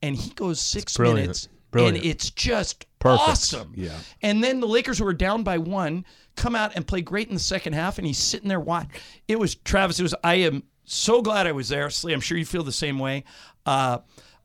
And 0.03 0.17
he 0.17 0.31
goes 0.31 0.61
six 0.61 0.97
brilliant. 0.97 1.21
minutes, 1.21 1.49
Brilliant. 1.71 1.99
and 1.99 2.07
it's 2.07 2.31
just 2.31 2.87
Perfect. 2.99 3.29
awesome. 3.29 3.73
Yeah. 3.77 3.97
And 4.23 4.43
then 4.43 4.61
the 4.61 4.67
Lakers, 4.67 4.99
who 4.99 5.05
were 5.05 5.13
down 5.13 5.43
by 5.43 5.59
one, 5.59 6.05
come 6.37 6.55
out 6.55 6.73
and 6.75 6.87
play 6.87 7.01
great 7.01 7.29
in 7.29 7.35
the 7.35 7.41
second 7.41 7.73
half, 7.75 7.99
and 7.99 8.07
he's 8.07 8.19
sitting 8.19 8.49
there 8.49 8.61
watching. 8.61 8.91
It 9.29 9.39
was 9.39 9.55
Travis. 9.55 9.99
It 10.01 10.03
was. 10.05 10.15
I 10.25 10.35
am 10.37 10.63
so 10.85 11.23
glad 11.23 11.47
I 11.47 11.53
was 11.53 11.69
there. 11.69 11.91
Slee, 11.91 12.13
I'm 12.13 12.21
sure 12.21 12.37
you 12.39 12.45
feel 12.47 12.63
the 12.65 12.73
same 12.73 12.99
way. 12.99 13.25
Uh, 13.67 13.99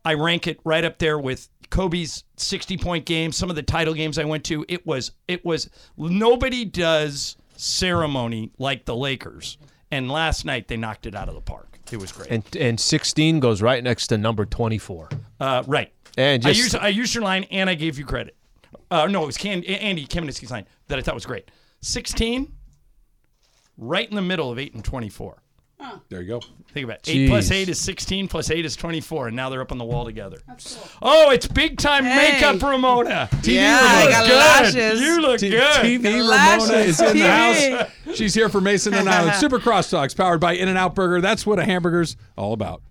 I 0.06 0.14
rank 0.16 0.48
it 0.48 0.60
right 0.64 0.84
up 0.84 1.00
there 1.00 1.18
with 1.18 1.48
Kobe's 1.70 2.24
60 2.38 2.78
point 2.78 3.06
game. 3.06 3.32
Some 3.32 3.50
of 3.50 3.56
the 3.56 3.64
title 3.64 3.94
games 3.94 4.20
I 4.20 4.26
went 4.26 4.44
to. 4.46 4.66
It 4.68 4.86
was. 4.86 5.12
It 5.28 5.44
was. 5.46 5.70
Nobody 5.98 6.66
does 6.66 7.38
ceremony 7.56 8.52
like 8.58 8.86
the 8.86 8.96
Lakers. 8.96 9.58
And 9.92 10.12
last 10.12 10.44
night 10.46 10.68
they 10.68 10.78
knocked 10.78 11.06
it 11.06 11.16
out 11.16 11.30
of 11.30 11.36
the 11.36 11.42
park. 11.42 11.80
It 11.92 11.98
was 11.98 12.12
great. 12.12 12.30
And 12.32 12.44
and 12.56 12.80
16 12.80 13.40
goes 13.40 13.62
right 13.62 13.84
next 13.84 14.08
to 14.08 14.18
number 14.18 14.46
24. 14.46 15.10
Uh, 15.40 15.64
right. 15.68 15.92
And 16.18 16.44
I 16.46 16.50
just- 16.50 16.60
used 16.60 16.76
I 16.76 16.88
used 16.90 17.14
your 17.14 17.24
line 17.24 17.44
and 17.46 17.70
I 17.70 17.76
gave 17.76 17.98
you 18.00 18.06
credit. 18.06 18.36
Uh, 18.94 19.08
no, 19.08 19.24
it 19.24 19.26
was 19.28 19.38
Can- 19.38 19.64
Andy 19.64 20.06
Kamenetzky's 20.06 20.52
line 20.52 20.66
that 20.88 21.00
I 21.00 21.02
thought 21.02 21.16
was 21.16 21.26
great. 21.26 21.50
Sixteen, 21.82 22.54
right 23.78 24.08
in 24.08 24.16
the 24.16 24.22
middle 24.22 24.52
of 24.52 24.60
eight 24.60 24.74
and 24.74 24.84
twenty-four. 24.84 25.40
There 26.08 26.22
you 26.22 26.28
go. 26.30 26.40
Think 26.72 26.86
about 26.86 27.00
it. 27.00 27.10
Eight 27.10 27.28
plus 27.28 27.50
Jeez. 27.50 27.52
eight 27.52 27.68
is 27.70 27.78
sixteen. 27.78 28.30
Plus 28.30 28.50
eight 28.50 28.66
is 28.66 28.76
twenty-four, 28.78 29.28
and 29.28 29.36
now 29.36 29.50
they're 29.50 29.60
up 29.62 29.72
on 29.74 29.78
the 29.78 29.84
wall 29.84 30.06
together. 30.06 30.38
Oh, 31.02 31.32
it's 31.32 31.46
big 31.46 31.78
time 31.78 32.06
Hey. 32.06 32.34
makeup, 32.34 32.62
Ramona. 32.64 33.28
Yeah, 33.44 33.80
I 33.82 34.10
got 34.10 34.26
good. 34.28 34.76
lashes. 34.78 35.02
You 35.02 35.22
look 35.22 35.40
T- 35.42 35.50
good. 35.50 35.62
TV 35.62 36.24
Lashes, 36.26 36.70
Ramona 36.70 36.84
is 36.86 37.02
in 37.02 37.18
the 37.18 37.24
TV. 37.26 37.78
house. 38.08 38.18
She's 38.18 38.34
here 38.34 38.48
for 38.48 38.62
Mason 38.62 38.94
and 38.94 39.10
Ireland 39.10 39.36
Super 39.42 39.60
Crosstalks, 39.60 40.16
powered 40.16 40.40
by 40.40 40.54
In-N-Out 40.54 40.96
Burger. 40.96 41.20
That's 41.20 41.46
what 41.46 41.60
a 41.60 41.66
hamburger's 41.66 42.16
all 42.38 42.54
about. 42.54 42.82